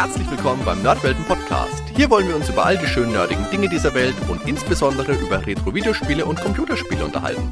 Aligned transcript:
herzlich 0.00 0.30
willkommen 0.30 0.64
beim 0.64 0.82
Nerdwelten 0.82 1.22
Podcast. 1.26 1.82
Hier 1.94 2.08
wollen 2.08 2.26
wir 2.26 2.34
uns 2.34 2.48
über 2.48 2.64
all 2.64 2.78
die 2.78 2.86
schönen 2.86 3.12
nerdigen 3.12 3.44
Dinge 3.50 3.68
dieser 3.68 3.92
Welt 3.92 4.14
und 4.30 4.48
insbesondere 4.48 5.12
über 5.12 5.46
Retro-Videospiele 5.46 6.24
und 6.24 6.40
Computerspiele 6.40 7.04
unterhalten. 7.04 7.50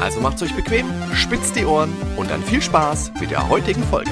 Also 0.00 0.22
macht's 0.22 0.42
euch 0.42 0.56
bequem, 0.56 0.86
spitzt 1.12 1.56
die 1.56 1.66
Ohren 1.66 1.92
und 2.16 2.30
dann 2.30 2.42
viel 2.42 2.62
Spaß 2.62 3.12
mit 3.20 3.30
der 3.30 3.50
heutigen 3.50 3.82
Folge. 3.82 4.10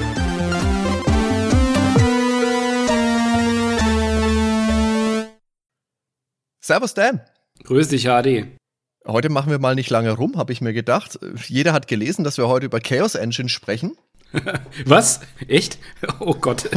Servus 6.61 6.93
Dan. 6.93 7.21
Grüß 7.63 7.87
dich, 7.87 8.03
HD. 8.03 8.45
Heute 9.07 9.29
machen 9.29 9.49
wir 9.49 9.57
mal 9.57 9.73
nicht 9.73 9.89
lange 9.89 10.11
rum, 10.11 10.37
habe 10.37 10.53
ich 10.53 10.61
mir 10.61 10.73
gedacht. 10.73 11.17
Jeder 11.47 11.73
hat 11.73 11.87
gelesen, 11.87 12.23
dass 12.23 12.37
wir 12.37 12.47
heute 12.47 12.67
über 12.67 12.79
Chaos 12.79 13.15
Engine 13.15 13.49
sprechen. 13.49 13.97
Was? 14.85 15.21
Echt? 15.47 15.77
Oh 16.19 16.33
Gott. 16.33 16.69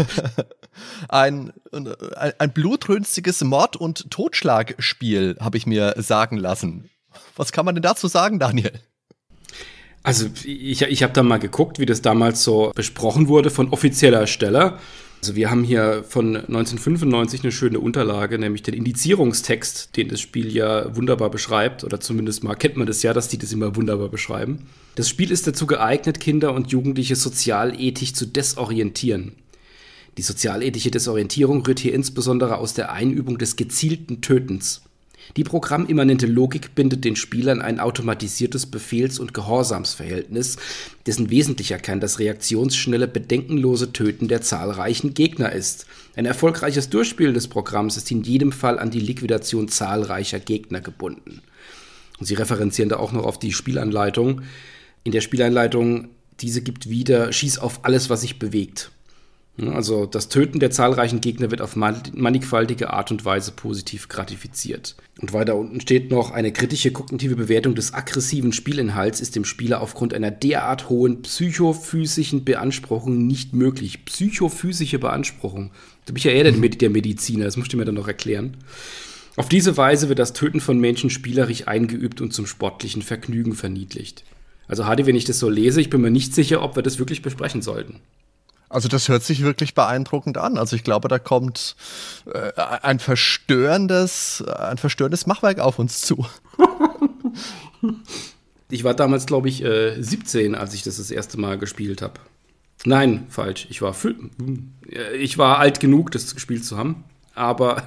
ein, 1.08 1.52
ein, 1.72 2.32
ein 2.38 2.52
blutrünstiges 2.52 3.42
Mord- 3.44 3.76
und 3.76 4.10
Totschlagspiel, 4.10 5.36
habe 5.40 5.56
ich 5.56 5.66
mir 5.66 5.94
sagen 5.98 6.36
lassen. 6.36 6.90
Was 7.34 7.52
kann 7.52 7.64
man 7.64 7.74
denn 7.74 7.82
dazu 7.82 8.08
sagen, 8.08 8.38
Daniel? 8.38 8.72
Also 10.02 10.28
ich, 10.44 10.82
ich 10.82 11.02
habe 11.02 11.12
da 11.12 11.22
mal 11.22 11.38
geguckt, 11.38 11.78
wie 11.78 11.86
das 11.86 12.00
damals 12.00 12.44
so 12.44 12.70
besprochen 12.74 13.26
wurde 13.28 13.50
von 13.50 13.70
offizieller 13.70 14.26
Stelle. 14.26 14.78
Also 15.26 15.34
wir 15.34 15.50
haben 15.50 15.64
hier 15.64 16.04
von 16.08 16.36
1995 16.36 17.42
eine 17.42 17.50
schöne 17.50 17.80
Unterlage, 17.80 18.38
nämlich 18.38 18.62
den 18.62 18.74
Indizierungstext, 18.74 19.96
den 19.96 20.06
das 20.06 20.20
Spiel 20.20 20.54
ja 20.54 20.94
wunderbar 20.94 21.30
beschreibt, 21.30 21.82
oder 21.82 21.98
zumindest 21.98 22.44
mal 22.44 22.54
kennt 22.54 22.76
man 22.76 22.86
das 22.86 23.02
ja, 23.02 23.12
dass 23.12 23.26
die 23.26 23.36
das 23.36 23.50
immer 23.50 23.74
wunderbar 23.74 24.08
beschreiben. 24.08 24.68
Das 24.94 25.08
Spiel 25.08 25.32
ist 25.32 25.44
dazu 25.48 25.66
geeignet, 25.66 26.20
Kinder 26.20 26.54
und 26.54 26.70
Jugendliche 26.70 27.16
sozialethisch 27.16 28.14
zu 28.14 28.24
desorientieren. 28.24 29.32
Die 30.16 30.22
sozialethische 30.22 30.92
Desorientierung 30.92 31.66
rührt 31.66 31.80
hier 31.80 31.92
insbesondere 31.92 32.58
aus 32.58 32.74
der 32.74 32.92
Einübung 32.92 33.36
des 33.36 33.56
gezielten 33.56 34.20
Tötens. 34.20 34.82
Die 35.36 35.44
programmimmanente 35.44 36.26
Logik 36.26 36.74
bindet 36.74 37.04
den 37.04 37.14
Spielern 37.14 37.60
ein 37.60 37.78
automatisiertes 37.78 38.64
Befehls- 38.64 39.18
und 39.18 39.34
Gehorsamsverhältnis, 39.34 40.56
dessen 41.04 41.28
wesentlicher 41.28 41.78
Kern 41.78 42.00
das 42.00 42.18
reaktionsschnelle, 42.18 43.06
bedenkenlose 43.06 43.92
Töten 43.92 44.28
der 44.28 44.40
zahlreichen 44.40 45.12
Gegner 45.12 45.52
ist. 45.52 45.86
Ein 46.14 46.24
erfolgreiches 46.24 46.88
Durchspielen 46.88 47.34
des 47.34 47.48
Programms 47.48 47.98
ist 47.98 48.10
in 48.10 48.22
jedem 48.22 48.50
Fall 48.50 48.78
an 48.78 48.90
die 48.90 49.00
Liquidation 49.00 49.68
zahlreicher 49.68 50.40
Gegner 50.40 50.80
gebunden. 50.80 51.42
Und 52.18 52.24
sie 52.24 52.34
referenzieren 52.34 52.88
da 52.88 52.96
auch 52.96 53.12
noch 53.12 53.24
auf 53.24 53.38
die 53.38 53.52
Spielanleitung. 53.52 54.40
In 55.04 55.12
der 55.12 55.20
Spielanleitung, 55.20 56.08
diese 56.40 56.62
gibt 56.62 56.88
wieder, 56.88 57.30
schieß 57.30 57.58
auf 57.58 57.84
alles, 57.84 58.08
was 58.08 58.22
sich 58.22 58.38
bewegt. 58.38 58.90
Also 59.58 60.04
das 60.04 60.28
Töten 60.28 60.60
der 60.60 60.70
zahlreichen 60.70 61.22
Gegner 61.22 61.50
wird 61.50 61.62
auf 61.62 61.76
mannigfaltige 61.76 62.92
Art 62.92 63.10
und 63.10 63.24
Weise 63.24 63.52
positiv 63.52 64.08
gratifiziert. 64.08 64.96
Und 65.18 65.32
weiter 65.32 65.56
unten 65.56 65.80
steht 65.80 66.10
noch, 66.10 66.30
eine 66.30 66.52
kritische 66.52 66.90
kognitive 66.90 67.36
Bewertung 67.36 67.74
des 67.74 67.94
aggressiven 67.94 68.52
Spielinhalts 68.52 69.20
ist 69.20 69.34
dem 69.34 69.46
Spieler 69.46 69.80
aufgrund 69.80 70.12
einer 70.12 70.30
derart 70.30 70.90
hohen 70.90 71.22
psychophysischen 71.22 72.44
Beanspruchung 72.44 73.26
nicht 73.26 73.54
möglich. 73.54 74.04
Psychophysische 74.04 74.98
Beanspruchung. 74.98 75.70
Du 76.04 76.12
bist 76.12 76.26
ja 76.26 76.32
eher 76.32 76.44
der 76.50 76.90
Mediziner, 76.90 77.46
das 77.46 77.56
musst 77.56 77.72
du 77.72 77.78
mir 77.78 77.86
dann 77.86 77.94
noch 77.94 78.08
erklären. 78.08 78.58
Auf 79.36 79.48
diese 79.48 79.76
Weise 79.78 80.10
wird 80.10 80.18
das 80.18 80.34
Töten 80.34 80.60
von 80.60 80.78
Menschen 80.78 81.08
spielerisch 81.08 81.66
eingeübt 81.66 82.20
und 82.20 82.34
zum 82.34 82.46
sportlichen 82.46 83.00
Vergnügen 83.00 83.54
verniedlicht. 83.54 84.22
Also 84.68 84.84
Hardy, 84.84 85.06
wenn 85.06 85.16
ich 85.16 85.24
das 85.24 85.38
so 85.38 85.48
lese, 85.48 85.80
ich 85.80 85.90
bin 85.90 86.02
mir 86.02 86.10
nicht 86.10 86.34
sicher, 86.34 86.62
ob 86.62 86.76
wir 86.76 86.82
das 86.82 86.98
wirklich 86.98 87.22
besprechen 87.22 87.62
sollten. 87.62 88.00
Also 88.68 88.88
das 88.88 89.08
hört 89.08 89.22
sich 89.22 89.42
wirklich 89.42 89.74
beeindruckend 89.74 90.38
an. 90.38 90.58
Also 90.58 90.74
ich 90.76 90.84
glaube, 90.84 91.08
da 91.08 91.18
kommt 91.18 91.76
äh, 92.32 92.52
ein 92.82 92.98
verstörendes, 92.98 94.42
ein 94.42 94.78
verstörendes 94.78 95.26
Machwerk 95.26 95.60
auf 95.60 95.78
uns 95.78 96.00
zu. 96.00 96.26
ich 98.70 98.82
war 98.82 98.94
damals, 98.94 99.26
glaube 99.26 99.48
ich, 99.48 99.62
äh, 99.62 100.00
17, 100.00 100.54
als 100.54 100.74
ich 100.74 100.82
das 100.82 100.96
das 100.96 101.10
erste 101.10 101.38
Mal 101.38 101.58
gespielt 101.58 102.02
habe. 102.02 102.14
Nein, 102.84 103.26
falsch. 103.28 103.66
Ich 103.70 103.82
war, 103.82 103.94
äh, 104.90 105.16
ich 105.16 105.38
war 105.38 105.58
alt 105.58 105.80
genug, 105.80 106.10
das 106.10 106.34
gespielt 106.34 106.64
zu 106.64 106.76
haben. 106.76 107.04
Aber 107.34 107.82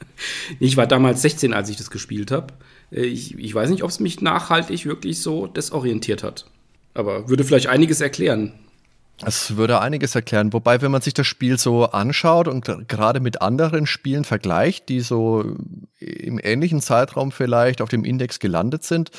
ich 0.60 0.76
war 0.76 0.86
damals 0.86 1.22
16, 1.22 1.54
als 1.54 1.70
ich 1.70 1.76
das 1.76 1.90
gespielt 1.90 2.30
habe. 2.30 2.52
Äh, 2.90 3.02
ich, 3.02 3.38
ich 3.38 3.54
weiß 3.54 3.70
nicht, 3.70 3.82
ob 3.82 3.90
es 3.90 4.00
mich 4.00 4.20
nachhaltig 4.20 4.84
wirklich 4.84 5.20
so 5.20 5.46
desorientiert 5.46 6.22
hat. 6.22 6.46
Aber 6.92 7.28
würde 7.28 7.44
vielleicht 7.44 7.68
einiges 7.68 8.00
erklären. 8.00 8.52
Es 9.24 9.56
würde 9.56 9.80
einiges 9.80 10.14
erklären. 10.14 10.52
Wobei, 10.52 10.80
wenn 10.80 10.92
man 10.92 11.02
sich 11.02 11.14
das 11.14 11.26
Spiel 11.26 11.58
so 11.58 11.86
anschaut 11.86 12.46
und 12.46 12.64
gerade 12.88 13.20
mit 13.20 13.42
anderen 13.42 13.86
Spielen 13.86 14.24
vergleicht, 14.24 14.88
die 14.88 15.00
so 15.00 15.56
im 15.98 16.38
ähnlichen 16.42 16.80
Zeitraum 16.80 17.32
vielleicht 17.32 17.80
auf 17.80 17.88
dem 17.88 18.04
Index 18.04 18.38
gelandet 18.38 18.84
sind, 18.84 19.10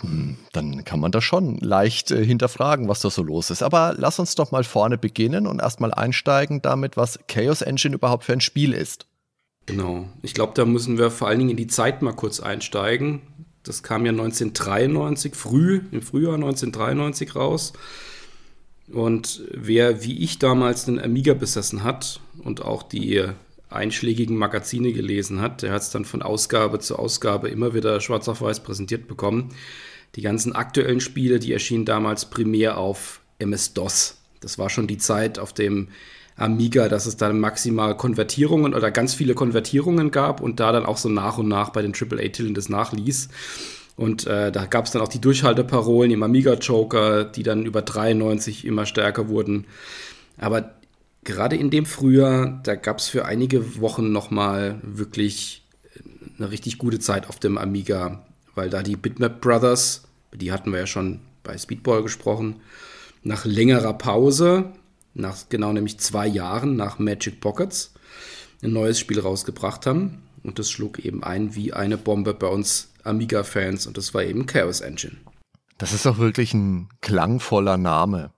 hm, 0.00 0.36
dann 0.52 0.84
kann 0.84 1.00
man 1.00 1.12
das 1.12 1.24
schon 1.24 1.56
leicht 1.58 2.10
äh, 2.10 2.24
hinterfragen, 2.24 2.88
was 2.88 3.00
da 3.00 3.10
so 3.10 3.22
los 3.22 3.50
ist. 3.50 3.62
Aber 3.62 3.94
lass 3.96 4.18
uns 4.18 4.34
doch 4.34 4.50
mal 4.50 4.64
vorne 4.64 4.98
beginnen 4.98 5.46
und 5.46 5.60
erstmal 5.60 5.94
einsteigen 5.94 6.60
damit, 6.62 6.96
was 6.96 7.18
Chaos 7.28 7.62
Engine 7.62 7.94
überhaupt 7.94 8.24
für 8.24 8.32
ein 8.32 8.40
Spiel 8.40 8.72
ist. 8.72 9.06
Genau. 9.66 10.08
Ich 10.22 10.34
glaube, 10.34 10.52
da 10.54 10.64
müssen 10.64 10.98
wir 10.98 11.10
vor 11.10 11.28
allen 11.28 11.38
Dingen 11.38 11.50
in 11.50 11.56
die 11.56 11.68
Zeit 11.68 12.02
mal 12.02 12.12
kurz 12.12 12.40
einsteigen. 12.40 13.22
Das 13.62 13.82
kam 13.82 14.04
ja 14.04 14.10
1993, 14.12 15.34
früh, 15.34 15.80
im 15.90 16.02
Frühjahr 16.02 16.34
1993 16.34 17.34
raus. 17.34 17.72
Und 18.92 19.42
wer 19.50 20.04
wie 20.04 20.22
ich 20.22 20.38
damals 20.38 20.88
einen 20.88 21.00
Amiga 21.00 21.34
besessen 21.34 21.82
hat 21.84 22.20
und 22.42 22.62
auch 22.62 22.82
die 22.82 23.24
einschlägigen 23.70 24.36
Magazine 24.36 24.92
gelesen 24.92 25.40
hat, 25.40 25.62
der 25.62 25.72
hat 25.72 25.82
es 25.82 25.90
dann 25.90 26.04
von 26.04 26.22
Ausgabe 26.22 26.78
zu 26.78 26.96
Ausgabe 26.96 27.48
immer 27.48 27.74
wieder 27.74 28.00
schwarz 28.00 28.28
auf 28.28 28.40
weiß 28.40 28.62
präsentiert 28.62 29.08
bekommen. 29.08 29.54
Die 30.14 30.22
ganzen 30.22 30.52
aktuellen 30.52 31.00
Spiele, 31.00 31.38
die 31.38 31.52
erschienen 31.52 31.84
damals 31.84 32.26
primär 32.26 32.78
auf 32.78 33.20
MS-DOS. 33.38 34.18
Das 34.40 34.58
war 34.58 34.70
schon 34.70 34.86
die 34.86 34.98
Zeit 34.98 35.38
auf 35.38 35.52
dem 35.52 35.88
Amiga, 36.36 36.88
dass 36.88 37.06
es 37.06 37.16
dann 37.16 37.40
maximal 37.40 37.96
Konvertierungen 37.96 38.74
oder 38.74 38.90
ganz 38.90 39.14
viele 39.14 39.34
Konvertierungen 39.34 40.10
gab 40.10 40.40
und 40.40 40.60
da 40.60 40.72
dann 40.72 40.86
auch 40.86 40.96
so 40.98 41.08
nach 41.08 41.38
und 41.38 41.48
nach 41.48 41.70
bei 41.70 41.82
den 41.82 41.94
AAA-Titeln 41.94 42.54
das 42.54 42.68
nachließ. 42.68 43.28
Und 43.96 44.26
äh, 44.26 44.50
da 44.50 44.66
gab 44.66 44.86
es 44.86 44.90
dann 44.90 45.02
auch 45.02 45.08
die 45.08 45.20
Durchhalteparolen 45.20 46.10
im 46.10 46.22
Amiga 46.22 46.54
Joker, 46.54 47.24
die 47.24 47.42
dann 47.42 47.64
über 47.64 47.82
93 47.82 48.64
immer 48.64 48.86
stärker 48.86 49.28
wurden. 49.28 49.66
Aber 50.36 50.74
gerade 51.22 51.56
in 51.56 51.70
dem 51.70 51.86
Frühjahr, 51.86 52.60
da 52.64 52.74
gab 52.74 52.98
es 52.98 53.08
für 53.08 53.24
einige 53.24 53.80
Wochen 53.80 54.10
nochmal 54.10 54.80
wirklich 54.82 55.64
eine 56.38 56.50
richtig 56.50 56.78
gute 56.78 56.98
Zeit 56.98 57.28
auf 57.28 57.38
dem 57.38 57.56
Amiga, 57.56 58.24
weil 58.54 58.68
da 58.68 58.82
die 58.82 58.96
Bitmap 58.96 59.40
Brothers, 59.40 60.02
die 60.34 60.50
hatten 60.50 60.72
wir 60.72 60.80
ja 60.80 60.86
schon 60.86 61.20
bei 61.44 61.56
Speedball 61.56 62.02
gesprochen, 62.02 62.56
nach 63.22 63.44
längerer 63.44 63.94
Pause, 63.94 64.72
nach 65.14 65.48
genau 65.48 65.72
nämlich 65.72 65.98
zwei 65.98 66.26
Jahren 66.26 66.74
nach 66.74 66.98
Magic 66.98 67.40
Pockets, 67.40 67.94
ein 68.62 68.72
neues 68.72 68.98
Spiel 68.98 69.20
rausgebracht 69.20 69.86
haben. 69.86 70.22
Und 70.42 70.58
das 70.58 70.70
schlug 70.70 70.98
eben 70.98 71.22
ein 71.22 71.54
wie 71.54 71.72
eine 71.72 71.96
Bombe 71.96 72.34
bei 72.34 72.48
uns 72.48 72.90
Amiga-Fans 73.04 73.86
und 73.86 73.96
das 73.96 74.14
war 74.14 74.22
eben 74.22 74.46
Chaos 74.46 74.80
Engine. 74.80 75.16
Das 75.78 75.92
ist 75.92 76.06
doch 76.06 76.18
wirklich 76.18 76.54
ein 76.54 76.88
klangvoller 77.00 77.76
Name. 77.76 78.30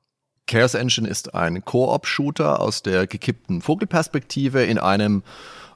Chaos 0.46 0.74
Engine 0.74 1.08
ist 1.08 1.34
ein 1.34 1.64
Koop-Shooter 1.64 2.60
aus 2.60 2.82
der 2.82 3.06
gekippten 3.06 3.60
Vogelperspektive 3.62 4.64
in 4.64 4.78
einem 4.78 5.22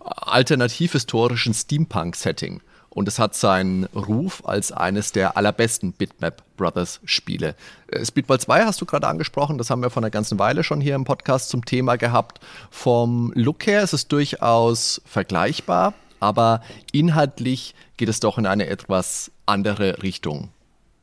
alternativ-historischen 0.01 1.55
Steampunk-Setting. 1.55 2.63
Und 2.89 3.07
es 3.07 3.19
hat 3.21 3.37
seinen 3.37 3.85
Ruf 3.85 4.43
als 4.45 4.73
eines 4.73 5.13
der 5.13 5.37
allerbesten 5.37 5.93
Bitmap 5.93 6.43
Brothers 6.57 7.01
Spiele. 7.05 7.55
Äh, 7.87 8.05
Speedball 8.05 8.41
2 8.41 8.65
hast 8.65 8.81
du 8.81 8.87
gerade 8.87 9.07
angesprochen, 9.07 9.59
das 9.59 9.71
haben 9.71 9.83
wir 9.83 9.91
vor 9.91 10.03
einer 10.03 10.11
ganzen 10.11 10.39
Weile 10.41 10.65
schon 10.65 10.81
hier 10.81 10.97
im 10.97 11.05
Podcast 11.05 11.51
zum 11.51 11.65
Thema 11.65 11.97
gehabt. 11.97 12.41
Vom 12.71 13.33
Look 13.37 13.67
her 13.67 13.83
ist 13.85 13.93
es 13.93 14.09
durchaus 14.09 15.01
vergleichbar 15.05 15.95
aber 16.21 16.63
inhaltlich 16.93 17.75
geht 17.97 18.09
es 18.09 18.21
doch 18.21 18.39
in 18.39 18.47
eine 18.47 18.69
etwas 18.69 19.33
andere 19.47 20.03
Richtung. 20.03 20.51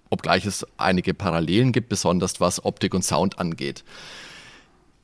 Obgleich 0.10 0.46
es 0.46 0.66
einige 0.78 1.14
Parallelen 1.14 1.74
gibt, 1.74 1.90
besonders 1.90 2.40
was 2.40 2.64
Optik 2.64 2.94
und 2.94 3.04
Sound 3.04 3.40
angeht. 3.40 3.84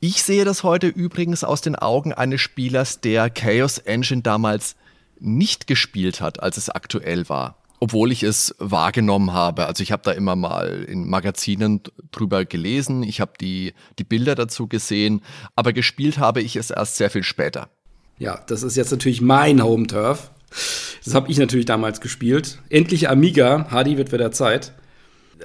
Ich 0.00 0.22
sehe 0.22 0.44
das 0.44 0.62
heute 0.62 0.86
übrigens 0.86 1.44
aus 1.44 1.60
den 1.60 1.76
Augen 1.76 2.12
eines 2.12 2.40
Spielers, 2.40 3.00
der 3.00 3.30
Chaos 3.30 3.78
Engine 3.78 4.22
damals 4.22 4.76
nicht 5.18 5.66
gespielt 5.66 6.20
hat, 6.20 6.42
als 6.42 6.56
es 6.56 6.68
aktuell 6.68 7.28
war. 7.28 7.56
Obwohl 7.80 8.12
ich 8.12 8.22
es 8.22 8.54
wahrgenommen 8.58 9.32
habe. 9.32 9.66
Also 9.66 9.82
ich 9.82 9.92
habe 9.92 10.02
da 10.04 10.12
immer 10.12 10.36
mal 10.36 10.84
in 10.88 11.08
Magazinen 11.08 11.82
drüber 12.12 12.44
gelesen, 12.44 13.02
ich 13.02 13.20
habe 13.20 13.32
die, 13.40 13.74
die 13.98 14.04
Bilder 14.04 14.34
dazu 14.34 14.68
gesehen, 14.68 15.22
aber 15.56 15.72
gespielt 15.72 16.18
habe 16.18 16.40
ich 16.40 16.56
es 16.56 16.70
erst 16.70 16.96
sehr 16.96 17.10
viel 17.10 17.22
später. 17.22 17.68
Ja, 18.18 18.40
das 18.46 18.62
ist 18.62 18.76
jetzt 18.76 18.90
natürlich 18.90 19.20
mein 19.20 19.62
Home 19.62 19.86
Turf. 19.86 20.30
Das 21.04 21.14
habe 21.14 21.30
ich 21.30 21.38
natürlich 21.38 21.66
damals 21.66 22.00
gespielt. 22.00 22.58
Endlich 22.70 23.08
Amiga, 23.08 23.66
Hardy 23.70 23.98
wird 23.98 24.12
wieder 24.12 24.32
Zeit. 24.32 24.72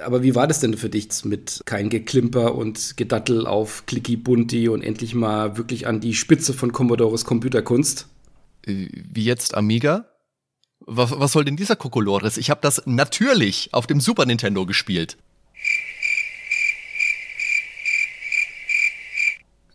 Aber 0.05 0.23
wie 0.23 0.35
war 0.35 0.47
das 0.47 0.59
denn 0.59 0.77
für 0.77 0.89
dich 0.89 1.25
mit 1.25 1.61
kein 1.65 1.89
Geklimper 1.89 2.55
und 2.55 2.95
Gedattel 2.95 3.47
auf 3.47 3.85
Clicky 3.85 4.17
Bunti 4.17 4.69
und 4.69 4.81
endlich 4.83 5.15
mal 5.15 5.57
wirklich 5.57 5.87
an 5.87 5.99
die 5.99 6.13
Spitze 6.13 6.53
von 6.53 6.71
Commodores 6.71 7.25
Computerkunst? 7.25 8.07
Wie 8.65 9.23
jetzt 9.23 9.55
Amiga? 9.55 10.05
Was, 10.85 11.11
was 11.19 11.31
soll 11.31 11.43
denn 11.43 11.57
dieser 11.57 11.75
Kokolores? 11.75 12.37
Ich 12.37 12.49
habe 12.49 12.61
das 12.61 12.83
natürlich 12.85 13.69
auf 13.73 13.87
dem 13.87 13.99
Super 13.99 14.25
Nintendo 14.25 14.65
gespielt. 14.65 15.17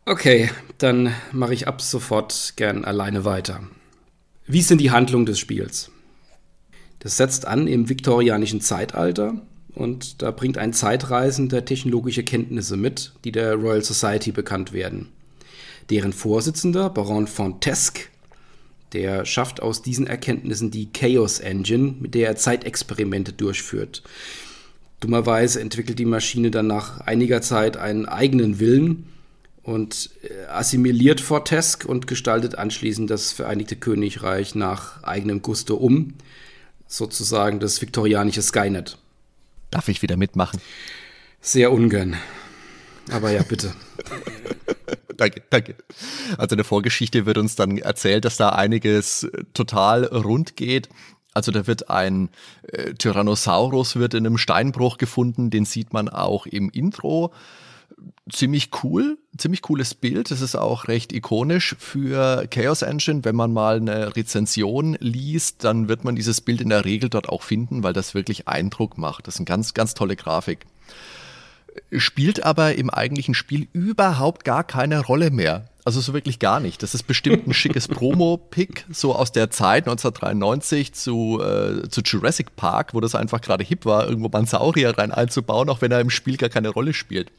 Okay, 0.06 0.50
dann 0.76 1.14
mache 1.32 1.54
ich 1.54 1.66
ab 1.66 1.80
sofort 1.80 2.52
gern 2.56 2.84
alleine 2.84 3.24
weiter. 3.24 3.62
Wie 4.46 4.60
denn 4.62 4.76
die 4.76 4.90
Handlung 4.90 5.24
des 5.24 5.38
Spiels? 5.38 5.90
Das 6.98 7.16
setzt 7.16 7.46
an 7.46 7.66
im 7.66 7.88
viktorianischen 7.88 8.60
Zeitalter 8.60 9.40
und 9.74 10.20
da 10.20 10.30
bringt 10.30 10.58
ein 10.58 10.74
Zeitreisender 10.74 11.64
technologische 11.64 12.22
Kenntnisse 12.22 12.76
mit, 12.76 13.14
die 13.24 13.32
der 13.32 13.54
Royal 13.54 13.82
Society 13.82 14.30
bekannt 14.30 14.74
werden. 14.74 15.08
Deren 15.88 16.12
Vorsitzender, 16.12 16.90
Baron 16.90 17.26
Fontesque, 17.26 18.10
der 18.92 19.24
schafft 19.24 19.62
aus 19.62 19.80
diesen 19.80 20.06
Erkenntnissen 20.06 20.70
die 20.70 20.92
Chaos 20.92 21.40
Engine, 21.40 21.94
mit 21.98 22.14
der 22.14 22.28
er 22.28 22.36
Zeitexperimente 22.36 23.32
durchführt. 23.32 24.02
Dummerweise 25.00 25.62
entwickelt 25.62 25.98
die 25.98 26.04
Maschine 26.04 26.50
dann 26.50 26.66
nach 26.66 27.00
einiger 27.00 27.40
Zeit 27.40 27.78
einen 27.78 28.04
eigenen 28.04 28.60
Willen 28.60 29.06
und 29.64 30.11
äh, 30.22 30.46
assimiliert 30.46 31.20
Fortesque 31.20 31.87
und 31.87 32.06
gestaltet 32.06 32.56
anschließend 32.56 33.11
das 33.11 33.32
Vereinigte 33.32 33.76
Königreich 33.76 34.55
nach 34.55 35.02
eigenem 35.02 35.43
Gusto 35.43 35.75
um, 35.75 36.14
sozusagen 36.87 37.61
das 37.61 37.81
viktorianische 37.81 38.43
Skynet. 38.43 38.99
Darf 39.70 39.88
ich 39.88 40.02
wieder 40.02 40.16
mitmachen? 40.16 40.61
Sehr 41.40 41.72
ungern. 41.72 42.16
Aber 43.11 43.31
ja, 43.31 43.43
bitte. 43.43 43.72
danke, 45.16 45.43
danke. 45.50 45.75
Also 46.37 46.55
in 46.55 46.58
der 46.58 46.64
Vorgeschichte 46.64 47.26
wird 47.26 47.38
uns 47.38 47.56
dann 47.56 47.78
erzählt, 47.78 48.25
dass 48.25 48.37
da 48.37 48.50
einiges 48.50 49.28
total 49.55 50.05
rund 50.05 50.56
geht. 50.56 50.88
Also 51.32 51.50
da 51.52 51.66
wird 51.66 51.90
ein 51.90 52.28
äh, 52.69 52.94
Tyrannosaurus 52.94 53.96
wird 53.96 54.14
in 54.14 54.26
einem 54.26 54.38
Steinbruch 54.38 54.99
gefunden, 54.99 55.50
den 55.50 55.64
sieht 55.64 55.93
man 55.93 56.08
auch 56.08 56.46
im 56.46 56.70
Intro. 56.70 57.32
Ziemlich 58.30 58.70
cool, 58.82 59.18
ziemlich 59.36 59.62
cooles 59.62 59.94
Bild. 59.94 60.30
Das 60.30 60.40
ist 60.40 60.56
auch 60.56 60.88
recht 60.88 61.12
ikonisch 61.12 61.76
für 61.78 62.46
Chaos 62.50 62.82
Engine. 62.82 63.24
Wenn 63.24 63.36
man 63.36 63.52
mal 63.52 63.76
eine 63.76 64.16
Rezension 64.16 64.96
liest, 65.00 65.64
dann 65.64 65.88
wird 65.88 66.04
man 66.04 66.16
dieses 66.16 66.40
Bild 66.40 66.60
in 66.60 66.70
der 66.70 66.84
Regel 66.84 67.10
dort 67.10 67.28
auch 67.28 67.42
finden, 67.42 67.82
weil 67.82 67.92
das 67.92 68.14
wirklich 68.14 68.48
Eindruck 68.48 68.98
macht. 68.98 69.26
Das 69.26 69.34
ist 69.34 69.40
eine 69.40 69.46
ganz, 69.46 69.74
ganz 69.74 69.94
tolle 69.94 70.16
Grafik 70.16 70.66
spielt 71.92 72.44
aber 72.44 72.76
im 72.76 72.90
eigentlichen 72.90 73.34
Spiel 73.34 73.68
überhaupt 73.72 74.44
gar 74.44 74.64
keine 74.64 75.00
Rolle 75.00 75.30
mehr. 75.30 75.68
Also 75.84 76.00
so 76.00 76.14
wirklich 76.14 76.38
gar 76.38 76.60
nicht. 76.60 76.82
Das 76.82 76.94
ist 76.94 77.02
bestimmt 77.02 77.46
ein 77.46 77.52
schickes 77.52 77.88
Promo-Pick, 77.88 78.86
so 78.90 79.14
aus 79.14 79.32
der 79.32 79.50
Zeit 79.50 79.86
1993 79.86 80.94
zu, 80.94 81.40
äh, 81.42 81.88
zu 81.90 82.00
Jurassic 82.00 82.56
Park, 82.56 82.94
wo 82.94 83.00
das 83.00 83.14
einfach 83.14 83.40
gerade 83.42 83.64
hip 83.64 83.84
war, 83.84 84.08
irgendwo 84.08 84.28
mal 84.28 84.38
einen 84.38 84.46
Saurier 84.46 84.96
rein 84.96 85.12
einzubauen, 85.12 85.68
auch 85.68 85.82
wenn 85.82 85.92
er 85.92 86.00
im 86.00 86.10
Spiel 86.10 86.38
gar 86.38 86.48
keine 86.48 86.70
Rolle 86.70 86.94
spielt. 86.94 87.30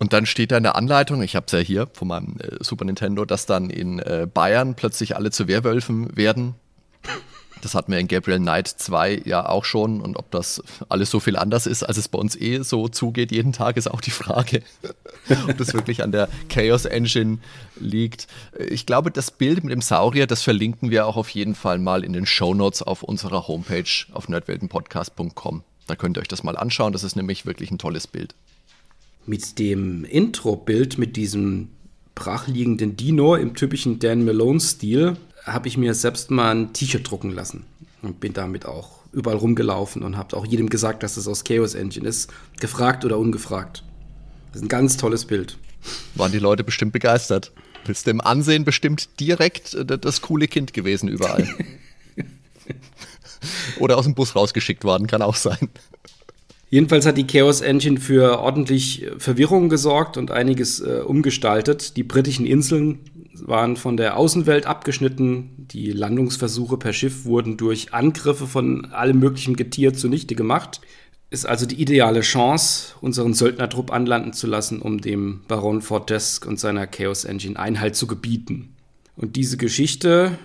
Und 0.00 0.14
dann 0.14 0.24
steht 0.24 0.50
da 0.50 0.56
in 0.56 0.62
der 0.62 0.76
Anleitung, 0.76 1.22
ich 1.22 1.36
habe 1.36 1.44
es 1.46 1.52
ja 1.52 1.58
hier 1.58 1.86
von 1.92 2.08
meinem 2.08 2.38
äh, 2.40 2.64
Super 2.64 2.86
Nintendo, 2.86 3.26
dass 3.26 3.44
dann 3.44 3.68
in 3.68 3.98
äh, 3.98 4.26
Bayern 4.32 4.74
plötzlich 4.74 5.14
alle 5.14 5.30
zu 5.30 5.46
Werwölfen 5.46 6.16
werden. 6.16 6.54
Das 7.60 7.74
hatten 7.74 7.92
wir 7.92 7.98
in 7.98 8.08
Gabriel 8.08 8.38
Knight 8.38 8.68
2 8.68 9.24
ja 9.26 9.46
auch 9.46 9.66
schon. 9.66 10.00
Und 10.00 10.16
ob 10.16 10.30
das 10.30 10.62
alles 10.88 11.10
so 11.10 11.20
viel 11.20 11.36
anders 11.36 11.66
ist, 11.66 11.82
als 11.82 11.98
es 11.98 12.08
bei 12.08 12.18
uns 12.18 12.34
eh 12.34 12.62
so 12.62 12.88
zugeht 12.88 13.30
jeden 13.30 13.52
Tag, 13.52 13.76
ist 13.76 13.90
auch 13.90 14.00
die 14.00 14.10
Frage. 14.10 14.62
ob 15.46 15.58
das 15.58 15.74
wirklich 15.74 16.02
an 16.02 16.12
der 16.12 16.30
Chaos 16.48 16.86
Engine 16.86 17.36
liegt. 17.78 18.26
Ich 18.58 18.86
glaube, 18.86 19.10
das 19.10 19.30
Bild 19.30 19.62
mit 19.62 19.70
dem 19.70 19.82
Saurier, 19.82 20.26
das 20.26 20.42
verlinken 20.42 20.90
wir 20.90 21.06
auch 21.06 21.16
auf 21.18 21.28
jeden 21.28 21.54
Fall 21.54 21.78
mal 21.78 22.04
in 22.04 22.14
den 22.14 22.24
Show 22.24 22.54
Notes 22.54 22.80
auf 22.80 23.02
unserer 23.02 23.46
Homepage 23.48 23.84
auf 24.12 24.30
nerdweltenpodcast.com. 24.30 25.62
Da 25.86 25.94
könnt 25.94 26.16
ihr 26.16 26.22
euch 26.22 26.28
das 26.28 26.42
mal 26.42 26.56
anschauen. 26.56 26.94
Das 26.94 27.04
ist 27.04 27.16
nämlich 27.16 27.44
wirklich 27.44 27.70
ein 27.70 27.78
tolles 27.78 28.06
Bild. 28.06 28.34
Mit 29.26 29.58
dem 29.58 30.04
Intro-Bild, 30.04 30.98
mit 30.98 31.16
diesem 31.16 31.68
brachliegenden 32.14 32.96
Dino 32.96 33.34
im 33.34 33.54
typischen 33.54 33.98
Dan 33.98 34.24
Malone-Stil, 34.24 35.16
habe 35.44 35.68
ich 35.68 35.76
mir 35.76 35.94
selbst 35.94 36.30
mal 36.30 36.54
ein 36.54 36.72
T-Shirt 36.72 37.08
drucken 37.08 37.30
lassen 37.30 37.64
und 38.02 38.20
bin 38.20 38.32
damit 38.32 38.66
auch 38.66 39.00
überall 39.12 39.36
rumgelaufen 39.36 40.02
und 40.02 40.16
habe 40.16 40.36
auch 40.36 40.46
jedem 40.46 40.68
gesagt, 40.68 41.02
dass 41.02 41.14
das 41.14 41.26
aus 41.26 41.44
Chaos 41.44 41.74
Engine 41.74 42.08
ist, 42.08 42.30
gefragt 42.60 43.04
oder 43.04 43.18
ungefragt. 43.18 43.82
Das 44.52 44.60
ist 44.60 44.66
ein 44.66 44.68
ganz 44.68 44.96
tolles 44.96 45.24
Bild. 45.24 45.58
Waren 46.14 46.32
die 46.32 46.38
Leute 46.38 46.64
bestimmt 46.64 46.92
begeistert. 46.92 47.52
Bist 47.86 48.06
im 48.08 48.20
Ansehen 48.20 48.64
bestimmt 48.64 49.08
direkt 49.18 49.74
äh, 49.74 49.98
das 49.98 50.20
coole 50.20 50.48
Kind 50.48 50.72
gewesen 50.72 51.08
überall. 51.08 51.48
oder 53.78 53.96
aus 53.96 54.04
dem 54.04 54.14
Bus 54.14 54.36
rausgeschickt 54.36 54.84
worden, 54.84 55.06
kann 55.06 55.22
auch 55.22 55.36
sein. 55.36 55.70
Jedenfalls 56.70 57.04
hat 57.04 57.18
die 57.18 57.26
Chaos 57.26 57.62
Engine 57.62 57.98
für 57.98 58.38
ordentlich 58.38 59.04
Verwirrung 59.18 59.68
gesorgt 59.68 60.16
und 60.16 60.30
einiges 60.30 60.78
äh, 60.80 61.00
umgestaltet. 61.04 61.96
Die 61.96 62.04
britischen 62.04 62.46
Inseln 62.46 63.00
waren 63.34 63.76
von 63.76 63.96
der 63.96 64.16
Außenwelt 64.16 64.66
abgeschnitten. 64.66 65.66
Die 65.72 65.90
Landungsversuche 65.90 66.76
per 66.76 66.92
Schiff 66.92 67.24
wurden 67.24 67.56
durch 67.56 67.92
Angriffe 67.92 68.46
von 68.46 68.92
allem 68.92 69.18
möglichen 69.18 69.56
Getier 69.56 69.94
zunichte 69.94 70.36
gemacht. 70.36 70.80
Ist 71.28 71.44
also 71.44 71.66
die 71.66 71.80
ideale 71.80 72.20
Chance, 72.20 72.94
unseren 73.00 73.34
Söldnertrupp 73.34 73.92
anlanden 73.92 74.32
zu 74.32 74.46
lassen, 74.46 74.80
um 74.80 75.00
dem 75.00 75.40
Baron 75.48 75.82
Fortesque 75.82 76.46
und 76.48 76.60
seiner 76.60 76.86
Chaos 76.86 77.24
Engine 77.24 77.58
Einhalt 77.58 77.96
zu 77.96 78.06
gebieten. 78.06 78.76
Und 79.16 79.34
diese 79.34 79.56
Geschichte 79.56 80.38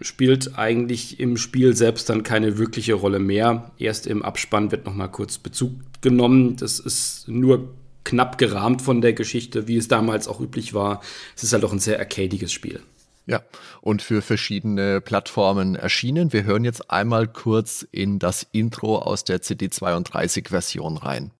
spielt 0.00 0.58
eigentlich 0.58 1.20
im 1.20 1.36
Spiel 1.36 1.74
selbst 1.76 2.08
dann 2.08 2.22
keine 2.22 2.58
wirkliche 2.58 2.94
Rolle 2.94 3.18
mehr. 3.18 3.72
Erst 3.78 4.06
im 4.06 4.22
Abspann 4.22 4.70
wird 4.70 4.86
nochmal 4.86 5.10
kurz 5.10 5.38
Bezug 5.38 5.72
genommen. 6.00 6.56
Das 6.56 6.78
ist 6.78 7.28
nur 7.28 7.74
knapp 8.04 8.38
gerahmt 8.38 8.82
von 8.82 9.00
der 9.00 9.14
Geschichte, 9.14 9.66
wie 9.66 9.76
es 9.76 9.88
damals 9.88 10.28
auch 10.28 10.40
üblich 10.40 10.74
war. 10.74 11.00
Es 11.36 11.42
ist 11.42 11.52
halt 11.52 11.64
auch 11.64 11.72
ein 11.72 11.80
sehr 11.80 11.98
arcadiges 11.98 12.52
Spiel. 12.52 12.80
Ja, 13.26 13.42
und 13.80 14.02
für 14.02 14.20
verschiedene 14.20 15.00
Plattformen 15.00 15.76
erschienen. 15.76 16.32
Wir 16.32 16.44
hören 16.44 16.64
jetzt 16.64 16.90
einmal 16.90 17.26
kurz 17.26 17.86
in 17.90 18.18
das 18.18 18.46
Intro 18.52 18.98
aus 18.98 19.24
der 19.24 19.40
CD32-Version 19.40 20.98
rein. 20.98 21.30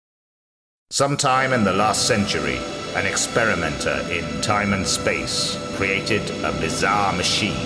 Sometime 0.91 1.55
in 1.55 1.65
the 1.65 1.73
last 1.73 2.07
century, 2.07 2.59
an 2.95 3.05
experimenter 3.05 4.01
in 4.11 4.25
time 4.43 4.75
and 4.75 4.87
space 4.87 5.59
created 5.77 6.23
a 6.45 6.53
bizarre 6.53 7.13
machine, 7.17 7.57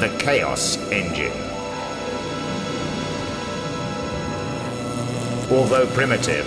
the 0.00 0.08
Chaos 0.16 0.78
Engine. 0.90 1.30
Although 5.52 5.86
primitive, 5.92 6.46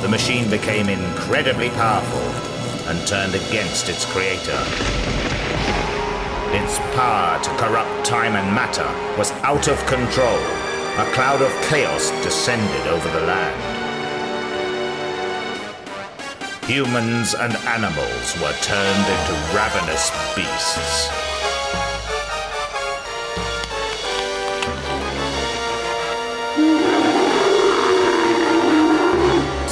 the 0.00 0.08
machine 0.08 0.48
became 0.48 0.88
incredibly 0.88 1.68
powerful 1.70 2.18
and 2.88 3.06
turned 3.06 3.34
against 3.34 3.90
its 3.90 4.06
creator. 4.06 4.58
Its 6.56 6.78
power 6.96 7.38
to 7.42 7.50
corrupt 7.58 8.06
time 8.06 8.34
and 8.36 8.54
matter 8.54 8.88
was 9.18 9.32
out 9.42 9.68
of 9.68 9.76
control. 9.84 10.38
A 10.96 11.04
cloud 11.12 11.42
of 11.42 11.52
chaos 11.68 12.10
descended 12.22 12.86
over 12.86 13.08
the 13.10 13.26
land. 13.26 13.78
Humans 16.64 17.34
and 17.34 17.54
animals 17.68 18.40
were 18.40 18.56
turned 18.62 19.06
into 19.12 19.34
ravenous 19.54 20.10
beasts. 20.34 21.28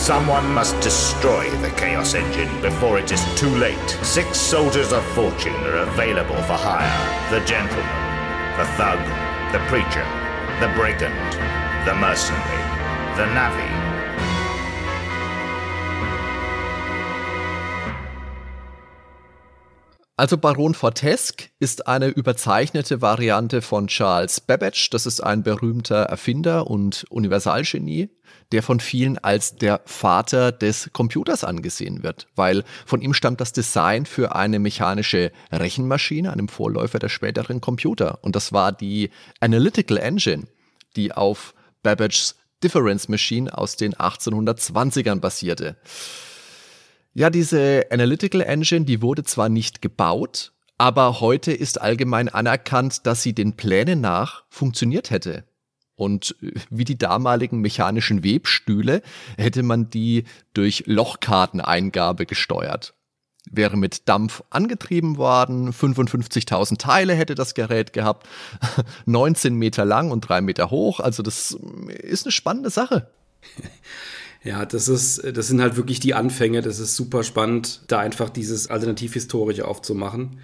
Someone 0.06 0.48
must 0.52 0.80
destroy 0.82 1.50
the 1.62 1.70
Chaos 1.70 2.14
Engine 2.14 2.62
before 2.62 2.96
it 2.96 3.10
is 3.10 3.20
too 3.34 3.52
late. 3.56 3.90
Six 4.04 4.38
soldiers 4.38 4.92
of 4.92 5.04
fortune 5.16 5.52
are 5.64 5.78
available 5.78 6.40
for 6.42 6.52
hire. 6.52 6.86
The 7.28 7.44
gentleman, 7.44 7.82
the 8.56 8.66
thug, 8.78 9.00
the 9.50 9.58
preacher, 9.66 10.06
the 10.60 10.72
brigand, 10.78 11.32
the 11.84 11.94
mercenary, 11.96 12.62
the 13.16 13.26
navvy. 13.34 13.85
Also 20.18 20.38
Baron 20.38 20.74
Fortesque 20.74 21.50
ist 21.58 21.86
eine 21.86 22.08
überzeichnete 22.08 23.02
Variante 23.02 23.60
von 23.60 23.88
Charles 23.88 24.40
Babbage. 24.40 24.88
Das 24.90 25.04
ist 25.04 25.20
ein 25.22 25.42
berühmter 25.42 26.04
Erfinder 26.04 26.68
und 26.68 27.04
Universalgenie 27.10 28.08
der 28.52 28.62
von 28.62 28.80
vielen 28.80 29.18
als 29.18 29.56
der 29.56 29.80
Vater 29.84 30.52
des 30.52 30.90
Computers 30.92 31.44
angesehen 31.44 32.02
wird, 32.02 32.28
weil 32.36 32.64
von 32.84 33.02
ihm 33.02 33.14
stammt 33.14 33.40
das 33.40 33.52
Design 33.52 34.06
für 34.06 34.34
eine 34.34 34.58
mechanische 34.58 35.32
Rechenmaschine, 35.50 36.32
einem 36.32 36.48
Vorläufer 36.48 36.98
der 36.98 37.08
späteren 37.08 37.60
Computer. 37.60 38.18
Und 38.22 38.36
das 38.36 38.52
war 38.52 38.72
die 38.72 39.10
Analytical 39.40 39.98
Engine, 39.98 40.44
die 40.94 41.12
auf 41.12 41.54
Babbage's 41.82 42.36
Difference 42.62 43.08
Machine 43.08 43.56
aus 43.56 43.76
den 43.76 43.94
1820ern 43.94 45.20
basierte. 45.20 45.76
Ja, 47.18 47.30
diese 47.30 47.86
Analytical 47.90 48.42
Engine, 48.42 48.84
die 48.84 49.00
wurde 49.00 49.24
zwar 49.24 49.48
nicht 49.48 49.80
gebaut, 49.80 50.52
aber 50.76 51.18
heute 51.20 51.50
ist 51.50 51.80
allgemein 51.80 52.28
anerkannt, 52.28 53.06
dass 53.06 53.22
sie 53.22 53.32
den 53.32 53.54
Plänen 53.56 54.02
nach 54.02 54.44
funktioniert 54.50 55.08
hätte. 55.08 55.44
Und 55.94 56.36
äh, 56.42 56.52
wie 56.68 56.84
die 56.84 56.98
damaligen 56.98 57.62
mechanischen 57.62 58.22
Webstühle 58.22 59.00
hätte 59.38 59.62
man 59.62 59.88
die 59.88 60.24
durch 60.52 60.82
Lochkarteneingabe 60.84 62.26
gesteuert. 62.26 62.92
Wäre 63.50 63.78
mit 63.78 64.10
Dampf 64.10 64.42
angetrieben 64.50 65.16
worden, 65.16 65.72
55.000 65.72 66.76
Teile 66.76 67.14
hätte 67.14 67.34
das 67.34 67.54
Gerät 67.54 67.94
gehabt, 67.94 68.28
19 69.06 69.54
Meter 69.54 69.86
lang 69.86 70.10
und 70.10 70.20
3 70.20 70.42
Meter 70.42 70.70
hoch. 70.70 71.00
Also 71.00 71.22
das 71.22 71.52
ist 72.02 72.26
eine 72.26 72.32
spannende 72.32 72.68
Sache. 72.68 73.10
Ja, 74.46 74.64
das 74.64 74.86
ist, 74.86 75.22
das 75.36 75.48
sind 75.48 75.60
halt 75.60 75.76
wirklich 75.76 75.98
die 75.98 76.14
Anfänge. 76.14 76.62
Das 76.62 76.78
ist 76.78 76.94
super 76.94 77.24
spannend, 77.24 77.80
da 77.88 77.98
einfach 77.98 78.30
dieses 78.30 78.70
Alternativhistorische 78.70 79.66
aufzumachen. 79.66 80.38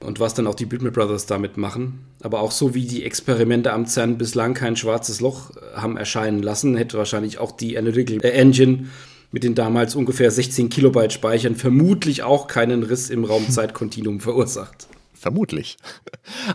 Und 0.00 0.18
was 0.18 0.34
dann 0.34 0.46
auch 0.48 0.56
die 0.56 0.66
Bitmap 0.66 0.94
Brothers 0.94 1.26
damit 1.26 1.56
machen. 1.56 2.04
Aber 2.20 2.40
auch 2.40 2.50
so 2.50 2.74
wie 2.74 2.86
die 2.86 3.04
Experimente 3.04 3.72
am 3.72 3.86
CERN 3.86 4.18
bislang 4.18 4.54
kein 4.54 4.76
schwarzes 4.76 5.20
Loch 5.20 5.50
äh, 5.56 5.76
haben 5.76 5.96
erscheinen 5.96 6.42
lassen, 6.42 6.76
hätte 6.76 6.98
wahrscheinlich 6.98 7.38
auch 7.38 7.52
die 7.52 7.78
Analytical 7.78 8.30
Engine 8.30 8.86
mit 9.30 9.44
den 9.44 9.54
damals 9.54 9.94
ungefähr 9.94 10.30
16 10.30 10.68
Kilobyte 10.68 11.12
Speichern 11.12 11.54
vermutlich 11.54 12.22
auch 12.22 12.46
keinen 12.46 12.82
Riss 12.82 13.10
im 13.10 13.24
Raumzeitkontinuum 13.24 14.20
verursacht. 14.20 14.88
Vermutlich. 15.18 15.76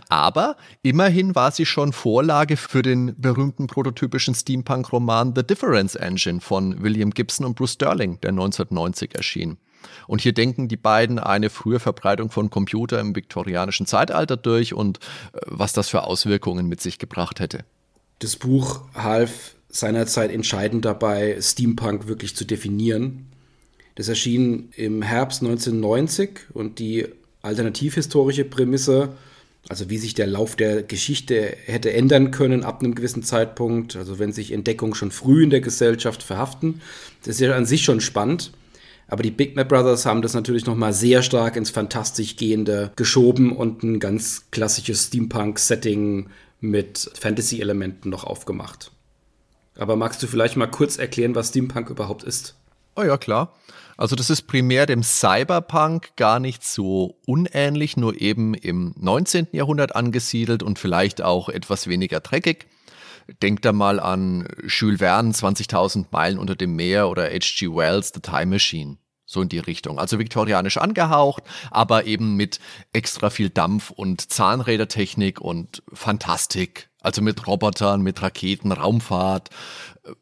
Aber 0.08 0.56
immerhin 0.82 1.34
war 1.34 1.50
sie 1.50 1.66
schon 1.66 1.92
Vorlage 1.92 2.56
für 2.56 2.82
den 2.82 3.14
berühmten 3.20 3.66
prototypischen 3.66 4.34
Steampunk-Roman 4.34 5.34
The 5.36 5.42
Difference 5.42 5.94
Engine 5.94 6.40
von 6.40 6.82
William 6.82 7.10
Gibson 7.10 7.44
und 7.44 7.56
Bruce 7.56 7.74
Sterling, 7.74 8.20
der 8.22 8.30
1990 8.30 9.14
erschien. 9.14 9.58
Und 10.06 10.22
hier 10.22 10.32
denken 10.32 10.68
die 10.68 10.78
beiden 10.78 11.18
eine 11.18 11.50
frühe 11.50 11.78
Verbreitung 11.78 12.30
von 12.30 12.48
Computer 12.48 13.00
im 13.00 13.14
viktorianischen 13.14 13.84
Zeitalter 13.84 14.38
durch 14.38 14.72
und 14.72 14.98
äh, 14.98 15.40
was 15.46 15.74
das 15.74 15.90
für 15.90 16.04
Auswirkungen 16.04 16.66
mit 16.66 16.80
sich 16.80 16.98
gebracht 16.98 17.40
hätte. 17.40 17.64
Das 18.20 18.36
Buch 18.36 18.80
half 18.94 19.56
seinerzeit 19.68 20.30
entscheidend 20.30 20.86
dabei, 20.86 21.36
Steampunk 21.40 22.06
wirklich 22.06 22.34
zu 22.34 22.44
definieren. 22.44 23.26
Das 23.96 24.08
erschien 24.08 24.70
im 24.74 25.02
Herbst 25.02 25.42
1990 25.42 26.50
und 26.54 26.78
die 26.78 27.06
alternativhistorische 27.44 28.44
Prämisse, 28.44 29.10
also 29.68 29.88
wie 29.90 29.98
sich 29.98 30.14
der 30.14 30.26
Lauf 30.26 30.56
der 30.56 30.82
Geschichte 30.82 31.56
hätte 31.64 31.92
ändern 31.92 32.30
können 32.30 32.64
ab 32.64 32.80
einem 32.80 32.94
gewissen 32.94 33.22
Zeitpunkt, 33.22 33.96
also 33.96 34.18
wenn 34.18 34.32
sich 34.32 34.52
Entdeckungen 34.52 34.94
schon 34.94 35.10
früh 35.10 35.42
in 35.42 35.50
der 35.50 35.60
Gesellschaft 35.60 36.22
verhaften, 36.22 36.80
das 37.24 37.36
ist 37.36 37.40
ja 37.40 37.54
an 37.54 37.66
sich 37.66 37.82
schon 37.82 38.00
spannend. 38.00 38.52
Aber 39.06 39.22
die 39.22 39.30
Big 39.30 39.54
Map 39.54 39.68
Brothers 39.68 40.06
haben 40.06 40.22
das 40.22 40.32
natürlich 40.32 40.64
noch 40.64 40.76
mal 40.76 40.92
sehr 40.92 41.22
stark 41.22 41.56
ins 41.56 41.70
fantastisch 41.70 42.36
gehende 42.36 42.90
geschoben 42.96 43.54
und 43.54 43.82
ein 43.82 44.00
ganz 44.00 44.46
klassisches 44.50 45.04
Steampunk-Setting 45.04 46.30
mit 46.60 47.10
Fantasy-Elementen 47.14 48.08
noch 48.08 48.24
aufgemacht. 48.24 48.90
Aber 49.76 49.96
magst 49.96 50.22
du 50.22 50.26
vielleicht 50.26 50.56
mal 50.56 50.68
kurz 50.68 50.96
erklären, 50.96 51.34
was 51.34 51.48
Steampunk 51.48 51.90
überhaupt 51.90 52.22
ist? 52.22 52.54
Oh 52.96 53.02
ja, 53.02 53.18
klar. 53.18 53.54
Also 53.96 54.16
das 54.16 54.30
ist 54.30 54.42
primär 54.42 54.86
dem 54.86 55.02
Cyberpunk 55.02 56.16
gar 56.16 56.40
nicht 56.40 56.64
so 56.64 57.20
unähnlich, 57.26 57.96
nur 57.96 58.20
eben 58.20 58.54
im 58.54 58.94
19. 58.98 59.48
Jahrhundert 59.52 59.94
angesiedelt 59.94 60.62
und 60.62 60.78
vielleicht 60.78 61.22
auch 61.22 61.48
etwas 61.48 61.86
weniger 61.86 62.20
dreckig. 62.20 62.66
Denkt 63.42 63.64
da 63.64 63.72
mal 63.72 64.00
an 64.00 64.48
Jules 64.66 64.98
Verne, 64.98 65.30
20.000 65.30 66.06
Meilen 66.10 66.38
unter 66.38 66.56
dem 66.56 66.76
Meer 66.76 67.08
oder 67.08 67.24
H.G. 67.24 67.68
Wells, 67.68 68.12
The 68.14 68.20
Time 68.20 68.46
Machine. 68.46 68.98
So 69.26 69.40
in 69.40 69.48
die 69.48 69.58
Richtung. 69.58 69.98
Also 69.98 70.18
viktorianisch 70.18 70.76
angehaucht, 70.76 71.44
aber 71.70 72.04
eben 72.04 72.36
mit 72.36 72.60
extra 72.92 73.30
viel 73.30 73.48
Dampf 73.48 73.90
und 73.90 74.30
Zahnrädertechnik 74.32 75.40
und 75.40 75.82
Fantastik. 75.92 76.90
Also 77.00 77.22
mit 77.22 77.46
Robotern, 77.46 78.02
mit 78.02 78.20
Raketen, 78.20 78.72
Raumfahrt, 78.72 79.50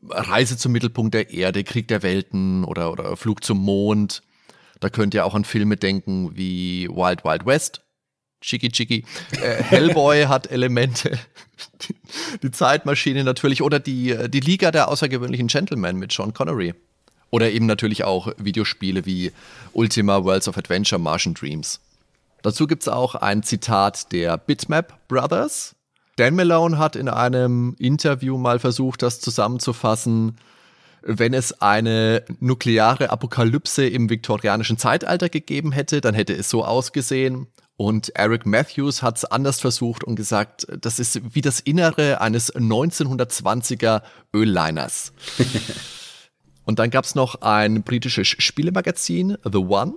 Reise 0.08 0.56
zum 0.56 0.72
Mittelpunkt 0.72 1.14
der 1.14 1.30
Erde, 1.30 1.64
Krieg 1.64 1.88
der 1.88 2.02
Welten 2.02 2.64
oder, 2.64 2.92
oder 2.92 3.16
Flug 3.16 3.44
zum 3.44 3.58
Mond. 3.58 4.22
Da 4.80 4.88
könnt 4.88 5.14
ihr 5.14 5.24
auch 5.24 5.34
an 5.34 5.44
Filme 5.44 5.76
denken 5.76 6.36
wie 6.36 6.88
Wild 6.88 7.24
Wild 7.24 7.46
West. 7.46 7.82
Chicky 8.40 8.70
Chicky. 8.70 9.04
Äh, 9.40 9.62
Hellboy 9.62 10.24
hat 10.24 10.50
Elemente. 10.50 11.18
Die, 12.42 12.50
Zeitmaschine 12.50 13.24
natürlich. 13.24 13.62
Oder 13.62 13.78
die, 13.78 14.16
die 14.28 14.40
Liga 14.40 14.70
der 14.70 14.88
außergewöhnlichen 14.88 15.46
Gentlemen 15.46 15.96
mit 15.98 16.12
Sean 16.12 16.34
Connery. 16.34 16.74
Oder 17.30 17.50
eben 17.50 17.66
natürlich 17.66 18.04
auch 18.04 18.32
Videospiele 18.36 19.06
wie 19.06 19.32
Ultima 19.72 20.24
Worlds 20.24 20.48
of 20.48 20.58
Adventure, 20.58 21.00
Martian 21.00 21.34
Dreams. 21.34 21.80
Dazu 22.42 22.66
gibt 22.66 22.82
es 22.82 22.88
auch 22.88 23.14
ein 23.14 23.42
Zitat 23.42 24.12
der 24.12 24.36
Bitmap 24.36 25.08
Brothers, 25.08 25.76
Dan 26.22 26.36
Malone 26.36 26.78
hat 26.78 26.94
in 26.94 27.08
einem 27.08 27.74
Interview 27.80 28.38
mal 28.38 28.60
versucht, 28.60 29.02
das 29.02 29.18
zusammenzufassen. 29.18 30.36
Wenn 31.02 31.34
es 31.34 31.60
eine 31.60 32.22
nukleare 32.38 33.10
Apokalypse 33.10 33.88
im 33.88 34.08
viktorianischen 34.08 34.78
Zeitalter 34.78 35.28
gegeben 35.28 35.72
hätte, 35.72 36.00
dann 36.00 36.14
hätte 36.14 36.32
es 36.32 36.48
so 36.48 36.64
ausgesehen. 36.64 37.48
Und 37.76 38.14
Eric 38.14 38.46
Matthews 38.46 39.02
hat 39.02 39.16
es 39.16 39.24
anders 39.24 39.58
versucht 39.58 40.04
und 40.04 40.14
gesagt, 40.14 40.64
das 40.80 41.00
ist 41.00 41.34
wie 41.34 41.40
das 41.40 41.58
Innere 41.58 42.20
eines 42.20 42.54
1920er 42.54 44.02
Ölliners. 44.32 45.12
und 46.64 46.78
dann 46.78 46.90
gab 46.90 47.04
es 47.04 47.16
noch 47.16 47.42
ein 47.42 47.82
britisches 47.82 48.28
Spielemagazin, 48.28 49.38
The 49.42 49.58
One, 49.58 49.94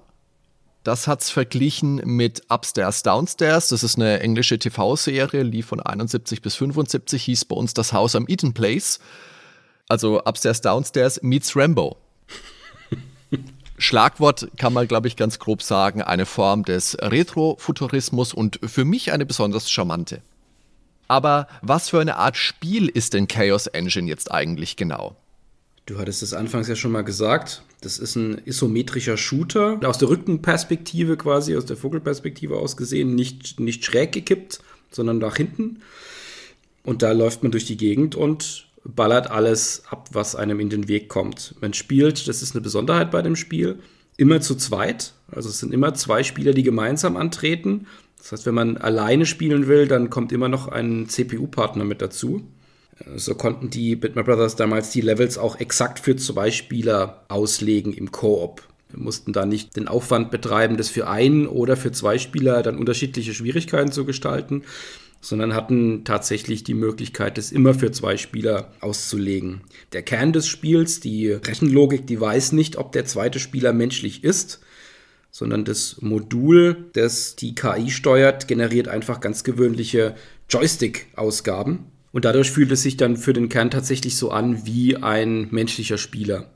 das 0.85 1.07
hat's 1.07 1.31
verglichen 1.31 1.95
mit 2.05 2.43
Upstairs 2.49 3.01
Downstairs. 3.01 3.69
Das 3.69 3.83
ist 3.83 3.97
eine 3.97 4.19
englische 4.19 4.59
TV-Serie, 4.59 5.41
lief 5.41 5.65
von 5.65 5.81
71 5.81 6.43
bis 6.43 6.55
75, 6.55 7.23
hieß 7.23 7.45
bei 7.45 7.55
uns 7.55 7.73
das 7.73 7.91
Haus 7.91 8.15
am 8.15 8.25
Eaton 8.27 8.53
Place. 8.53 8.99
Also 9.89 10.21
Upstairs 10.23 10.61
Downstairs 10.61 11.23
meets 11.23 11.55
Rambo. 11.55 11.97
Schlagwort 13.79 14.47
kann 14.57 14.73
man, 14.73 14.87
glaube 14.87 15.07
ich, 15.07 15.15
ganz 15.15 15.39
grob 15.39 15.63
sagen, 15.63 16.03
eine 16.03 16.27
Form 16.27 16.63
des 16.63 16.95
Retrofuturismus 17.01 18.33
und 18.33 18.59
für 18.63 18.85
mich 18.85 19.11
eine 19.11 19.25
besonders 19.25 19.71
charmante. 19.71 20.21
Aber 21.07 21.47
was 21.63 21.89
für 21.89 21.99
eine 21.99 22.17
Art 22.17 22.37
Spiel 22.37 22.89
ist 22.89 23.15
denn 23.15 23.27
Chaos 23.27 23.65
Engine 23.65 24.07
jetzt 24.07 24.31
eigentlich 24.31 24.75
genau? 24.75 25.15
Du 25.87 25.97
hattest 25.97 26.21
es 26.21 26.33
anfangs 26.33 26.67
ja 26.67 26.75
schon 26.75 26.91
mal 26.91 27.03
gesagt. 27.03 27.63
Das 27.85 27.99
ist 27.99 28.15
ein 28.15 28.41
isometrischer 28.45 29.15
Shooter. 29.15 29.79
Aus 29.83 29.99
der 29.99 30.09
Rückenperspektive 30.09 31.17
quasi, 31.17 31.55
aus 31.55 31.65
der 31.65 31.77
Vogelperspektive 31.77 32.57
aus 32.57 32.77
gesehen, 32.77 33.13
nicht, 33.13 33.59
nicht 33.59 33.85
schräg 33.85 34.11
gekippt, 34.11 34.59
sondern 34.89 35.19
nach 35.19 35.37
hinten. 35.37 35.81
Und 36.83 37.03
da 37.03 37.11
läuft 37.11 37.43
man 37.43 37.51
durch 37.51 37.65
die 37.65 37.77
Gegend 37.77 38.15
und 38.15 38.65
ballert 38.83 39.29
alles 39.29 39.83
ab, 39.87 40.09
was 40.13 40.35
einem 40.35 40.59
in 40.59 40.71
den 40.71 40.87
Weg 40.87 41.09
kommt. 41.09 41.53
Man 41.61 41.73
spielt, 41.73 42.27
das 42.27 42.41
ist 42.41 42.55
eine 42.55 42.61
Besonderheit 42.61 43.11
bei 43.11 43.21
dem 43.21 43.35
Spiel, 43.35 43.77
immer 44.17 44.41
zu 44.41 44.55
zweit. 44.55 45.13
Also 45.31 45.49
es 45.49 45.59
sind 45.59 45.71
immer 45.71 45.93
zwei 45.93 46.23
Spieler, 46.23 46.53
die 46.53 46.63
gemeinsam 46.63 47.17
antreten. 47.17 47.85
Das 48.17 48.31
heißt, 48.31 48.45
wenn 48.47 48.55
man 48.55 48.77
alleine 48.77 49.27
spielen 49.27 49.67
will, 49.67 49.87
dann 49.87 50.09
kommt 50.09 50.31
immer 50.31 50.49
noch 50.49 50.67
ein 50.69 51.07
CPU-Partner 51.07 51.83
mit 51.83 52.01
dazu. 52.01 52.41
So 53.15 53.35
konnten 53.35 53.69
die 53.69 53.95
Bitmap 53.95 54.25
Brothers 54.25 54.55
damals 54.55 54.91
die 54.91 55.01
Levels 55.01 55.37
auch 55.37 55.59
exakt 55.59 55.99
für 55.99 56.15
zwei 56.15 56.49
Spieler 56.49 57.25
auslegen 57.27 57.93
im 57.93 58.11
Koop. 58.11 58.63
Wir 58.89 58.99
mussten 58.99 59.33
da 59.33 59.45
nicht 59.45 59.75
den 59.75 59.89
Aufwand 59.89 60.31
betreiben, 60.31 60.77
das 60.77 60.89
für 60.89 61.07
einen 61.07 61.47
oder 61.47 61.75
für 61.75 61.91
zwei 61.91 62.17
Spieler 62.17 62.63
dann 62.63 62.77
unterschiedliche 62.77 63.33
Schwierigkeiten 63.33 63.91
zu 63.91 64.05
gestalten, 64.05 64.63
sondern 65.19 65.53
hatten 65.53 66.05
tatsächlich 66.05 66.63
die 66.63 66.73
Möglichkeit, 66.73 67.37
das 67.37 67.51
immer 67.51 67.73
für 67.73 67.91
zwei 67.91 68.15
Spieler 68.15 68.71
auszulegen. 68.79 69.61
Der 69.91 70.03
Kern 70.03 70.31
des 70.31 70.47
Spiels, 70.47 71.01
die 71.01 71.31
Rechenlogik, 71.31 72.07
die 72.07 72.21
weiß 72.21 72.53
nicht, 72.53 72.77
ob 72.77 72.93
der 72.93 73.05
zweite 73.05 73.39
Spieler 73.39 73.73
menschlich 73.73 74.23
ist, 74.23 74.61
sondern 75.31 75.65
das 75.65 75.97
Modul, 75.99 76.85
das 76.93 77.35
die 77.35 77.55
KI 77.55 77.89
steuert, 77.89 78.47
generiert 78.47 78.87
einfach 78.87 79.19
ganz 79.19 79.43
gewöhnliche 79.43 80.15
Joystick-Ausgaben 80.49 81.91
und 82.15 82.23
dadurch 82.23 82.49
fühlt 82.49 82.71
es 82.71 82.81
sich 82.81 82.95
dann 82.95 83.17
für 83.17 83.33
den 83.33 83.49
Kern 83.49 83.69
tatsächlich 83.69 84.15
so 84.15 84.31
an 84.31 84.65
wie 84.65 84.95
ein 84.95 85.49
menschlicher 85.51 85.97
Spieler. 85.97 86.49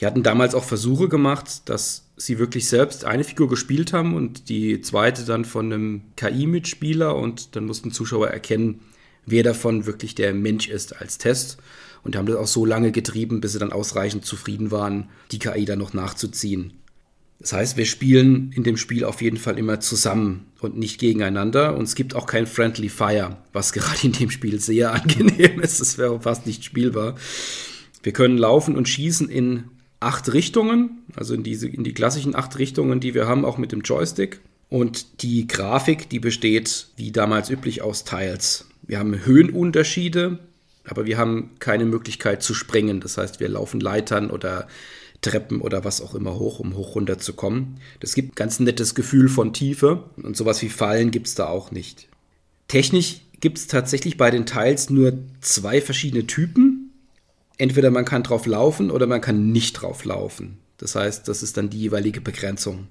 Die 0.00 0.06
hatten 0.06 0.22
damals 0.22 0.54
auch 0.54 0.64
Versuche 0.64 1.10
gemacht, 1.10 1.68
dass 1.68 2.08
sie 2.16 2.38
wirklich 2.38 2.66
selbst 2.70 3.04
eine 3.04 3.22
Figur 3.22 3.50
gespielt 3.50 3.92
haben 3.92 4.16
und 4.16 4.48
die 4.48 4.80
zweite 4.80 5.26
dann 5.26 5.44
von 5.44 5.70
einem 5.70 6.02
KI-Mitspieler 6.16 7.14
und 7.16 7.54
dann 7.54 7.66
mussten 7.66 7.92
Zuschauer 7.92 8.28
erkennen, 8.28 8.80
wer 9.26 9.42
davon 9.42 9.84
wirklich 9.84 10.14
der 10.14 10.32
Mensch 10.32 10.70
ist 10.70 10.98
als 10.98 11.18
Test 11.18 11.58
und 12.02 12.16
haben 12.16 12.24
das 12.24 12.36
auch 12.36 12.46
so 12.46 12.64
lange 12.64 12.90
getrieben, 12.90 13.42
bis 13.42 13.52
sie 13.52 13.58
dann 13.58 13.72
ausreichend 13.72 14.24
zufrieden 14.24 14.70
waren, 14.70 15.10
die 15.32 15.38
KI 15.38 15.66
dann 15.66 15.80
noch 15.80 15.92
nachzuziehen. 15.92 16.72
Das 17.40 17.52
heißt, 17.52 17.76
wir 17.76 17.84
spielen 17.84 18.52
in 18.54 18.62
dem 18.62 18.76
Spiel 18.76 19.04
auf 19.04 19.20
jeden 19.20 19.36
Fall 19.36 19.58
immer 19.58 19.80
zusammen 19.80 20.46
und 20.60 20.78
nicht 20.78 20.98
gegeneinander. 20.98 21.76
Und 21.76 21.84
es 21.84 21.94
gibt 21.94 22.14
auch 22.14 22.26
kein 22.26 22.46
Friendly 22.46 22.88
Fire, 22.88 23.36
was 23.52 23.72
gerade 23.74 24.04
in 24.04 24.12
dem 24.12 24.30
Spiel 24.30 24.60
sehr 24.60 24.92
angenehm 24.92 25.60
ist. 25.60 25.80
Das 25.80 25.98
wäre 25.98 26.20
fast 26.20 26.46
nicht 26.46 26.64
spielbar. 26.64 27.16
Wir 28.02 28.12
können 28.12 28.38
laufen 28.38 28.76
und 28.76 28.88
schießen 28.88 29.28
in 29.28 29.64
acht 30.00 30.32
Richtungen, 30.32 31.02
also 31.16 31.34
in, 31.34 31.42
diese, 31.42 31.68
in 31.68 31.84
die 31.84 31.94
klassischen 31.94 32.34
acht 32.34 32.58
Richtungen, 32.58 33.00
die 33.00 33.14
wir 33.14 33.26
haben, 33.26 33.44
auch 33.44 33.58
mit 33.58 33.72
dem 33.72 33.80
Joystick. 33.80 34.40
Und 34.68 35.22
die 35.22 35.46
Grafik, 35.46 36.08
die 36.10 36.18
besteht 36.20 36.88
wie 36.96 37.12
damals 37.12 37.48
üblich 37.50 37.82
aus 37.82 38.04
Teils. 38.04 38.68
Wir 38.82 38.98
haben 38.98 39.24
Höhenunterschiede, 39.24 40.38
aber 40.84 41.06
wir 41.06 41.16
haben 41.16 41.50
keine 41.58 41.84
Möglichkeit 41.86 42.42
zu 42.42 42.54
springen. 42.54 43.00
Das 43.00 43.16
heißt, 43.16 43.40
wir 43.40 43.48
laufen 43.48 43.80
Leitern 43.80 44.30
oder 44.30 44.68
Treppen 45.24 45.60
oder 45.60 45.84
was 45.84 46.00
auch 46.00 46.14
immer 46.14 46.38
hoch, 46.38 46.60
um 46.60 46.76
hoch 46.76 46.94
runter 46.94 47.18
zu 47.18 47.32
kommen. 47.32 47.80
Das 48.00 48.14
gibt 48.14 48.32
ein 48.32 48.34
ganz 48.36 48.60
nettes 48.60 48.94
Gefühl 48.94 49.28
von 49.28 49.52
Tiefe 49.52 50.04
und 50.16 50.36
sowas 50.36 50.60
wie 50.62 50.68
Fallen 50.68 51.10
gibt 51.10 51.26
es 51.26 51.34
da 51.34 51.46
auch 51.46 51.70
nicht. 51.70 52.08
Technisch 52.68 53.22
gibt 53.40 53.58
es 53.58 53.66
tatsächlich 53.66 54.16
bei 54.16 54.30
den 54.30 54.46
Teils 54.46 54.90
nur 54.90 55.18
zwei 55.40 55.80
verschiedene 55.80 56.26
Typen. 56.26 56.92
Entweder 57.56 57.90
man 57.90 58.04
kann 58.04 58.22
drauf 58.22 58.46
laufen 58.46 58.90
oder 58.90 59.06
man 59.06 59.20
kann 59.20 59.52
nicht 59.52 59.74
drauf 59.74 60.04
laufen. 60.04 60.58
Das 60.78 60.94
heißt, 60.94 61.28
das 61.28 61.42
ist 61.42 61.56
dann 61.56 61.70
die 61.70 61.78
jeweilige 61.80 62.20
Begrenzung. 62.20 62.88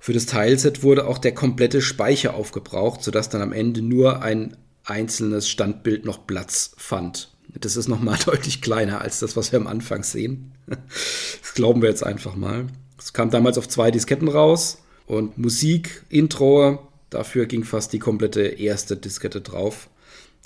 Für 0.00 0.12
das 0.12 0.26
Teilset 0.26 0.82
wurde 0.82 1.06
auch 1.06 1.18
der 1.18 1.32
komplette 1.32 1.80
Speicher 1.80 2.34
aufgebraucht, 2.34 3.02
sodass 3.02 3.28
dann 3.28 3.42
am 3.42 3.52
Ende 3.52 3.82
nur 3.82 4.22
ein 4.22 4.56
einzelnes 4.84 5.48
Standbild 5.48 6.04
noch 6.04 6.26
Platz 6.26 6.74
fand. 6.76 7.33
Das 7.60 7.76
ist 7.76 7.88
nochmal 7.88 8.18
deutlich 8.24 8.60
kleiner 8.60 9.00
als 9.00 9.20
das, 9.20 9.36
was 9.36 9.52
wir 9.52 9.58
am 9.58 9.66
Anfang 9.66 10.02
sehen. 10.02 10.52
Das 10.66 11.54
glauben 11.54 11.82
wir 11.82 11.88
jetzt 11.88 12.04
einfach 12.04 12.36
mal. 12.36 12.66
Es 12.98 13.12
kam 13.12 13.30
damals 13.30 13.58
auf 13.58 13.68
zwei 13.68 13.90
Disketten 13.90 14.28
raus 14.28 14.78
und 15.06 15.36
Musik, 15.38 16.04
Intro, 16.08 16.88
dafür 17.10 17.46
ging 17.46 17.64
fast 17.64 17.92
die 17.92 17.98
komplette 17.98 18.42
erste 18.42 18.96
Diskette 18.96 19.40
drauf. 19.40 19.88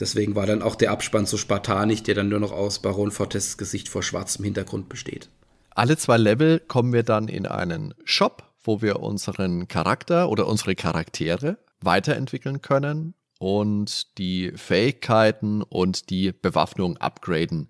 Deswegen 0.01 0.35
war 0.35 0.47
dann 0.47 0.63
auch 0.63 0.77
der 0.77 0.93
Abspann 0.93 1.27
so 1.27 1.37
spartanisch, 1.37 2.03
der 2.03 2.15
dann 2.15 2.29
nur 2.29 2.41
noch 2.41 2.53
aus 2.53 2.81
Baron 2.81 3.11
Fortes 3.11 3.59
Gesicht 3.59 3.89
vor 3.89 4.03
schwarzem 4.03 4.45
Hintergrund 4.45 4.89
besteht. 4.89 5.29
Alle 5.71 5.97
zwei 5.97 6.17
Level 6.17 6.61
kommen 6.61 6.93
wir 6.93 7.03
dann 7.03 7.29
in 7.29 7.47
einen 7.47 7.95
Shop, 8.05 8.45
wo 8.63 8.83
wir 8.83 9.01
unseren 9.01 9.69
Charakter 9.69 10.29
oder 10.29 10.47
unsere 10.47 10.75
Charaktere 10.75 11.59
weiterentwickeln 11.81 12.63
können 12.63 13.15
und 13.39 14.19
die 14.19 14.53
Fähigkeiten 14.55 15.63
und 15.63 16.11
die 16.11 16.33
Bewaffnung 16.33 16.97
upgraden 16.99 17.69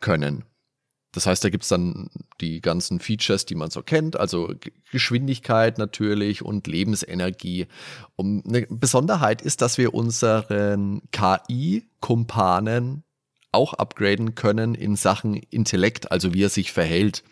können. 0.00 0.44
Das 1.12 1.26
heißt, 1.26 1.42
da 1.42 1.50
gibt's 1.50 1.68
dann 1.68 2.08
die 2.40 2.60
ganzen 2.60 3.00
Features, 3.00 3.44
die 3.44 3.56
man 3.56 3.70
so 3.70 3.82
kennt, 3.82 4.14
also 4.16 4.54
Geschwindigkeit 4.92 5.76
natürlich 5.76 6.42
und 6.42 6.68
Lebensenergie. 6.68 7.66
Und 8.14 8.46
eine 8.46 8.66
Besonderheit 8.68 9.42
ist, 9.42 9.60
dass 9.60 9.76
wir 9.76 9.92
unseren 9.92 11.02
KI-Kumpanen 11.10 13.02
auch 13.50 13.74
upgraden 13.74 14.36
können 14.36 14.76
in 14.76 14.94
Sachen 14.94 15.34
Intellekt, 15.34 16.12
also 16.12 16.32
wie 16.32 16.44
er 16.44 16.48
sich 16.48 16.70
verhält, 16.70 17.24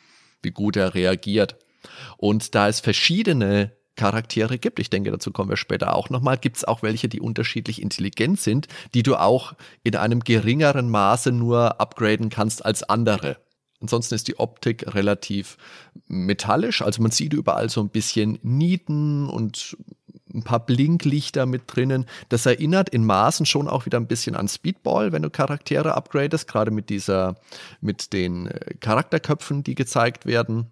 wie 0.42 0.50
gut 0.50 0.74
er 0.74 0.94
reagiert. 0.94 1.56
Und 2.16 2.56
da 2.56 2.66
es 2.68 2.80
verschiedene 2.80 3.77
Charaktere 3.98 4.58
gibt, 4.58 4.78
ich 4.78 4.88
denke, 4.88 5.10
dazu 5.10 5.32
kommen 5.32 5.50
wir 5.50 5.58
später 5.58 5.94
auch 5.94 6.08
nochmal, 6.08 6.38
gibt 6.38 6.56
es 6.56 6.64
auch 6.64 6.82
welche, 6.82 7.08
die 7.08 7.20
unterschiedlich 7.20 7.82
intelligent 7.82 8.40
sind, 8.40 8.68
die 8.94 9.02
du 9.02 9.16
auch 9.16 9.54
in 9.82 9.96
einem 9.96 10.20
geringeren 10.20 10.88
Maße 10.88 11.32
nur 11.32 11.80
upgraden 11.80 12.30
kannst 12.30 12.64
als 12.64 12.82
andere. 12.82 13.36
Ansonsten 13.80 14.14
ist 14.14 14.28
die 14.28 14.38
Optik 14.38 14.94
relativ 14.94 15.58
metallisch, 16.06 16.80
also 16.80 17.02
man 17.02 17.10
sieht 17.10 17.32
überall 17.32 17.68
so 17.68 17.80
ein 17.80 17.90
bisschen 17.90 18.38
Nieten 18.42 19.28
und 19.28 19.76
ein 20.34 20.42
paar 20.42 20.64
Blinklichter 20.64 21.46
mit 21.46 21.62
drinnen. 21.66 22.06
Das 22.28 22.46
erinnert 22.46 22.88
in 22.88 23.04
Maßen 23.04 23.46
schon 23.46 23.68
auch 23.68 23.86
wieder 23.86 23.98
ein 23.98 24.06
bisschen 24.06 24.36
an 24.36 24.48
Speedball, 24.48 25.12
wenn 25.12 25.22
du 25.22 25.30
Charaktere 25.30 25.94
upgradest, 25.94 26.48
gerade 26.48 26.70
mit 26.70 26.90
dieser, 26.90 27.36
mit 27.80 28.12
den 28.12 28.46
äh, 28.46 28.74
Charakterköpfen, 28.80 29.64
die 29.64 29.74
gezeigt 29.74 30.26
werden. 30.26 30.70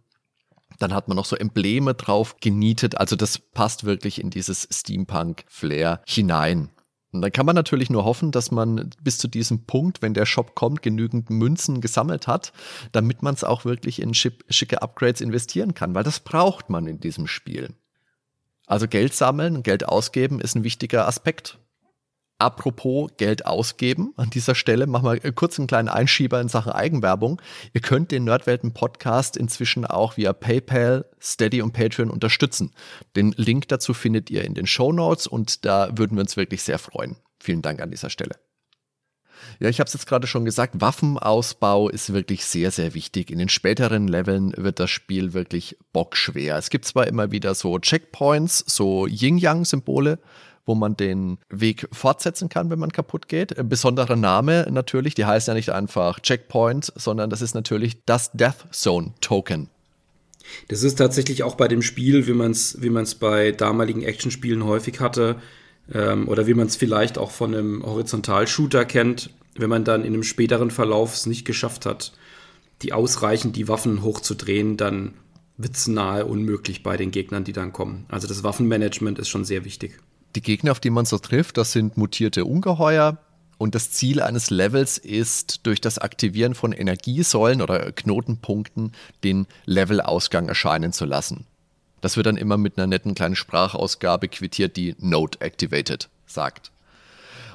Dann 0.78 0.92
hat 0.94 1.08
man 1.08 1.16
noch 1.16 1.24
so 1.24 1.36
Embleme 1.36 1.94
drauf 1.94 2.36
genietet. 2.40 2.98
Also 2.98 3.16
das 3.16 3.38
passt 3.38 3.84
wirklich 3.84 4.20
in 4.20 4.30
dieses 4.30 4.68
Steampunk-Flair 4.70 6.02
hinein. 6.06 6.70
Und 7.12 7.22
dann 7.22 7.32
kann 7.32 7.46
man 7.46 7.54
natürlich 7.54 7.88
nur 7.88 8.04
hoffen, 8.04 8.30
dass 8.30 8.50
man 8.50 8.90
bis 9.02 9.16
zu 9.16 9.26
diesem 9.26 9.64
Punkt, 9.64 10.02
wenn 10.02 10.12
der 10.12 10.26
Shop 10.26 10.54
kommt, 10.54 10.82
genügend 10.82 11.30
Münzen 11.30 11.80
gesammelt 11.80 12.26
hat, 12.26 12.52
damit 12.92 13.22
man 13.22 13.32
es 13.32 13.42
auch 13.42 13.64
wirklich 13.64 14.02
in 14.02 14.12
schicke 14.12 14.82
Upgrades 14.82 15.22
investieren 15.22 15.72
kann, 15.72 15.94
weil 15.94 16.04
das 16.04 16.20
braucht 16.20 16.68
man 16.68 16.86
in 16.86 17.00
diesem 17.00 17.26
Spiel. 17.26 17.70
Also 18.66 18.86
Geld 18.86 19.14
sammeln, 19.14 19.62
Geld 19.62 19.88
ausgeben 19.88 20.40
ist 20.40 20.56
ein 20.56 20.64
wichtiger 20.64 21.08
Aspekt. 21.08 21.58
Apropos 22.38 23.10
Geld 23.16 23.46
ausgeben, 23.46 24.12
an 24.16 24.28
dieser 24.28 24.54
Stelle 24.54 24.86
machen 24.86 25.10
wir 25.10 25.32
kurz 25.32 25.58
einen 25.58 25.68
kleinen 25.68 25.88
Einschieber 25.88 26.38
in 26.38 26.48
Sachen 26.48 26.72
Eigenwerbung. 26.72 27.40
Ihr 27.72 27.80
könnt 27.80 28.10
den 28.10 28.24
Nerdwelten 28.24 28.74
Podcast 28.74 29.38
inzwischen 29.38 29.86
auch 29.86 30.18
via 30.18 30.34
PayPal, 30.34 31.06
Steady 31.18 31.62
und 31.62 31.72
Patreon 31.72 32.10
unterstützen. 32.10 32.72
Den 33.16 33.32
Link 33.38 33.68
dazu 33.68 33.94
findet 33.94 34.30
ihr 34.30 34.44
in 34.44 34.52
den 34.52 34.66
Show 34.66 34.92
Notes 34.92 35.26
und 35.26 35.64
da 35.64 35.88
würden 35.96 36.18
wir 36.18 36.22
uns 36.22 36.36
wirklich 36.36 36.62
sehr 36.62 36.78
freuen. 36.78 37.16
Vielen 37.40 37.62
Dank 37.62 37.80
an 37.80 37.90
dieser 37.90 38.10
Stelle. 38.10 38.36
Ja, 39.58 39.68
ich 39.68 39.80
habe 39.80 39.88
es 39.88 39.94
jetzt 39.94 40.06
gerade 40.06 40.26
schon 40.26 40.44
gesagt, 40.44 40.80
Waffenausbau 40.80 41.88
ist 41.88 42.12
wirklich 42.12 42.44
sehr, 42.44 42.70
sehr 42.70 42.94
wichtig. 42.94 43.30
In 43.30 43.38
den 43.38 43.48
späteren 43.48 44.08
Leveln 44.08 44.52
wird 44.56 44.80
das 44.80 44.90
Spiel 44.90 45.32
wirklich 45.32 45.78
bockschwer. 45.92 46.56
Es 46.58 46.70
gibt 46.70 46.84
zwar 46.84 47.06
immer 47.06 47.32
wieder 47.32 47.54
so 47.54 47.78
Checkpoints, 47.78 48.64
so 48.66 49.06
Yin-Yang-Symbole, 49.06 50.18
wo 50.66 50.74
man 50.74 50.96
den 50.96 51.38
Weg 51.48 51.88
fortsetzen 51.92 52.48
kann, 52.48 52.68
wenn 52.70 52.78
man 52.78 52.92
kaputt 52.92 53.28
geht. 53.28 53.58
Ein 53.58 53.68
besonderer 53.68 54.16
Name 54.16 54.66
natürlich, 54.70 55.14
die 55.14 55.24
heißt 55.24 55.48
ja 55.48 55.54
nicht 55.54 55.70
einfach 55.70 56.20
Checkpoint, 56.20 56.92
sondern 56.96 57.30
das 57.30 57.40
ist 57.40 57.54
natürlich 57.54 58.04
das 58.04 58.32
Death 58.32 58.66
Zone 58.72 59.14
Token. 59.20 59.68
Das 60.68 60.82
ist 60.82 60.96
tatsächlich 60.96 61.42
auch 61.42 61.54
bei 61.54 61.68
dem 61.68 61.82
Spiel, 61.82 62.26
wie 62.26 62.32
man 62.32 62.50
es 62.50 62.80
wie 62.80 62.90
bei 63.18 63.52
damaligen 63.52 64.02
Actionspielen 64.02 64.64
häufig 64.64 65.00
hatte, 65.00 65.36
ähm, 65.92 66.28
oder 66.28 66.46
wie 66.46 66.54
man 66.54 66.66
es 66.66 66.76
vielleicht 66.76 67.18
auch 67.18 67.30
von 67.30 67.54
einem 67.54 67.84
Horizontal-Shooter 67.84 68.84
kennt, 68.84 69.30
wenn 69.54 69.70
man 69.70 69.84
dann 69.84 70.04
in 70.04 70.14
einem 70.14 70.22
späteren 70.22 70.70
Verlauf 70.70 71.14
es 71.14 71.26
nicht 71.26 71.44
geschafft 71.44 71.86
hat, 71.86 72.12
die 72.82 72.92
ausreichend 72.92 73.56
die 73.56 73.68
Waffen 73.68 74.02
hochzudrehen, 74.02 74.76
dann 74.76 75.14
wird 75.56 75.76
es 75.76 75.86
nahe 75.86 76.26
unmöglich 76.26 76.82
bei 76.82 76.96
den 76.96 77.10
Gegnern, 77.10 77.44
die 77.44 77.54
dann 77.54 77.72
kommen. 77.72 78.04
Also 78.08 78.28
das 78.28 78.42
Waffenmanagement 78.42 79.18
ist 79.18 79.28
schon 79.28 79.44
sehr 79.44 79.64
wichtig. 79.64 79.98
Die 80.36 80.42
Gegner, 80.42 80.72
auf 80.72 80.80
die 80.80 80.90
man 80.90 81.06
so 81.06 81.18
trifft, 81.18 81.56
das 81.56 81.72
sind 81.72 81.96
mutierte 81.96 82.44
Ungeheuer. 82.44 83.16
Und 83.56 83.74
das 83.74 83.90
Ziel 83.90 84.20
eines 84.20 84.50
Levels 84.50 84.98
ist, 84.98 85.66
durch 85.66 85.80
das 85.80 85.98
Aktivieren 85.98 86.54
von 86.54 86.72
Energiesäulen 86.72 87.62
oder 87.62 87.90
Knotenpunkten 87.90 88.92
den 89.24 89.46
Levelausgang 89.64 90.46
erscheinen 90.46 90.92
zu 90.92 91.06
lassen. 91.06 91.46
Das 92.02 92.18
wird 92.18 92.26
dann 92.26 92.36
immer 92.36 92.58
mit 92.58 92.76
einer 92.76 92.86
netten 92.86 93.14
kleinen 93.14 93.34
Sprachausgabe 93.34 94.28
quittiert, 94.28 94.76
die 94.76 94.94
Node 94.98 95.40
Activated 95.40 96.10
sagt. 96.26 96.70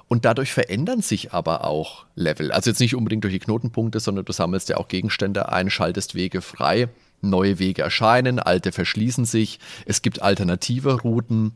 Und 0.08 0.26
dadurch 0.26 0.52
verändern 0.52 1.04
sich 1.04 1.34
aber 1.34 1.64
auch 1.66 2.06
Level. 2.16 2.52
Also 2.52 2.72
jetzt 2.72 2.80
nicht 2.80 2.96
unbedingt 2.96 3.24
durch 3.24 3.34
die 3.34 3.40
Knotenpunkte, 3.40 4.00
sondern 4.00 4.26
du 4.26 4.34
sammelst 4.34 4.70
ja 4.70 4.78
auch 4.78 4.88
Gegenstände 4.88 5.50
ein, 5.50 5.70
schaltest 5.70 6.16
Wege 6.16 6.42
frei, 6.42 6.90
neue 7.22 7.60
Wege 7.60 7.84
erscheinen, 7.84 8.40
alte 8.40 8.72
verschließen 8.72 9.26
sich, 9.26 9.60
es 9.86 10.02
gibt 10.02 10.24
alternative 10.24 11.00
Routen 11.02 11.54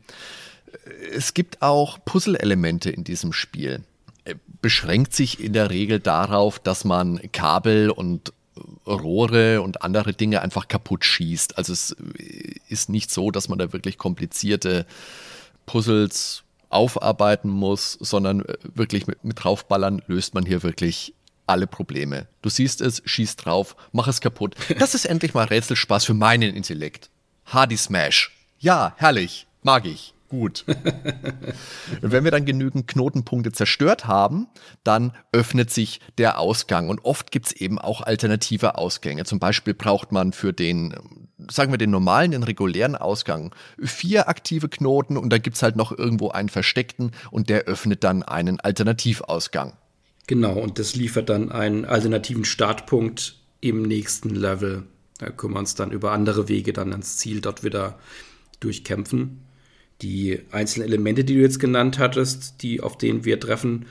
es 1.12 1.34
gibt 1.34 1.62
auch 1.62 1.98
Puzzle-Elemente 2.04 2.90
in 2.90 3.04
diesem 3.04 3.32
Spiel. 3.32 3.82
Beschränkt 4.60 5.14
sich 5.14 5.42
in 5.42 5.52
der 5.52 5.70
Regel 5.70 6.00
darauf, 6.00 6.58
dass 6.58 6.84
man 6.84 7.20
Kabel 7.32 7.90
und 7.90 8.32
Rohre 8.86 9.62
und 9.62 9.82
andere 9.82 10.12
Dinge 10.12 10.42
einfach 10.42 10.68
kaputt 10.68 11.04
schießt. 11.04 11.58
Also 11.58 11.72
es 11.72 11.96
ist 12.68 12.88
nicht 12.88 13.10
so, 13.10 13.30
dass 13.30 13.48
man 13.48 13.58
da 13.58 13.72
wirklich 13.72 13.98
komplizierte 13.98 14.86
Puzzles 15.66 16.42
aufarbeiten 16.68 17.48
muss, 17.48 17.92
sondern 18.00 18.44
wirklich 18.62 19.06
mit, 19.06 19.22
mit 19.24 19.42
draufballern 19.42 20.02
löst 20.06 20.34
man 20.34 20.46
hier 20.46 20.62
wirklich 20.62 21.14
alle 21.46 21.66
Probleme. 21.66 22.26
Du 22.42 22.48
siehst 22.48 22.80
es, 22.80 23.02
schießt 23.04 23.44
drauf, 23.44 23.76
mach 23.92 24.08
es 24.08 24.20
kaputt. 24.20 24.56
Das 24.78 24.94
ist 24.94 25.04
endlich 25.04 25.34
mal 25.34 25.46
Rätselspaß 25.46 26.04
für 26.04 26.14
meinen 26.14 26.54
Intellekt. 26.54 27.10
Hardy 27.46 27.76
Smash. 27.76 28.32
Ja, 28.58 28.94
herrlich. 28.96 29.46
Mag 29.62 29.86
ich. 29.86 30.15
Gut. 30.28 30.64
Wenn 32.00 32.24
wir 32.24 32.30
dann 32.32 32.44
genügend 32.44 32.88
Knotenpunkte 32.88 33.52
zerstört 33.52 34.06
haben, 34.06 34.48
dann 34.82 35.12
öffnet 35.30 35.70
sich 35.70 36.00
der 36.18 36.38
Ausgang. 36.38 36.88
Und 36.88 37.04
oft 37.04 37.30
gibt 37.30 37.46
es 37.46 37.52
eben 37.52 37.78
auch 37.78 38.00
alternative 38.00 38.76
Ausgänge. 38.76 39.24
Zum 39.24 39.38
Beispiel 39.38 39.74
braucht 39.74 40.10
man 40.10 40.32
für 40.32 40.52
den, 40.52 41.28
sagen 41.48 41.72
wir 41.72 41.78
den 41.78 41.90
normalen, 41.90 42.32
den 42.32 42.42
regulären 42.42 42.96
Ausgang 42.96 43.54
vier 43.80 44.28
aktive 44.28 44.68
Knoten 44.68 45.16
und 45.16 45.30
dann 45.30 45.42
gibt 45.42 45.56
es 45.56 45.62
halt 45.62 45.76
noch 45.76 45.96
irgendwo 45.96 46.30
einen 46.30 46.48
versteckten 46.48 47.12
und 47.30 47.48
der 47.48 47.64
öffnet 47.64 48.02
dann 48.02 48.24
einen 48.24 48.58
Alternativausgang. 48.58 49.74
Genau, 50.26 50.54
und 50.54 50.80
das 50.80 50.96
liefert 50.96 51.28
dann 51.28 51.52
einen 51.52 51.84
alternativen 51.84 52.44
Startpunkt 52.44 53.36
im 53.60 53.82
nächsten 53.82 54.30
Level. 54.30 54.82
Da 55.18 55.30
können 55.30 55.54
wir 55.54 55.60
uns 55.60 55.76
dann 55.76 55.92
über 55.92 56.10
andere 56.10 56.48
Wege 56.48 56.72
dann 56.72 56.90
ans 56.90 57.16
Ziel 57.16 57.40
dort 57.40 57.62
wieder 57.62 57.98
durchkämpfen. 58.58 59.45
Die 60.02 60.40
einzelnen 60.52 60.88
Elemente, 60.88 61.24
die 61.24 61.34
du 61.34 61.40
jetzt 61.40 61.60
genannt 61.60 61.98
hattest, 61.98 62.62
die, 62.62 62.80
auf 62.80 62.98
denen 62.98 63.24
wir 63.24 63.40
treffen, 63.40 63.86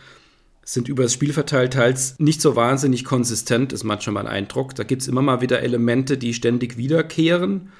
sind 0.63 0.87
über 0.87 1.03
das 1.03 1.13
Spiel 1.13 1.31
verteilt 1.31 1.73
teils 1.73 2.15
nicht 2.17 2.41
so 2.41 2.55
wahnsinnig 2.55 3.05
konsistent, 3.05 3.71
ist 3.71 3.83
manchmal 3.83 4.23
mein 4.23 4.27
Eindruck. 4.27 4.73
Da 4.75 4.83
gibt 4.83 5.03
es 5.03 5.07
immer 5.07 5.21
mal 5.21 5.41
wieder 5.41 5.61
Elemente, 5.61 6.17
die 6.17 6.33
ständig 6.33 6.75
wiederkehren, 6.75 7.71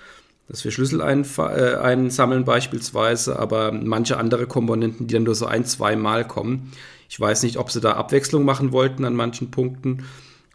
dass 0.48 0.64
wir 0.64 0.72
Schlüssel 0.72 1.02
äh, 1.02 1.76
einsammeln 1.76 2.46
beispielsweise, 2.46 3.40
aber 3.40 3.72
manche 3.72 4.18
andere 4.18 4.46
Komponenten, 4.46 5.08
die 5.08 5.16
dann 5.16 5.24
nur 5.24 5.34
so 5.34 5.48
ein, 5.48 5.66
zwei 5.66 5.96
Mal 5.96 6.28
kommen. 6.28 6.72
Ich 7.10 7.20
weiß 7.20 7.44
nicht, 7.44 7.58
ob 7.58 7.72
sie 7.72 7.82
da 7.82 7.94
Abwechslung 7.94 8.46
machen 8.46 8.72
wollten 8.72 9.04
an 9.06 9.16
manchen 9.16 9.50
Punkten 9.50 10.06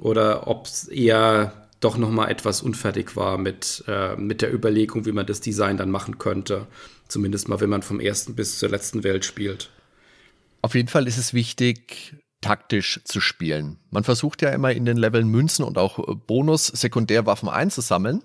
oder 0.00 0.46
ob 0.46 0.66
es 0.66 0.86
eher 0.86 1.52
doch 1.80 1.96
noch 1.96 2.10
mal 2.10 2.28
etwas 2.28 2.62
unfertig 2.62 3.16
war 3.16 3.38
mit, 3.38 3.84
äh, 3.88 4.14
mit 4.16 4.42
der 4.42 4.52
Überlegung, 4.54 5.06
wie 5.06 5.12
man 5.12 5.26
das 5.26 5.40
Design 5.40 5.76
dann 5.76 5.90
machen 5.90 6.18
könnte. 6.18 6.66
Zumindest 7.10 7.48
mal, 7.48 7.60
wenn 7.60 7.70
man 7.70 7.82
vom 7.82 8.00
ersten 8.00 8.34
bis 8.36 8.58
zur 8.58 8.68
letzten 8.68 9.02
Welt 9.02 9.24
spielt. 9.24 9.70
Auf 10.62 10.74
jeden 10.74 10.88
Fall 10.88 11.08
ist 11.08 11.18
es 11.18 11.34
wichtig, 11.34 12.14
taktisch 12.40 13.00
zu 13.04 13.20
spielen. 13.20 13.78
Man 13.90 14.04
versucht 14.04 14.42
ja 14.42 14.50
immer 14.50 14.72
in 14.72 14.84
den 14.84 14.96
Leveln 14.96 15.28
Münzen 15.28 15.64
und 15.64 15.76
auch 15.76 15.98
Bonus-Sekundärwaffen 16.26 17.48
einzusammeln. 17.48 18.22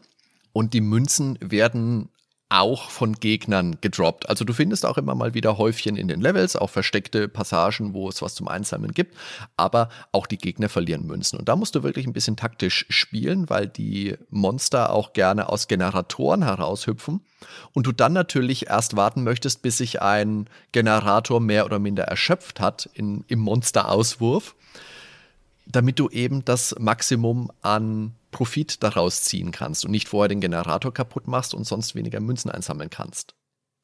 Und 0.54 0.74
die 0.74 0.82
Münzen 0.82 1.38
werden 1.41 2.10
auch 2.49 2.91
von 2.91 3.13
Gegnern 3.13 3.77
gedroppt. 3.81 4.29
Also 4.29 4.45
du 4.45 4.53
findest 4.53 4.86
auch 4.86 4.99
immer 4.99 5.15
mal 5.15 5.34
wieder 5.34 5.58
Häufchen 5.58 5.97
in 5.97 6.08
den 6.08 6.21
Levels, 6.21 6.55
auch 6.55 6.69
versteckte 6.69 7.27
Passagen, 7.27 7.93
wo 7.93 8.08
es 8.08 8.21
was 8.21 8.36
zum 8.36 8.47
Einsammeln 8.47 8.93
gibt, 8.93 9.15
aber 9.58 9.89
auch 10.12 10.27
die 10.27 10.38
Gegner 10.38 10.69
verlieren 10.69 11.08
Münzen. 11.08 11.39
Und 11.39 11.49
da 11.49 11.55
musst 11.55 11.73
du 11.73 11.81
wirklich 11.81 12.05
ein 12.05 12.13
bisschen 12.13 12.38
taktisch 12.38 12.86
spielen, 12.89 13.49
weil 13.49 13.67
die 13.67 14.15
Monster 14.29 14.91
auch 14.91 15.13
gerne 15.13 15.49
aus 15.49 15.67
Generatoren 15.67 16.43
heraushüpfen 16.43 17.21
und 17.73 17.88
du 17.88 17.91
dann 17.91 18.13
natürlich 18.13 18.67
erst 18.67 18.95
warten 18.95 19.23
möchtest, 19.23 19.63
bis 19.63 19.77
sich 19.77 20.03
ein 20.03 20.47
Generator 20.71 21.39
mehr 21.39 21.65
oder 21.65 21.79
minder 21.79 22.03
erschöpft 22.03 22.60
hat 22.60 22.88
in, 22.93 23.25
im 23.27 23.39
Monsterauswurf, 23.39 24.55
damit 25.65 25.97
du 25.97 26.10
eben 26.10 26.45
das 26.45 26.75
Maximum 26.77 27.51
an 27.63 28.13
Profit 28.36 28.84
daraus 28.84 29.24
ziehen 29.24 29.52
kannst 29.52 29.86
und 29.86 29.91
nicht 29.91 30.10
vorher 30.10 30.28
den 30.28 30.41
Generator 30.41 30.93
kaputt 30.93 31.26
machst 31.26 31.54
und 31.54 31.63
sonst 31.63 31.95
weniger 31.95 32.19
Münzen 32.19 32.52
einsammeln 32.52 32.89
kannst. 32.89 33.34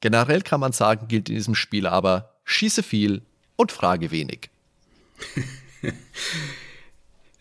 Generell 0.02 0.42
kann 0.42 0.60
man 0.60 0.74
sagen, 0.74 1.08
gilt 1.08 1.30
in 1.30 1.36
diesem 1.36 1.56
Spiel 1.56 1.88
aber 1.88 2.36
schieße 2.44 2.84
viel 2.84 3.22
und 3.56 3.72
frage 3.72 4.12
wenig. 4.12 4.50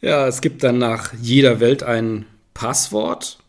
ja, 0.00 0.28
es 0.28 0.40
gibt 0.40 0.62
dann 0.62 0.78
nach 0.78 1.12
jeder 1.20 1.58
Welt 1.58 1.82
ein 1.82 2.26
Passwort, 2.54 3.40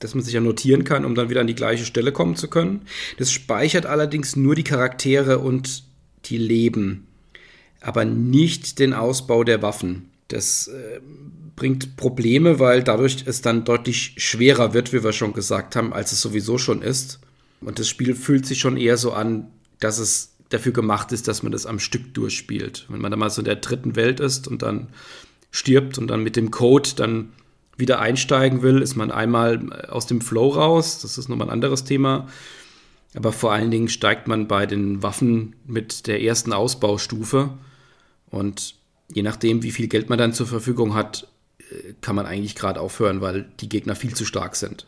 das 0.00 0.16
man 0.16 0.24
sich 0.24 0.34
ja 0.34 0.40
notieren 0.40 0.82
kann, 0.82 1.04
um 1.04 1.14
dann 1.14 1.30
wieder 1.30 1.40
an 1.40 1.46
die 1.46 1.54
gleiche 1.54 1.84
Stelle 1.84 2.10
kommen 2.10 2.34
zu 2.34 2.50
können. 2.50 2.84
Das 3.18 3.30
speichert 3.30 3.86
allerdings 3.86 4.34
nur 4.34 4.56
die 4.56 4.64
Charaktere 4.64 5.38
und 5.38 5.84
die 6.24 6.38
Leben, 6.38 7.06
aber 7.80 8.04
nicht 8.04 8.80
den 8.80 8.92
Ausbau 8.92 9.44
der 9.44 9.62
Waffen. 9.62 10.10
Das 10.26 10.66
äh, 10.66 11.00
bringt 11.56 11.96
Probleme, 11.96 12.58
weil 12.58 12.82
dadurch 12.82 13.24
es 13.26 13.40
dann 13.40 13.64
deutlich 13.64 14.14
schwerer 14.18 14.74
wird, 14.74 14.92
wie 14.92 15.04
wir 15.04 15.12
schon 15.12 15.32
gesagt 15.32 15.76
haben, 15.76 15.92
als 15.92 16.12
es 16.12 16.20
sowieso 16.20 16.58
schon 16.58 16.82
ist. 16.82 17.20
Und 17.60 17.78
das 17.78 17.88
Spiel 17.88 18.14
fühlt 18.14 18.46
sich 18.46 18.58
schon 18.58 18.76
eher 18.76 18.96
so 18.96 19.12
an, 19.12 19.48
dass 19.80 19.98
es 19.98 20.34
dafür 20.48 20.72
gemacht 20.72 21.12
ist, 21.12 21.28
dass 21.28 21.42
man 21.42 21.52
das 21.52 21.66
am 21.66 21.78
Stück 21.78 22.14
durchspielt. 22.14 22.86
Wenn 22.88 23.00
man 23.00 23.10
dann 23.10 23.20
mal 23.20 23.30
so 23.30 23.40
in 23.40 23.46
der 23.46 23.56
dritten 23.56 23.96
Welt 23.96 24.20
ist 24.20 24.48
und 24.48 24.62
dann 24.62 24.88
stirbt 25.50 25.98
und 25.98 26.08
dann 26.08 26.22
mit 26.22 26.36
dem 26.36 26.50
Code 26.50 26.90
dann 26.96 27.32
wieder 27.76 28.00
einsteigen 28.00 28.62
will, 28.62 28.82
ist 28.82 28.96
man 28.96 29.10
einmal 29.10 29.72
aus 29.88 30.06
dem 30.06 30.20
Flow 30.20 30.48
raus. 30.48 31.00
Das 31.00 31.18
ist 31.18 31.28
nochmal 31.28 31.48
ein 31.48 31.52
anderes 31.52 31.84
Thema. 31.84 32.28
Aber 33.14 33.32
vor 33.32 33.52
allen 33.52 33.70
Dingen 33.70 33.88
steigt 33.88 34.26
man 34.28 34.48
bei 34.48 34.66
den 34.66 35.02
Waffen 35.02 35.54
mit 35.66 36.06
der 36.06 36.22
ersten 36.22 36.52
Ausbaustufe. 36.52 37.50
Und 38.30 38.74
je 39.12 39.22
nachdem, 39.22 39.62
wie 39.62 39.70
viel 39.70 39.88
Geld 39.88 40.08
man 40.08 40.18
dann 40.18 40.32
zur 40.32 40.46
Verfügung 40.46 40.94
hat, 40.94 41.28
kann 42.00 42.16
man 42.16 42.26
eigentlich 42.26 42.54
gerade 42.54 42.80
aufhören, 42.80 43.20
weil 43.20 43.46
die 43.60 43.68
Gegner 43.68 43.94
viel 43.94 44.14
zu 44.14 44.24
stark 44.24 44.56
sind. 44.56 44.86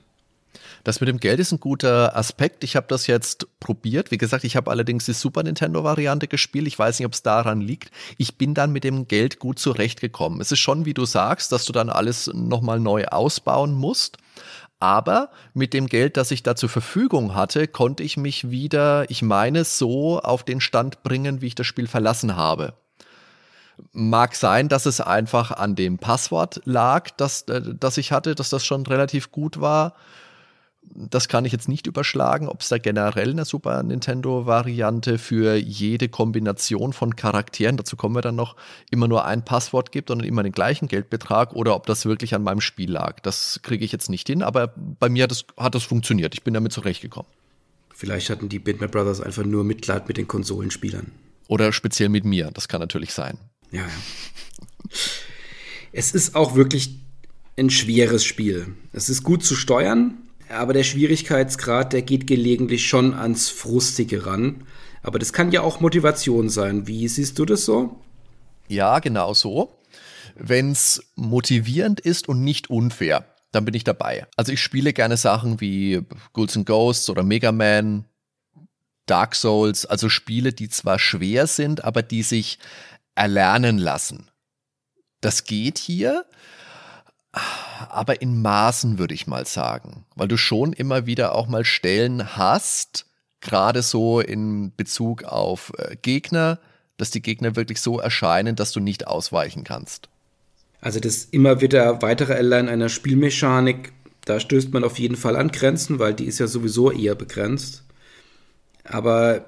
Das 0.85 1.01
mit 1.01 1.09
dem 1.09 1.19
Geld 1.19 1.41
ist 1.41 1.51
ein 1.51 1.59
guter 1.59 2.17
Aspekt. 2.17 2.63
Ich 2.63 2.77
habe 2.77 2.87
das 2.89 3.09
jetzt 3.09 3.49
probiert. 3.59 4.13
Wie 4.13 4.19
gesagt, 4.19 4.45
ich 4.45 4.55
habe 4.55 4.71
allerdings 4.71 5.05
die 5.05 5.15
Super 5.15 5.43
Nintendo-Variante 5.43 6.29
gespielt. 6.29 6.69
Ich 6.69 6.79
weiß 6.79 6.99
nicht, 6.99 7.07
ob 7.07 7.13
es 7.13 7.25
daran 7.25 7.61
liegt. 7.61 7.91
Ich 8.19 8.39
bin 8.39 8.55
dann 8.55 8.71
mit 8.71 8.85
dem 8.85 9.09
Geld 9.09 9.41
gut 9.41 9.59
zurechtgekommen. 9.59 10.41
Es 10.41 10.53
ist 10.53 10.61
schon, 10.61 10.85
wie 10.85 10.95
du 10.95 11.05
sagst, 11.05 11.51
dass 11.51 11.65
du 11.65 11.73
dann 11.73 11.91
alles 11.91 12.31
nochmal 12.33 12.79
neu 12.79 13.07
ausbauen 13.07 13.75
musst. 13.75 14.19
Aber 14.79 15.31
mit 15.55 15.75
dem 15.75 15.89
Geld, 15.89 16.17
das 16.17 16.31
ich 16.31 16.45
da 16.45 16.55
zur 16.55 16.69
Verfügung 16.69 17.35
hatte, 17.35 17.67
konnte 17.67 18.05
ich 18.05 18.17
mich 18.17 18.51
wieder, 18.51 19.11
ich 19.11 19.23
meine, 19.23 19.65
so 19.65 20.21
auf 20.21 20.45
den 20.45 20.61
Stand 20.61 21.03
bringen, 21.03 21.41
wie 21.41 21.49
ich 21.49 21.55
das 21.57 21.67
Spiel 21.67 21.89
verlassen 21.89 22.37
habe. 22.37 22.75
Mag 23.93 24.35
sein, 24.35 24.69
dass 24.69 24.87
es 24.87 25.01
einfach 25.01 25.51
an 25.51 25.75
dem 25.75 25.99
Passwort 25.99 26.61
lag, 26.65 27.11
das, 27.17 27.43
äh, 27.43 27.63
das 27.79 27.99
ich 27.99 28.13
hatte, 28.13 28.35
dass 28.35 28.51
das 28.51 28.65
schon 28.65 28.87
relativ 28.87 29.33
gut 29.33 29.61
war. 29.61 29.95
Das 30.95 31.29
kann 31.29 31.45
ich 31.45 31.53
jetzt 31.53 31.69
nicht 31.69 31.87
überschlagen, 31.87 32.49
ob 32.49 32.61
es 32.61 32.69
da 32.69 32.79
generell 32.79 33.31
eine 33.31 33.45
Super 33.45 33.83
Nintendo-Variante 33.83 35.19
für 35.19 35.57
jede 35.57 36.09
Kombination 36.09 36.93
von 36.93 37.17
Charakteren, 37.17 37.77
dazu 37.77 37.97
kommen 37.97 38.15
wir 38.15 38.23
dann 38.23 38.37
noch, 38.37 38.57
immer 38.91 39.09
nur 39.09 39.25
ein 39.25 39.45
Passwort 39.45 39.91
gibt 39.91 40.11
und 40.11 40.25
immer 40.25 40.45
den 40.45 40.53
gleichen 40.53 40.87
Geldbetrag 40.87 41.55
oder 41.55 41.75
ob 41.75 41.87
das 41.87 42.07
wirklich 42.07 42.35
an 42.35 42.45
meinem 42.45 42.61
Spiel 42.61 42.93
lag. 42.93 43.19
Das 43.21 43.61
kriege 43.63 43.85
ich 43.85 43.93
jetzt 43.93 44.09
nicht 44.09 44.29
hin, 44.29 44.43
aber 44.43 44.73
bei 44.77 45.09
mir 45.09 45.25
hat 45.25 45.33
das, 45.33 45.45
hat 45.57 45.75
das 45.75 45.83
funktioniert. 45.83 46.35
Ich 46.35 46.45
bin 46.45 46.55
damit 46.55 46.73
zurechtgekommen. 46.73 47.31
Vielleicht 47.93 48.29
hatten 48.31 48.49
die 48.49 48.59
Bitmap 48.59 48.93
Brothers 48.93 49.21
einfach 49.23 49.45
nur 49.45 49.65
Mitleid 49.65 50.07
mit 50.07 50.19
den 50.19 50.29
Konsolenspielern. 50.29 51.13
Oder 51.49 51.73
speziell 51.73 52.09
mit 52.09 52.25
mir, 52.25 52.51
das 52.53 52.69
kann 52.69 52.81
natürlich 52.81 53.13
sein. 53.15 53.39
Ja. 53.77 53.89
Es 55.93 56.13
ist 56.13 56.35
auch 56.35 56.55
wirklich 56.55 56.99
ein 57.57 57.71
schweres 57.71 58.25
Spiel. 58.25 58.75
Es 58.93 59.09
ist 59.09 59.23
gut 59.23 59.45
zu 59.45 59.55
steuern, 59.55 60.15
aber 60.49 60.73
der 60.73 60.85
Schwierigkeitsgrad, 60.85 61.93
der 61.93 62.03
geht 62.03 62.27
gelegentlich 62.27 62.87
schon 62.87 63.15
ans 63.15 63.49
Frustige 63.49 64.27
ran. 64.27 64.65
Aber 65.03 65.19
das 65.19 65.33
kann 65.33 65.53
ja 65.53 65.63
auch 65.63 65.81
Motivation 65.81 66.49
sein. 66.49 66.87
Wie 66.87 67.07
siehst 67.09 67.39
du 67.39 67.45
das 67.45 67.65
so? 67.65 68.01
Ja, 68.69 68.99
genau 68.99 69.35
so. 69.35 69.79
Wenn 70.35 70.73
es 70.73 71.03
motivierend 71.15 72.01
ist 72.01 72.29
und 72.29 72.43
nicht 72.43 72.69
unfair, 72.69 73.27
dann 73.53 73.65
bin 73.65 73.75
ich 73.75 73.85
dabei. 73.85 74.27
Also 74.37 74.53
ich 74.53 74.61
spiele 74.61 74.93
gerne 74.93 75.17
Sachen 75.17 75.61
wie 75.61 76.03
Ghouls 76.33 76.57
and 76.57 76.67
Ghosts 76.67 77.09
oder 77.09 77.23
Mega 77.23 77.53
Man, 77.53 78.05
Dark 79.07 79.35
Souls, 79.35 79.87
also 79.87 80.09
Spiele, 80.09 80.53
die 80.53 80.69
zwar 80.69 80.99
schwer 80.99 81.47
sind, 81.47 81.85
aber 81.85 82.03
die 82.03 82.23
sich 82.23 82.59
erlernen 83.17 83.79
lassen. 83.79 84.31
Das 85.21 85.45
geht 85.45 85.79
hier, 85.79 86.25
aber 87.89 88.23
in 88.23 88.41
Maßen 88.41 88.99
würde 88.99 89.15
ich 89.15 89.27
mal 89.27 89.47
sagen, 89.47 90.07
weil 90.15 90.29
du 90.29 90.37
schon 90.37 90.73
immer 90.73 91.07
wieder 91.07 91.35
auch 91.35 91.49
mal 91.49 91.65
Stellen 91.65 92.37
hast, 92.37 93.07
gerade 93.41 93.83
so 93.83 94.21
in 94.21 94.73
Bezug 94.77 95.25
auf 95.25 95.73
äh, 95.79 95.97
Gegner, 96.01 96.59
dass 96.97 97.11
die 97.11 97.23
Gegner 97.23 97.57
wirklich 97.57 97.81
so 97.81 97.99
erscheinen, 97.99 98.57
dass 98.57 98.73
du 98.73 98.81
nicht 98.81 99.07
ausweichen 99.07 99.65
kannst. 99.65 100.09
Also 100.81 101.01
das 101.01 101.25
immer 101.25 101.61
wieder 101.61 102.01
weitere 102.03 102.35
Erlernen 102.35 102.69
einer 102.69 102.89
Spielmechanik, 102.89 103.93
da 104.25 104.41
stößt 104.41 104.73
man 104.73 104.85
auf 104.85 104.99
jeden 104.99 105.17
Fall 105.17 105.37
an 105.37 105.53
Grenzen, 105.53 105.99
weil 105.99 106.15
die 106.15 106.27
ist 106.27 106.39
ja 106.39 106.47
sowieso 106.47 106.91
eher 106.91 107.15
begrenzt. 107.15 107.85
Aber 108.85 109.47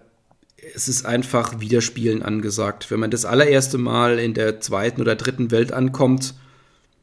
es 0.75 0.89
ist 0.89 1.07
einfach 1.07 1.61
Wiederspielen 1.61 2.23
angesagt. 2.23 2.91
Wenn 2.91 3.01
man 3.01 3.11
das 3.11 3.25
allererste 3.25 3.79
Mal 3.79 4.19
in 4.19 4.35
der 4.35 4.61
zweiten 4.61 5.01
oder 5.01 5.17
dritten 5.17 5.51
Welt 5.51 5.73
ankommt, 5.73 6.35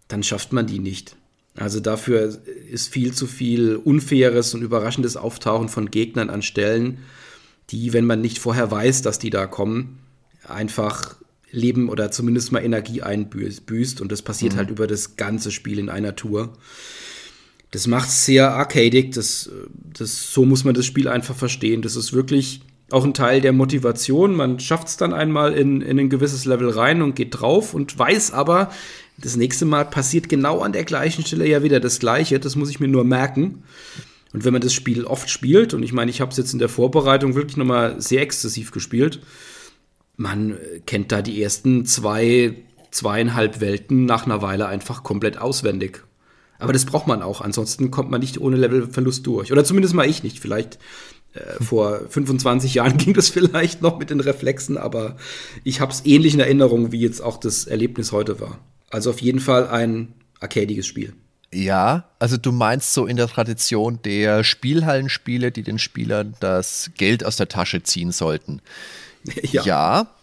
dann 0.07 0.23
schafft 0.23 0.53
man 0.53 0.67
die 0.67 0.79
nicht. 0.79 1.15
Also 1.55 1.79
dafür 1.79 2.37
ist 2.69 2.89
viel 2.89 3.13
zu 3.13 3.27
viel 3.27 3.77
unfaires 3.77 4.53
und 4.53 4.61
überraschendes 4.61 5.15
Auftauchen 5.15 5.69
von 5.69 5.89
Gegnern 5.89 6.29
an 6.29 6.41
Stellen, 6.41 6.99
die, 7.69 7.93
wenn 7.93 8.05
man 8.05 8.21
nicht 8.21 8.39
vorher 8.39 8.69
weiß, 8.69 9.01
dass 9.01 9.19
die 9.19 9.29
da 9.29 9.47
kommen, 9.47 9.99
einfach 10.47 11.15
Leben 11.51 11.89
oder 11.89 12.11
zumindest 12.11 12.51
mal 12.51 12.63
Energie 12.63 13.01
einbüßt. 13.01 14.01
Und 14.01 14.11
das 14.11 14.21
passiert 14.21 14.53
mhm. 14.53 14.57
halt 14.57 14.69
über 14.69 14.87
das 14.87 15.15
ganze 15.15 15.51
Spiel 15.51 15.79
in 15.79 15.89
einer 15.89 16.15
Tour. 16.15 16.53
Das 17.71 17.87
macht 17.87 18.09
es 18.09 18.25
sehr 18.25 18.51
arcadig. 18.51 19.13
Das, 19.13 19.49
das, 19.73 20.33
so 20.33 20.45
muss 20.45 20.65
man 20.65 20.75
das 20.75 20.85
Spiel 20.85 21.07
einfach 21.07 21.35
verstehen. 21.35 21.81
Das 21.81 21.95
ist 21.95 22.11
wirklich 22.11 22.61
auch 22.91 23.03
ein 23.03 23.13
Teil 23.13 23.41
der 23.41 23.53
Motivation. 23.53 24.35
Man 24.35 24.59
schafft 24.59 24.87
es 24.87 24.97
dann 24.97 25.13
einmal 25.13 25.53
in, 25.53 25.81
in 25.81 25.99
ein 25.99 26.09
gewisses 26.09 26.45
Level 26.45 26.69
rein 26.69 27.01
und 27.01 27.15
geht 27.15 27.39
drauf 27.39 27.73
und 27.73 27.97
weiß 27.97 28.31
aber, 28.31 28.71
das 29.17 29.35
nächste 29.37 29.65
Mal 29.65 29.85
passiert 29.85 30.29
genau 30.29 30.59
an 30.59 30.73
der 30.73 30.83
gleichen 30.83 31.25
Stelle 31.25 31.47
ja 31.47 31.63
wieder 31.63 31.79
das 31.79 31.99
Gleiche. 31.99 32.39
Das 32.39 32.55
muss 32.55 32.69
ich 32.69 32.79
mir 32.79 32.87
nur 32.87 33.03
merken. 33.03 33.63
Und 34.33 34.43
wenn 34.43 34.53
man 34.53 34.61
das 34.61 34.73
Spiel 34.73 35.05
oft 35.05 35.29
spielt, 35.29 35.73
und 35.73 35.83
ich 35.83 35.93
meine, 35.93 36.11
ich 36.11 36.19
habe 36.19 36.31
es 36.31 36.37
jetzt 36.37 36.53
in 36.53 36.59
der 36.59 36.69
Vorbereitung 36.69 37.35
wirklich 37.35 37.57
nochmal 37.57 38.01
sehr 38.01 38.21
exzessiv 38.21 38.71
gespielt, 38.71 39.21
man 40.17 40.57
kennt 40.85 41.11
da 41.11 41.21
die 41.21 41.41
ersten 41.41 41.85
zwei, 41.85 42.55
zweieinhalb 42.91 43.61
Welten 43.61 44.05
nach 44.05 44.25
einer 44.25 44.41
Weile 44.41 44.67
einfach 44.67 45.03
komplett 45.03 45.37
auswendig. 45.37 46.03
Aber 46.59 46.73
das 46.73 46.85
braucht 46.85 47.07
man 47.07 47.21
auch, 47.21 47.41
ansonsten 47.41 47.91
kommt 47.91 48.11
man 48.11 48.21
nicht 48.21 48.39
ohne 48.39 48.55
Levelverlust 48.57 49.25
durch. 49.25 49.51
Oder 49.51 49.63
zumindest 49.63 49.93
mal 49.93 50.07
ich 50.07 50.23
nicht. 50.23 50.39
Vielleicht 50.39 50.79
äh, 51.35 51.63
vor 51.63 52.01
25 52.09 52.73
Jahren 52.75 52.97
ging 52.97 53.13
das 53.13 53.29
vielleicht 53.29 53.81
noch 53.81 53.99
mit 53.99 54.09
den 54.09 54.19
Reflexen, 54.19 54.77
aber 54.77 55.17
ich 55.63 55.81
habe 55.81 55.91
es 55.91 56.05
ähnlich 56.05 56.33
in 56.33 56.39
Erinnerung, 56.39 56.91
wie 56.91 56.99
jetzt 56.99 57.21
auch 57.21 57.37
das 57.37 57.65
Erlebnis 57.65 58.11
heute 58.11 58.39
war. 58.39 58.59
Also 58.89 59.09
auf 59.09 59.21
jeden 59.21 59.39
Fall 59.39 59.67
ein 59.67 60.13
arcadiges 60.39 60.87
Spiel. 60.87 61.13
Ja, 61.53 62.09
also 62.19 62.37
du 62.37 62.51
meinst 62.51 62.93
so 62.93 63.05
in 63.05 63.17
der 63.17 63.27
Tradition 63.27 63.99
der 64.03 64.43
Spielhallenspiele, 64.43 65.51
die 65.51 65.63
den 65.63 65.79
Spielern 65.79 66.35
das 66.39 66.91
Geld 66.97 67.25
aus 67.25 67.37
der 67.37 67.47
Tasche 67.47 67.83
ziehen 67.83 68.11
sollten. 68.11 68.61
Ja, 69.41 69.63
ja 69.63 70.14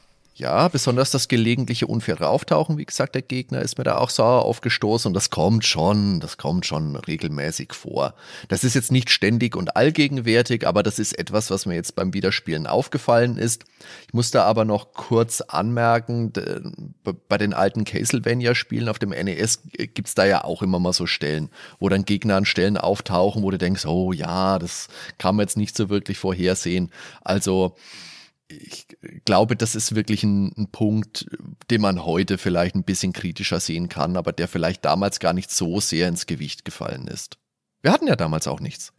ja, 0.42 0.66
besonders 0.66 1.12
das 1.12 1.28
gelegentliche 1.28 1.86
unfaire 1.86 2.28
Auftauchen, 2.28 2.76
wie 2.76 2.84
gesagt, 2.84 3.14
der 3.14 3.22
Gegner 3.22 3.62
ist 3.62 3.78
mir 3.78 3.84
da 3.84 3.98
auch 3.98 4.10
sauer 4.10 4.44
aufgestoßen 4.44 5.08
und 5.08 5.14
das 5.14 5.30
kommt 5.30 5.64
schon, 5.64 6.18
das 6.18 6.36
kommt 6.36 6.66
schon 6.66 6.96
regelmäßig 6.96 7.72
vor. 7.72 8.14
Das 8.48 8.64
ist 8.64 8.74
jetzt 8.74 8.90
nicht 8.90 9.08
ständig 9.10 9.54
und 9.54 9.76
allgegenwärtig, 9.76 10.66
aber 10.66 10.82
das 10.82 10.98
ist 10.98 11.16
etwas, 11.16 11.52
was 11.52 11.64
mir 11.64 11.76
jetzt 11.76 11.94
beim 11.94 12.12
Wiederspielen 12.12 12.66
aufgefallen 12.66 13.36
ist. 13.36 13.64
Ich 14.08 14.14
muss 14.14 14.32
da 14.32 14.42
aber 14.42 14.64
noch 14.64 14.94
kurz 14.94 15.42
anmerken, 15.42 16.32
bei 17.28 17.38
den 17.38 17.54
alten 17.54 17.84
Castlevania-Spielen 17.84 18.88
auf 18.88 18.98
dem 18.98 19.10
NES 19.10 19.60
gibt's 19.94 20.16
da 20.16 20.24
ja 20.24 20.42
auch 20.42 20.62
immer 20.62 20.80
mal 20.80 20.92
so 20.92 21.06
Stellen, 21.06 21.50
wo 21.78 21.88
dann 21.88 22.04
Gegner 22.04 22.34
an 22.34 22.46
Stellen 22.46 22.76
auftauchen, 22.76 23.44
wo 23.44 23.50
du 23.52 23.58
denkst, 23.58 23.86
oh 23.86 24.12
ja, 24.12 24.58
das 24.58 24.88
kann 25.18 25.36
man 25.36 25.44
jetzt 25.44 25.56
nicht 25.56 25.76
so 25.76 25.88
wirklich 25.88 26.18
vorhersehen. 26.18 26.90
Also, 27.22 27.76
ich 28.60 28.86
glaube, 29.24 29.56
das 29.56 29.74
ist 29.74 29.94
wirklich 29.94 30.22
ein, 30.24 30.52
ein, 30.56 30.68
Punkt, 30.70 31.26
den 31.70 31.80
man 31.80 32.04
heute 32.04 32.38
vielleicht 32.38 32.74
ein 32.74 32.84
bisschen 32.84 33.12
kritischer 33.12 33.60
sehen 33.60 33.88
kann, 33.88 34.16
aber 34.16 34.32
der 34.32 34.48
vielleicht 34.48 34.84
damals 34.84 35.20
gar 35.20 35.32
nicht 35.32 35.50
so 35.50 35.80
sehr 35.80 36.08
ins 36.08 36.26
Gewicht 36.26 36.64
gefallen 36.64 37.06
ist. 37.08 37.38
Wir 37.82 37.92
hatten 37.92 38.06
ja 38.06 38.16
damals 38.16 38.46
auch 38.46 38.60
nichts. 38.60 38.92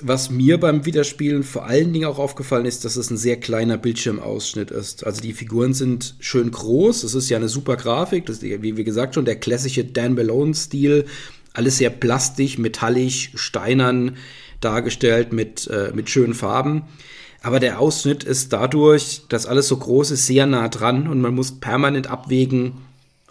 Was 0.00 0.28
mir 0.28 0.58
beim 0.58 0.84
Wiederspielen 0.84 1.44
vor 1.44 1.66
allen 1.66 1.92
Dingen 1.92 2.06
auch 2.06 2.18
aufgefallen 2.18 2.66
ist, 2.66 2.84
dass 2.84 2.96
es 2.96 3.10
ein 3.10 3.16
sehr 3.16 3.38
kleiner 3.38 3.78
Bildschirmausschnitt 3.78 4.70
ist. 4.70 5.06
Also 5.06 5.20
die 5.20 5.32
Figuren 5.32 5.72
sind 5.72 6.16
schön 6.18 6.50
groß, 6.50 7.04
es 7.04 7.14
ist 7.14 7.30
ja 7.30 7.36
eine 7.36 7.48
super 7.48 7.76
Grafik, 7.76 8.26
das 8.26 8.42
ist, 8.42 8.62
wie, 8.62 8.84
gesagt 8.84 9.14
schon 9.14 9.24
der 9.24 9.36
klassische 9.36 9.84
Dan 9.84 10.14
Malone-Stil, 10.14 11.06
alles 11.52 11.78
sehr 11.78 11.90
plastisch, 11.90 12.58
metallisch, 12.58 13.30
steinern 13.36 14.16
dargestellt 14.60 15.32
mit, 15.32 15.68
äh, 15.68 15.92
mit 15.94 16.10
schönen 16.10 16.34
Farben. 16.34 16.82
Aber 17.44 17.60
der 17.60 17.78
Ausschnitt 17.78 18.24
ist 18.24 18.54
dadurch, 18.54 19.20
dass 19.28 19.44
alles 19.44 19.68
so 19.68 19.76
groß 19.76 20.12
ist, 20.12 20.26
sehr 20.26 20.46
nah 20.46 20.68
dran 20.68 21.06
und 21.06 21.20
man 21.20 21.34
muss 21.34 21.60
permanent 21.60 22.06
abwägen, 22.06 22.72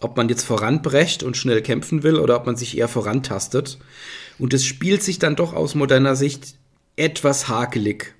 ob 0.02 0.17
man 0.17 0.30
jetzt 0.30 0.43
voranbrecht 0.43 1.23
und 1.23 1.36
schnell 1.36 1.63
kämpfen 1.63 2.04
will 2.04 2.17
oder 2.17 2.36
ob 2.36 2.45
man 2.45 2.56
sich 2.56 2.78
eher 2.78 2.88
vorantastet. 2.88 3.80
Und 4.38 4.54
es 4.54 4.65
spielt 4.65 5.02
sich 5.02 5.17
dann 5.17 5.36
doch 5.36 5.54
aus 5.54 5.73
moderner 5.73 6.15
Sicht 6.15 6.54
etwas 6.95 7.47
hakelig. 7.47 8.13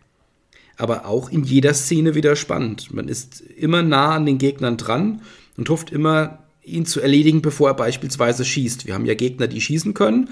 Aber 0.77 1.06
auch 1.06 1.29
in 1.29 1.43
jeder 1.43 1.75
Szene 1.75 2.15
wieder 2.15 2.36
spannend. 2.36 2.91
Man 2.91 3.08
ist 3.08 3.41
immer 3.41 3.84
nah 3.84 4.15
an 4.15 4.25
den 4.25 4.39
Gegnern 4.39 4.77
dran 4.77 5.21
und 5.58 5.69
hofft 5.69 5.91
immer, 5.91 6.39
ihn 6.63 6.88
zu 6.88 7.01
erledigen, 7.01 7.43
bevor 7.43 7.69
er 7.69 7.75
beispielsweise 7.75 8.45
schießt. 8.45 8.88
Wir 8.88 8.95
haben 8.95 9.06
ja 9.06 9.13
Gegner, 9.13 9.45
die 9.45 9.62
schießen 9.62 9.93
können 9.93 10.29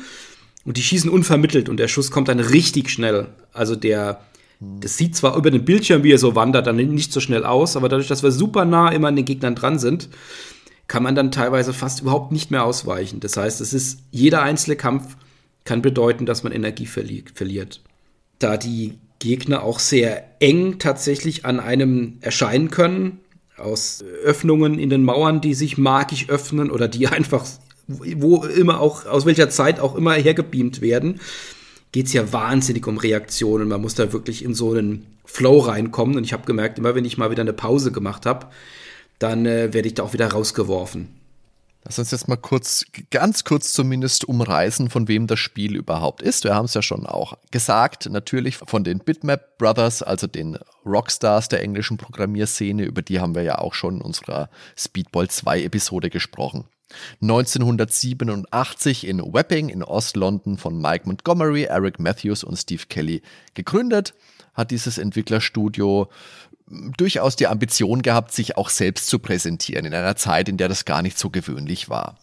und 0.66 0.78
die 0.78 0.82
schießen 0.82 1.12
unvermittelt 1.12 1.70
und 1.70 1.78
der 1.78 1.88
Schuss 1.88 2.10
kommt 2.10 2.30
dann 2.30 2.40
richtig 2.40 2.90
schnell. 2.90 3.28
Also 3.54 3.76
der 3.76 4.22
das 4.62 4.96
sieht 4.96 5.16
zwar 5.16 5.36
über 5.36 5.50
den 5.50 5.66
Bildschirm, 5.66 6.04
wie 6.04 6.12
er 6.12 6.20
so 6.20 6.36
wandert, 6.36 6.68
dann 6.68 6.76
nicht 6.76 7.12
so 7.12 7.20
schnell 7.20 7.46
aus, 7.46 7.76
aber 7.76 7.90
dadurch, 7.90 8.08
dass 8.08 8.22
wir 8.22 8.32
super 8.32 8.64
nah 8.64 8.90
immer 8.90 9.08
an 9.08 9.16
den 9.16 9.26
Gegnern 9.26 9.56
dran 9.56 9.80
sind, 9.80 10.10
kann 10.88 11.02
man 11.02 11.16
dann 11.16 11.32
teilweise 11.32 11.74
fast 11.74 12.02
überhaupt 12.02 12.32
nicht 12.32 12.52
mehr 12.52 12.64
ausweichen. 12.64 13.20
Das 13.20 13.38
heißt, 13.38 13.60
es 13.60 13.74
ist 13.74 14.02
jeder 14.12 14.44
einzelne 14.44 14.76
Kampf 14.76 15.18
kann 15.64 15.82
bedeuten, 15.82 16.26
dass 16.26 16.44
man 16.44 16.52
Energie 16.52 16.86
verli 16.86 17.24
verliert. 17.34 17.82
Da 18.40 18.58
die 18.58 19.00
Gegner 19.20 19.64
auch 19.64 19.80
sehr 19.80 20.42
eng 20.42 20.80
tatsächlich 20.80 21.46
an 21.46 21.60
einem 21.60 22.18
erscheinen 22.22 22.70
können, 22.70 23.20
aus 23.58 24.04
Öffnungen 24.24 24.80
in 24.80 24.90
den 24.90 25.04
Mauern, 25.04 25.42
die 25.42 25.54
sich 25.54 25.78
magisch 25.78 26.30
öffnen 26.30 26.72
oder 26.72 26.88
die 26.88 27.08
einfach 27.08 27.46
wo 27.88 28.44
immer 28.44 28.80
auch 28.80 29.06
aus 29.06 29.26
welcher 29.26 29.50
Zeit 29.50 29.80
auch 29.80 29.96
immer 29.96 30.14
hergebeamt 30.14 30.82
werden, 30.82 31.20
geht 31.92 32.08
es 32.08 32.14
ja 32.14 32.32
wahnsinnig 32.32 32.88
um 32.88 32.98
Reaktionen. 32.98 33.68
Man 33.68 33.82
muss 33.82 33.96
da 33.96 34.14
wirklich 34.14 34.44
in 34.44 34.54
so 34.54 34.72
einen 34.72 35.06
Flow 35.26 35.60
reinkommen. 35.60 36.18
Und 36.18 36.24
ich 36.24 36.34
habe 36.34 36.46
gemerkt, 36.46 36.80
immer 36.80 36.96
wenn 36.96 37.06
ich 37.06 37.18
mal 37.18 37.32
wieder 37.32 37.42
eine 37.42 37.54
Pause 37.54 37.92
gemacht 37.92 38.26
habe, 38.26 38.48
dann 39.20 39.46
äh, 39.46 39.74
werde 39.74 39.88
ich 39.88 39.94
da 39.94 40.04
auch 40.04 40.14
wieder 40.14 40.28
rausgeworfen. 40.28 41.08
Lass 41.84 41.98
uns 41.98 42.12
jetzt 42.12 42.28
mal 42.28 42.38
kurz, 42.38 42.86
ganz 43.10 43.44
kurz 43.44 43.74
zumindest 43.74 44.26
umreißen, 44.26 44.92
von 44.92 45.08
wem 45.08 45.26
das 45.26 45.40
Spiel 45.40 45.76
überhaupt 45.76 46.22
ist. 46.22 46.44
Wir 46.44 46.54
haben 46.54 46.66
es 46.66 46.76
ja 46.76 46.84
schon 46.84 47.08
auch 47.08 47.34
gesagt, 47.50 48.08
natürlich 48.08 48.58
von 48.58 48.84
den 48.84 49.00
Bitmap 49.00 49.58
Brothers, 49.58 50.04
also 50.04 50.28
den 50.28 50.60
Rockstars 50.86 51.50
der 51.50 51.64
englischen 51.64 51.98
Programmierszene, 51.98 52.84
über 52.84 53.02
die 53.02 53.20
haben 53.20 53.34
wir 53.34 53.42
ja 53.42 53.58
auch 53.58 53.74
schon 53.74 53.96
in 53.96 54.02
unserer 54.02 54.50
Speedball 54.78 55.28
2 55.28 55.64
Episode 55.64 56.12
gesprochen. 56.12 56.66
1987 57.22 59.08
in 59.08 59.20
Wapping 59.20 59.70
in 59.70 59.84
Ost-London 59.84 60.58
von 60.58 60.82
Mike 60.82 61.06
Montgomery, 61.08 61.64
Eric 61.64 62.00
Matthews 62.00 62.44
und 62.44 62.58
Steve 62.58 62.84
Kelly 62.90 63.22
gegründet, 63.54 64.14
hat 64.54 64.72
dieses 64.72 64.98
Entwicklerstudio 64.98 66.10
durchaus 66.98 67.36
die 67.36 67.48
Ambition 67.48 68.02
gehabt, 68.02 68.32
sich 68.32 68.58
auch 68.58 68.70
selbst 68.70 69.08
zu 69.08 69.20
präsentieren, 69.20 69.86
in 69.86 69.94
einer 69.94 70.16
Zeit, 70.16 70.50
in 70.50 70.58
der 70.58 70.70
das 70.70 70.86
gar 70.86 71.02
nicht 71.02 71.18
so 71.18 71.30
gewöhnlich 71.30 71.90
war. 71.90 72.18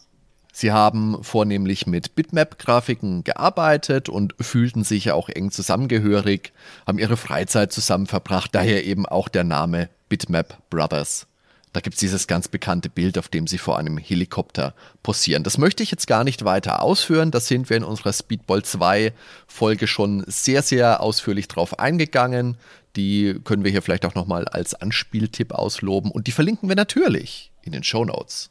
Sie 0.51 0.71
haben 0.71 1.23
vornehmlich 1.23 1.87
mit 1.87 2.15
Bitmap-Grafiken 2.15 3.23
gearbeitet 3.23 4.09
und 4.09 4.35
fühlten 4.41 4.83
sich 4.83 5.11
auch 5.11 5.29
eng 5.29 5.51
zusammengehörig, 5.51 6.51
haben 6.85 6.99
ihre 6.99 7.17
Freizeit 7.17 7.71
zusammen 7.71 8.07
verbracht, 8.07 8.53
daher 8.53 8.83
eben 8.83 9.05
auch 9.05 9.29
der 9.29 9.43
Name 9.43 9.89
Bitmap 10.09 10.57
Brothers. 10.69 11.28
Da 11.71 11.81
gibt 11.81 11.95
es 11.95 11.99
dieses 11.99 12.25
ganz 12.25 12.47
bekannte 12.47 12.89
Bild, 12.89 13.17
auf 13.17 13.27
dem 13.27 13.45
sie 13.45 13.59
vor 13.59 13.77
einem 13.77 13.97
Helikopter 13.97 14.73
posieren. 15.03 15.43
Das 15.43 15.59
möchte 15.59 15.83
ich 15.83 15.91
jetzt 15.91 16.07
gar 16.07 16.23
nicht 16.23 16.43
weiter 16.43 16.81
ausführen. 16.81 17.29
Da 17.29 17.39
sind 17.39 17.69
wir 17.69 17.77
in 17.77 17.83
unserer 17.83 18.11
Speedball 18.11 18.63
2 18.63 19.13
Folge 19.47 19.85
schon 19.85 20.23
sehr, 20.25 20.63
sehr 20.63 21.01
ausführlich 21.01 21.47
drauf 21.47 21.77
eingegangen. 21.77 22.57
Die 22.95 23.39
können 23.43 23.63
wir 23.63 23.71
hier 23.71 23.83
vielleicht 23.83 24.05
auch 24.05 24.15
nochmal 24.15 24.47
als 24.47 24.73
Anspieltipp 24.73 25.51
ausloben. 25.51 26.09
Und 26.09 26.25
die 26.25 26.31
verlinken 26.31 26.69
wir 26.69 26.75
natürlich 26.75 27.51
in 27.61 27.71
den 27.71 27.83
Show 27.83 28.03
Notes. 28.03 28.49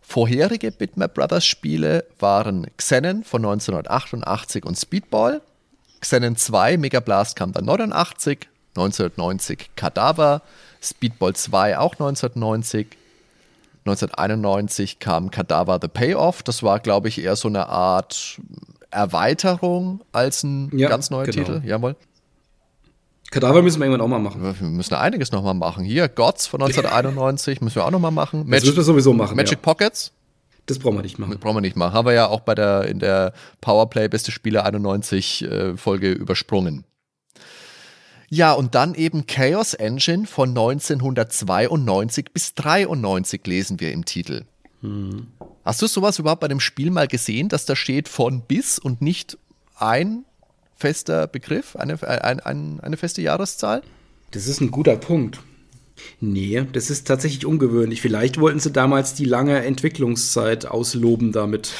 Vorherige 0.00 0.70
Bitmap 0.70 1.14
Brothers 1.14 1.44
Spiele 1.44 2.06
waren 2.18 2.68
Xenon 2.78 3.24
von 3.24 3.44
1988 3.44 4.64
und 4.64 4.78
Speedball. 4.78 5.42
Xenon 6.00 6.36
2 6.36 6.78
Mega 6.78 7.00
Blast 7.00 7.36
kam 7.36 7.52
dann 7.52 7.64
89, 7.64 8.48
1990 8.76 9.70
Cadaver, 9.74 10.42
Speedball 10.86 11.34
2 11.34 11.78
auch 11.78 11.92
1990. 11.92 12.88
1991 13.86 14.98
kam 14.98 15.30
Cadaver 15.30 15.78
The 15.80 15.88
Payoff. 15.88 16.42
Das 16.42 16.62
war, 16.62 16.80
glaube 16.80 17.08
ich, 17.08 17.22
eher 17.22 17.36
so 17.36 17.48
eine 17.48 17.68
Art 17.68 18.40
Erweiterung 18.90 20.00
als 20.12 20.42
ein 20.42 20.70
ja, 20.76 20.88
ganz 20.88 21.10
neuer 21.10 21.26
genau. 21.26 21.44
Titel. 21.44 21.62
Jawohl. 21.64 21.96
Kadaver 23.30 23.62
müssen 23.62 23.80
wir 23.80 23.86
irgendwann 23.86 24.04
auch 24.04 24.08
mal 24.08 24.18
machen. 24.18 24.42
Wir 24.42 24.68
müssen 24.68 24.94
einiges 24.94 25.32
noch 25.32 25.42
mal 25.42 25.54
machen. 25.54 25.84
Hier, 25.84 26.08
Gods 26.08 26.46
von 26.46 26.62
1991 26.62 27.60
müssen 27.60 27.76
wir 27.76 27.84
auch 27.84 27.90
noch 27.90 28.00
mal 28.00 28.10
machen. 28.10 28.40
Magic, 28.46 28.60
das 28.60 28.64
müssen 28.64 28.76
wir 28.76 28.84
sowieso 28.84 29.12
machen. 29.12 29.36
Magic 29.36 29.58
ja. 29.58 29.62
Pockets. 29.62 30.12
Das 30.66 30.78
brauchen 30.78 30.96
wir 30.96 31.02
nicht 31.02 31.18
machen. 31.18 31.32
Das 31.32 31.40
brauchen 31.40 31.56
wir 31.56 31.60
nicht 31.60 31.76
machen. 31.76 31.92
Haben 31.92 32.06
wir 32.06 32.14
ja 32.14 32.26
auch 32.26 32.40
bei 32.40 32.54
der, 32.54 32.86
in 32.86 32.98
der 32.98 33.32
Powerplay 33.60 34.08
Beste 34.08 34.32
Spiele 34.32 34.64
91 34.64 35.42
äh, 35.42 35.76
Folge 35.76 36.10
übersprungen. 36.10 36.84
Ja, 38.28 38.52
und 38.52 38.74
dann 38.74 38.94
eben 38.94 39.26
Chaos 39.26 39.74
Engine 39.74 40.26
von 40.26 40.50
1992 40.50 42.32
bis 42.32 42.54
93 42.54 43.46
lesen 43.46 43.80
wir 43.80 43.92
im 43.92 44.04
Titel. 44.04 44.44
Hm. 44.80 45.28
Hast 45.64 45.82
du 45.82 45.86
sowas 45.86 46.18
überhaupt 46.18 46.40
bei 46.40 46.48
dem 46.48 46.60
Spiel 46.60 46.90
mal 46.90 47.08
gesehen, 47.08 47.48
dass 47.48 47.66
da 47.66 47.76
steht 47.76 48.08
von 48.08 48.42
bis 48.42 48.78
und 48.78 49.02
nicht 49.02 49.38
ein 49.76 50.24
fester 50.76 51.26
Begriff, 51.26 51.76
eine, 51.76 52.00
ein, 52.02 52.40
ein, 52.40 52.80
eine 52.80 52.96
feste 52.96 53.22
Jahreszahl? 53.22 53.82
Das 54.32 54.46
ist 54.46 54.60
ein 54.60 54.70
guter 54.70 54.96
Punkt. 54.96 55.40
Nee, 56.20 56.66
das 56.72 56.90
ist 56.90 57.06
tatsächlich 57.06 57.46
ungewöhnlich. 57.46 58.02
Vielleicht 58.02 58.38
wollten 58.38 58.60
sie 58.60 58.70
damals 58.70 59.14
die 59.14 59.24
lange 59.24 59.64
Entwicklungszeit 59.64 60.66
ausloben 60.66 61.32
damit. 61.32 61.72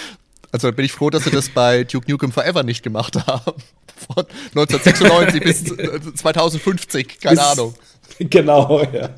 Also 0.53 0.73
bin 0.73 0.85
ich 0.85 0.93
froh, 0.93 1.11
dass 1.11 1.25
sie 1.25 1.31
das 1.31 1.49
bei 1.51 1.85
Duke 1.85 2.11
Nukem 2.11 2.33
Forever 2.33 2.63
nicht 2.63 2.83
gemacht 2.83 3.27
haben 3.27 3.63
von 3.97 4.27
1996 4.55 5.43
bis 5.43 6.15
2050, 6.15 7.21
keine 7.21 7.43
Ahnung. 7.43 7.75
Genau, 8.19 8.83
ja. 8.83 9.11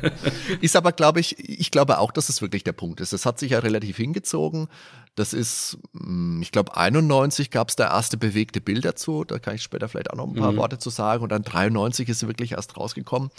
Ist 0.60 0.76
aber, 0.76 0.92
glaube 0.92 1.20
ich, 1.20 1.38
ich 1.38 1.70
glaube 1.70 1.98
auch, 1.98 2.12
dass 2.12 2.28
es 2.28 2.40
wirklich 2.40 2.64
der 2.64 2.72
Punkt 2.72 3.00
ist. 3.00 3.12
Es 3.12 3.26
hat 3.26 3.38
sich 3.38 3.50
ja 3.50 3.58
relativ 3.58 3.96
hingezogen. 3.96 4.68
Das 5.16 5.34
ist, 5.34 5.76
hm, 5.92 6.40
ich 6.40 6.52
glaube, 6.52 6.76
91 6.76 7.50
gab 7.50 7.68
es 7.68 7.76
da 7.76 7.88
erste 7.88 8.16
bewegte 8.16 8.60
Bild 8.60 8.84
dazu. 8.84 9.24
Da 9.24 9.38
kann 9.38 9.56
ich 9.56 9.62
später 9.62 9.88
vielleicht 9.88 10.10
auch 10.10 10.16
noch 10.16 10.28
ein 10.28 10.34
paar 10.34 10.52
mhm. 10.52 10.56
Worte 10.56 10.78
zu 10.78 10.88
sagen. 10.88 11.24
Und 11.24 11.30
dann 11.30 11.42
93 11.42 12.08
ist 12.08 12.26
wirklich 12.26 12.52
erst 12.52 12.76
rausgekommen. 12.76 13.30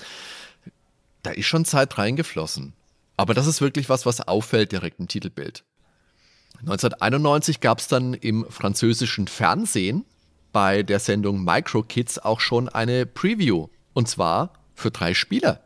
Da 1.24 1.32
ist 1.32 1.48
schon 1.48 1.66
Zeit 1.66 1.98
reingeflossen. 1.98 2.74
Aber 3.18 3.34
das 3.34 3.48
ist 3.48 3.62
wirklich 3.62 3.90
was, 3.90 4.06
was 4.06 4.22
auffällt 4.22 4.72
direkt 4.72 5.00
im 5.00 5.08
Titelbild. 5.08 5.64
1991 6.62 7.62
gab 7.62 7.80
es 7.80 7.88
dann 7.88 8.14
im 8.14 8.46
französischen 8.50 9.28
Fernsehen 9.28 10.06
bei 10.52 10.84
der 10.84 11.00
Sendung 11.00 11.44
Micro 11.44 11.84
Kids 11.84 12.20
auch 12.20 12.40
schon 12.40 12.70
eine 12.70 13.06
Preview. 13.06 13.68
Und 13.94 14.08
zwar 14.08 14.54
für 14.76 14.92
drei 14.92 15.14
Spieler. 15.14 15.62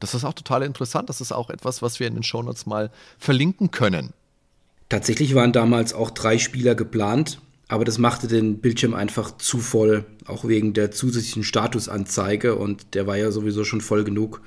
Das 0.00 0.14
ist 0.14 0.24
auch 0.24 0.34
total 0.34 0.62
interessant. 0.62 1.08
Das 1.08 1.20
ist 1.20 1.32
auch 1.32 1.50
etwas, 1.50 1.82
was 1.82 2.00
wir 2.00 2.06
in 2.06 2.14
den 2.14 2.22
Shownotes 2.22 2.66
mal 2.66 2.90
verlinken 3.18 3.70
können. 3.70 4.12
Tatsächlich 4.88 5.34
waren 5.34 5.52
damals 5.52 5.92
auch 5.92 6.10
drei 6.10 6.38
Spieler 6.38 6.74
geplant, 6.74 7.40
aber 7.68 7.84
das 7.84 7.98
machte 7.98 8.26
den 8.26 8.60
Bildschirm 8.60 8.94
einfach 8.94 9.36
zu 9.36 9.58
voll, 9.58 10.06
auch 10.26 10.46
wegen 10.46 10.72
der 10.72 10.90
zusätzlichen 10.90 11.44
Statusanzeige 11.44 12.54
und 12.54 12.94
der 12.94 13.06
war 13.06 13.16
ja 13.16 13.30
sowieso 13.30 13.64
schon 13.64 13.82
voll 13.82 14.04
genug. 14.04 14.40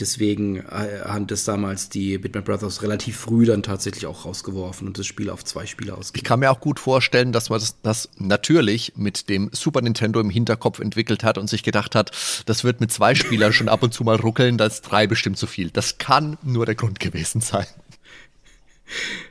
Deswegen 0.00 0.56
äh, 0.56 1.02
haben 1.04 1.28
das 1.28 1.44
damals 1.44 1.88
die 1.88 2.18
Bitmap 2.18 2.46
Brothers 2.46 2.82
relativ 2.82 3.16
früh 3.16 3.46
dann 3.46 3.62
tatsächlich 3.62 4.06
auch 4.06 4.24
rausgeworfen 4.24 4.88
und 4.88 4.98
das 4.98 5.06
Spiel 5.06 5.30
auf 5.30 5.44
zwei 5.44 5.66
Spieler 5.66 5.96
ausgegeben. 5.96 6.24
Ich 6.24 6.28
kann 6.28 6.40
mir 6.40 6.50
auch 6.50 6.58
gut 6.58 6.80
vorstellen, 6.80 7.30
dass 7.30 7.48
man 7.48 7.60
das, 7.60 7.76
das, 7.82 8.08
natürlich 8.18 8.94
mit 8.96 9.28
dem 9.28 9.50
Super 9.52 9.82
Nintendo 9.82 10.18
im 10.18 10.30
Hinterkopf 10.30 10.80
entwickelt 10.80 11.22
hat 11.22 11.38
und 11.38 11.48
sich 11.48 11.62
gedacht 11.62 11.94
hat, 11.94 12.10
das 12.46 12.64
wird 12.64 12.80
mit 12.80 12.90
zwei 12.90 13.14
Spielern 13.14 13.52
schon 13.52 13.68
ab 13.68 13.84
und 13.84 13.94
zu 13.94 14.02
mal 14.02 14.16
ruckeln, 14.16 14.58
da 14.58 14.66
ist 14.66 14.80
drei 14.82 15.06
bestimmt 15.06 15.38
zu 15.38 15.46
viel. 15.46 15.70
Das 15.70 15.98
kann 15.98 16.38
nur 16.42 16.66
der 16.66 16.74
Grund 16.74 16.98
gewesen 16.98 17.40
sein. 17.40 17.66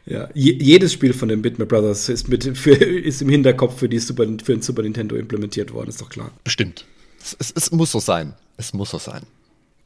Ja, 0.05 0.29
jedes 0.33 0.93
Spiel 0.93 1.13
von 1.13 1.27
den 1.27 1.41
Bitmap 1.41 1.67
Brothers 1.67 2.07
ist, 2.07 2.29
mit, 2.29 2.57
für, 2.57 2.71
ist 2.71 3.21
im 3.21 3.29
Hinterkopf 3.29 3.79
für, 3.79 3.89
die 3.89 3.99
Super, 3.99 4.25
für 4.43 4.53
den 4.53 4.61
Super 4.61 4.81
Nintendo 4.81 5.15
implementiert 5.17 5.73
worden, 5.73 5.89
ist 5.89 6.01
doch 6.01 6.09
klar. 6.09 6.31
Bestimmt. 6.45 6.85
Es, 7.21 7.35
es, 7.37 7.51
es 7.51 7.71
muss 7.71 7.91
so 7.91 7.99
sein. 7.99 8.33
Es 8.55 8.73
muss 8.73 8.91
so 8.91 8.97
sein. 8.97 9.23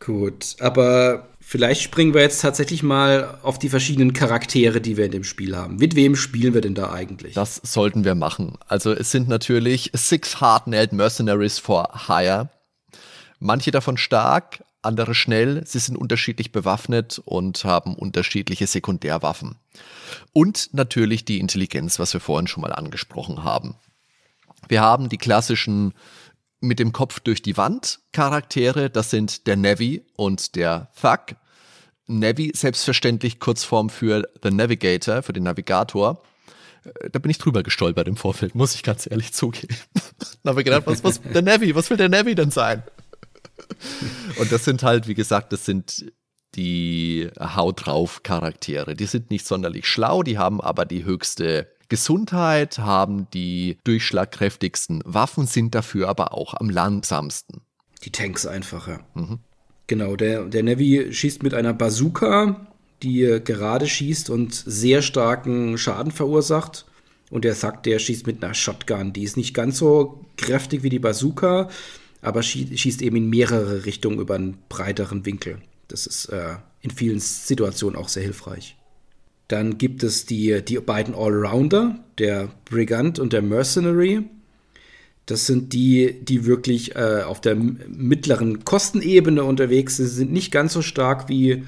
Gut, 0.07 0.55
aber 0.61 1.27
vielleicht 1.41 1.81
springen 1.81 2.13
wir 2.13 2.21
jetzt 2.21 2.41
tatsächlich 2.41 2.81
mal 2.81 3.39
auf 3.43 3.59
die 3.59 3.67
verschiedenen 3.67 4.13
Charaktere, 4.13 4.79
die 4.79 4.95
wir 4.95 5.03
in 5.03 5.11
dem 5.11 5.25
Spiel 5.25 5.53
haben. 5.57 5.75
Mit 5.75 5.97
wem 5.97 6.15
spielen 6.15 6.53
wir 6.53 6.61
denn 6.61 6.75
da 6.75 6.93
eigentlich? 6.93 7.33
Das 7.33 7.59
sollten 7.61 8.05
wir 8.05 8.15
machen. 8.15 8.57
Also 8.69 8.93
es 8.93 9.11
sind 9.11 9.27
natürlich 9.27 9.91
Six 9.93 10.39
Hard-Nailed 10.39 10.93
Mercenaries 10.93 11.59
for 11.59 12.07
Hire. 12.07 12.49
Manche 13.39 13.71
davon 13.71 13.97
stark, 13.97 14.63
andere 14.81 15.13
schnell. 15.13 15.61
Sie 15.65 15.79
sind 15.79 15.97
unterschiedlich 15.97 16.53
bewaffnet 16.53 17.21
und 17.25 17.65
haben 17.65 17.93
unterschiedliche 17.93 18.65
Sekundärwaffen. 18.65 19.57
Und 20.31 20.69
natürlich 20.71 21.25
die 21.25 21.41
Intelligenz, 21.41 21.99
was 21.99 22.13
wir 22.13 22.21
vorhin 22.21 22.47
schon 22.47 22.61
mal 22.61 22.71
angesprochen 22.71 23.43
haben. 23.43 23.75
Wir 24.69 24.79
haben 24.79 25.09
die 25.09 25.17
klassischen 25.17 25.93
mit 26.59 26.79
dem 26.79 26.91
Kopf 26.91 27.19
durch 27.19 27.41
die 27.41 27.57
Wand 27.57 27.99
Charaktere. 28.11 28.89
Das 28.89 29.09
sind 29.09 29.47
der 29.47 29.55
Navy 29.55 30.05
und 30.15 30.55
der 30.55 30.91
Thug. 30.99 31.37
Navy 32.07 32.51
selbstverständlich 32.55 33.39
Kurzform 33.39 33.89
für 33.89 34.27
The 34.41 34.51
Navigator, 34.51 35.21
für 35.23 35.33
den 35.33 35.43
Navigator. 35.43 36.23
Äh, 36.83 37.09
da 37.09 37.19
bin 37.19 37.29
ich 37.29 37.37
drüber 37.37 37.63
gestolpert 37.63 38.07
im 38.07 38.15
Vorfeld, 38.15 38.55
muss 38.55 38.75
ich 38.75 38.83
ganz 38.83 39.07
ehrlich 39.09 39.33
zugeben. 39.33 39.75
da 40.43 40.51
habe 40.51 40.61
ich 40.61 40.65
gedacht, 40.65 40.87
was, 40.87 41.03
was, 41.03 41.21
der 41.21 41.41
Navy, 41.41 41.75
was 41.75 41.89
will 41.89 41.97
der 41.97 42.09
Navy 42.09 42.33
denn 42.33 42.51
sein? 42.51 42.83
Und 44.39 44.51
das 44.51 44.65
sind 44.65 44.83
halt, 44.83 45.07
wie 45.07 45.15
gesagt, 45.15 45.51
das 45.51 45.65
sind 45.65 46.11
die 46.55 47.29
Haut 47.39 47.85
drauf 47.85 48.23
Charaktere. 48.23 48.95
Die 48.95 49.05
sind 49.05 49.29
nicht 49.29 49.45
sonderlich 49.45 49.87
schlau, 49.87 50.23
die 50.23 50.37
haben 50.37 50.61
aber 50.61 50.85
die 50.85 51.03
höchste 51.03 51.71
Gesundheit, 51.89 52.79
haben 52.79 53.27
die 53.33 53.77
durchschlagkräftigsten 53.83 55.01
Waffen, 55.05 55.47
sind 55.47 55.75
dafür 55.75 56.09
aber 56.09 56.33
auch 56.33 56.53
am 56.53 56.69
langsamsten. 56.69 57.61
Die 58.03 58.11
Tanks 58.11 58.45
einfacher. 58.45 58.99
Mhm. 59.13 59.39
Genau, 59.87 60.15
der, 60.15 60.45
der 60.45 60.63
Navy 60.63 61.13
schießt 61.13 61.43
mit 61.43 61.53
einer 61.53 61.73
Bazooka, 61.73 62.67
die 63.03 63.39
gerade 63.43 63.87
schießt 63.87 64.29
und 64.29 64.53
sehr 64.53 65.01
starken 65.01 65.77
Schaden 65.77 66.11
verursacht. 66.11 66.85
Und 67.29 67.43
der 67.43 67.59
Thug, 67.59 67.83
der 67.83 67.99
schießt 67.99 68.27
mit 68.27 68.43
einer 68.43 68.53
Shotgun. 68.53 69.13
Die 69.13 69.23
ist 69.23 69.37
nicht 69.37 69.53
ganz 69.53 69.77
so 69.77 70.25
kräftig 70.37 70.83
wie 70.83 70.89
die 70.89 70.99
Bazooka, 70.99 71.69
aber 72.21 72.41
schießt 72.41 73.01
eben 73.01 73.17
in 73.17 73.29
mehrere 73.29 73.85
Richtungen 73.85 74.19
über 74.19 74.35
einen 74.35 74.57
breiteren 74.69 75.25
Winkel. 75.25 75.59
Das 75.87 76.05
ist 76.07 76.27
äh, 76.27 76.55
in 76.81 76.91
vielen 76.91 77.19
Situationen 77.19 77.97
auch 77.97 78.09
sehr 78.09 78.23
hilfreich. 78.23 78.77
Dann 79.47 79.77
gibt 79.77 80.03
es 80.03 80.25
die, 80.25 80.61
die 80.63 80.77
beiden 80.79 81.15
Allrounder, 81.15 82.03
der 82.17 82.49
Brigand 82.65 83.19
und 83.19 83.33
der 83.33 83.41
Mercenary. 83.41 84.23
Das 85.25 85.45
sind 85.45 85.73
die, 85.73 86.15
die 86.21 86.45
wirklich 86.45 86.95
äh, 86.95 87.21
auf 87.25 87.41
der 87.41 87.55
mittleren 87.55 88.63
Kostenebene 88.65 89.43
unterwegs 89.43 89.97
sind, 89.97 90.07
Sie 90.07 90.15
sind 90.15 90.31
nicht 90.31 90.51
ganz 90.51 90.73
so 90.73 90.81
stark 90.81 91.27
wie 91.29 91.63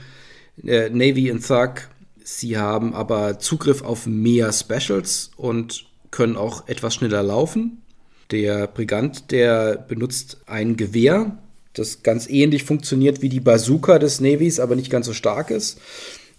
äh, 0.65 0.89
Navy 0.89 1.31
und 1.31 1.45
Thug. 1.45 1.89
Sie 2.23 2.57
haben 2.57 2.93
aber 2.93 3.39
Zugriff 3.39 3.81
auf 3.81 4.05
mehr 4.05 4.53
Specials 4.53 5.31
und 5.35 5.85
können 6.11 6.37
auch 6.37 6.67
etwas 6.67 6.95
schneller 6.95 7.23
laufen. 7.23 7.81
Der 8.31 8.67
Brigand, 8.67 9.31
der 9.31 9.75
benutzt 9.75 10.41
ein 10.45 10.77
Gewehr, 10.77 11.37
das 11.73 12.03
ganz 12.03 12.29
ähnlich 12.29 12.63
funktioniert 12.63 13.21
wie 13.21 13.29
die 13.29 13.39
Bazooka 13.39 13.99
des 13.99 14.21
Navys, 14.21 14.59
aber 14.59 14.75
nicht 14.75 14.91
ganz 14.91 15.05
so 15.05 15.13
stark 15.13 15.49
ist. 15.49 15.79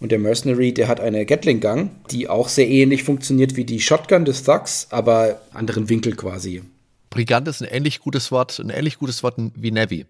Und 0.00 0.12
der 0.12 0.18
Mercenary, 0.18 0.72
der 0.72 0.88
hat 0.88 0.98
eine 0.98 1.26
Gatling 1.26 1.60
Gun, 1.60 1.90
die 2.10 2.28
auch 2.28 2.48
sehr 2.48 2.68
ähnlich 2.68 3.04
funktioniert 3.04 3.56
wie 3.56 3.64
die 3.64 3.80
Shotgun 3.80 4.24
des 4.24 4.42
Thugs, 4.42 4.86
aber 4.90 5.40
anderen 5.52 5.90
Winkel 5.90 6.16
quasi. 6.16 6.62
Brigant 7.10 7.46
ist 7.48 7.60
ein 7.60 7.68
ähnlich 7.68 8.00
gutes 8.00 8.32
Wort, 8.32 8.58
ein 8.58 8.70
ähnlich 8.70 8.98
gutes 8.98 9.22
Wort 9.22 9.34
wie 9.36 9.70
Navy. 9.70 10.06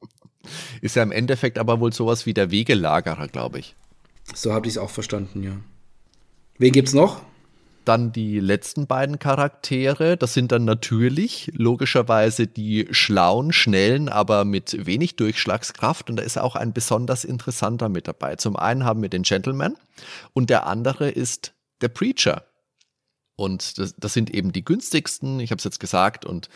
ist 0.80 0.96
ja 0.96 1.02
im 1.02 1.12
Endeffekt 1.12 1.58
aber 1.58 1.80
wohl 1.80 1.92
sowas 1.92 2.24
wie 2.24 2.34
der 2.34 2.52
Wegelagerer, 2.52 3.26
glaube 3.26 3.58
ich. 3.58 3.74
So 4.32 4.52
habe 4.52 4.68
ich 4.68 4.74
es 4.74 4.78
auch 4.78 4.90
verstanden, 4.90 5.42
ja. 5.42 5.56
Wen 6.58 6.72
gibt's 6.72 6.92
noch? 6.92 7.22
Dann 7.90 8.12
die 8.12 8.38
letzten 8.38 8.86
beiden 8.86 9.18
Charaktere. 9.18 10.16
Das 10.16 10.32
sind 10.32 10.52
dann 10.52 10.64
natürlich 10.64 11.50
logischerweise 11.54 12.46
die 12.46 12.86
schlauen, 12.92 13.52
schnellen, 13.52 14.08
aber 14.08 14.44
mit 14.44 14.86
wenig 14.86 15.16
Durchschlagskraft. 15.16 16.08
Und 16.08 16.14
da 16.14 16.22
ist 16.22 16.38
auch 16.38 16.54
ein 16.54 16.72
besonders 16.72 17.24
interessanter 17.24 17.88
mit 17.88 18.06
dabei. 18.06 18.36
Zum 18.36 18.54
einen 18.54 18.84
haben 18.84 19.02
wir 19.02 19.08
den 19.08 19.24
Gentleman 19.24 19.74
und 20.32 20.50
der 20.50 20.68
andere 20.68 21.10
ist 21.10 21.52
der 21.80 21.88
Preacher. 21.88 22.44
Und 23.34 23.76
das, 23.78 23.96
das 23.98 24.12
sind 24.12 24.30
eben 24.30 24.52
die 24.52 24.64
günstigsten, 24.64 25.40
ich 25.40 25.50
habe 25.50 25.58
es 25.58 25.64
jetzt 25.64 25.80
gesagt. 25.80 26.24
Und 26.24 26.48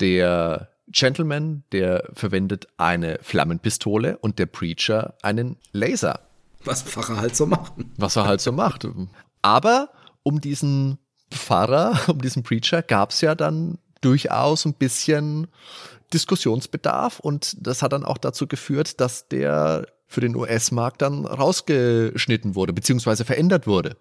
der 0.00 0.68
Gentleman, 0.88 1.64
der 1.72 2.10
verwendet 2.12 2.68
eine 2.76 3.18
Flammenpistole 3.22 4.18
und 4.18 4.38
der 4.38 4.46
Preacher 4.46 5.14
einen 5.22 5.56
Laser. 5.72 6.20
Was 6.64 6.82
Pfarrer 6.82 7.16
halt 7.16 7.34
so 7.34 7.46
macht. 7.46 7.72
Was 7.96 8.16
er 8.16 8.26
halt 8.26 8.42
so 8.42 8.52
macht. 8.52 8.86
Aber 9.40 9.88
um 10.26 10.40
diesen 10.40 10.98
Pfarrer, 11.30 12.00
um 12.08 12.20
diesen 12.20 12.42
Preacher 12.42 12.82
gab 12.82 13.10
es 13.10 13.20
ja 13.20 13.36
dann 13.36 13.78
durchaus 14.00 14.64
ein 14.66 14.74
bisschen 14.74 15.46
Diskussionsbedarf 16.12 17.20
und 17.20 17.56
das 17.60 17.82
hat 17.82 17.92
dann 17.92 18.04
auch 18.04 18.18
dazu 18.18 18.46
geführt, 18.46 19.00
dass 19.00 19.28
der 19.28 19.86
für 20.08 20.20
den 20.20 20.36
US-Markt 20.36 21.02
dann 21.02 21.26
rausgeschnitten 21.26 22.54
wurde, 22.54 22.72
beziehungsweise 22.72 23.24
verändert 23.24 23.66
wurde. 23.66 23.96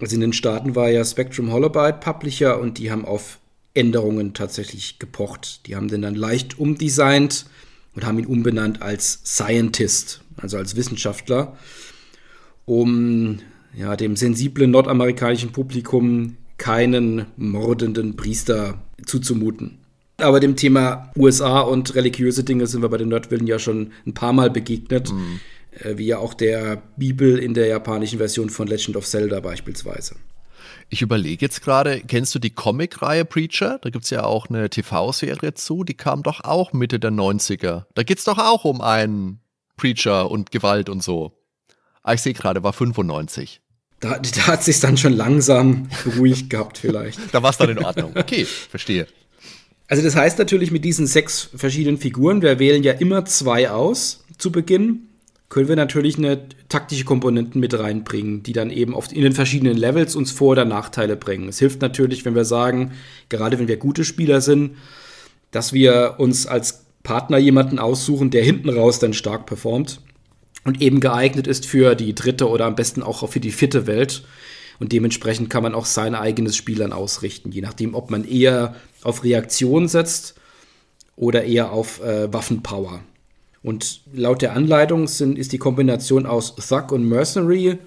Also 0.00 0.14
in 0.14 0.20
den 0.20 0.32
Staaten 0.32 0.76
war 0.76 0.88
ja 0.90 1.04
Spectrum 1.04 1.52
Holobyte 1.52 2.00
Publisher 2.00 2.60
und 2.60 2.78
die 2.78 2.90
haben 2.90 3.04
auf 3.04 3.38
Änderungen 3.74 4.34
tatsächlich 4.34 4.98
gepocht. 4.98 5.66
Die 5.66 5.76
haben 5.76 5.88
den 5.88 6.02
dann 6.02 6.14
leicht 6.14 6.58
umdesignt 6.58 7.46
und 7.94 8.06
haben 8.06 8.18
ihn 8.18 8.26
umbenannt 8.26 8.82
als 8.82 9.20
Scientist, 9.24 10.22
also 10.36 10.56
als 10.56 10.76
Wissenschaftler, 10.76 11.56
um 12.64 13.40
ja, 13.78 13.94
dem 13.96 14.16
sensiblen 14.16 14.72
nordamerikanischen 14.72 15.52
Publikum 15.52 16.36
keinen 16.56 17.26
mordenden 17.36 18.16
Priester 18.16 18.82
zuzumuten. 19.06 19.78
Aber 20.16 20.40
dem 20.40 20.56
Thema 20.56 21.12
USA 21.16 21.60
und 21.60 21.94
religiöse 21.94 22.42
Dinge 22.42 22.66
sind 22.66 22.82
wir 22.82 22.88
bei 22.88 22.96
den 22.96 23.08
Nerdwillen 23.08 23.46
ja 23.46 23.60
schon 23.60 23.92
ein 24.04 24.14
paar 24.14 24.32
Mal 24.32 24.50
begegnet. 24.50 25.12
Mhm. 25.12 25.40
Wie 25.96 26.06
ja 26.06 26.18
auch 26.18 26.34
der 26.34 26.82
Bibel 26.96 27.38
in 27.38 27.54
der 27.54 27.68
japanischen 27.68 28.18
Version 28.18 28.50
von 28.50 28.66
Legend 28.66 28.96
of 28.96 29.06
Zelda 29.06 29.38
beispielsweise. 29.38 30.16
Ich 30.88 31.02
überlege 31.02 31.44
jetzt 31.44 31.62
gerade, 31.62 32.00
kennst 32.00 32.34
du 32.34 32.40
die 32.40 32.50
Comic-Reihe 32.50 33.24
Preacher? 33.24 33.78
Da 33.80 33.90
gibt 33.90 34.04
es 34.04 34.10
ja 34.10 34.24
auch 34.24 34.48
eine 34.48 34.70
TV-Serie 34.70 35.54
zu, 35.54 35.84
die 35.84 35.94
kam 35.94 36.24
doch 36.24 36.42
auch 36.42 36.72
Mitte 36.72 36.98
der 36.98 37.12
90er. 37.12 37.84
Da 37.94 38.02
geht 38.02 38.18
es 38.18 38.24
doch 38.24 38.38
auch 38.38 38.64
um 38.64 38.80
einen 38.80 39.38
Preacher 39.76 40.28
und 40.28 40.50
Gewalt 40.50 40.88
und 40.88 41.00
so. 41.00 41.38
Ah, 42.02 42.14
ich 42.14 42.22
sehe 42.22 42.32
gerade, 42.32 42.64
war 42.64 42.72
95. 42.72 43.60
Da, 44.00 44.18
da 44.18 44.46
hat 44.46 44.62
sich 44.62 44.80
dann 44.80 44.96
schon 44.96 45.12
langsam 45.12 45.88
beruhigt 46.04 46.50
gehabt, 46.50 46.78
vielleicht. 46.78 47.18
da 47.32 47.42
war 47.42 47.50
es 47.50 47.56
dann 47.56 47.70
in 47.70 47.78
Ordnung. 47.78 48.12
Okay, 48.14 48.44
verstehe. 48.44 49.06
Also, 49.88 50.02
das 50.02 50.14
heißt 50.14 50.38
natürlich 50.38 50.70
mit 50.70 50.84
diesen 50.84 51.06
sechs 51.06 51.48
verschiedenen 51.54 51.98
Figuren, 51.98 52.42
wir 52.42 52.58
wählen 52.58 52.82
ja 52.82 52.92
immer 52.92 53.24
zwei 53.24 53.70
aus 53.70 54.24
zu 54.36 54.52
Beginn, 54.52 55.08
können 55.48 55.68
wir 55.68 55.76
natürlich 55.76 56.18
eine 56.18 56.42
taktische 56.68 57.04
Komponenten 57.04 57.58
mit 57.58 57.78
reinbringen, 57.78 58.42
die 58.42 58.52
dann 58.52 58.70
eben 58.70 58.94
oft 58.94 59.12
in 59.12 59.22
den 59.22 59.32
verschiedenen 59.32 59.78
Levels 59.78 60.14
uns 60.14 60.30
Vor- 60.30 60.52
oder 60.52 60.66
Nachteile 60.66 61.16
bringen. 61.16 61.48
Es 61.48 61.58
hilft 61.58 61.80
natürlich, 61.80 62.26
wenn 62.26 62.34
wir 62.34 62.44
sagen, 62.44 62.92
gerade 63.30 63.58
wenn 63.58 63.66
wir 63.68 63.78
gute 63.78 64.04
Spieler 64.04 64.42
sind, 64.42 64.76
dass 65.50 65.72
wir 65.72 66.16
uns 66.18 66.46
als 66.46 66.84
Partner 67.02 67.38
jemanden 67.38 67.78
aussuchen, 67.78 68.30
der 68.30 68.44
hinten 68.44 68.68
raus 68.68 68.98
dann 68.98 69.14
stark 69.14 69.46
performt 69.46 70.02
und 70.64 70.80
eben 70.80 71.00
geeignet 71.00 71.46
ist 71.46 71.66
für 71.66 71.94
die 71.94 72.14
dritte 72.14 72.48
oder 72.48 72.66
am 72.66 72.74
besten 72.74 73.02
auch 73.02 73.28
für 73.28 73.40
die 73.40 73.52
vierte 73.52 73.86
Welt. 73.86 74.24
Und 74.80 74.92
dementsprechend 74.92 75.50
kann 75.50 75.62
man 75.62 75.74
auch 75.74 75.86
sein 75.86 76.14
eigenes 76.14 76.56
Spiel 76.56 76.78
dann 76.78 76.92
ausrichten, 76.92 77.50
je 77.50 77.62
nachdem, 77.62 77.94
ob 77.94 78.10
man 78.10 78.24
eher 78.24 78.76
auf 79.02 79.24
Reaktion 79.24 79.88
setzt 79.88 80.34
oder 81.16 81.44
eher 81.44 81.72
auf 81.72 82.00
äh, 82.00 82.32
Waffenpower. 82.32 83.00
Und 83.62 84.02
laut 84.12 84.40
der 84.40 84.52
Anleitung 84.52 85.08
sind, 85.08 85.36
ist 85.36 85.52
die 85.52 85.58
Kombination 85.58 86.26
aus 86.26 86.54
Thug 86.54 86.92
und 86.92 87.08
Mercenary 87.08 87.78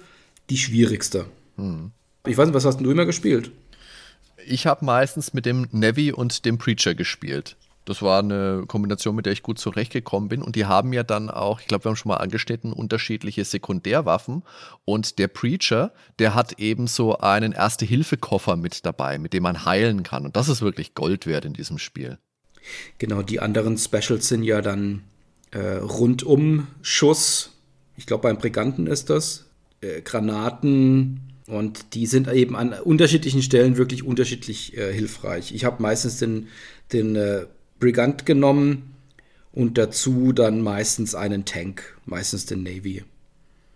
die 0.50 0.58
schwierigste. 0.58 1.26
Hm. 1.56 1.92
Ich 2.26 2.36
weiß 2.36 2.46
nicht, 2.46 2.54
was 2.54 2.64
hast 2.64 2.80
du 2.80 2.90
immer 2.90 3.06
gespielt? 3.06 3.50
Ich 4.46 4.66
habe 4.66 4.84
meistens 4.84 5.32
mit 5.32 5.46
dem 5.46 5.66
Navy 5.70 6.12
und 6.12 6.44
dem 6.44 6.58
Preacher 6.58 6.94
gespielt. 6.94 7.56
Das 7.84 8.00
war 8.02 8.20
eine 8.20 8.64
Kombination, 8.66 9.16
mit 9.16 9.26
der 9.26 9.32
ich 9.32 9.42
gut 9.42 9.58
zurechtgekommen 9.58 10.28
bin. 10.28 10.42
Und 10.42 10.54
die 10.54 10.66
haben 10.66 10.92
ja 10.92 11.02
dann 11.02 11.30
auch, 11.30 11.60
ich 11.60 11.66
glaube, 11.66 11.84
wir 11.84 11.90
haben 11.90 11.96
schon 11.96 12.10
mal 12.10 12.18
angeschnitten, 12.18 12.72
unterschiedliche 12.72 13.44
Sekundärwaffen. 13.44 14.42
Und 14.84 15.18
der 15.18 15.28
Preacher, 15.28 15.92
der 16.18 16.34
hat 16.34 16.58
eben 16.60 16.86
so 16.86 17.18
einen 17.18 17.52
Erste-Hilfe-Koffer 17.52 18.56
mit 18.56 18.86
dabei, 18.86 19.18
mit 19.18 19.32
dem 19.32 19.42
man 19.42 19.64
heilen 19.64 20.02
kann. 20.02 20.24
Und 20.24 20.36
das 20.36 20.48
ist 20.48 20.62
wirklich 20.62 20.94
Gold 20.94 21.26
wert 21.26 21.44
in 21.44 21.54
diesem 21.54 21.78
Spiel. 21.78 22.18
Genau, 22.98 23.22
die 23.22 23.40
anderen 23.40 23.76
Specials 23.76 24.28
sind 24.28 24.44
ja 24.44 24.60
dann 24.62 25.02
äh, 25.50 25.76
rundum 25.76 26.68
Schuss. 26.82 27.50
Ich 27.96 28.06
glaube, 28.06 28.22
beim 28.22 28.38
Briganten 28.38 28.86
ist 28.86 29.10
das. 29.10 29.46
Äh, 29.80 30.02
Granaten, 30.02 31.32
und 31.46 31.94
die 31.94 32.06
sind 32.06 32.32
eben 32.32 32.56
an 32.56 32.72
unterschiedlichen 32.72 33.42
Stellen 33.42 33.76
wirklich 33.76 34.04
unterschiedlich 34.04 34.76
äh, 34.76 34.92
hilfreich. 34.92 35.52
Ich 35.52 35.64
habe 35.64 35.82
meistens 35.82 36.18
den, 36.18 36.48
den 36.92 37.16
äh, 37.16 37.46
Brigant 37.82 38.26
genommen 38.26 38.94
und 39.50 39.76
dazu 39.76 40.32
dann 40.32 40.62
meistens 40.62 41.16
einen 41.16 41.44
Tank, 41.44 41.98
meistens 42.06 42.46
den 42.46 42.62
Navy. 42.62 43.02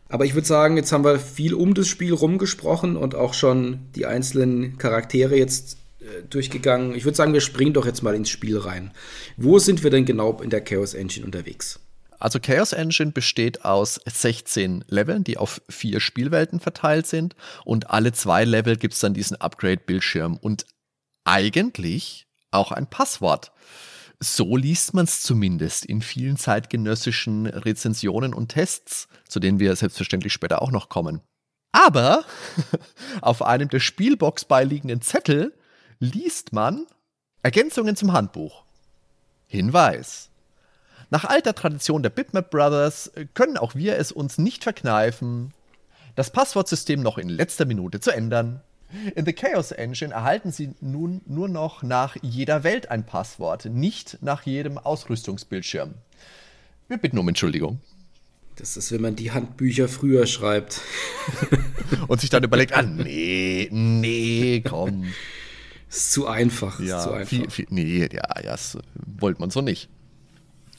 Aber 0.08 0.24
ich 0.24 0.34
würde 0.34 0.46
sagen, 0.46 0.76
jetzt 0.76 0.92
haben 0.92 1.04
wir 1.04 1.18
viel 1.18 1.54
um 1.54 1.74
das 1.74 1.88
Spiel 1.88 2.12
rumgesprochen 2.12 2.96
und 2.96 3.16
auch 3.16 3.34
schon 3.34 3.80
die 3.96 4.06
einzelnen 4.06 4.78
Charaktere 4.78 5.36
jetzt 5.36 5.78
äh, 5.98 6.22
durchgegangen. 6.30 6.94
Ich 6.94 7.04
würde 7.04 7.16
sagen, 7.16 7.32
wir 7.32 7.40
springen 7.40 7.72
doch 7.72 7.84
jetzt 7.84 8.04
mal 8.04 8.14
ins 8.14 8.30
Spiel 8.30 8.56
rein. 8.58 8.92
Wo 9.36 9.58
sind 9.58 9.82
wir 9.82 9.90
denn 9.90 10.04
genau 10.04 10.40
in 10.40 10.50
der 10.50 10.60
Chaos 10.60 10.94
Engine 10.94 11.26
unterwegs? 11.26 11.80
Also 12.20 12.38
Chaos 12.38 12.72
Engine 12.72 13.10
besteht 13.10 13.64
aus 13.64 14.00
16 14.06 14.84
Leveln, 14.86 15.24
die 15.24 15.36
auf 15.36 15.60
vier 15.68 15.98
Spielwelten 15.98 16.60
verteilt 16.60 17.08
sind. 17.08 17.34
Und 17.64 17.90
alle 17.90 18.12
zwei 18.12 18.44
Level 18.44 18.76
gibt 18.76 18.94
es 18.94 19.00
dann 19.00 19.14
diesen 19.14 19.36
Upgrade-Bildschirm. 19.40 20.36
Und 20.36 20.64
eigentlich 21.24 22.28
auch 22.52 22.72
ein 22.72 22.86
Passwort. 22.86 23.52
So 24.20 24.56
liest 24.56 24.94
man 24.94 25.04
es 25.04 25.22
zumindest 25.22 25.84
in 25.84 26.00
vielen 26.00 26.36
zeitgenössischen 26.36 27.46
Rezensionen 27.46 28.32
und 28.32 28.48
Tests, 28.48 29.08
zu 29.28 29.40
denen 29.40 29.58
wir 29.58 29.76
selbstverständlich 29.76 30.32
später 30.32 30.62
auch 30.62 30.70
noch 30.70 30.88
kommen. 30.88 31.20
Aber 31.72 32.24
auf 33.20 33.42
einem 33.42 33.68
der 33.68 33.80
Spielbox 33.80 34.46
beiliegenden 34.46 35.02
Zettel 35.02 35.52
liest 35.98 36.52
man 36.52 36.86
Ergänzungen 37.42 37.96
zum 37.96 38.12
Handbuch. 38.12 38.64
Hinweis. 39.46 40.30
Nach 41.10 41.24
alter 41.24 41.54
Tradition 41.54 42.02
der 42.02 42.10
Bitmap 42.10 42.50
Brothers 42.50 43.12
können 43.34 43.58
auch 43.58 43.74
wir 43.74 43.96
es 43.98 44.10
uns 44.10 44.38
nicht 44.38 44.64
verkneifen, 44.64 45.52
das 46.16 46.30
Passwortsystem 46.30 47.00
noch 47.00 47.18
in 47.18 47.28
letzter 47.28 47.66
Minute 47.66 48.00
zu 48.00 48.10
ändern. 48.10 48.62
In 49.14 49.24
The 49.24 49.32
Chaos 49.32 49.72
Engine 49.72 50.12
erhalten 50.12 50.52
Sie 50.52 50.74
nun 50.80 51.20
nur 51.26 51.48
noch 51.48 51.82
nach 51.82 52.16
jeder 52.22 52.64
Welt 52.64 52.90
ein 52.90 53.04
Passwort, 53.04 53.64
nicht 53.66 54.18
nach 54.22 54.42
jedem 54.42 54.78
Ausrüstungsbildschirm. 54.78 55.94
Wir 56.88 56.98
bitten 56.98 57.18
um 57.18 57.28
Entschuldigung. 57.28 57.80
Das 58.56 58.76
ist, 58.76 58.90
wenn 58.92 59.02
man 59.02 59.16
die 59.16 59.32
Handbücher 59.32 59.88
früher 59.88 60.26
schreibt. 60.26 60.80
Und 62.08 62.20
sich 62.20 62.30
dann 62.30 62.42
überlegt, 62.42 62.72
ah, 62.72 62.82
nee, 62.82 63.68
nee, 63.70 64.62
komm. 64.66 65.04
Ist 65.90 66.12
zu 66.12 66.26
einfach. 66.26 66.80
Ja, 66.80 66.98
ist 66.98 67.04
zu 67.04 67.12
einfach. 67.12 67.28
Viel, 67.28 67.50
viel, 67.50 67.66
nee, 67.70 68.00
ja, 68.00 68.08
ja, 68.12 68.42
das 68.42 68.78
wollte 69.18 69.40
man 69.40 69.50
so 69.50 69.60
nicht. 69.60 69.88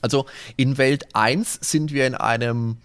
Also 0.00 0.26
in 0.56 0.78
Welt 0.78 1.14
1 1.14 1.58
sind 1.60 1.92
wir 1.92 2.06
in 2.06 2.14
einem 2.14 2.78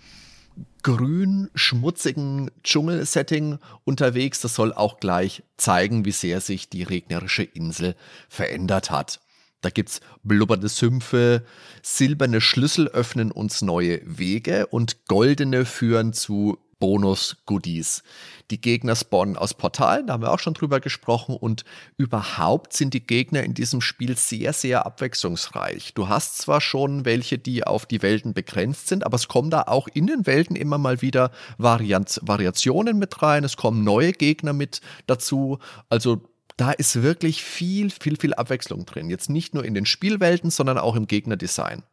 grün, 0.84 1.50
schmutzigen 1.56 2.52
Dschungelsetting 2.64 3.60
unterwegs. 3.86 4.42
Das 4.42 4.56
soll 4.56 4.74
auch 4.74 5.00
gleich 5.00 5.44
zeigen, 5.58 6.06
wie 6.06 6.12
sehr 6.12 6.42
sich 6.42 6.70
die 6.70 6.84
regnerische 6.84 7.44
Insel 7.44 7.96
verändert 8.30 8.92
hat. 8.92 9.20
Da 9.64 9.70
gibt's 9.70 10.02
blubbernde 10.24 10.68
Sümpfe, 10.68 11.44
silberne 11.82 12.42
Schlüssel 12.42 12.90
öffnen 12.90 13.32
uns 13.32 13.62
neue 13.62 14.02
Wege 14.04 14.68
und 14.68 15.08
goldene 15.08 15.66
führen 15.66 16.12
zu 16.12 16.58
Bonus-Goodies. 16.80 18.04
Die 18.52 18.60
Gegner 18.60 18.98
spawnen 18.98 19.38
aus 19.38 19.54
Portalen, 19.54 20.08
da 20.08 20.14
haben 20.14 20.24
wir 20.24 20.34
auch 20.34 20.40
schon 20.40 20.54
drüber 20.54 20.82
gesprochen. 20.82 21.34
Und 21.38 21.64
überhaupt 21.96 22.74
sind 22.74 22.94
die 22.94 23.08
Gegner 23.08 23.42
in 23.44 23.54
diesem 23.54 23.80
Spiel 23.80 24.18
sehr, 24.18 24.52
sehr 24.52 24.86
abwechslungsreich. 24.86 25.94
Du 25.94 26.10
hast 26.10 26.40
zwar 26.40 26.60
schon 26.60 27.06
welche, 27.06 27.38
die 27.38 27.64
auf 27.64 27.86
die 27.86 28.02
Welten 28.02 28.34
begrenzt 28.34 28.90
sind, 28.90 29.06
aber 29.06 29.16
es 29.16 29.30
kommen 29.30 29.50
da 29.50 29.62
auch 29.62 29.88
in 29.88 30.08
den 30.08 30.26
Welten 30.26 30.58
immer 30.58 30.78
mal 30.78 31.02
wieder 31.02 31.32
Variant 31.58 32.20
Variationen 32.22 33.00
mit 33.00 33.22
rein. 33.22 33.46
Es 33.46 33.56
kommen 33.56 33.86
neue 33.86 34.12
Gegner 34.12 34.52
mit 34.52 34.82
dazu. 35.08 35.60
Also 35.88 36.22
da 36.64 36.72
ist 36.72 37.04
wirklich 37.04 37.44
viel, 37.44 37.90
viel, 37.90 38.16
viel 38.16 38.34
Abwechslung 38.34 38.86
drin. 38.86 39.10
Jetzt 39.10 39.30
nicht 39.30 39.54
nur 39.54 39.66
in 39.66 39.74
den 39.74 39.86
Spielwelten, 39.86 40.50
sondern 40.50 40.78
auch 40.78 40.96
im 40.96 41.08
Gegnerdesign. 41.08 41.84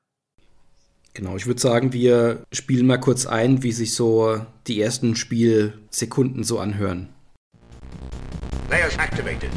Genau, 1.12 1.34
ich 1.34 1.46
würde 1.46 1.60
sagen, 1.60 1.92
wir 1.92 2.44
spielen 2.52 2.86
mal 2.86 2.98
kurz 2.98 3.26
ein, 3.26 3.64
wie 3.64 3.72
sich 3.72 3.96
so 3.96 4.46
die 4.68 4.80
ersten 4.80 5.16
Spielsekunden 5.16 6.44
so 6.44 6.60
anhören. 6.60 7.08
Layers 8.70 8.96
activated. 8.96 9.50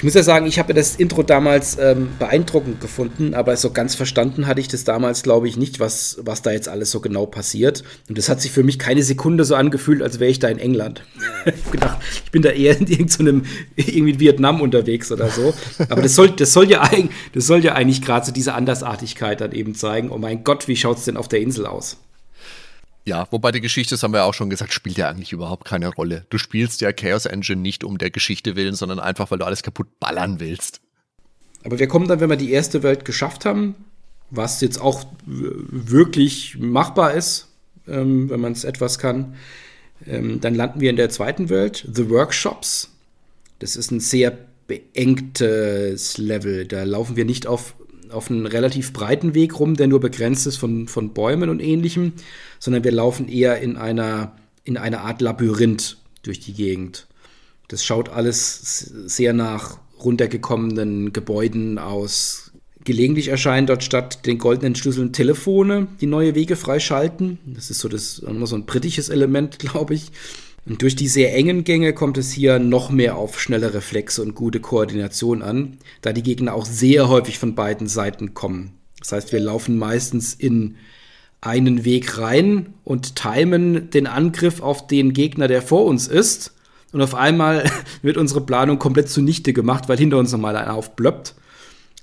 Ich 0.00 0.04
muss 0.04 0.14
ja 0.14 0.22
sagen, 0.22 0.46
ich 0.46 0.58
habe 0.58 0.72
das 0.72 0.96
Intro 0.96 1.22
damals 1.22 1.76
ähm, 1.78 2.08
beeindruckend 2.18 2.80
gefunden, 2.80 3.34
aber 3.34 3.54
so 3.58 3.70
ganz 3.70 3.94
verstanden 3.94 4.46
hatte 4.46 4.58
ich 4.58 4.66
das 4.68 4.84
damals, 4.84 5.22
glaube 5.22 5.46
ich, 5.46 5.58
nicht, 5.58 5.78
was, 5.78 6.18
was 6.22 6.40
da 6.40 6.52
jetzt 6.52 6.70
alles 6.70 6.90
so 6.90 7.00
genau 7.00 7.26
passiert. 7.26 7.84
Und 8.08 8.16
das 8.16 8.30
hat 8.30 8.40
sich 8.40 8.50
für 8.50 8.62
mich 8.62 8.78
keine 8.78 9.02
Sekunde 9.02 9.44
so 9.44 9.56
angefühlt, 9.56 10.00
als 10.00 10.18
wäre 10.18 10.30
ich 10.30 10.38
da 10.38 10.48
in 10.48 10.58
England. 10.58 11.02
ich, 11.44 11.70
gedacht, 11.70 11.98
ich 12.24 12.30
bin 12.30 12.40
da 12.40 12.48
eher 12.48 12.80
in 12.80 12.86
irgendeinem 12.86 13.42
irgendwie 13.76 14.18
Vietnam 14.18 14.62
unterwegs 14.62 15.12
oder 15.12 15.28
so. 15.28 15.52
Aber 15.90 16.00
das 16.00 16.14
soll, 16.14 16.30
das 16.30 16.54
soll 16.54 16.70
ja, 16.70 16.90
das 17.34 17.46
soll 17.46 17.62
ja 17.62 17.74
eigentlich 17.74 18.00
gerade 18.00 18.24
so 18.24 18.32
diese 18.32 18.54
Andersartigkeit 18.54 19.42
dann 19.42 19.52
eben 19.52 19.74
zeigen. 19.74 20.10
Oh 20.10 20.16
mein 20.16 20.44
Gott, 20.44 20.66
wie 20.66 20.76
schaut 20.76 20.96
es 20.96 21.04
denn 21.04 21.18
auf 21.18 21.28
der 21.28 21.40
Insel 21.40 21.66
aus? 21.66 21.98
Ja, 23.04 23.26
wobei 23.30 23.50
die 23.50 23.60
Geschichte, 23.60 23.94
das 23.94 24.02
haben 24.02 24.12
wir 24.12 24.24
auch 24.24 24.34
schon 24.34 24.50
gesagt, 24.50 24.72
spielt 24.72 24.98
ja 24.98 25.08
eigentlich 25.08 25.32
überhaupt 25.32 25.64
keine 25.64 25.88
Rolle. 25.88 26.26
Du 26.30 26.38
spielst 26.38 26.80
ja 26.80 26.92
Chaos 26.92 27.26
Engine 27.26 27.60
nicht 27.60 27.82
um 27.82 27.98
der 27.98 28.10
Geschichte 28.10 28.56
willen, 28.56 28.74
sondern 28.74 29.00
einfach, 29.00 29.30
weil 29.30 29.38
du 29.38 29.46
alles 29.46 29.62
kaputt 29.62 29.98
ballern 29.98 30.38
willst. 30.38 30.80
Aber 31.64 31.78
wir 31.78 31.88
kommen 31.88 32.08
dann, 32.08 32.20
wenn 32.20 32.30
wir 32.30 32.36
die 32.36 32.52
erste 32.52 32.82
Welt 32.82 33.04
geschafft 33.04 33.44
haben, 33.44 33.74
was 34.30 34.60
jetzt 34.60 34.80
auch 34.80 35.04
wirklich 35.26 36.58
machbar 36.58 37.14
ist, 37.14 37.48
ähm, 37.88 38.30
wenn 38.30 38.40
man 38.40 38.52
es 38.52 38.64
etwas 38.64 38.98
kann, 38.98 39.34
ähm, 40.06 40.40
dann 40.40 40.54
landen 40.54 40.80
wir 40.80 40.90
in 40.90 40.96
der 40.96 41.10
zweiten 41.10 41.48
Welt, 41.48 41.86
The 41.92 42.08
Workshops. 42.08 42.90
Das 43.58 43.76
ist 43.76 43.90
ein 43.90 44.00
sehr 44.00 44.36
beengtes 44.66 46.16
Level. 46.16 46.66
Da 46.66 46.84
laufen 46.84 47.16
wir 47.16 47.24
nicht 47.24 47.46
auf 47.46 47.74
auf 48.12 48.30
einen 48.30 48.46
relativ 48.46 48.92
breiten 48.92 49.34
Weg 49.34 49.58
rum, 49.58 49.76
der 49.76 49.86
nur 49.86 50.00
begrenzt 50.00 50.46
ist 50.46 50.56
von, 50.56 50.88
von 50.88 51.12
Bäumen 51.12 51.50
und 51.50 51.60
ähnlichem, 51.60 52.12
sondern 52.58 52.84
wir 52.84 52.92
laufen 52.92 53.28
eher 53.28 53.60
in 53.60 53.76
einer, 53.76 54.36
in 54.64 54.76
einer 54.76 55.02
Art 55.02 55.20
Labyrinth 55.20 55.96
durch 56.22 56.40
die 56.40 56.52
Gegend. 56.52 57.06
Das 57.68 57.84
schaut 57.84 58.08
alles 58.08 58.92
sehr 59.06 59.32
nach 59.32 59.78
runtergekommenen 60.02 61.12
Gebäuden 61.12 61.78
aus. 61.78 62.52
Gelegentlich 62.82 63.28
erscheinen 63.28 63.66
dort 63.66 63.84
statt 63.84 64.26
den 64.26 64.38
goldenen 64.38 64.74
Schlüsseln 64.74 65.12
Telefone, 65.12 65.86
die 66.00 66.06
neue 66.06 66.34
Wege 66.34 66.56
freischalten. 66.56 67.38
Das 67.44 67.70
ist 67.70 67.78
so, 67.78 67.88
das, 67.88 68.16
so 68.16 68.56
ein 68.56 68.66
britisches 68.66 69.08
Element, 69.08 69.58
glaube 69.60 69.94
ich. 69.94 70.10
Und 70.66 70.82
durch 70.82 70.94
die 70.94 71.08
sehr 71.08 71.34
engen 71.34 71.64
Gänge 71.64 71.94
kommt 71.94 72.18
es 72.18 72.30
hier 72.30 72.58
noch 72.58 72.90
mehr 72.90 73.16
auf 73.16 73.40
schnelle 73.40 73.74
Reflexe 73.74 74.22
und 74.22 74.34
gute 74.34 74.60
Koordination 74.60 75.42
an, 75.42 75.78
da 76.02 76.12
die 76.12 76.22
Gegner 76.22 76.54
auch 76.54 76.66
sehr 76.66 77.08
häufig 77.08 77.38
von 77.38 77.54
beiden 77.54 77.86
Seiten 77.86 78.34
kommen. 78.34 78.72
Das 78.98 79.12
heißt, 79.12 79.32
wir 79.32 79.40
laufen 79.40 79.78
meistens 79.78 80.34
in 80.34 80.76
einen 81.40 81.84
Weg 81.84 82.18
rein 82.18 82.74
und 82.84 83.16
timen 83.16 83.90
den 83.90 84.06
Angriff 84.06 84.60
auf 84.60 84.86
den 84.86 85.14
Gegner, 85.14 85.48
der 85.48 85.62
vor 85.62 85.86
uns 85.86 86.06
ist. 86.06 86.54
Und 86.92 87.00
auf 87.00 87.14
einmal 87.14 87.64
wird 88.02 88.18
unsere 88.18 88.42
Planung 88.42 88.78
komplett 88.78 89.08
zunichte 89.08 89.52
gemacht, 89.52 89.88
weil 89.88 89.98
hinter 89.98 90.18
uns 90.18 90.32
nochmal 90.32 90.56
einer 90.56 90.74
aufblöppt. 90.74 91.34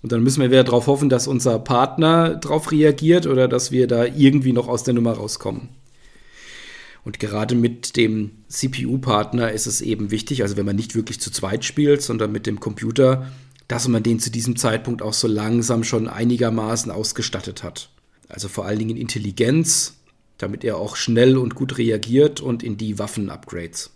Und 0.02 0.12
dann 0.12 0.24
müssen 0.24 0.42
wir 0.42 0.52
wieder 0.52 0.64
darauf 0.64 0.88
hoffen, 0.88 1.10
dass 1.10 1.28
unser 1.28 1.60
Partner 1.60 2.36
darauf 2.36 2.72
reagiert 2.72 3.28
oder 3.28 3.48
dass 3.48 3.72
wir 3.72 3.88
da 3.88 4.06
irgendwie 4.06 4.54
noch 4.54 4.68
aus 4.68 4.84
der 4.84 4.94
Nummer 4.94 5.14
rauskommen. 5.14 5.70
Und 7.04 7.20
gerade 7.20 7.56
mit 7.56 7.96
dem 7.96 8.32
CPU-Partner 8.50 9.52
ist 9.52 9.66
es 9.66 9.82
eben 9.82 10.12
wichtig, 10.12 10.42
also 10.42 10.58
wenn 10.58 10.66
man 10.66 10.76
nicht 10.76 10.96
wirklich 10.96 11.22
zu 11.22 11.32
zweit 11.32 11.64
spielt, 11.64 12.02
sondern 12.02 12.32
mit 12.32 12.46
dem 12.48 12.60
Computer, 12.60 13.32
dass 13.68 13.88
man 13.88 14.04
den 14.04 14.20
zu 14.20 14.30
diesem 14.32 14.56
Zeitpunkt 14.56 15.02
auch 15.02 15.14
so 15.14 15.28
langsam 15.28 15.84
schon 15.84 16.08
einigermaßen 16.08 16.92
ausgestattet 16.92 17.64
hat. 17.64 17.90
Also 18.30 18.48
vor 18.48 18.66
allen 18.66 18.80
Dingen 18.80 18.98
Intelligenz, 18.98 19.96
damit 20.38 20.64
er 20.64 20.78
auch 20.78 20.96
schnell 20.96 21.38
und 21.38 21.56
gut 21.56 21.78
reagiert 21.78 22.42
und 22.42 22.64
in 22.64 22.78
die 22.78 23.00
Waffen-Upgrades. 23.00 23.92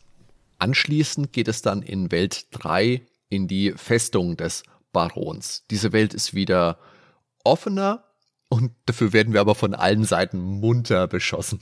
Anschließend 0.60 1.34
geht 1.34 1.48
es 1.48 1.62
dann 1.62 1.82
in 1.82 2.12
Welt 2.12 2.46
3 2.52 3.02
in 3.30 3.48
die 3.48 3.74
Festung 3.76 4.38
des 4.38 4.64
Barons. 4.92 5.64
Diese 5.72 5.94
Welt 5.94 6.14
ist 6.14 6.34
wieder 6.34 6.78
offener 7.44 8.04
und 8.50 8.72
dafür 8.86 9.14
werden 9.14 9.34
wir 9.34 9.42
aber 9.42 9.56
von 9.56 9.74
allen 9.74 10.04
Seiten 10.04 10.40
munter 10.40 11.08
beschossen. 11.08 11.60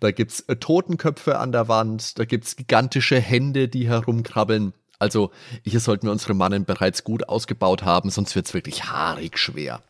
Da 0.00 0.10
gibt 0.10 0.32
es 0.32 0.40
äh, 0.40 0.56
Totenköpfe 0.56 1.38
an 1.38 1.52
der 1.52 1.68
Wand, 1.68 2.18
da 2.18 2.24
gibt 2.24 2.44
es 2.44 2.56
gigantische 2.56 3.20
Hände, 3.20 3.68
die 3.68 3.88
herumkrabbeln. 3.88 4.72
Also 4.98 5.32
hier 5.64 5.80
sollten 5.80 6.06
wir 6.06 6.12
unsere 6.12 6.34
Mannen 6.34 6.64
bereits 6.64 7.02
gut 7.04 7.28
ausgebaut 7.28 7.82
haben, 7.82 8.10
sonst 8.10 8.36
wird 8.36 8.46
es 8.46 8.54
wirklich 8.54 8.84
haarig 8.84 9.38
schwer. 9.38 9.82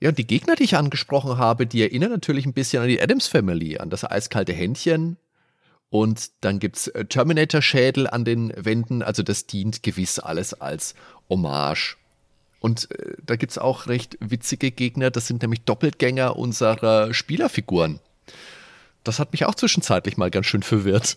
Ja, 0.00 0.10
und 0.10 0.18
die 0.18 0.26
Gegner, 0.26 0.56
die 0.56 0.64
ich 0.64 0.76
angesprochen 0.76 1.38
habe, 1.38 1.66
die 1.66 1.82
erinnern 1.82 2.10
natürlich 2.10 2.44
ein 2.44 2.52
bisschen 2.52 2.82
an 2.82 2.88
die 2.88 3.00
Adams 3.00 3.28
Family, 3.28 3.78
an 3.78 3.88
das 3.88 4.04
eiskalte 4.04 4.52
Händchen. 4.52 5.16
Und 5.88 6.30
dann 6.42 6.58
gibt 6.58 6.76
es 6.76 6.88
äh, 6.88 7.06
Terminator-Schädel 7.06 8.06
an 8.06 8.24
den 8.24 8.52
Wänden, 8.56 9.02
also 9.02 9.22
das 9.22 9.46
dient 9.46 9.82
gewiss 9.82 10.18
alles 10.18 10.52
als 10.52 10.94
Hommage. 11.30 11.96
Und 12.60 12.90
äh, 12.90 13.14
da 13.24 13.36
gibt 13.36 13.52
es 13.52 13.58
auch 13.58 13.86
recht 13.86 14.18
witzige 14.20 14.70
Gegner, 14.70 15.10
das 15.10 15.26
sind 15.28 15.42
nämlich 15.42 15.62
Doppelgänger 15.62 16.36
unserer 16.36 17.14
Spielerfiguren. 17.14 18.00
Das 19.04 19.18
hat 19.18 19.32
mich 19.32 19.44
auch 19.44 19.54
zwischenzeitlich 19.54 20.16
mal 20.16 20.30
ganz 20.30 20.46
schön 20.46 20.62
verwirrt. 20.62 21.16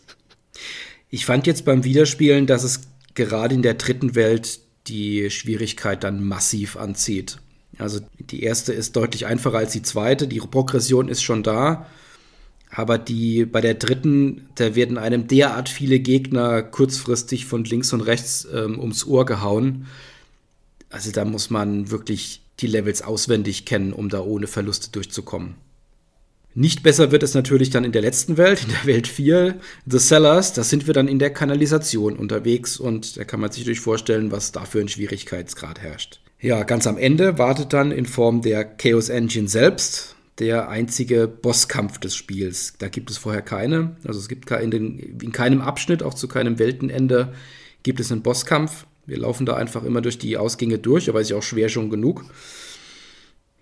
Ich 1.10 1.26
fand 1.26 1.48
jetzt 1.48 1.66
beim 1.66 1.84
Wiederspielen, 1.84 2.46
dass 2.46 2.64
es 2.64 2.82
gerade 3.16 3.56
in 3.56 3.64
der 3.64 3.74
dritten 3.74 4.16
Welt 4.16 4.60
die 4.88 5.30
Schwierigkeit 5.30 6.04
dann 6.04 6.24
massiv 6.24 6.78
anzieht. 6.78 7.40
Also 7.78 8.00
die 8.20 8.44
erste 8.44 8.74
ist 8.74 8.96
deutlich 8.96 9.26
einfacher 9.26 9.58
als 9.58 9.72
die 9.72 9.82
zweite, 9.82 10.28
die 10.28 10.40
Progression 10.40 11.08
ist 11.08 11.24
schon 11.24 11.44
da, 11.44 11.88
aber 12.70 12.98
die 12.98 13.46
bei 13.46 13.62
der 13.62 13.76
dritten, 13.76 14.50
da 14.56 14.76
werden 14.76 14.98
einem 14.98 15.28
derart 15.28 15.70
viele 15.70 16.00
Gegner 16.00 16.62
kurzfristig 16.62 17.46
von 17.46 17.64
links 17.64 17.94
und 17.94 18.02
rechts 18.02 18.48
ähm, 18.54 18.80
ums 18.80 19.06
Ohr 19.06 19.26
gehauen. 19.26 19.88
Also 20.90 21.12
da 21.12 21.26
muss 21.26 21.50
man 21.50 21.90
wirklich 21.90 22.42
die 22.60 22.68
Levels 22.68 23.02
auswendig 23.02 23.66
kennen, 23.66 23.94
um 23.94 24.10
da 24.10 24.22
ohne 24.22 24.48
Verluste 24.48 24.92
durchzukommen. 24.92 25.56
Nicht 26.56 26.82
besser 26.84 27.12
wird 27.12 27.24
es 27.24 27.36
natürlich 27.36 27.70
dann 27.70 27.84
in 27.84 27.92
der 27.92 28.02
letzten 28.02 28.38
Welt, 28.38 28.64
in 28.64 28.70
der 28.70 28.86
Welt 28.86 29.08
4, 29.08 29.60
The 29.86 29.98
Cellars. 29.98 30.54
Da 30.54 30.64
sind 30.64 30.88
wir 30.88 30.94
dann 30.94 31.08
in 31.08 31.20
der 31.20 31.30
Kanalisation 31.30 32.18
unterwegs 32.18 32.78
und 32.78 33.18
da 33.18 33.24
kann 33.24 33.40
man 33.40 33.52
sich 33.52 33.62
natürlich 33.62 33.82
vorstellen, 33.82 34.32
was 34.32 34.52
da 34.52 34.66
für 34.66 34.80
ein 34.80 34.88
Schwierigkeitsgrad 34.88 35.80
herrscht. 35.80 36.22
Ja, 36.42 36.64
ganz 36.64 36.88
am 36.88 36.98
Ende 36.98 37.38
wartet 37.38 37.74
dann 37.74 37.92
in 37.92 38.06
Form 38.06 38.42
der 38.42 38.66
Chaos 38.66 39.10
Engine 39.10 39.48
selbst 39.48 40.16
der 40.40 40.70
einzige 40.70 41.28
Bosskampf 41.28 42.00
des 42.00 42.16
Spiels. 42.16 42.74
Da 42.80 42.88
gibt 42.88 43.12
es 43.12 43.18
vorher 43.18 43.42
keine. 43.42 43.98
Also 44.06 44.20
es 44.20 44.30
gibt 44.30 44.50
in, 44.52 44.72
den, 44.72 44.98
in 45.22 45.32
keinem 45.32 45.62
Abschnitt, 45.62 46.02
auch 46.02 46.14
zu 46.14 46.28
keinem 46.28 46.58
Weltenende, 46.60 47.34
gibt 47.84 48.00
es 48.00 48.12
einen 48.12 48.22
Bosskampf. 48.22 48.86
Wir 49.06 49.18
laufen 49.18 49.46
da 49.46 49.56
einfach 49.56 49.84
immer 49.84 50.02
durch 50.02 50.18
die 50.18 50.38
Ausgänge 50.38 50.80
durch, 50.80 51.10
aber 51.10 51.20
ist 51.20 51.30
ja 51.30 51.38
auch 51.38 51.44
schwer 51.44 51.68
schon 51.68 51.90
genug. 51.90 52.26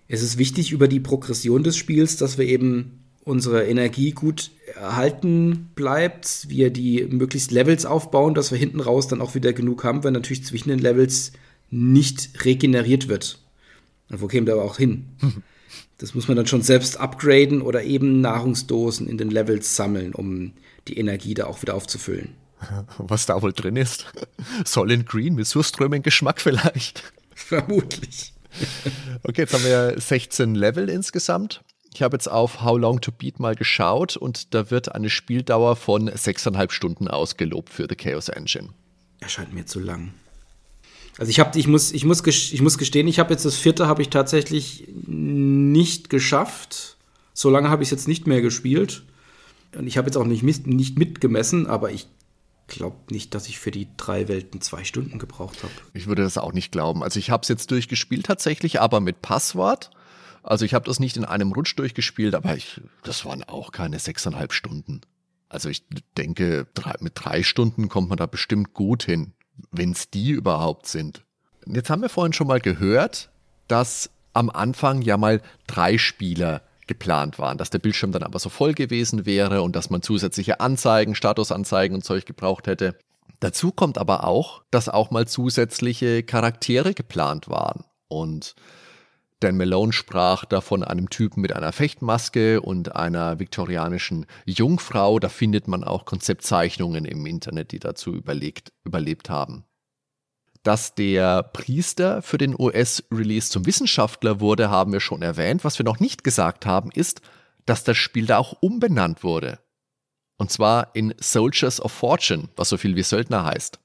Es 0.08 0.22
ist 0.22 0.38
wichtig 0.38 0.72
über 0.72 0.88
die 0.88 1.00
Progression 1.00 1.62
des 1.62 1.76
Spiels, 1.76 2.16
dass 2.16 2.38
wir 2.38 2.46
eben 2.46 3.04
unsere 3.24 3.66
Energie 3.66 4.12
gut 4.12 4.50
erhalten 4.74 5.68
bleibt, 5.74 6.48
wir 6.48 6.70
die 6.70 7.04
möglichst 7.04 7.50
Levels 7.50 7.84
aufbauen, 7.84 8.32
dass 8.32 8.50
wir 8.50 8.58
hinten 8.58 8.80
raus 8.80 9.06
dann 9.06 9.20
auch 9.20 9.34
wieder 9.34 9.52
genug 9.52 9.84
haben, 9.84 10.02
weil 10.02 10.12
natürlich 10.12 10.44
zwischen 10.44 10.70
den 10.70 10.78
Levels 10.78 11.32
nicht 11.70 12.44
regeneriert 12.44 13.08
wird. 13.08 13.38
Und 14.08 14.22
wo 14.22 14.26
käme 14.28 14.46
der 14.46 14.54
aber 14.54 14.64
auch 14.64 14.78
hin? 14.78 15.04
Das 15.98 16.14
muss 16.14 16.28
man 16.28 16.36
dann 16.36 16.46
schon 16.46 16.62
selbst 16.62 16.98
upgraden 16.98 17.60
oder 17.60 17.82
eben 17.82 18.20
Nahrungsdosen 18.20 19.08
in 19.08 19.18
den 19.18 19.30
Levels 19.30 19.76
sammeln, 19.76 20.14
um 20.14 20.52
die 20.86 20.96
Energie 20.96 21.34
da 21.34 21.46
auch 21.46 21.60
wieder 21.60 21.74
aufzufüllen. 21.74 22.30
Was 22.98 23.26
da 23.26 23.42
wohl 23.42 23.52
drin 23.52 23.76
ist? 23.76 24.06
Solid 24.64 25.06
Green 25.06 25.34
mit 25.34 25.46
Surströmen 25.46 26.02
Geschmack 26.02 26.40
vielleicht. 26.40 27.12
Vermutlich. 27.34 28.32
Okay, 29.24 29.42
jetzt 29.42 29.52
haben 29.52 29.64
wir 29.64 29.94
16 29.98 30.54
Level 30.54 30.88
insgesamt. 30.88 31.62
Ich 31.94 32.02
habe 32.02 32.16
jetzt 32.16 32.30
auf 32.30 32.62
How 32.62 32.78
Long 32.78 33.00
to 33.00 33.10
Beat 33.10 33.40
mal 33.40 33.54
geschaut 33.54 34.16
und 34.16 34.54
da 34.54 34.70
wird 34.70 34.94
eine 34.94 35.10
Spieldauer 35.10 35.76
von 35.76 36.08
6,5 36.08 36.70
Stunden 36.70 37.08
ausgelobt 37.08 37.70
für 37.70 37.86
The 37.88 37.96
Chaos 37.96 38.28
Engine. 38.28 38.68
Erscheint 39.20 39.52
mir 39.52 39.66
zu 39.66 39.80
lang. 39.80 40.12
Also 41.18 41.30
ich 41.30 41.40
habe, 41.40 41.58
ich 41.58 41.66
muss, 41.66 41.90
ich 41.90 42.04
muss, 42.04 42.24
ich 42.24 42.62
muss 42.62 42.78
gestehen, 42.78 43.08
ich 43.08 43.18
habe 43.18 43.32
jetzt 43.32 43.44
das 43.44 43.56
vierte 43.56 43.88
habe 43.88 44.02
ich 44.02 44.10
tatsächlich 44.10 44.86
nicht 45.06 46.10
geschafft. 46.10 46.96
So 47.34 47.50
lange 47.50 47.70
habe 47.70 47.82
ich 47.82 47.88
es 47.88 47.90
jetzt 47.90 48.08
nicht 48.08 48.26
mehr 48.26 48.40
gespielt. 48.40 49.02
Und 49.76 49.86
ich 49.86 49.98
habe 49.98 50.06
jetzt 50.06 50.16
auch 50.16 50.24
nicht, 50.24 50.42
nicht 50.42 50.98
mitgemessen, 50.98 51.66
aber 51.66 51.90
ich 51.90 52.06
glaube 52.68 52.96
nicht, 53.10 53.34
dass 53.34 53.48
ich 53.48 53.58
für 53.58 53.70
die 53.70 53.88
drei 53.96 54.28
Welten 54.28 54.60
zwei 54.60 54.84
Stunden 54.84 55.18
gebraucht 55.18 55.62
habe. 55.62 55.72
Ich 55.94 56.06
würde 56.06 56.22
das 56.22 56.38
auch 56.38 56.52
nicht 56.52 56.70
glauben. 56.70 57.02
Also 57.02 57.18
ich 57.18 57.30
habe 57.30 57.42
es 57.42 57.48
jetzt 57.48 57.70
durchgespielt 57.70 58.26
tatsächlich, 58.26 58.80
aber 58.80 59.00
mit 59.00 59.22
Passwort. 59.22 59.90
Also 60.42 60.64
ich 60.64 60.74
habe 60.74 60.86
das 60.86 61.00
nicht 61.00 61.16
in 61.16 61.24
einem 61.24 61.52
Rutsch 61.52 61.76
durchgespielt, 61.76 62.34
aber 62.34 62.56
ich, 62.56 62.80
das 63.02 63.24
waren 63.24 63.42
auch 63.42 63.72
keine 63.72 63.98
sechseinhalb 63.98 64.52
Stunden. 64.52 65.00
Also 65.48 65.68
ich 65.68 65.84
denke, 66.16 66.66
drei, 66.74 66.94
mit 67.00 67.12
drei 67.16 67.42
Stunden 67.42 67.88
kommt 67.88 68.08
man 68.08 68.18
da 68.18 68.26
bestimmt 68.26 68.74
gut 68.74 69.02
hin, 69.02 69.32
wenn 69.70 69.92
es 69.92 70.10
die 70.10 70.30
überhaupt 70.30 70.86
sind. 70.86 71.24
Jetzt 71.66 71.90
haben 71.90 72.02
wir 72.02 72.08
vorhin 72.08 72.32
schon 72.32 72.46
mal 72.46 72.60
gehört, 72.60 73.30
dass 73.66 74.10
am 74.32 74.50
Anfang 74.50 75.02
ja 75.02 75.16
mal 75.16 75.42
drei 75.66 75.98
Spieler 75.98 76.62
geplant 76.88 77.38
waren, 77.38 77.58
dass 77.58 77.70
der 77.70 77.78
Bildschirm 77.78 78.12
dann 78.12 78.22
aber 78.22 78.38
so 78.38 78.48
voll 78.48 78.74
gewesen 78.74 79.26
wäre 79.26 79.62
und 79.62 79.76
dass 79.76 79.90
man 79.90 80.02
zusätzliche 80.02 80.60
Anzeigen, 80.60 81.14
Statusanzeigen 81.14 81.94
und 81.94 82.02
Zeug 82.02 82.26
gebraucht 82.26 82.66
hätte. 82.66 82.98
Dazu 83.40 83.70
kommt 83.70 83.98
aber 83.98 84.24
auch, 84.24 84.62
dass 84.70 84.88
auch 84.88 85.10
mal 85.10 85.28
zusätzliche 85.28 86.24
Charaktere 86.24 86.94
geplant 86.94 87.48
waren. 87.48 87.84
Und 88.08 88.56
Dan 89.40 89.56
Malone 89.56 89.92
sprach 89.92 90.44
da 90.44 90.60
von 90.60 90.82
einem 90.82 91.10
Typen 91.10 91.40
mit 91.40 91.52
einer 91.52 91.72
Fechtmaske 91.72 92.60
und 92.60 92.96
einer 92.96 93.38
viktorianischen 93.38 94.26
Jungfrau. 94.44 95.20
Da 95.20 95.28
findet 95.28 95.68
man 95.68 95.84
auch 95.84 96.04
Konzeptzeichnungen 96.04 97.04
im 97.04 97.24
Internet, 97.26 97.70
die 97.70 97.78
dazu 97.78 98.12
überlegt, 98.12 98.72
überlebt 98.84 99.30
haben 99.30 99.64
dass 100.68 100.94
der 100.94 101.44
Priester 101.44 102.20
für 102.20 102.36
den 102.36 102.54
US-Release 102.54 103.48
zum 103.48 103.64
Wissenschaftler 103.64 104.38
wurde, 104.38 104.68
haben 104.68 104.92
wir 104.92 105.00
schon 105.00 105.22
erwähnt. 105.22 105.64
Was 105.64 105.78
wir 105.78 105.84
noch 105.84 105.98
nicht 105.98 106.24
gesagt 106.24 106.66
haben, 106.66 106.90
ist, 106.90 107.22
dass 107.64 107.84
das 107.84 107.96
Spiel 107.96 108.26
da 108.26 108.36
auch 108.36 108.52
umbenannt 108.60 109.24
wurde. 109.24 109.60
Und 110.36 110.50
zwar 110.50 110.94
in 110.94 111.14
Soldiers 111.18 111.80
of 111.80 111.92
Fortune, 111.92 112.50
was 112.54 112.68
so 112.68 112.76
viel 112.76 112.96
wie 112.96 113.02
Söldner 113.02 113.46
heißt. 113.46 113.80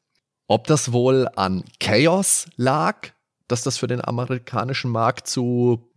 Ob 0.48 0.68
das 0.68 0.92
wohl 0.92 1.30
an 1.38 1.64
Chaos 1.80 2.48
lag, 2.58 3.12
dass 3.48 3.64
das 3.64 3.78
für 3.78 3.88
den 3.88 4.04
amerikanischen 4.04 4.92
Markt 4.92 5.26
zu, 5.30 5.90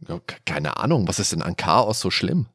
keine 0.45 0.77
Ahnung, 0.77 1.09
was 1.09 1.19
ist 1.19 1.33
denn 1.33 1.43
an 1.43 1.57
Chaos 1.57 1.99
so 1.99 2.13
schlimm? 2.13 2.47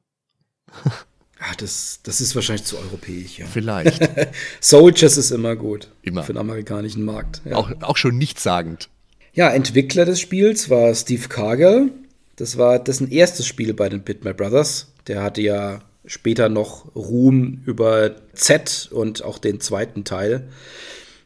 Ja, 1.41 1.47
das, 1.57 2.01
das 2.03 2.21
ist 2.21 2.35
wahrscheinlich 2.35 2.65
zu 2.65 2.77
europäisch, 2.77 3.39
ja. 3.39 3.47
Vielleicht. 3.47 4.07
Soldiers 4.59 5.17
ist 5.17 5.31
immer 5.31 5.55
gut. 5.55 5.89
Immer. 6.03 6.23
Für 6.23 6.33
den 6.33 6.39
amerikanischen 6.39 7.03
Markt. 7.03 7.41
Ja. 7.45 7.55
Auch, 7.55 7.71
auch 7.81 7.97
schon 7.97 8.17
nichtssagend. 8.17 8.89
Ja, 9.33 9.49
Entwickler 9.49 10.05
des 10.05 10.19
Spiels 10.19 10.69
war 10.69 10.93
Steve 10.93 11.27
Cargill. 11.29 11.91
Das 12.35 12.57
war 12.57 12.77
dessen 12.77 13.09
erstes 13.09 13.47
Spiel 13.47 13.73
bei 13.73 13.89
den 13.89 14.03
Bitmap 14.03 14.37
Brothers. 14.37 14.93
Der 15.07 15.23
hatte 15.23 15.41
ja 15.41 15.81
später 16.05 16.47
noch 16.47 16.95
Ruhm 16.95 17.63
über 17.65 18.15
Z 18.33 18.89
und 18.91 19.23
auch 19.23 19.39
den 19.39 19.59
zweiten 19.59 20.03
Teil, 20.03 20.47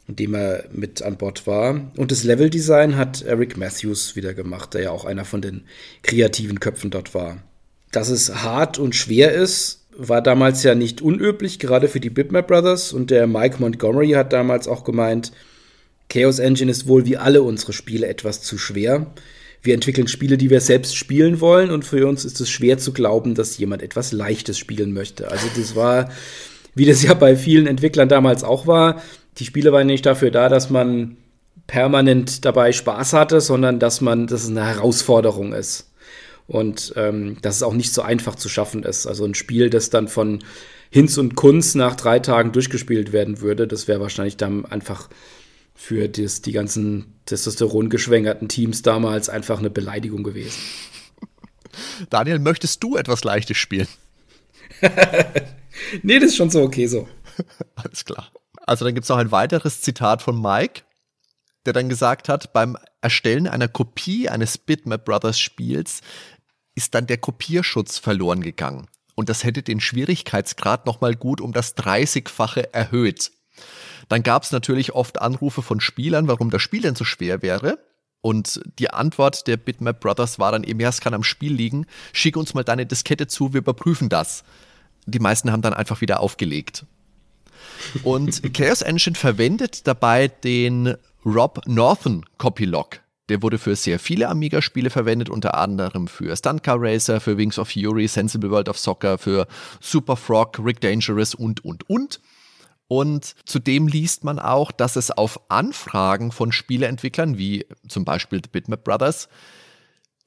in 0.08 0.16
dem 0.16 0.34
er 0.34 0.66
mit 0.72 1.02
an 1.02 1.18
Bord 1.18 1.46
war. 1.46 1.92
Und 1.98 2.12
das 2.12 2.24
Leveldesign 2.24 2.96
hat 2.96 3.22
Eric 3.24 3.58
Matthews 3.58 4.16
wieder 4.16 4.34
gemacht, 4.34 4.76
der 4.76 4.84
ja 4.84 4.92
auch 4.92 5.04
einer 5.04 5.26
von 5.26 5.42
den 5.42 5.66
kreativen 6.04 6.62
Köpfen 6.62 6.90
dort 6.90 7.14
war. 7.14 7.44
Dass 7.92 8.10
es 8.10 8.44
hart 8.44 8.78
und 8.78 8.96
schwer 8.96 9.34
ist, 9.34 9.85
war 9.98 10.22
damals 10.22 10.64
ja 10.64 10.76
nicht 10.76 11.02
unüblich, 11.02 11.60
gerade 11.60 11.88
für 11.88 12.00
die 12.00 12.10
Bitmap 12.10 12.48
Brothers. 12.48 12.94
Und 12.94 13.12
der 13.12 13.28
Mike 13.28 13.58
Montgomery 13.60 14.12
hat 14.12 14.34
damals 14.34 14.68
auch 14.68 14.84
gemeint, 14.84 15.32
Chaos 16.10 16.40
Engine 16.40 16.70
ist 16.70 16.88
wohl 16.88 17.06
wie 17.06 17.18
alle 17.18 17.42
unsere 17.42 17.74
Spiele 17.74 18.08
etwas 18.08 18.42
zu 18.42 18.58
schwer. 18.58 19.08
Wir 19.62 19.74
entwickeln 19.74 20.08
Spiele, 20.08 20.38
die 20.38 20.52
wir 20.52 20.62
selbst 20.62 20.96
spielen 20.96 21.42
wollen, 21.42 21.72
und 21.72 21.84
für 21.84 22.08
uns 22.08 22.24
ist 22.24 22.40
es 22.40 22.50
schwer 22.50 22.78
zu 22.78 22.94
glauben, 22.94 23.34
dass 23.34 23.58
jemand 23.58 23.82
etwas 23.82 24.12
Leichtes 24.12 24.60
spielen 24.60 24.94
möchte. 24.94 25.32
Also 25.32 25.48
das 25.56 25.76
war, 25.76 26.12
wie 26.76 26.86
das 26.86 27.02
ja 27.02 27.16
bei 27.16 27.36
vielen 27.36 27.66
Entwicklern 27.66 28.08
damals 28.08 28.44
auch 28.44 28.68
war, 28.68 29.02
die 29.40 29.46
Spiele 29.46 29.72
waren 29.72 29.88
nicht 29.88 30.06
dafür 30.06 30.30
da, 30.30 30.50
dass 30.50 30.70
man 30.70 31.18
permanent 31.68 32.46
dabei 32.46 32.72
Spaß 32.72 33.14
hatte, 33.14 33.42
sondern 33.42 33.80
dass 33.80 34.02
man, 34.02 34.28
dass 34.28 34.44
es 34.44 34.50
eine 34.50 34.66
Herausforderung 34.66 35.54
ist. 35.54 35.90
Und 36.48 36.94
ähm, 36.96 37.38
dass 37.42 37.56
es 37.56 37.64
auch 37.64 37.74
nicht 37.74 37.92
so 37.92 38.02
einfach 38.02 38.36
zu 38.36 38.50
schaffen 38.50 38.84
ist. 38.84 39.08
Also 39.08 39.26
ein 39.26 39.34
Spiel, 39.34 39.70
das 39.70 39.90
dann 39.90 40.08
von 40.08 40.44
Hinz 40.92 41.18
und 41.18 41.36
Kunz 41.36 41.76
nach 41.76 41.96
drei 41.96 42.20
Tagen 42.20 42.52
durchgespielt 42.52 43.12
werden 43.12 43.42
würde, 43.42 43.68
das 43.68 43.88
wäre 43.88 44.00
wahrscheinlich 44.00 44.38
dann 44.38 44.66
einfach 44.66 45.10
für 45.74 46.08
das, 46.08 46.42
die 46.42 46.54
ganzen 46.54 47.20
Testosteron 47.26 47.90
geschwängerten 47.90 48.48
Teams 48.48 48.82
damals 48.82 49.28
einfach 49.28 49.60
eine 49.60 49.70
Beleidigung 49.70 50.24
gewesen. 50.24 50.58
Daniel, 52.10 52.40
möchtest 52.40 52.82
du 52.82 52.96
etwas 52.96 53.24
Leichtes 53.24 53.58
spielen? 53.58 53.88
nee, 56.02 56.20
das 56.20 56.30
ist 56.30 56.38
schon 56.38 56.50
so 56.50 56.62
okay 56.62 56.88
so. 56.88 57.08
Alles 57.76 58.06
klar. 58.06 58.32
Also 58.66 58.86
dann 58.86 58.96
gibt 58.96 59.04
es 59.04 59.10
noch 59.10 59.18
ein 59.18 59.32
weiteres 59.32 59.82
Zitat 59.82 60.22
von 60.22 60.42
Mike, 60.42 60.84
der 61.66 61.74
dann 61.74 61.90
gesagt 61.90 62.30
hat, 62.30 62.54
beim 62.54 62.78
Erstellen 63.02 63.48
einer 63.48 63.68
Kopie 63.68 64.30
eines 64.30 64.58
Bitmap 64.58 65.06
Brothers 65.06 65.40
Spiels 65.40 66.02
ist 66.76 66.94
dann 66.94 67.08
der 67.08 67.18
Kopierschutz 67.18 67.98
verloren 67.98 68.42
gegangen. 68.42 68.88
Und 69.16 69.30
das 69.30 69.44
hätte 69.44 69.64
den 69.64 69.80
Schwierigkeitsgrad 69.80 70.86
nochmal 70.86 71.16
gut 71.16 71.42
um 71.42 71.54
das 71.54 71.76
30-fache 71.78 72.74
erhöht. 72.74 73.32
Dann 74.10 74.24
gab 74.24 74.44
es 74.44 74.52
natürlich 74.52 74.94
oft 74.94 75.22
Anrufe 75.22 75.62
von 75.62 75.80
Spielern, 75.80 76.28
warum 76.28 76.50
das 76.50 76.62
Spiel 76.62 76.82
denn 76.82 76.96
so 76.96 77.06
schwer 77.06 77.42
wäre. 77.42 77.80
Und 78.22 78.62
die 78.80 78.90
Antwort 78.90 79.48
der 79.48 79.58
Bitmap 79.58 80.00
Brothers 80.00 80.40
war 80.40 80.52
dann 80.52 80.64
eben, 80.64 80.80
ja, 80.80 80.90
es 80.90 81.00
kann 81.00 81.14
am 81.14 81.24
Spiel 81.24 81.54
liegen, 81.54 81.86
schick 82.12 82.38
uns 82.38 82.54
mal 82.54 82.64
deine 82.64 82.86
Diskette 82.86 83.28
zu, 83.28 83.54
wir 83.54 83.60
überprüfen 83.60 84.10
das. 84.10 84.44
Die 85.06 85.20
meisten 85.20 85.52
haben 85.52 85.62
dann 85.62 85.74
einfach 85.74 86.02
wieder 86.02 86.20
aufgelegt. 86.20 86.86
Und 88.04 88.54
Chaos 88.54 88.82
Engine 88.82 89.16
verwendet 89.16 89.88
dabei 89.88 90.28
den 90.28 90.96
Rob 91.24 91.62
Northern 91.68 92.26
Copylog. 92.38 93.00
Der 93.30 93.42
wurde 93.42 93.58
für 93.58 93.76
sehr 93.76 93.98
viele 93.98 94.30
Amiga-Spiele 94.30 94.90
verwendet, 94.90 95.30
unter 95.30 95.56
anderem 95.56 96.08
für 96.08 96.36
Stunt 96.36 96.62
Car 96.64 96.78
Racer, 96.80 97.20
für 97.20 97.38
Wings 97.38 97.58
of 97.58 97.70
Fury, 97.70 98.08
Sensible 98.08 98.52
World 98.52 98.70
of 98.70 98.78
Soccer, 98.78 99.18
für 99.18 99.48
Super 99.82 100.16
Frog, 100.16 100.60
Rick 100.64 100.82
Dangerous 100.82 101.34
und, 101.34 101.66
und, 101.66 101.90
und. 101.90 102.22
Und 102.88 103.36
zudem 103.46 103.88
liest 103.88 104.24
man 104.24 104.38
auch, 104.38 104.72
dass 104.72 104.96
es 104.96 105.10
auf 105.10 105.50
Anfragen 105.50 106.32
von 106.32 106.52
Spieleentwicklern, 106.52 107.38
wie 107.38 107.66
zum 107.88 108.06
Beispiel 108.06 108.42
The 108.44 108.50
Bitmap 108.52 108.84
Brothers, 108.84 109.28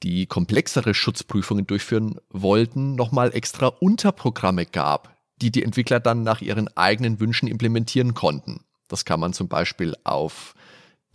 die 0.03 0.25
komplexere 0.25 0.93
Schutzprüfungen 0.93 1.67
durchführen 1.67 2.19
wollten, 2.29 2.95
nochmal 2.95 3.33
extra 3.33 3.67
Unterprogramme 3.67 4.65
gab, 4.65 5.15
die 5.41 5.51
die 5.51 5.63
Entwickler 5.63 6.01
dann 6.01 6.23
nach 6.23 6.41
ihren 6.41 6.67
eigenen 6.75 7.19
Wünschen 7.21 7.47
implementieren 7.47 8.13
konnten. 8.13 8.65
Das 8.89 9.05
kann 9.05 9.19
man 9.19 9.33
zum 9.33 9.47
Beispiel 9.47 9.95
auf 10.03 10.53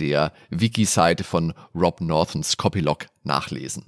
der 0.01 0.32
Wiki-Seite 0.51 1.24
von 1.24 1.55
Rob 1.74 2.01
Northons 2.01 2.57
Copylog 2.57 3.07
nachlesen. 3.22 3.84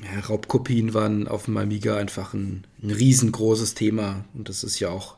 Ja, 0.00 0.20
Raubkopien 0.20 0.94
waren 0.94 1.28
auf 1.28 1.44
dem 1.44 1.56
Amiga 1.56 1.96
einfach 1.96 2.34
ein, 2.34 2.66
ein 2.82 2.90
riesengroßes 2.90 3.74
Thema 3.74 4.24
und 4.34 4.48
das 4.48 4.64
ist 4.64 4.80
ja 4.80 4.88
auch 4.88 5.16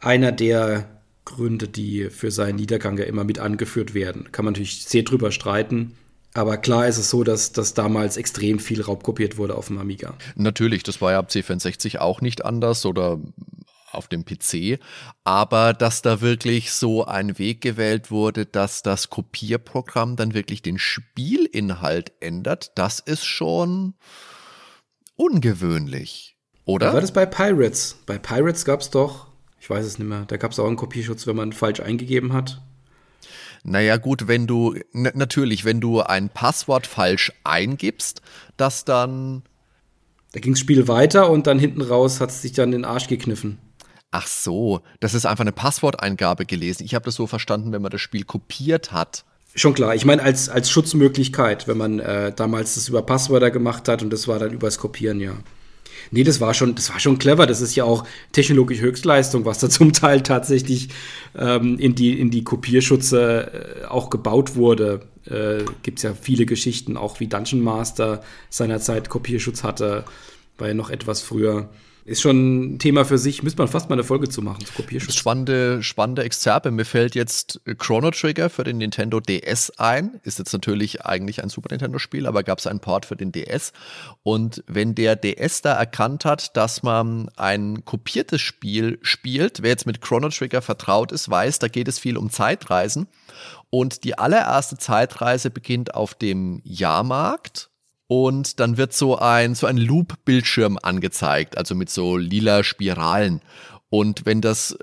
einer 0.00 0.32
der 0.32 0.88
Gründe, 1.24 1.68
die 1.68 2.08
für 2.10 2.30
seinen 2.30 2.56
Niedergang 2.56 2.96
ja 2.96 3.04
immer 3.04 3.24
mit 3.24 3.38
angeführt 3.38 3.94
werden. 3.94 4.32
Kann 4.32 4.44
man 4.44 4.54
natürlich 4.54 4.84
sehr 4.86 5.02
drüber 5.02 5.30
streiten. 5.30 5.94
Aber 6.34 6.56
klar 6.56 6.86
ist 6.86 6.98
es 6.98 7.10
so, 7.10 7.24
dass, 7.24 7.52
dass 7.52 7.74
damals 7.74 8.16
extrem 8.16 8.58
viel 8.58 8.82
raubkopiert 8.82 9.38
wurde 9.38 9.56
auf 9.56 9.68
dem 9.68 9.78
Amiga. 9.78 10.14
Natürlich, 10.36 10.82
das 10.82 11.00
war 11.00 11.12
ja 11.12 11.18
ab 11.18 11.28
C64 11.30 11.98
auch 11.98 12.20
nicht 12.20 12.44
anders 12.44 12.86
oder 12.86 13.18
auf 13.92 14.08
dem 14.08 14.24
PC, 14.24 14.80
aber 15.24 15.72
dass 15.72 16.02
da 16.02 16.20
wirklich 16.20 16.72
so 16.72 17.04
ein 17.04 17.38
Weg 17.38 17.60
gewählt 17.60 18.10
wurde, 18.10 18.46
dass 18.46 18.82
das 18.82 19.10
Kopierprogramm 19.10 20.16
dann 20.16 20.34
wirklich 20.34 20.62
den 20.62 20.78
Spielinhalt 20.78 22.12
ändert, 22.20 22.72
das 22.76 23.00
ist 23.00 23.24
schon 23.24 23.94
ungewöhnlich, 25.16 26.36
oder? 26.64 26.92
war 26.92 27.00
das 27.00 27.12
bei 27.12 27.26
Pirates? 27.26 27.98
Bei 28.06 28.18
Pirates 28.18 28.64
gab 28.64 28.80
es 28.80 28.90
doch 28.90 29.28
ich 29.60 29.68
weiß 29.68 29.84
es 29.84 29.98
nicht 29.98 30.08
mehr. 30.08 30.24
Da 30.26 30.36
gab 30.36 30.52
es 30.52 30.58
auch 30.58 30.66
einen 30.66 30.76
Kopierschutz, 30.76 31.26
wenn 31.26 31.36
man 31.36 31.52
falsch 31.52 31.80
eingegeben 31.80 32.32
hat. 32.32 32.62
Naja, 33.64 33.96
gut, 33.96 34.28
wenn 34.28 34.46
du, 34.46 34.76
natürlich, 34.92 35.64
wenn 35.64 35.80
du 35.80 36.00
ein 36.00 36.30
Passwort 36.30 36.86
falsch 36.86 37.32
eingibst, 37.44 38.22
das 38.56 38.84
dann. 38.84 39.42
Da 40.32 40.40
ging 40.40 40.52
das 40.52 40.60
Spiel 40.60 40.88
weiter 40.88 41.28
und 41.30 41.46
dann 41.46 41.58
hinten 41.58 41.82
raus 41.82 42.20
hat 42.20 42.30
es 42.30 42.42
sich 42.42 42.52
dann 42.52 42.70
den 42.70 42.84
Arsch 42.84 43.08
gekniffen. 43.08 43.58
Ach 44.10 44.26
so, 44.26 44.80
das 45.00 45.14
ist 45.14 45.26
einfach 45.26 45.42
eine 45.42 45.52
Passworteingabe 45.52 46.46
gelesen. 46.46 46.84
Ich 46.84 46.94
habe 46.94 47.04
das 47.04 47.14
so 47.14 47.26
verstanden, 47.26 47.72
wenn 47.72 47.82
man 47.82 47.90
das 47.90 48.00
Spiel 48.00 48.24
kopiert 48.24 48.90
hat. 48.90 49.24
Schon 49.54 49.74
klar. 49.74 49.94
Ich 49.94 50.04
meine, 50.04 50.22
als, 50.22 50.48
als 50.48 50.70
Schutzmöglichkeit, 50.70 51.68
wenn 51.68 51.76
man 51.76 51.98
äh, 51.98 52.32
damals 52.34 52.74
das 52.74 52.88
über 52.88 53.02
Passwörter 53.02 53.50
gemacht 53.50 53.88
hat 53.88 54.02
und 54.02 54.10
das 54.10 54.28
war 54.28 54.38
dann 54.38 54.52
übers 54.52 54.78
Kopieren, 54.78 55.20
ja. 55.20 55.32
Nee, 56.10 56.22
das 56.22 56.40
war 56.40 56.54
schon, 56.54 56.74
das 56.74 56.90
war 56.90 57.00
schon 57.00 57.18
clever. 57.18 57.46
Das 57.46 57.60
ist 57.60 57.74
ja 57.74 57.84
auch 57.84 58.04
technologische 58.32 58.82
Höchstleistung, 58.82 59.44
was 59.44 59.58
da 59.58 59.68
zum 59.70 59.92
Teil 59.92 60.22
tatsächlich 60.22 60.88
ähm, 61.36 61.78
in, 61.78 61.94
die, 61.94 62.18
in 62.18 62.30
die 62.30 62.44
Kopierschutze 62.44 63.82
äh, 63.82 63.84
auch 63.86 64.08
gebaut 64.08 64.54
wurde. 64.54 65.00
Äh, 65.26 65.64
Gibt 65.82 65.98
es 65.98 66.04
ja 66.04 66.14
viele 66.14 66.46
Geschichten, 66.46 66.96
auch 66.96 67.20
wie 67.20 67.26
Dungeon 67.26 67.60
Master 67.60 68.22
seinerzeit 68.48 69.10
Kopierschutz 69.10 69.64
hatte, 69.64 70.04
war 70.56 70.68
ja 70.68 70.74
noch 70.74 70.90
etwas 70.90 71.20
früher 71.20 71.68
ist 72.08 72.22
schon 72.22 72.74
ein 72.74 72.78
Thema 72.78 73.04
für 73.04 73.18
sich. 73.18 73.42
Müsste 73.42 73.60
man 73.60 73.68
fast 73.68 73.90
mal 73.90 73.94
eine 73.94 74.04
Folge 74.04 74.28
zu 74.28 74.40
machen, 74.40 74.64
zu 74.64 74.72
Kopierschutz. 74.72 75.14
Spannende, 75.14 75.82
spannende 75.82 76.24
Exzerpe. 76.24 76.70
Mir 76.70 76.86
fällt 76.86 77.14
jetzt 77.14 77.60
Chrono 77.76 78.10
Trigger 78.10 78.48
für 78.48 78.64
den 78.64 78.78
Nintendo 78.78 79.20
DS 79.20 79.70
ein. 79.78 80.18
Ist 80.22 80.38
jetzt 80.38 80.52
natürlich 80.52 81.04
eigentlich 81.04 81.42
ein 81.42 81.50
Super 81.50 81.68
Nintendo-Spiel, 81.70 82.26
aber 82.26 82.42
gab 82.42 82.60
es 82.60 82.66
einen 82.66 82.80
Port 82.80 83.04
für 83.04 83.16
den 83.16 83.30
DS. 83.30 83.72
Und 84.22 84.64
wenn 84.66 84.94
der 84.94 85.16
DS 85.16 85.60
da 85.60 85.74
erkannt 85.74 86.24
hat, 86.24 86.56
dass 86.56 86.82
man 86.82 87.28
ein 87.36 87.84
kopiertes 87.84 88.40
Spiel 88.40 88.98
spielt, 89.02 89.62
wer 89.62 89.70
jetzt 89.70 89.86
mit 89.86 90.00
Chrono 90.00 90.30
Trigger 90.30 90.62
vertraut 90.62 91.12
ist, 91.12 91.28
weiß, 91.28 91.58
da 91.58 91.68
geht 91.68 91.88
es 91.88 91.98
viel 91.98 92.16
um 92.16 92.30
Zeitreisen. 92.30 93.06
Und 93.68 94.04
die 94.04 94.16
allererste 94.16 94.78
Zeitreise 94.78 95.50
beginnt 95.50 95.94
auf 95.94 96.14
dem 96.14 96.62
Jahrmarkt 96.64 97.68
und 98.08 98.58
dann 98.58 98.76
wird 98.78 98.94
so 98.94 99.18
ein, 99.18 99.54
so 99.54 99.66
ein 99.66 99.76
Loop-Bildschirm 99.76 100.78
angezeigt, 100.82 101.56
also 101.56 101.74
mit 101.74 101.90
so 101.90 102.16
lila 102.16 102.64
Spiralen. 102.64 103.42
Und 103.90 104.26
wenn 104.26 104.40
das 104.40 104.76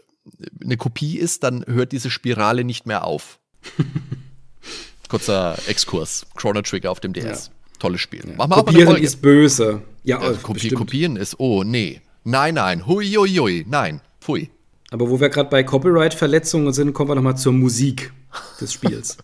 eine 0.63 0.77
Kopie 0.77 1.17
ist, 1.17 1.43
dann 1.43 1.65
hört 1.67 1.91
diese 1.91 2.09
Spirale 2.09 2.63
nicht 2.63 2.85
mehr 2.85 3.03
auf. 3.03 3.39
Kurzer 5.09 5.57
Exkurs. 5.67 6.25
Chrono 6.35 6.61
Trigger 6.61 6.91
auf 6.91 6.99
dem 6.99 7.13
DS. 7.13 7.23
Ja. 7.23 7.53
Tolles 7.79 8.01
Spiel. 8.01 8.35
Ja. 8.37 8.47
Kopieren 8.47 8.97
ist 8.97 9.21
böse. 9.21 9.81
Ja, 10.03 10.21
ja 10.21 10.33
Kopi 10.37 10.69
Kopieren 10.69 11.17
ist, 11.17 11.39
oh 11.39 11.63
nee. 11.63 12.01
Nein, 12.23 12.55
nein. 12.55 12.85
Hui, 12.85 13.07
hui, 13.07 13.29
hui. 13.29 13.65
Nein. 13.67 14.01
Pfui. 14.21 14.49
Aber 14.91 15.09
wo 15.09 15.19
wir 15.19 15.29
gerade 15.29 15.49
bei 15.49 15.63
Copyright-Verletzungen 15.63 16.73
sind, 16.73 16.93
kommen 16.93 17.09
wir 17.09 17.15
nochmal 17.15 17.37
zur 17.37 17.53
Musik 17.53 18.13
des 18.61 18.73
Spiels. 18.73 19.17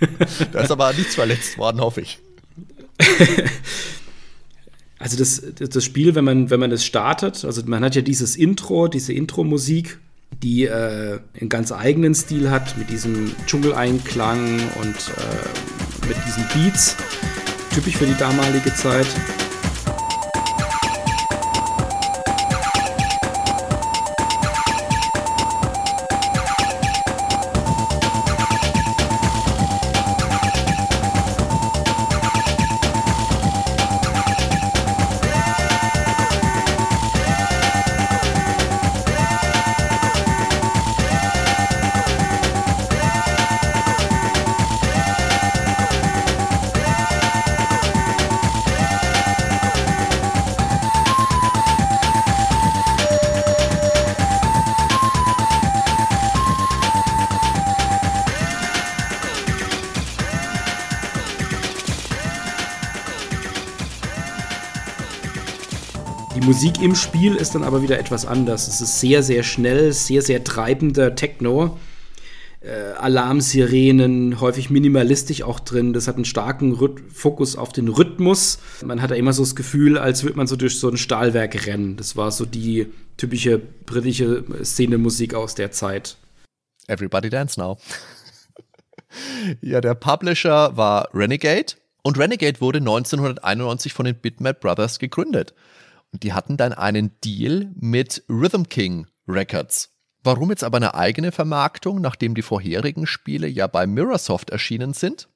da 0.52 0.60
ist 0.60 0.70
aber 0.70 0.92
nichts 0.92 1.14
verletzt 1.14 1.58
worden, 1.58 1.80
hoffe 1.80 2.00
ich. 2.00 2.18
also 4.98 5.16
das, 5.16 5.42
das 5.54 5.84
Spiel, 5.84 6.14
wenn 6.14 6.24
man, 6.24 6.50
wenn 6.50 6.60
man 6.60 6.70
das 6.70 6.84
startet, 6.84 7.44
also 7.44 7.62
man 7.66 7.84
hat 7.84 7.94
ja 7.94 8.02
dieses 8.02 8.36
Intro, 8.36 8.88
diese 8.88 9.12
Intro-Musik, 9.12 9.98
die 10.42 10.64
äh, 10.64 11.18
einen 11.40 11.48
ganz 11.48 11.72
eigenen 11.72 12.14
Stil 12.14 12.50
hat, 12.50 12.76
mit 12.78 12.90
diesem 12.90 13.32
Dschungeleinklang 13.46 14.60
und 14.80 14.96
äh, 14.96 16.08
mit 16.08 16.16
diesen 16.26 16.44
Beats, 16.52 16.96
typisch 17.72 17.96
für 17.96 18.06
die 18.06 18.16
damalige 18.18 18.74
Zeit. 18.74 19.06
Musik 66.56 66.80
im 66.80 66.94
Spiel 66.94 67.34
ist 67.34 67.54
dann 67.54 67.64
aber 67.64 67.82
wieder 67.82 67.98
etwas 67.98 68.24
anders. 68.24 68.66
Es 68.66 68.80
ist 68.80 68.98
sehr, 68.98 69.22
sehr 69.22 69.42
schnell, 69.42 69.92
sehr, 69.92 70.22
sehr 70.22 70.42
treibender 70.42 71.14
Techno. 71.14 71.78
äh, 72.60 72.94
Alarmsirenen, 72.96 74.40
häufig 74.40 74.70
minimalistisch 74.70 75.42
auch 75.42 75.60
drin. 75.60 75.92
Das 75.92 76.08
hat 76.08 76.14
einen 76.14 76.24
starken 76.24 76.72
Rhyth 76.72 77.12
Fokus 77.12 77.56
auf 77.56 77.74
den 77.74 77.88
Rhythmus. 77.88 78.58
Man 78.82 79.02
hat 79.02 79.10
da 79.10 79.16
immer 79.16 79.34
so 79.34 79.42
das 79.42 79.54
Gefühl, 79.54 79.98
als 79.98 80.22
würde 80.22 80.38
man 80.38 80.46
so 80.46 80.56
durch 80.56 80.80
so 80.80 80.88
ein 80.88 80.96
Stahlwerk 80.96 81.66
rennen. 81.66 81.98
Das 81.98 82.16
war 82.16 82.32
so 82.32 82.46
die 82.46 82.86
typische 83.18 83.58
britische 83.58 84.42
Szene-Musik 84.64 85.34
aus 85.34 85.56
der 85.56 85.72
Zeit. 85.72 86.16
Everybody 86.86 87.28
Dance 87.28 87.60
Now. 87.60 87.76
ja, 89.60 89.82
der 89.82 89.94
Publisher 89.94 90.74
war 90.74 91.10
Renegade 91.12 91.74
und 92.02 92.18
Renegade 92.18 92.62
wurde 92.62 92.78
1991 92.78 93.92
von 93.92 94.06
den 94.06 94.14
Bitmap 94.14 94.62
Brothers 94.62 94.98
gegründet. 94.98 95.52
Und 96.12 96.22
die 96.22 96.32
hatten 96.32 96.56
dann 96.56 96.72
einen 96.72 97.18
Deal 97.20 97.72
mit 97.74 98.24
Rhythm 98.28 98.64
King 98.64 99.06
Records. 99.28 99.90
Warum 100.22 100.50
jetzt 100.50 100.64
aber 100.64 100.78
eine 100.78 100.94
eigene 100.94 101.30
Vermarktung, 101.30 102.00
nachdem 102.00 102.34
die 102.34 102.42
vorherigen 102.42 103.06
Spiele 103.06 103.46
ja 103.46 103.66
bei 103.66 103.86
Mirrorsoft 103.86 104.50
erschienen 104.50 104.92
sind? 104.92 105.28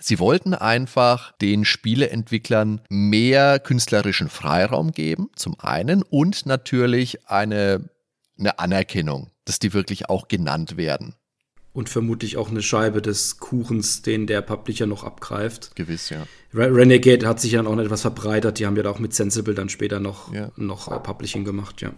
Sie 0.00 0.18
wollten 0.18 0.52
einfach 0.52 1.32
den 1.38 1.64
Spieleentwicklern 1.64 2.80
mehr 2.88 3.60
künstlerischen 3.60 4.28
Freiraum 4.28 4.92
geben, 4.92 5.30
zum 5.36 5.58
einen, 5.60 6.02
und 6.02 6.44
natürlich 6.44 7.28
eine, 7.28 7.88
eine 8.38 8.58
Anerkennung, 8.58 9.30
dass 9.44 9.58
die 9.58 9.72
wirklich 9.72 10.08
auch 10.08 10.28
genannt 10.28 10.76
werden. 10.76 11.14
Und 11.76 11.90
vermutlich 11.90 12.38
auch 12.38 12.48
eine 12.48 12.62
Scheibe 12.62 13.02
des 13.02 13.36
Kuchens, 13.36 14.00
den 14.00 14.26
der 14.26 14.40
Publisher 14.40 14.86
noch 14.86 15.04
abgreift. 15.04 15.76
Gewiss, 15.76 16.08
ja. 16.08 16.26
Renegade 16.54 17.28
hat 17.28 17.38
sich 17.38 17.52
dann 17.52 17.66
auch 17.66 17.74
noch 17.74 17.84
etwas 17.84 18.00
verbreitert. 18.00 18.58
Die 18.58 18.64
haben 18.64 18.76
ja 18.76 18.82
da 18.82 18.88
auch 18.88 18.98
mit 18.98 19.12
Sensible 19.12 19.52
dann 19.52 19.68
später 19.68 20.00
noch, 20.00 20.32
ja. 20.32 20.50
noch 20.56 21.02
Publishing 21.02 21.44
gemacht, 21.44 21.82
ja. 21.82 21.92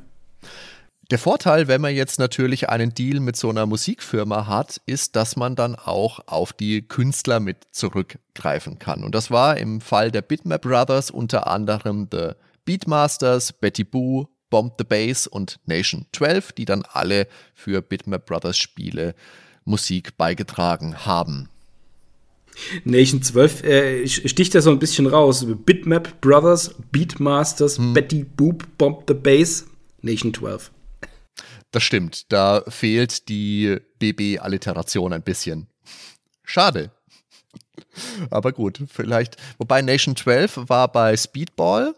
Der 1.12 1.20
Vorteil, 1.20 1.68
wenn 1.68 1.80
man 1.80 1.94
jetzt 1.94 2.18
natürlich 2.18 2.68
einen 2.68 2.92
Deal 2.92 3.20
mit 3.20 3.36
so 3.36 3.50
einer 3.50 3.66
Musikfirma 3.66 4.48
hat, 4.48 4.80
ist, 4.86 5.14
dass 5.14 5.36
man 5.36 5.54
dann 5.54 5.76
auch 5.76 6.18
auf 6.26 6.52
die 6.52 6.82
Künstler 6.82 7.38
mit 7.38 7.58
zurückgreifen 7.70 8.80
kann. 8.80 9.04
Und 9.04 9.14
das 9.14 9.30
war 9.30 9.58
im 9.58 9.80
Fall 9.80 10.10
der 10.10 10.22
Bitmap 10.22 10.62
Brothers 10.62 11.12
unter 11.12 11.46
anderem 11.46 12.08
The 12.10 12.32
Beatmasters, 12.64 13.52
Betty 13.52 13.84
Boo, 13.84 14.26
Bomb 14.50 14.74
the 14.76 14.84
Bass 14.84 15.28
und 15.28 15.60
Nation 15.66 16.06
12, 16.12 16.50
die 16.50 16.64
dann 16.64 16.82
alle 16.82 17.28
für 17.54 17.80
Bitmap 17.80 18.26
Brothers 18.26 18.58
Spiele 18.58 19.14
Musik 19.68 20.16
beigetragen 20.16 21.06
haben. 21.06 21.48
Nation 22.84 23.22
12 23.22 23.62
äh, 23.62 24.08
sticht 24.08 24.54
da 24.54 24.60
so 24.60 24.70
ein 24.70 24.80
bisschen 24.80 25.06
raus. 25.06 25.46
Bitmap 25.64 26.20
Brothers, 26.20 26.74
Beatmasters, 26.90 27.78
hm. 27.78 27.94
Betty 27.94 28.24
Boop, 28.24 28.66
Bomb 28.78 29.04
the 29.06 29.14
Bass, 29.14 29.66
Nation 30.02 30.34
12. 30.34 30.72
Das 31.70 31.82
stimmt, 31.82 32.32
da 32.32 32.64
fehlt 32.66 33.28
die 33.28 33.76
BB-Alliteration 33.98 35.12
ein 35.12 35.22
bisschen. 35.22 35.68
Schade. 36.42 36.90
Aber 38.30 38.52
gut, 38.52 38.82
vielleicht. 38.90 39.36
Wobei 39.58 39.82
Nation 39.82 40.16
12 40.16 40.68
war 40.68 40.88
bei 40.90 41.16
Speedball. 41.16 41.94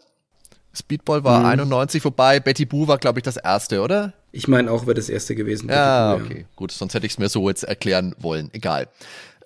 Speedball 0.73 1.23
war 1.23 1.39
mhm. 1.39 1.45
91, 1.45 2.03
wobei 2.03 2.39
Betty 2.39 2.65
Boo 2.65 2.87
war, 2.87 2.97
glaube 2.97 3.19
ich, 3.19 3.23
das 3.23 3.37
erste, 3.37 3.81
oder? 3.81 4.13
Ich 4.31 4.47
meine 4.47 4.71
auch, 4.71 4.85
wäre 4.85 4.95
das 4.95 5.09
erste 5.09 5.35
gewesen. 5.35 5.69
Ja, 5.69 6.15
Boo, 6.15 6.25
okay, 6.25 6.39
ja. 6.39 6.45
gut, 6.55 6.71
sonst 6.71 6.93
hätte 6.93 7.05
ich 7.05 7.13
es 7.13 7.19
mir 7.19 7.29
so 7.29 7.47
jetzt 7.49 7.63
erklären 7.63 8.15
wollen. 8.17 8.49
Egal. 8.53 8.87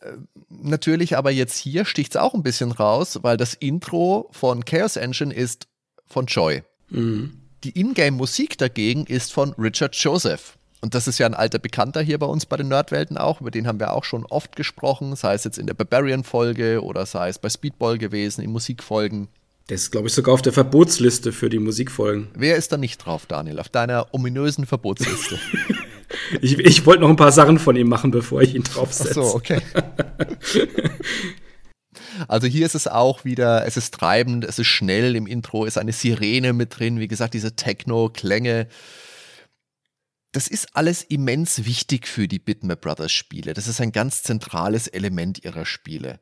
Äh, 0.01 0.11
natürlich 0.49 1.17
aber 1.17 1.31
jetzt 1.31 1.57
hier 1.57 1.85
sticht 1.85 2.15
es 2.15 2.21
auch 2.21 2.33
ein 2.33 2.43
bisschen 2.43 2.71
raus, 2.71 3.19
weil 3.21 3.37
das 3.37 3.53
Intro 3.53 4.29
von 4.31 4.63
Chaos 4.65 4.95
Engine 4.95 5.33
ist 5.33 5.67
von 6.07 6.27
Joy. 6.27 6.63
Mhm. 6.89 7.41
Die 7.63 7.79
Ingame-Musik 7.79 8.57
dagegen 8.57 9.05
ist 9.05 9.33
von 9.33 9.53
Richard 9.53 9.95
Joseph. 9.95 10.57
Und 10.81 10.93
das 10.93 11.07
ist 11.07 11.17
ja 11.17 11.25
ein 11.25 11.33
alter 11.33 11.57
Bekannter 11.57 12.01
hier 12.03 12.19
bei 12.19 12.27
uns 12.27 12.45
bei 12.45 12.57
den 12.57 12.67
Nerdwelten 12.67 13.17
auch. 13.17 13.41
Über 13.41 13.49
den 13.49 13.65
haben 13.65 13.79
wir 13.79 13.91
auch 13.93 14.03
schon 14.03 14.23
oft 14.27 14.55
gesprochen, 14.55 15.15
sei 15.15 15.33
es 15.33 15.43
jetzt 15.43 15.57
in 15.57 15.65
der 15.65 15.73
Barbarian-Folge 15.73 16.83
oder 16.83 17.07
sei 17.07 17.29
es 17.29 17.39
bei 17.39 17.49
Speedball 17.49 17.97
gewesen, 17.97 18.43
in 18.43 18.51
Musikfolgen. 18.51 19.27
Der 19.69 19.75
ist, 19.75 19.91
glaube 19.91 20.07
ich, 20.07 20.13
sogar 20.13 20.33
auf 20.33 20.43
der 20.43 20.53
Verbotsliste 20.53 21.31
für 21.31 21.49
die 21.49 21.57
Musikfolgen. 21.57 22.27
Wer 22.35 22.55
ist 22.55 22.71
da 22.71 22.77
nicht 22.77 22.99
drauf, 22.99 23.25
Daniel? 23.25 23.59
Auf 23.59 23.69
deiner 23.69 24.13
ominösen 24.13 24.67
Verbotsliste? 24.67 25.39
ich, 26.41 26.59
ich 26.59 26.85
wollte 26.85 27.01
noch 27.01 27.09
ein 27.09 27.15
paar 27.15 27.31
Sachen 27.31 27.57
von 27.57 27.75
ihm 27.75 27.89
machen, 27.89 28.11
bevor 28.11 28.43
ich 28.43 28.53
ihn 28.53 28.63
draufsetze. 28.63 29.21
Ach 29.21 29.25
so, 29.25 29.35
okay. 29.35 29.61
Also 32.27 32.47
hier 32.47 32.65
ist 32.65 32.75
es 32.75 32.87
auch 32.87 33.25
wieder, 33.25 33.65
es 33.65 33.75
ist 33.75 33.93
treibend, 33.93 34.45
es 34.45 34.59
ist 34.59 34.67
schnell, 34.67 35.15
im 35.15 35.27
Intro 35.27 35.65
ist 35.65 35.77
eine 35.77 35.91
Sirene 35.91 36.53
mit 36.53 36.79
drin, 36.79 36.99
wie 36.99 37.07
gesagt, 37.07 37.33
diese 37.33 37.55
Techno-Klänge. 37.55 38.67
Das 40.31 40.47
ist 40.47 40.75
alles 40.75 41.03
immens 41.03 41.65
wichtig 41.65 42.07
für 42.07 42.27
die 42.27 42.39
Bitmap 42.39 42.81
Brothers 42.81 43.11
Spiele. 43.11 43.53
Das 43.53 43.67
ist 43.67 43.81
ein 43.81 43.91
ganz 43.91 44.23
zentrales 44.23 44.87
Element 44.87 45.43
ihrer 45.43 45.65
Spiele. 45.65 46.19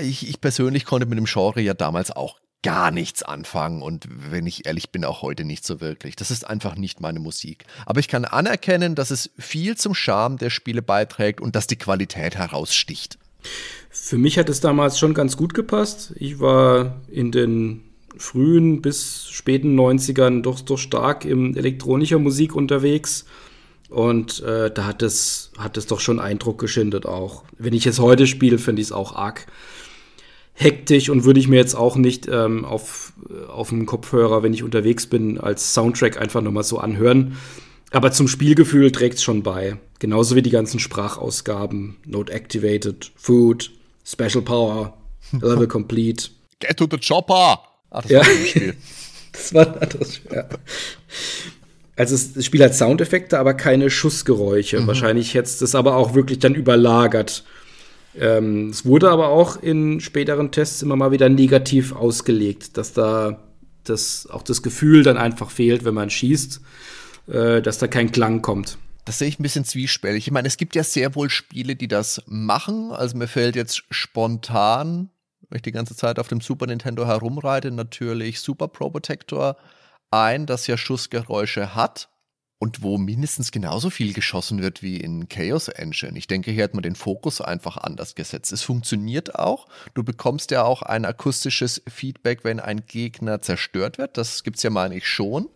Ich, 0.00 0.28
ich 0.28 0.40
persönlich 0.40 0.84
konnte 0.84 1.06
mit 1.06 1.18
dem 1.18 1.26
Genre 1.26 1.60
ja 1.60 1.74
damals 1.74 2.10
auch 2.10 2.38
gar 2.62 2.90
nichts 2.90 3.22
anfangen 3.22 3.82
und 3.82 4.08
wenn 4.10 4.46
ich 4.46 4.66
ehrlich 4.66 4.90
bin, 4.90 5.04
auch 5.04 5.20
heute 5.20 5.44
nicht 5.44 5.66
so 5.66 5.82
wirklich. 5.82 6.16
Das 6.16 6.30
ist 6.30 6.48
einfach 6.48 6.76
nicht 6.76 6.98
meine 6.98 7.20
Musik. 7.20 7.66
Aber 7.84 8.00
ich 8.00 8.08
kann 8.08 8.24
anerkennen, 8.24 8.94
dass 8.94 9.10
es 9.10 9.30
viel 9.38 9.76
zum 9.76 9.94
Charme 9.94 10.38
der 10.38 10.48
Spiele 10.48 10.80
beiträgt 10.80 11.42
und 11.42 11.54
dass 11.56 11.66
die 11.66 11.76
Qualität 11.76 12.36
heraussticht. 12.36 13.18
Für 13.90 14.16
mich 14.16 14.38
hat 14.38 14.48
es 14.48 14.60
damals 14.60 14.98
schon 14.98 15.12
ganz 15.12 15.36
gut 15.36 15.52
gepasst. 15.52 16.14
Ich 16.16 16.40
war 16.40 17.02
in 17.08 17.32
den 17.32 17.82
frühen 18.16 18.80
bis 18.80 19.28
späten 19.28 19.78
90ern 19.78 20.40
doch, 20.40 20.60
doch 20.60 20.78
stark 20.78 21.26
in 21.26 21.56
elektronischer 21.56 22.18
Musik 22.18 22.54
unterwegs. 22.54 23.26
Und 23.94 24.42
äh, 24.42 24.72
da 24.72 24.86
hat 24.86 25.02
es, 25.02 25.52
hat 25.56 25.76
es 25.76 25.86
doch 25.86 26.00
schon 26.00 26.18
Eindruck 26.18 26.58
geschindet 26.58 27.06
auch. 27.06 27.44
Wenn 27.58 27.72
ich 27.72 27.86
es 27.86 28.00
heute 28.00 28.26
spiele, 28.26 28.58
finde 28.58 28.82
ich 28.82 28.88
es 28.88 28.92
auch 28.92 29.14
arg 29.14 29.46
hektisch 30.52 31.10
und 31.10 31.24
würde 31.24 31.38
ich 31.38 31.46
mir 31.46 31.56
jetzt 31.56 31.76
auch 31.76 31.94
nicht 31.94 32.26
ähm, 32.26 32.64
auf, 32.64 33.12
auf 33.46 33.68
dem 33.68 33.86
Kopfhörer, 33.86 34.42
wenn 34.42 34.52
ich 34.52 34.64
unterwegs 34.64 35.06
bin, 35.06 35.38
als 35.38 35.74
Soundtrack 35.74 36.20
einfach 36.20 36.40
nochmal 36.40 36.64
so 36.64 36.78
anhören. 36.78 37.36
Aber 37.92 38.10
zum 38.10 38.26
Spielgefühl 38.26 38.90
trägt 38.90 39.18
es 39.18 39.22
schon 39.22 39.44
bei. 39.44 39.76
Genauso 40.00 40.34
wie 40.34 40.42
die 40.42 40.50
ganzen 40.50 40.80
Sprachausgaben. 40.80 41.96
Note 42.04 42.32
Activated, 42.32 43.12
Food, 43.14 43.70
Special 44.04 44.42
Power, 44.42 44.98
Level 45.30 45.68
Complete. 45.68 46.30
Get 46.58 46.78
to 46.78 46.88
the 46.90 46.98
chopper! 46.98 47.60
Ach, 47.90 48.02
das 48.02 48.10
ja. 48.10 48.18
war 48.18 48.26
ein 48.26 48.46
Spiel. 48.46 48.76
das 49.32 49.54
war 49.54 49.66
ein 49.68 49.78
anderes 49.78 50.16
Spiel. 50.16 50.34
Ja. 50.34 50.48
Also 51.96 52.16
das 52.34 52.44
Spiel 52.44 52.62
hat 52.64 52.74
Soundeffekte, 52.74 53.38
aber 53.38 53.54
keine 53.54 53.90
Schussgeräusche. 53.90 54.80
Mhm. 54.80 54.86
Wahrscheinlich 54.86 55.34
hätte 55.34 55.64
es 55.64 55.74
aber 55.74 55.96
auch 55.96 56.14
wirklich 56.14 56.40
dann 56.40 56.54
überlagert. 56.54 57.44
Ähm, 58.18 58.70
es 58.70 58.84
wurde 58.84 59.10
aber 59.10 59.28
auch 59.28 59.62
in 59.62 60.00
späteren 60.00 60.50
Tests 60.50 60.82
immer 60.82 60.96
mal 60.96 61.12
wieder 61.12 61.28
negativ 61.28 61.94
ausgelegt, 61.94 62.76
dass 62.76 62.92
da 62.92 63.38
das, 63.84 64.28
auch 64.30 64.42
das 64.42 64.62
Gefühl 64.62 65.02
dann 65.02 65.16
einfach 65.16 65.50
fehlt, 65.50 65.84
wenn 65.84 65.94
man 65.94 66.10
schießt 66.10 66.60
äh, 67.26 67.62
dass 67.62 67.78
da 67.78 67.86
kein 67.86 68.12
Klang 68.12 68.42
kommt. 68.42 68.78
Das 69.04 69.18
sehe 69.18 69.28
ich 69.28 69.38
ein 69.38 69.42
bisschen 69.42 69.64
zwiespältig. 69.64 70.26
Ich 70.26 70.32
meine, 70.32 70.48
es 70.48 70.56
gibt 70.56 70.74
ja 70.74 70.82
sehr 70.82 71.14
wohl 71.14 71.28
Spiele, 71.28 71.76
die 71.76 71.88
das 71.88 72.22
machen. 72.26 72.90
Also 72.90 73.16
mir 73.16 73.28
fällt 73.28 73.54
jetzt 73.54 73.84
spontan, 73.90 75.10
wenn 75.48 75.56
ich 75.56 75.62
die 75.62 75.72
ganze 75.72 75.94
Zeit 75.94 76.18
auf 76.18 76.28
dem 76.28 76.40
Super 76.40 76.66
Nintendo 76.66 77.06
herumreite, 77.06 77.70
natürlich 77.70 78.40
Super 78.40 78.68
Pro 78.68 78.90
Protector 78.90 79.56
ein, 80.22 80.46
das 80.46 80.66
ja 80.66 80.76
Schussgeräusche 80.76 81.74
hat 81.74 82.08
und 82.58 82.82
wo 82.82 82.98
mindestens 82.98 83.50
genauso 83.50 83.90
viel 83.90 84.12
geschossen 84.12 84.62
wird 84.62 84.82
wie 84.82 84.96
in 84.98 85.28
Chaos 85.28 85.68
Engine. 85.68 86.16
Ich 86.16 86.26
denke, 86.26 86.50
hier 86.50 86.64
hat 86.64 86.74
man 86.74 86.82
den 86.82 86.94
Fokus 86.94 87.40
einfach 87.40 87.76
anders 87.76 88.14
gesetzt. 88.14 88.52
Es 88.52 88.62
funktioniert 88.62 89.34
auch. 89.34 89.66
Du 89.94 90.02
bekommst 90.02 90.50
ja 90.50 90.64
auch 90.64 90.82
ein 90.82 91.04
akustisches 91.04 91.82
Feedback, 91.88 92.44
wenn 92.44 92.60
ein 92.60 92.86
Gegner 92.86 93.42
zerstört 93.42 93.98
wird. 93.98 94.16
Das 94.16 94.44
gibt 94.44 94.56
es 94.56 94.62
ja, 94.62 94.70
meine 94.70 94.96
ich, 94.96 95.06
schon 95.06 95.48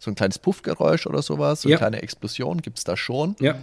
so 0.00 0.10
ein 0.10 0.14
kleines 0.14 0.38
Puffgeräusch 0.38 1.06
oder 1.06 1.22
sowas, 1.22 1.62
so 1.62 1.68
eine 1.68 1.72
ja. 1.72 1.78
kleine 1.78 2.02
Explosion 2.02 2.62
gibt 2.62 2.78
es 2.78 2.84
da 2.84 2.96
schon. 2.96 3.36
Ja. 3.38 3.58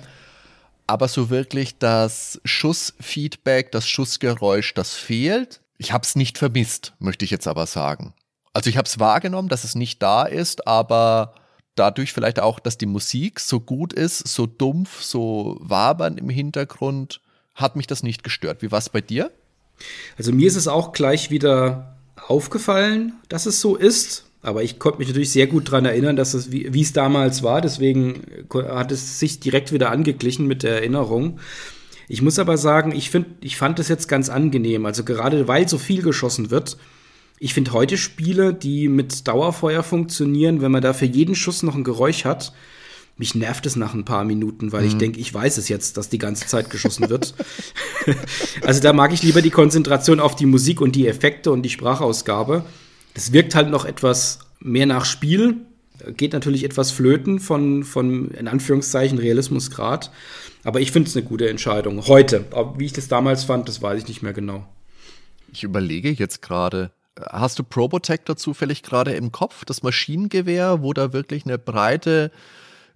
Aber 0.86 1.10
so 1.10 1.30
wirklich 1.30 1.80
das 1.80 2.40
Schussfeedback, 2.46 3.72
das 3.72 3.90
Schussgeräusch, 3.90 4.74
das 4.74 4.94
fehlt. 4.94 5.60
Ich 5.78 5.92
habe 5.92 6.04
es 6.04 6.16
nicht 6.16 6.38
vermisst, 6.38 6.94
möchte 7.00 7.26
ich 7.26 7.32
jetzt 7.32 7.48
aber 7.48 7.66
sagen. 7.66 8.14
Also 8.58 8.72
ich 8.72 8.78
habe 8.78 8.88
es 8.88 8.98
wahrgenommen, 8.98 9.50
dass 9.50 9.64
es 9.64 9.76
nicht 9.76 10.02
da 10.02 10.24
ist, 10.24 10.66
aber 10.66 11.36
dadurch 11.76 12.12
vielleicht 12.12 12.40
auch, 12.40 12.60
dass 12.60 12.80
die 12.80 12.88
Musik 12.88 13.40
so 13.40 13.60
gut 13.60 13.94
ist, 13.94 14.28
so 14.28 14.48
dumpf, 14.48 15.04
so 15.04 15.58
wabernd 15.60 16.20
im 16.20 16.30
Hintergrund, 16.30 17.22
hat 17.54 17.76
mich 17.76 17.86
das 17.86 18.02
nicht 18.02 18.24
gestört. 18.24 18.64
Wie 18.64 18.72
war 18.72 18.80
es 18.80 18.90
bei 18.90 19.00
dir? 19.00 19.30
Also 20.18 20.32
mir 20.32 20.48
ist 20.48 20.56
es 20.56 20.68
auch 20.68 20.92
gleich 20.92 21.30
wieder 21.30 21.98
aufgefallen, 22.28 23.14
dass 23.30 23.46
es 23.46 23.62
so 23.62 23.76
ist. 23.76 24.26
Aber 24.42 24.64
ich 24.64 24.80
konnte 24.80 24.98
mich 24.98 25.08
natürlich 25.10 25.32
sehr 25.32 25.46
gut 25.46 25.68
daran 25.68 25.86
erinnern, 25.86 26.16
dass 26.16 26.34
es, 26.34 26.52
wie 26.52 26.82
es 26.82 26.94
damals 26.94 27.44
war. 27.44 27.62
Deswegen 27.62 28.24
hat 28.52 28.92
es 28.92 29.20
sich 29.20 29.40
direkt 29.40 29.72
wieder 29.72 29.92
angeglichen 29.92 30.48
mit 30.48 30.64
der 30.64 30.78
Erinnerung. 30.78 31.40
Ich 32.08 32.24
muss 32.24 32.40
aber 32.40 32.58
sagen, 32.58 32.92
ich, 32.92 33.12
find, 33.12 33.28
ich 33.40 33.56
fand 33.56 33.78
es 33.78 33.88
jetzt 33.88 34.08
ganz 34.08 34.30
angenehm. 34.30 34.88
Also 34.88 35.04
gerade 35.04 35.48
weil 35.48 35.70
so 35.70 35.78
viel 35.78 36.02
geschossen 36.02 36.50
wird. 36.50 36.78
Ich 37.40 37.54
finde 37.54 37.74
heute 37.74 37.98
Spiele, 37.98 38.54
die 38.54 38.88
mit 38.88 39.28
Dauerfeuer 39.28 39.84
funktionieren, 39.84 40.62
wenn 40.62 40.72
man 40.72 40.82
da 40.82 40.94
für 40.94 41.06
jeden 41.06 41.36
Schuss 41.36 41.62
noch 41.64 41.76
ein 41.76 41.84
Geräusch 41.84 42.26
hat, 42.26 42.54
mich 43.18 43.34
nervt 43.34 43.66
es 43.66 43.76
nach 43.76 43.94
ein 43.94 44.06
paar 44.06 44.24
Minuten, 44.24 44.72
weil 44.72 44.84
mhm. 44.84 44.88
ich 44.88 44.98
denke, 44.98 45.20
ich 45.20 45.34
weiß 45.34 45.58
es 45.58 45.70
jetzt, 45.70 45.98
dass 45.98 46.10
die 46.10 46.20
ganze 46.20 46.46
Zeit 46.46 46.70
geschossen 46.70 47.10
wird. 47.10 47.34
also 48.62 48.80
da 48.80 48.94
mag 48.94 49.12
ich 49.12 49.24
lieber 49.24 49.42
die 49.42 49.50
Konzentration 49.50 50.20
auf 50.20 50.36
die 50.36 50.46
Musik 50.46 50.82
und 50.82 50.96
die 50.96 51.08
Effekte 51.08 51.52
und 51.52 51.64
die 51.64 51.70
Sprachausgabe. 51.70 52.64
Das 53.16 53.34
wirkt 53.34 53.56
halt 53.56 53.70
noch 53.70 53.86
etwas 53.86 54.40
mehr 54.60 54.86
nach 54.86 55.06
Spiel, 55.06 55.58
geht 56.16 56.34
natürlich 56.34 56.64
etwas 56.64 56.92
flöten 56.92 57.40
von, 57.40 57.84
von 57.84 58.30
in 58.32 58.48
Anführungszeichen 58.48 59.18
Realismusgrad. 59.18 60.12
Aber 60.64 60.80
ich 60.80 60.92
finde 60.92 61.10
es 61.10 61.16
eine 61.16 61.26
gute 61.26 61.50
Entscheidung. 61.50 62.06
Heute. 62.06 62.46
Wie 62.78 62.86
ich 62.86 62.94
das 62.94 63.08
damals 63.08 63.46
fand, 63.46 63.68
das 63.68 63.82
weiß 63.82 64.02
ich 64.02 64.08
nicht 64.08 64.22
mehr 64.22 64.34
genau. 64.34 64.68
Ich 65.54 65.64
überlege 65.64 66.12
jetzt 66.12 66.42
gerade, 66.44 66.92
hast 67.30 67.60
du 67.60 67.64
Probotector 67.64 68.36
zufällig 68.36 68.84
gerade 68.84 69.14
im 69.14 69.32
Kopf, 69.32 69.66
das 69.66 69.84
Maschinengewehr, 69.84 70.82
wo 70.82 70.94
da 70.94 71.14
wirklich 71.14 71.46
eine 71.46 71.58
breite 71.58 72.32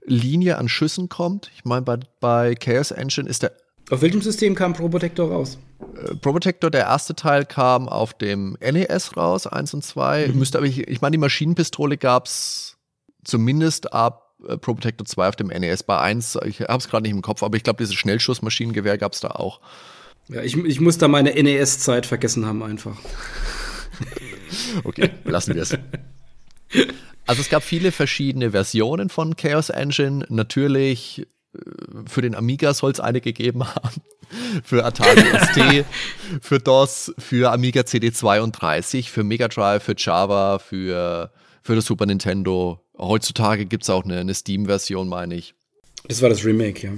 Linie 0.06 0.58
an 0.58 0.70
Schüssen 0.70 1.10
kommt? 1.10 1.52
Ich 1.56 1.66
meine, 1.66 1.82
bei, 1.82 2.00
bei 2.20 2.56
Chaos 2.56 2.92
Engine 2.92 3.30
ist 3.30 3.44
der. 3.44 3.54
Auf 3.90 4.02
welchem 4.02 4.22
System 4.22 4.56
kam 4.56 4.74
Probotector 4.74 5.30
raus? 5.30 5.58
Äh, 5.96 6.16
Probotector, 6.16 6.70
der 6.70 6.82
erste 6.82 7.16
Teil 7.16 7.46
kam 7.46 7.90
auf 7.90 8.14
dem 8.14 8.58
NES 8.62 9.18
raus, 9.18 9.48
1 9.48 9.74
und 9.74 9.84
2. 9.84 10.28
Mhm. 10.28 10.40
Müsste 10.40 10.60
aber, 10.60 10.68
ich, 10.68 10.88
ich 10.88 11.02
meine, 11.02 11.12
die 11.12 11.18
Maschinenpistole 11.18 11.98
gab 11.98 12.28
es 12.28 12.78
zumindest 13.24 13.94
ab 13.94 14.36
äh, 14.48 14.58
Probotector 14.58 15.06
2 15.06 15.30
auf 15.30 15.36
dem 15.36 15.48
NES. 15.48 15.84
Bei 15.84 16.00
1, 16.00 16.40
ich 16.46 16.62
habe 16.62 16.78
es 16.78 16.88
gerade 16.88 17.04
nicht 17.04 17.12
im 17.12 17.22
Kopf, 17.22 17.44
aber 17.44 17.58
ich 17.58 17.64
glaube, 17.64 17.78
dieses 17.78 17.96
Schnellschussmaschinengewehr 17.96 18.98
gab 18.98 19.14
es 19.14 19.20
da 19.20 19.32
auch. 19.32 19.60
Ja, 20.30 20.42
ich, 20.42 20.56
ich 20.56 20.80
muss 20.80 20.98
da 20.98 21.08
meine 21.08 21.32
NES-Zeit 21.32 22.06
vergessen 22.06 22.46
haben 22.46 22.64
einfach. 22.64 22.98
okay, 24.84 25.12
lassen 25.26 25.56
wir 25.56 25.62
es. 25.64 25.78
Also 27.26 27.42
es 27.42 27.50
gab 27.50 27.64
viele 27.64 27.92
verschiedene 27.92 28.52
Versionen 28.52 29.10
von 29.10 29.36
Chaos 29.36 29.70
Engine. 29.70 30.26
Natürlich 30.30 31.28
äh, 31.54 31.60
für 32.08 32.22
den 32.22 32.36
Amiga 32.36 32.74
soll 32.74 32.92
es 32.92 33.00
eine 33.00 33.22
gegeben 33.22 33.66
haben. 33.66 34.02
Für 34.64 34.86
Atari 34.86 35.20
ST, 35.20 35.86
für 36.42 36.60
DOS, 36.60 37.14
für 37.18 37.52
Amiga 37.52 37.82
CD32, 37.82 39.10
für 39.10 39.26
Mega 39.26 39.50
Drive, 39.50 39.84
für 39.84 39.94
Java, 39.98 40.58
für, 40.58 41.34
für 41.62 41.76
das 41.76 41.84
Super 41.84 42.06
Nintendo. 42.06 42.80
Heutzutage 42.98 43.66
gibt 43.66 43.84
es 43.84 43.90
auch 43.90 44.06
eine, 44.06 44.20
eine 44.20 44.34
Steam-Version, 44.34 45.10
meine 45.10 45.36
ich. 45.36 45.54
Das 46.08 46.22
war 46.22 46.30
das 46.30 46.46
Remake, 46.46 46.88
ja. 46.88 46.94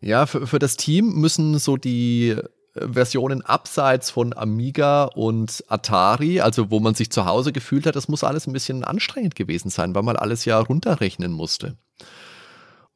Ja, 0.00 0.24
für, 0.24 0.46
für 0.46 0.58
das 0.58 0.78
Team 0.78 1.20
müssen 1.20 1.58
so 1.58 1.76
die 1.76 2.34
Versionen 2.74 3.42
abseits 3.42 4.10
von 4.10 4.36
Amiga 4.36 5.04
und 5.04 5.64
Atari, 5.68 6.40
also 6.40 6.70
wo 6.70 6.80
man 6.80 6.94
sich 6.94 7.10
zu 7.10 7.24
Hause 7.24 7.52
gefühlt 7.52 7.86
hat, 7.86 7.94
das 7.94 8.08
muss 8.08 8.24
alles 8.24 8.46
ein 8.46 8.52
bisschen 8.52 8.84
anstrengend 8.84 9.36
gewesen 9.36 9.70
sein, 9.70 9.94
weil 9.94 10.02
man 10.02 10.16
alles 10.16 10.44
ja 10.44 10.58
runterrechnen 10.58 11.32
musste. 11.32 11.76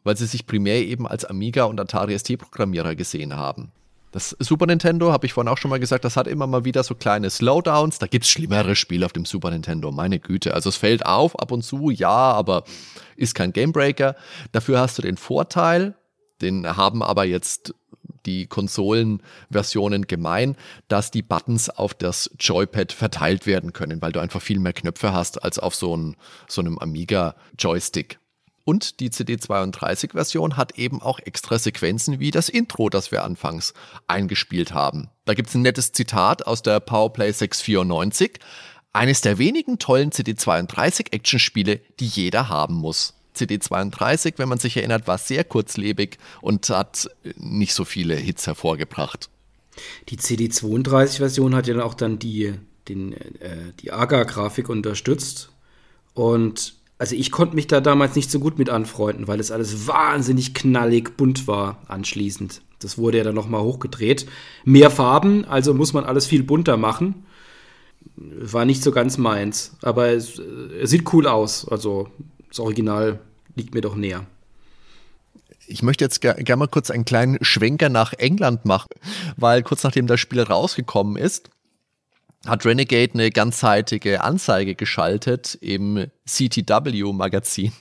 Weil 0.02 0.16
sie 0.16 0.26
sich 0.26 0.46
primär 0.46 0.84
eben 0.84 1.06
als 1.06 1.24
Amiga 1.24 1.64
und 1.64 1.78
Atari 1.78 2.18
ST-Programmierer 2.18 2.96
gesehen 2.96 3.36
haben. 3.36 3.70
Das 4.10 4.34
Super 4.40 4.66
Nintendo, 4.66 5.12
habe 5.12 5.26
ich 5.26 5.34
vorhin 5.34 5.52
auch 5.52 5.58
schon 5.58 5.68
mal 5.68 5.78
gesagt, 5.78 6.04
das 6.04 6.16
hat 6.16 6.26
immer 6.26 6.46
mal 6.46 6.64
wieder 6.64 6.82
so 6.82 6.94
kleine 6.94 7.28
Slowdowns. 7.28 7.98
Da 7.98 8.06
gibt 8.06 8.24
es 8.24 8.30
schlimmere 8.30 8.74
Spiele 8.74 9.04
auf 9.04 9.12
dem 9.12 9.26
Super 9.26 9.50
Nintendo, 9.50 9.92
meine 9.92 10.18
Güte. 10.18 10.54
Also 10.54 10.70
es 10.70 10.76
fällt 10.76 11.04
auf 11.04 11.38
ab 11.38 11.52
und 11.52 11.62
zu, 11.62 11.90
ja, 11.90 12.08
aber 12.08 12.64
ist 13.16 13.34
kein 13.34 13.52
Gamebreaker. 13.52 14.16
Dafür 14.50 14.80
hast 14.80 14.96
du 14.96 15.02
den 15.02 15.18
Vorteil, 15.18 15.94
den 16.40 16.76
haben 16.76 17.02
aber 17.02 17.24
jetzt 17.24 17.74
die 18.28 18.46
Konsolenversionen 18.46 20.06
gemein, 20.06 20.56
dass 20.88 21.10
die 21.10 21.22
Buttons 21.22 21.70
auf 21.70 21.94
das 21.94 22.30
Joypad 22.38 22.92
verteilt 22.92 23.46
werden 23.46 23.72
können, 23.72 24.02
weil 24.02 24.12
du 24.12 24.20
einfach 24.20 24.42
viel 24.42 24.58
mehr 24.58 24.74
Knöpfe 24.74 25.12
hast 25.14 25.42
als 25.42 25.58
auf 25.58 25.74
so, 25.74 25.96
ein, 25.96 26.16
so 26.46 26.60
einem 26.60 26.78
Amiga-Joystick. 26.78 28.18
Und 28.64 29.00
die 29.00 29.08
CD32-Version 29.08 30.58
hat 30.58 30.78
eben 30.78 31.00
auch 31.00 31.20
extra 31.20 31.58
Sequenzen 31.58 32.20
wie 32.20 32.30
das 32.30 32.50
Intro, 32.50 32.90
das 32.90 33.10
wir 33.10 33.24
anfangs 33.24 33.72
eingespielt 34.06 34.74
haben. 34.74 35.08
Da 35.24 35.32
gibt 35.32 35.48
es 35.48 35.54
ein 35.54 35.62
nettes 35.62 35.92
Zitat 35.92 36.46
aus 36.46 36.60
der 36.60 36.80
Powerplay 36.80 37.32
694. 37.32 38.40
Eines 38.92 39.22
der 39.22 39.38
wenigen 39.38 39.78
tollen 39.78 40.10
CD32-Actionspiele, 40.10 41.80
die 41.98 42.06
jeder 42.06 42.50
haben 42.50 42.74
muss. 42.74 43.17
CD32, 43.38 44.34
wenn 44.36 44.48
man 44.48 44.58
sich 44.58 44.76
erinnert, 44.76 45.06
war 45.06 45.18
sehr 45.18 45.44
kurzlebig 45.44 46.18
und 46.40 46.68
hat 46.70 47.10
nicht 47.36 47.74
so 47.74 47.84
viele 47.84 48.16
Hits 48.16 48.46
hervorgebracht. 48.46 49.30
Die 50.08 50.18
CD32-Version 50.18 51.54
hat 51.54 51.66
ja 51.66 51.82
auch 51.82 51.94
dann 51.94 52.18
die, 52.18 52.54
den, 52.88 53.12
äh, 53.12 53.72
die 53.80 53.92
AGA-Grafik 53.92 54.68
unterstützt. 54.68 55.50
Und 56.14 56.74
also 56.98 57.14
ich 57.14 57.30
konnte 57.30 57.54
mich 57.54 57.68
da 57.68 57.80
damals 57.80 58.16
nicht 58.16 58.30
so 58.30 58.40
gut 58.40 58.58
mit 58.58 58.70
anfreunden, 58.70 59.28
weil 59.28 59.40
es 59.40 59.50
alles 59.50 59.86
wahnsinnig 59.86 60.52
knallig 60.54 61.16
bunt 61.16 61.46
war 61.46 61.82
anschließend. 61.86 62.60
Das 62.80 62.98
wurde 62.98 63.18
ja 63.18 63.24
dann 63.24 63.34
nochmal 63.34 63.62
hochgedreht. 63.62 64.26
Mehr 64.64 64.90
Farben, 64.90 65.44
also 65.44 65.74
muss 65.74 65.92
man 65.92 66.04
alles 66.04 66.26
viel 66.26 66.42
bunter 66.42 66.76
machen. 66.76 67.26
War 68.16 68.64
nicht 68.64 68.82
so 68.82 68.90
ganz 68.90 69.16
meins, 69.16 69.76
aber 69.82 70.08
es, 70.08 70.38
es 70.38 70.90
sieht 70.90 71.12
cool 71.12 71.26
aus. 71.26 71.68
Also 71.68 72.08
das 72.48 72.58
Original 72.58 73.20
liegt 73.58 73.74
mir 73.74 73.82
doch 73.82 73.94
näher. 73.94 74.24
Ich 75.66 75.82
möchte 75.82 76.04
jetzt 76.04 76.22
gerne 76.22 76.42
ger 76.42 76.56
mal 76.56 76.68
kurz 76.68 76.90
einen 76.90 77.04
kleinen 77.04 77.36
Schwenker 77.44 77.90
nach 77.90 78.14
England 78.14 78.64
machen, 78.64 78.88
weil 79.36 79.62
kurz 79.62 79.84
nachdem 79.84 80.06
das 80.06 80.18
Spiel 80.18 80.40
rausgekommen 80.40 81.16
ist, 81.16 81.50
hat 82.46 82.64
Renegade 82.64 83.12
eine 83.14 83.30
ganzseitige 83.30 84.22
Anzeige 84.22 84.74
geschaltet 84.74 85.58
im 85.60 86.06
CTW-Magazin. 86.26 87.72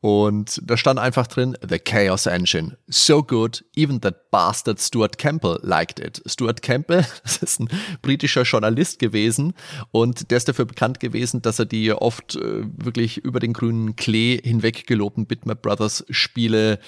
Und 0.00 0.60
da 0.64 0.76
stand 0.76 0.98
einfach 0.98 1.26
drin, 1.26 1.56
The 1.66 1.78
Chaos 1.78 2.26
Engine. 2.26 2.76
So 2.86 3.22
good, 3.22 3.64
even 3.76 4.00
that 4.00 4.30
bastard 4.30 4.80
Stuart 4.80 5.18
Campbell 5.18 5.58
liked 5.62 6.00
it. 6.00 6.22
Stuart 6.26 6.62
Campbell, 6.62 7.06
das 7.22 7.38
ist 7.38 7.60
ein 7.60 7.68
britischer 8.02 8.42
Journalist 8.42 8.98
gewesen 8.98 9.54
und 9.90 10.30
der 10.30 10.38
ist 10.38 10.48
dafür 10.48 10.64
bekannt 10.64 11.00
gewesen, 11.00 11.42
dass 11.42 11.58
er 11.58 11.66
die 11.66 11.92
oft 11.92 12.36
äh, 12.36 12.64
wirklich 12.76 13.18
über 13.18 13.40
den 13.40 13.52
grünen 13.52 13.96
Klee 13.96 14.40
hinweg 14.42 14.86
gelobten 14.86 15.26
Bitmap 15.26 15.62
Brothers 15.62 16.04
Spiele 16.10 16.78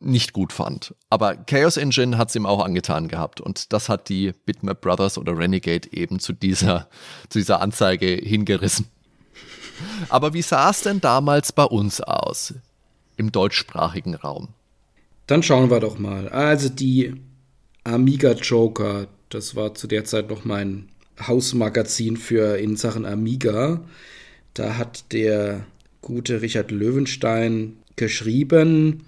nicht 0.00 0.32
gut 0.32 0.52
fand. 0.52 0.94
Aber 1.10 1.36
Chaos 1.36 1.76
Engine 1.76 2.18
hat 2.18 2.28
es 2.28 2.36
ihm 2.36 2.46
auch 2.46 2.64
angetan 2.64 3.08
gehabt 3.08 3.40
und 3.40 3.72
das 3.72 3.88
hat 3.88 4.08
die 4.08 4.32
Bitmap 4.46 4.80
Brothers 4.80 5.18
oder 5.18 5.36
Renegade 5.36 5.92
eben 5.92 6.18
zu 6.18 6.32
dieser, 6.32 6.88
zu 7.28 7.38
dieser 7.38 7.60
Anzeige 7.60 8.06
hingerissen. 8.06 8.86
Aber 10.08 10.34
wie 10.34 10.42
sah 10.42 10.70
es 10.70 10.82
denn 10.82 11.00
damals 11.00 11.52
bei 11.52 11.64
uns 11.64 12.00
aus? 12.00 12.54
Im 13.16 13.32
deutschsprachigen 13.32 14.14
Raum? 14.14 14.48
Dann 15.26 15.42
schauen 15.42 15.70
wir 15.70 15.80
doch 15.80 15.98
mal. 15.98 16.28
Also 16.28 16.68
die 16.68 17.14
Amiga 17.84 18.32
Joker, 18.32 19.08
das 19.28 19.56
war 19.56 19.74
zu 19.74 19.86
der 19.86 20.04
Zeit 20.04 20.30
noch 20.30 20.44
mein 20.44 20.88
Hausmagazin 21.26 22.16
für 22.16 22.58
in 22.58 22.76
Sachen 22.76 23.04
Amiga. 23.04 23.80
Da 24.54 24.76
hat 24.76 25.12
der 25.12 25.66
gute 26.00 26.42
Richard 26.42 26.70
Löwenstein 26.70 27.76
geschrieben, 27.96 29.04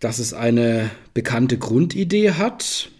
dass 0.00 0.18
es 0.18 0.32
eine 0.32 0.90
bekannte 1.14 1.58
Grundidee 1.58 2.32
hat, 2.32 2.90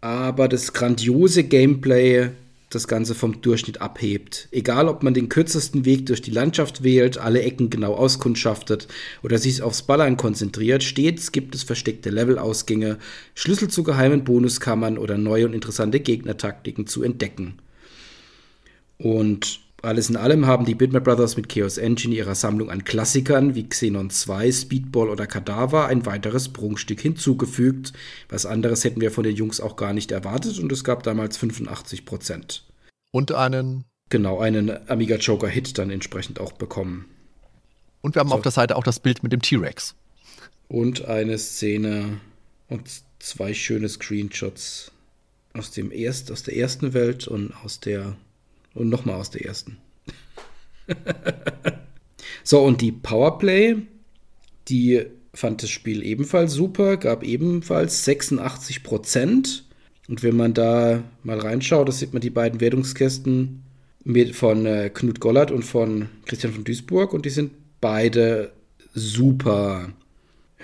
aber 0.00 0.48
das 0.48 0.72
grandiose 0.72 1.44
Gameplay 1.44 2.30
das 2.74 2.88
Ganze 2.88 3.14
vom 3.14 3.40
Durchschnitt 3.40 3.80
abhebt. 3.80 4.48
Egal, 4.50 4.88
ob 4.88 5.02
man 5.02 5.14
den 5.14 5.28
kürzesten 5.28 5.84
Weg 5.84 6.06
durch 6.06 6.20
die 6.20 6.30
Landschaft 6.30 6.82
wählt, 6.82 7.18
alle 7.18 7.42
Ecken 7.42 7.70
genau 7.70 7.94
auskundschaftet 7.94 8.88
oder 9.22 9.38
sich 9.38 9.62
aufs 9.62 9.82
Ballern 9.82 10.16
konzentriert, 10.16 10.82
stets 10.82 11.32
gibt 11.32 11.54
es 11.54 11.62
versteckte 11.62 12.10
Levelausgänge, 12.10 12.98
Schlüssel 13.34 13.68
zu 13.68 13.82
geheimen 13.82 14.24
Bonuskammern 14.24 14.98
oder 14.98 15.16
neue 15.16 15.46
und 15.46 15.54
interessante 15.54 16.00
Gegnertaktiken 16.00 16.86
zu 16.86 17.02
entdecken. 17.02 17.54
Und 18.98 19.61
alles 19.82 20.08
in 20.08 20.16
allem 20.16 20.46
haben 20.46 20.64
die 20.64 20.76
Bitmap 20.76 21.04
Brothers 21.04 21.36
mit 21.36 21.48
Chaos 21.48 21.76
Engine 21.76 22.14
ihrer 22.14 22.36
Sammlung 22.36 22.70
an 22.70 22.84
Klassikern 22.84 23.56
wie 23.56 23.68
Xenon 23.68 24.10
2, 24.10 24.52
Speedball 24.52 25.10
oder 25.10 25.26
Cadaver 25.26 25.86
ein 25.86 26.06
weiteres 26.06 26.50
Prunkstück 26.50 27.00
hinzugefügt. 27.00 27.92
Was 28.28 28.46
anderes 28.46 28.84
hätten 28.84 29.00
wir 29.00 29.10
von 29.10 29.24
den 29.24 29.34
Jungs 29.34 29.60
auch 29.60 29.74
gar 29.74 29.92
nicht 29.92 30.12
erwartet 30.12 30.60
und 30.60 30.70
es 30.70 30.84
gab 30.84 31.02
damals 31.02 31.36
85 31.36 32.04
Prozent. 32.04 32.64
Und 33.10 33.32
einen. 33.32 33.84
Genau, 34.08 34.38
einen 34.38 34.70
Amiga 34.88 35.16
Joker 35.16 35.48
Hit 35.48 35.76
dann 35.78 35.90
entsprechend 35.90 36.38
auch 36.38 36.52
bekommen. 36.52 37.06
Und 38.02 38.14
wir 38.14 38.20
haben 38.20 38.28
so. 38.28 38.36
auf 38.36 38.42
der 38.42 38.52
Seite 38.52 38.76
auch 38.76 38.84
das 38.84 39.00
Bild 39.00 39.22
mit 39.22 39.32
dem 39.32 39.42
T-Rex. 39.42 39.96
Und 40.68 41.06
eine 41.06 41.38
Szene 41.38 42.20
und 42.68 42.88
zwei 43.18 43.52
schöne 43.52 43.88
Screenshots 43.88 44.92
aus, 45.54 45.70
dem 45.70 45.90
erst, 45.90 46.30
aus 46.30 46.42
der 46.42 46.56
ersten 46.56 46.94
Welt 46.94 47.26
und 47.26 47.52
aus 47.64 47.80
der 47.80 48.16
und 48.74 48.88
nochmal 48.88 49.16
aus 49.16 49.30
der 49.30 49.44
ersten. 49.44 49.78
so, 52.44 52.62
und 52.62 52.80
die 52.80 52.92
Powerplay, 52.92 53.76
die 54.68 55.06
fand 55.34 55.62
das 55.62 55.70
Spiel 55.70 56.04
ebenfalls 56.04 56.52
super, 56.52 56.96
gab 56.96 57.22
ebenfalls 57.22 58.04
86 58.04 58.82
Prozent. 58.82 59.64
Und 60.08 60.22
wenn 60.22 60.36
man 60.36 60.52
da 60.52 61.04
mal 61.22 61.38
reinschaut, 61.38 61.88
da 61.88 61.92
sieht 61.92 62.12
man 62.12 62.20
die 62.20 62.30
beiden 62.30 62.60
Wertungskästen 62.60 63.62
mit, 64.04 64.34
von 64.34 64.66
äh, 64.66 64.90
Knut 64.92 65.20
Gollert 65.20 65.50
und 65.50 65.62
von 65.62 66.08
Christian 66.26 66.52
von 66.52 66.64
Duisburg 66.64 67.12
und 67.12 67.24
die 67.24 67.30
sind 67.30 67.52
beide 67.80 68.52
super. 68.94 69.92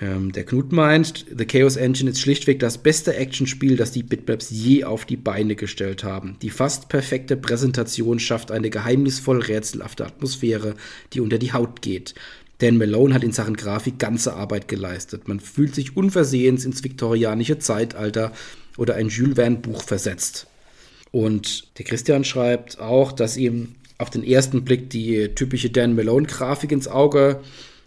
Ähm, 0.01 0.31
der 0.31 0.45
Knut 0.45 0.71
meint, 0.71 1.25
The 1.35 1.45
Chaos 1.45 1.75
Engine 1.75 2.11
ist 2.11 2.21
schlichtweg 2.21 2.59
das 2.59 2.77
beste 2.77 3.15
Actionspiel, 3.15 3.75
das 3.75 3.91
die 3.91 4.03
Bitmaps 4.03 4.49
je 4.49 4.85
auf 4.85 5.05
die 5.05 5.17
Beine 5.17 5.55
gestellt 5.55 6.03
haben. 6.03 6.37
Die 6.41 6.49
fast 6.49 6.89
perfekte 6.89 7.35
Präsentation 7.35 8.19
schafft 8.19 8.51
eine 8.51 8.69
geheimnisvoll 8.69 9.41
rätselhafte 9.41 10.05
Atmosphäre, 10.05 10.75
die 11.13 11.19
unter 11.19 11.37
die 11.37 11.53
Haut 11.53 11.81
geht. 11.81 12.15
Dan 12.59 12.77
Malone 12.77 13.13
hat 13.13 13.23
in 13.23 13.31
Sachen 13.31 13.55
Grafik 13.55 13.99
ganze 13.99 14.33
Arbeit 14.33 14.67
geleistet. 14.67 15.27
Man 15.27 15.39
fühlt 15.39 15.75
sich 15.75 15.95
unversehens 15.95 16.65
ins 16.65 16.83
viktorianische 16.83 17.59
Zeitalter 17.59 18.33
oder 18.77 18.95
ein 18.95 19.09
Jules 19.09 19.35
Verne 19.35 19.57
Buch 19.57 19.81
versetzt. 19.83 20.47
Und 21.11 21.77
der 21.77 21.85
Christian 21.85 22.23
schreibt 22.23 22.79
auch, 22.79 23.11
dass 23.11 23.37
ihm 23.37 23.75
auf 23.97 24.09
den 24.09 24.23
ersten 24.23 24.63
Blick 24.63 24.89
die 24.89 25.29
typische 25.35 25.69
Dan 25.69 25.95
Malone 25.95 26.27
Grafik 26.27 26.71
ins 26.71 26.87
Auge 26.87 27.41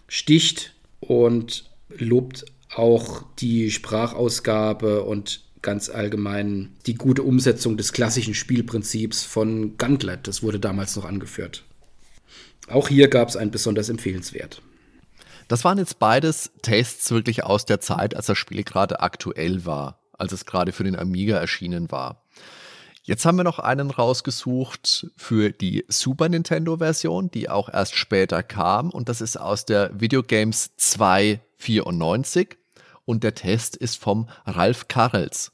sticht 0.07 0.73
und 0.99 1.65
lobt 1.97 2.45
auch 2.75 3.23
die 3.39 3.71
Sprachausgabe 3.71 5.03
und 5.03 5.41
ganz 5.61 5.89
allgemein 5.89 6.75
die 6.85 6.95
gute 6.95 7.23
Umsetzung 7.23 7.77
des 7.77 7.93
klassischen 7.93 8.33
Spielprinzips 8.33 9.23
von 9.23 9.77
Gauntlet. 9.77 10.27
Das 10.27 10.43
wurde 10.43 10.59
damals 10.59 10.95
noch 10.95 11.05
angeführt. 11.05 11.63
Auch 12.67 12.89
hier 12.89 13.07
gab 13.07 13.29
es 13.29 13.37
ein 13.37 13.51
besonders 13.51 13.89
empfehlenswert. 13.89 14.61
Das 15.47 15.63
waren 15.63 15.77
jetzt 15.77 15.99
beides 15.99 16.51
Tests 16.61 17.11
wirklich 17.11 17.43
aus 17.43 17.65
der 17.65 17.79
Zeit, 17.79 18.15
als 18.15 18.27
das 18.27 18.37
Spiel 18.37 18.63
gerade 18.63 19.01
aktuell 19.01 19.65
war, 19.65 19.99
als 20.13 20.31
es 20.31 20.45
gerade 20.45 20.71
für 20.71 20.83
den 20.83 20.95
Amiga 20.95 21.37
erschienen 21.37 21.91
war. 21.91 22.22
Jetzt 23.05 23.25
haben 23.25 23.35
wir 23.35 23.43
noch 23.43 23.59
einen 23.59 23.91
rausgesucht 23.91 25.07
für 25.17 25.51
die 25.51 25.83
Super 25.89 26.29
Nintendo-Version, 26.29 27.29
die 27.29 27.49
auch 27.49 27.67
erst 27.67 27.95
später 27.95 28.43
kam. 28.43 28.89
Und 28.91 29.09
das 29.09 29.19
ist 29.19 29.35
aus 29.35 29.65
der 29.65 29.99
Videogames 29.99 30.77
294. 30.77 32.57
Und 33.03 33.25
der 33.25 33.35
Test 33.35 33.75
ist 33.75 33.97
vom 33.97 34.29
Ralf 34.45 34.87
Karels. 34.87 35.51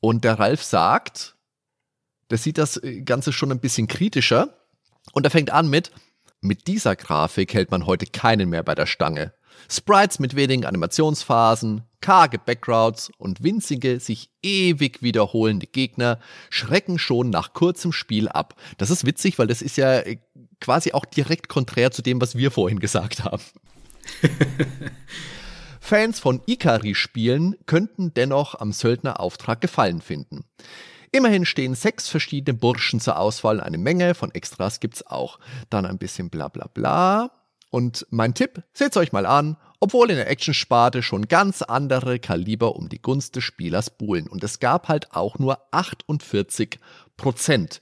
Und 0.00 0.24
der 0.24 0.40
Ralf 0.40 0.64
sagt, 0.64 1.36
der 2.30 2.38
sieht 2.38 2.58
das 2.58 2.80
Ganze 3.04 3.32
schon 3.32 3.52
ein 3.52 3.60
bisschen 3.60 3.86
kritischer. 3.86 4.56
Und 5.12 5.24
er 5.24 5.30
fängt 5.30 5.50
an 5.50 5.70
mit, 5.70 5.92
mit 6.40 6.66
dieser 6.66 6.96
Grafik 6.96 7.54
hält 7.54 7.70
man 7.70 7.86
heute 7.86 8.06
keinen 8.06 8.48
mehr 8.48 8.64
bei 8.64 8.74
der 8.74 8.86
Stange. 8.86 9.32
Sprites 9.68 10.18
mit 10.18 10.34
wenigen 10.34 10.64
Animationsphasen, 10.64 11.82
karge 12.00 12.38
Backgrounds 12.38 13.10
und 13.18 13.42
winzige, 13.42 14.00
sich 14.00 14.30
ewig 14.42 15.02
wiederholende 15.02 15.66
Gegner 15.66 16.18
schrecken 16.48 16.98
schon 16.98 17.30
nach 17.30 17.52
kurzem 17.52 17.92
Spiel 17.92 18.28
ab. 18.28 18.54
Das 18.78 18.90
ist 18.90 19.06
witzig, 19.06 19.38
weil 19.38 19.46
das 19.46 19.62
ist 19.62 19.76
ja 19.76 20.00
äh, 20.00 20.18
quasi 20.60 20.92
auch 20.92 21.04
direkt 21.04 21.48
konträr 21.48 21.90
zu 21.90 22.02
dem, 22.02 22.20
was 22.20 22.36
wir 22.36 22.50
vorhin 22.50 22.80
gesagt 22.80 23.24
haben. 23.24 23.42
Fans 25.80 26.20
von 26.20 26.42
Ikari-Spielen 26.46 27.56
könnten 27.66 28.14
dennoch 28.14 28.54
am 28.54 28.72
Söldnerauftrag 28.72 29.60
Gefallen 29.60 30.00
finden. 30.00 30.44
Immerhin 31.12 31.44
stehen 31.44 31.74
sechs 31.74 32.08
verschiedene 32.08 32.56
Burschen 32.56 33.00
zur 33.00 33.18
Auswahl, 33.18 33.60
eine 33.60 33.78
Menge 33.78 34.14
von 34.14 34.32
Extras 34.32 34.78
gibt's 34.78 35.04
auch. 35.06 35.40
Dann 35.68 35.86
ein 35.86 35.98
bisschen 35.98 36.30
bla 36.30 36.48
bla 36.48 36.68
bla. 36.72 37.30
Und 37.70 38.06
mein 38.10 38.34
Tipp, 38.34 38.62
seht's 38.72 38.96
euch 38.96 39.12
mal 39.12 39.26
an, 39.26 39.56
obwohl 39.78 40.10
in 40.10 40.16
der 40.16 40.28
Action-Sparte 40.28 41.02
schon 41.02 41.28
ganz 41.28 41.62
andere 41.62 42.18
Kaliber 42.18 42.76
um 42.76 42.88
die 42.88 43.00
Gunst 43.00 43.36
des 43.36 43.44
Spielers 43.44 43.90
buhlen. 43.90 44.26
Und 44.26 44.44
es 44.44 44.60
gab 44.60 44.88
halt 44.88 45.12
auch 45.12 45.38
nur 45.38 45.58
48 45.70 46.78
Prozent. 47.16 47.80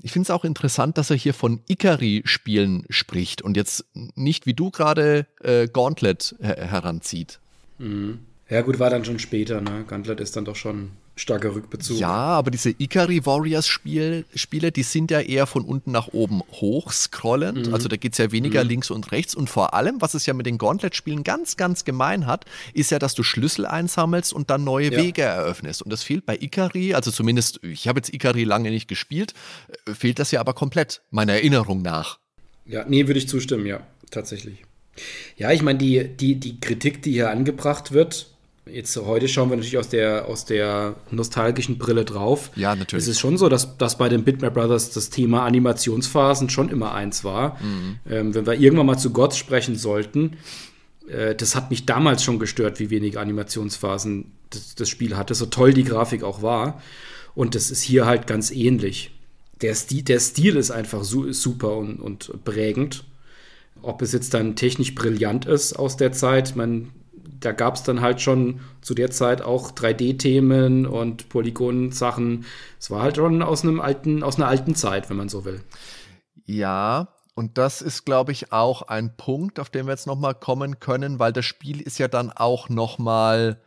Ich 0.00 0.12
finde 0.12 0.26
es 0.26 0.30
auch 0.30 0.44
interessant, 0.44 0.96
dass 0.96 1.10
er 1.10 1.16
hier 1.16 1.34
von 1.34 1.60
Ikari-Spielen 1.66 2.84
spricht 2.88 3.42
und 3.42 3.56
jetzt 3.56 3.84
nicht 4.14 4.46
wie 4.46 4.54
du 4.54 4.70
gerade 4.70 5.26
äh, 5.40 5.66
Gauntlet 5.66 6.36
her 6.40 6.56
heranzieht. 6.70 7.40
Mhm. 7.78 8.20
Ja, 8.48 8.62
gut, 8.62 8.78
war 8.78 8.90
dann 8.90 9.04
schon 9.04 9.18
später, 9.18 9.60
ne? 9.60 9.84
Gauntlet 9.86 10.20
ist 10.20 10.36
dann 10.36 10.44
doch 10.44 10.56
schon 10.56 10.92
starker 11.18 11.54
Rückbezug. 11.54 11.98
Ja, 11.98 12.08
aber 12.08 12.50
diese 12.50 12.70
Ikari 12.70 13.26
Warriors 13.26 13.66
Spiel, 13.66 14.24
Spiele, 14.34 14.72
die 14.72 14.82
sind 14.82 15.10
ja 15.10 15.20
eher 15.20 15.46
von 15.46 15.64
unten 15.64 15.90
nach 15.90 16.08
oben 16.08 16.42
hochscrollend. 16.52 17.68
Mhm. 17.68 17.74
Also 17.74 17.88
da 17.88 17.96
geht 17.96 18.12
es 18.12 18.18
ja 18.18 18.30
weniger 18.32 18.62
mhm. 18.62 18.70
links 18.70 18.90
und 18.90 19.10
rechts. 19.12 19.34
Und 19.34 19.50
vor 19.50 19.74
allem, 19.74 20.00
was 20.00 20.14
es 20.14 20.26
ja 20.26 20.34
mit 20.34 20.46
den 20.46 20.58
Gauntlet-Spielen 20.58 21.24
ganz, 21.24 21.56
ganz 21.56 21.84
gemein 21.84 22.26
hat, 22.26 22.44
ist 22.72 22.90
ja, 22.90 22.98
dass 22.98 23.14
du 23.14 23.22
Schlüssel 23.22 23.66
einsammelst 23.66 24.32
und 24.32 24.50
dann 24.50 24.64
neue 24.64 24.92
ja. 24.92 24.98
Wege 24.98 25.22
eröffnest. 25.22 25.82
Und 25.82 25.90
das 25.92 26.02
fehlt 26.02 26.24
bei 26.24 26.36
Ikari, 26.40 26.94
also 26.94 27.10
zumindest, 27.10 27.60
ich 27.64 27.88
habe 27.88 27.98
jetzt 27.98 28.14
Ikari 28.14 28.44
lange 28.44 28.70
nicht 28.70 28.88
gespielt, 28.88 29.34
äh, 29.86 29.94
fehlt 29.94 30.18
das 30.18 30.30
ja 30.30 30.40
aber 30.40 30.54
komplett, 30.54 31.02
meiner 31.10 31.34
Erinnerung 31.34 31.82
nach. 31.82 32.18
Ja, 32.64 32.84
nee, 32.86 33.06
würde 33.06 33.18
ich 33.18 33.28
zustimmen, 33.28 33.66
ja, 33.66 33.86
tatsächlich. 34.10 34.64
Ja, 35.36 35.52
ich 35.52 35.62
meine, 35.62 35.78
die, 35.78 36.08
die, 36.08 36.36
die 36.36 36.60
Kritik, 36.60 37.02
die 37.02 37.12
hier 37.12 37.30
angebracht 37.30 37.92
wird, 37.92 38.30
Jetzt 38.72 38.96
heute 38.96 39.28
schauen 39.28 39.50
wir 39.50 39.56
natürlich 39.56 39.78
aus 39.78 39.88
der, 39.88 40.26
aus 40.26 40.44
der 40.44 40.96
nostalgischen 41.10 41.78
Brille 41.78 42.04
drauf. 42.04 42.50
Ja, 42.56 42.74
natürlich. 42.74 43.04
Es 43.04 43.08
ist 43.08 43.20
schon 43.20 43.38
so, 43.38 43.48
dass, 43.48 43.76
dass 43.78 43.98
bei 43.98 44.08
den 44.08 44.24
Bitmap 44.24 44.54
Brothers 44.54 44.90
das 44.90 45.10
Thema 45.10 45.44
Animationsphasen 45.44 46.50
schon 46.50 46.68
immer 46.68 46.94
eins 46.94 47.24
war. 47.24 47.56
Mhm. 47.62 47.98
Ähm, 48.08 48.34
wenn 48.34 48.46
wir 48.46 48.54
irgendwann 48.54 48.86
mal 48.86 48.98
zu 48.98 49.10
Gott 49.10 49.34
sprechen 49.34 49.76
sollten, 49.76 50.36
äh, 51.08 51.34
das 51.34 51.54
hat 51.54 51.70
mich 51.70 51.86
damals 51.86 52.22
schon 52.22 52.38
gestört, 52.38 52.80
wie 52.80 52.90
wenige 52.90 53.20
Animationsphasen 53.20 54.32
das, 54.50 54.74
das, 54.74 54.88
Spiel 54.88 55.16
hatte, 55.16 55.34
so 55.34 55.46
toll 55.46 55.72
die 55.72 55.84
Grafik 55.84 56.22
auch 56.22 56.42
war. 56.42 56.82
Und 57.34 57.54
das 57.54 57.70
ist 57.70 57.82
hier 57.82 58.06
halt 58.06 58.26
ganz 58.26 58.50
ähnlich. 58.50 59.12
Der 59.60 59.74
Stil, 59.74 60.02
der 60.02 60.20
Stil 60.20 60.56
ist 60.56 60.70
einfach 60.70 61.04
su 61.04 61.32
super 61.32 61.76
und, 61.76 62.00
und 62.00 62.44
prägend. 62.44 63.04
Ob 63.82 64.02
es 64.02 64.12
jetzt 64.12 64.34
dann 64.34 64.56
technisch 64.56 64.94
brillant 64.94 65.46
ist 65.46 65.74
aus 65.74 65.96
der 65.96 66.12
Zeit, 66.12 66.56
man 66.56 66.90
da 67.40 67.52
gab 67.52 67.74
es 67.74 67.82
dann 67.82 68.00
halt 68.00 68.20
schon 68.20 68.60
zu 68.80 68.94
der 68.94 69.10
Zeit 69.10 69.42
auch 69.42 69.72
3D-Themen 69.72 70.86
und 70.86 71.28
Polygon-Sachen. 71.28 72.44
Es 72.78 72.90
war 72.90 73.02
halt 73.02 73.16
schon 73.16 73.42
aus 73.42 73.62
einem 73.62 73.80
alten, 73.80 74.22
aus 74.22 74.36
einer 74.36 74.48
alten 74.48 74.74
Zeit, 74.74 75.10
wenn 75.10 75.16
man 75.16 75.28
so 75.28 75.44
will. 75.44 75.62
Ja, 76.44 77.08
und 77.34 77.56
das 77.56 77.82
ist, 77.82 78.04
glaube 78.04 78.32
ich, 78.32 78.52
auch 78.52 78.82
ein 78.82 79.16
Punkt, 79.16 79.60
auf 79.60 79.70
den 79.70 79.86
wir 79.86 79.92
jetzt 79.92 80.06
nochmal 80.06 80.34
kommen 80.34 80.80
können, 80.80 81.20
weil 81.20 81.32
das 81.32 81.44
Spiel 81.44 81.80
ist 81.80 81.98
ja 81.98 82.08
dann 82.08 82.32
auch 82.32 82.68
nochmal, 82.68 83.60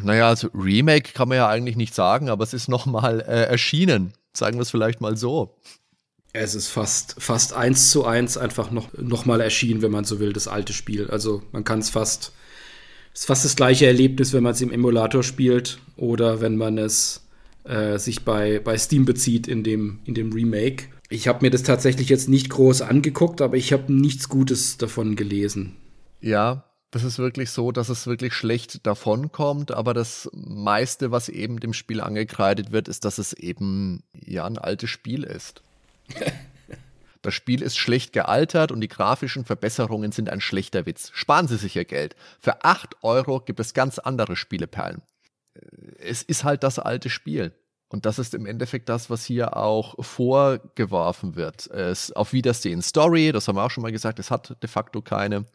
naja, 0.00 0.28
also 0.28 0.48
Remake 0.54 1.12
kann 1.12 1.28
man 1.28 1.38
ja 1.38 1.48
eigentlich 1.48 1.76
nicht 1.76 1.94
sagen, 1.94 2.28
aber 2.28 2.44
es 2.44 2.54
ist 2.54 2.68
nochmal 2.68 3.20
äh, 3.22 3.46
erschienen. 3.46 4.12
Sagen 4.32 4.58
wir 4.58 4.62
es 4.62 4.70
vielleicht 4.70 5.00
mal 5.00 5.16
so. 5.16 5.56
Es 6.32 6.54
ist 6.54 6.68
fast, 6.68 7.16
fast 7.18 7.54
eins 7.54 7.90
zu 7.90 8.04
eins 8.04 8.36
einfach 8.36 8.70
noch, 8.70 8.92
noch 8.92 9.24
mal 9.24 9.40
erschienen, 9.40 9.80
wenn 9.82 9.90
man 9.90 10.04
so 10.04 10.20
will, 10.20 10.32
das 10.32 10.46
alte 10.46 10.74
Spiel. 10.74 11.10
Also 11.10 11.42
man 11.50 11.64
kann 11.64 11.78
es 11.78 11.90
fast 11.90 12.32
ist 13.16 13.26
fast 13.26 13.46
das 13.46 13.56
gleiche 13.56 13.86
Erlebnis, 13.86 14.34
wenn 14.34 14.42
man 14.42 14.52
es 14.52 14.60
im 14.60 14.70
Emulator 14.70 15.22
spielt 15.22 15.78
oder 15.96 16.42
wenn 16.42 16.56
man 16.56 16.76
es 16.76 17.26
äh, 17.64 17.98
sich 17.98 18.26
bei, 18.26 18.58
bei 18.58 18.76
Steam 18.76 19.06
bezieht 19.06 19.48
in 19.48 19.64
dem, 19.64 20.00
in 20.04 20.14
dem 20.14 20.32
Remake. 20.32 20.84
Ich 21.08 21.26
habe 21.26 21.44
mir 21.44 21.50
das 21.50 21.62
tatsächlich 21.62 22.10
jetzt 22.10 22.28
nicht 22.28 22.50
groß 22.50 22.82
angeguckt, 22.82 23.40
aber 23.40 23.56
ich 23.56 23.72
habe 23.72 23.90
nichts 23.90 24.28
Gutes 24.28 24.76
davon 24.76 25.16
gelesen. 25.16 25.76
Ja, 26.20 26.64
das 26.90 27.04
ist 27.04 27.18
wirklich 27.18 27.50
so, 27.50 27.72
dass 27.72 27.88
es 27.88 28.06
wirklich 28.06 28.34
schlecht 28.34 28.86
davonkommt, 28.86 29.72
aber 29.72 29.94
das 29.94 30.28
meiste, 30.34 31.10
was 31.10 31.30
eben 31.30 31.58
dem 31.58 31.72
Spiel 31.72 32.02
angekreidet 32.02 32.70
wird, 32.70 32.86
ist, 32.86 33.06
dass 33.06 33.16
es 33.16 33.32
eben 33.32 34.02
ja 34.12 34.44
ein 34.44 34.58
altes 34.58 34.90
Spiel 34.90 35.24
ist. 35.24 35.62
Das 37.26 37.34
Spiel 37.34 37.60
ist 37.60 37.76
schlecht 37.76 38.12
gealtert 38.12 38.70
und 38.70 38.80
die 38.80 38.86
grafischen 38.86 39.44
Verbesserungen 39.44 40.12
sind 40.12 40.30
ein 40.30 40.40
schlechter 40.40 40.86
Witz. 40.86 41.10
Sparen 41.12 41.48
Sie 41.48 41.56
sich 41.56 41.74
Ihr 41.74 41.84
Geld. 41.84 42.14
Für 42.38 42.64
8 42.64 43.02
Euro 43.02 43.40
gibt 43.40 43.58
es 43.58 43.74
ganz 43.74 43.98
andere 43.98 44.36
Spieleperlen. 44.36 45.02
Äh, 45.54 45.58
es 45.98 46.22
ist 46.22 46.44
halt 46.44 46.62
das 46.62 46.78
alte 46.78 47.10
Spiel. 47.10 47.52
Und 47.88 48.06
das 48.06 48.20
ist 48.20 48.32
im 48.32 48.46
Endeffekt 48.46 48.88
das, 48.88 49.10
was 49.10 49.24
hier 49.24 49.56
auch 49.56 49.96
vorgeworfen 50.04 51.34
wird. 51.34 51.66
Es 51.66 52.12
auf 52.12 52.32
Wiedersehen 52.32 52.80
Story, 52.80 53.32
das 53.32 53.48
haben 53.48 53.56
wir 53.56 53.64
auch 53.64 53.72
schon 53.72 53.82
mal 53.82 53.90
gesagt, 53.90 54.20
es 54.20 54.30
hat 54.30 54.56
de 54.62 54.68
facto 54.68 55.02
keine. 55.02 55.46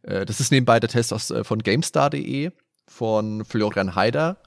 Äh, 0.00 0.24
das 0.24 0.40
ist 0.40 0.50
nebenbei 0.50 0.80
der 0.80 0.88
Test 0.88 1.12
aus, 1.12 1.30
äh, 1.30 1.44
von 1.44 1.62
GameStar.de 1.62 2.50
von 2.86 3.44
Florian 3.44 3.94
Haider 3.94 4.38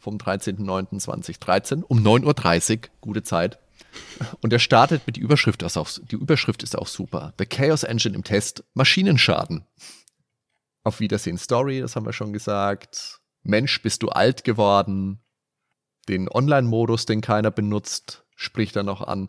vom 0.00 0.16
13.09.2013 0.16 1.84
um 1.84 2.00
9.30 2.00 2.72
Uhr, 2.72 2.80
gute 3.02 3.22
Zeit. 3.22 3.60
Und 4.40 4.52
er 4.52 4.58
startet 4.58 5.06
mit 5.06 5.16
die 5.16 5.20
Überschrift, 5.20 5.62
das 5.62 5.76
auch, 5.76 5.88
die 5.90 6.16
Überschrift 6.16 6.62
ist 6.62 6.76
auch 6.76 6.86
super. 6.86 7.34
The 7.38 7.46
Chaos 7.46 7.84
Engine 7.84 8.14
im 8.14 8.24
Test, 8.24 8.64
Maschinenschaden. 8.74 9.64
Auf 10.84 11.00
Wiedersehen 11.00 11.38
Story, 11.38 11.80
das 11.80 11.96
haben 11.96 12.06
wir 12.06 12.12
schon 12.12 12.32
gesagt. 12.32 13.20
Mensch, 13.42 13.82
bist 13.82 14.02
du 14.02 14.08
alt 14.08 14.44
geworden. 14.44 15.20
Den 16.08 16.28
Online-Modus, 16.28 17.06
den 17.06 17.20
keiner 17.20 17.50
benutzt, 17.50 18.24
spricht 18.34 18.76
er 18.76 18.82
noch 18.82 19.02
an. 19.02 19.28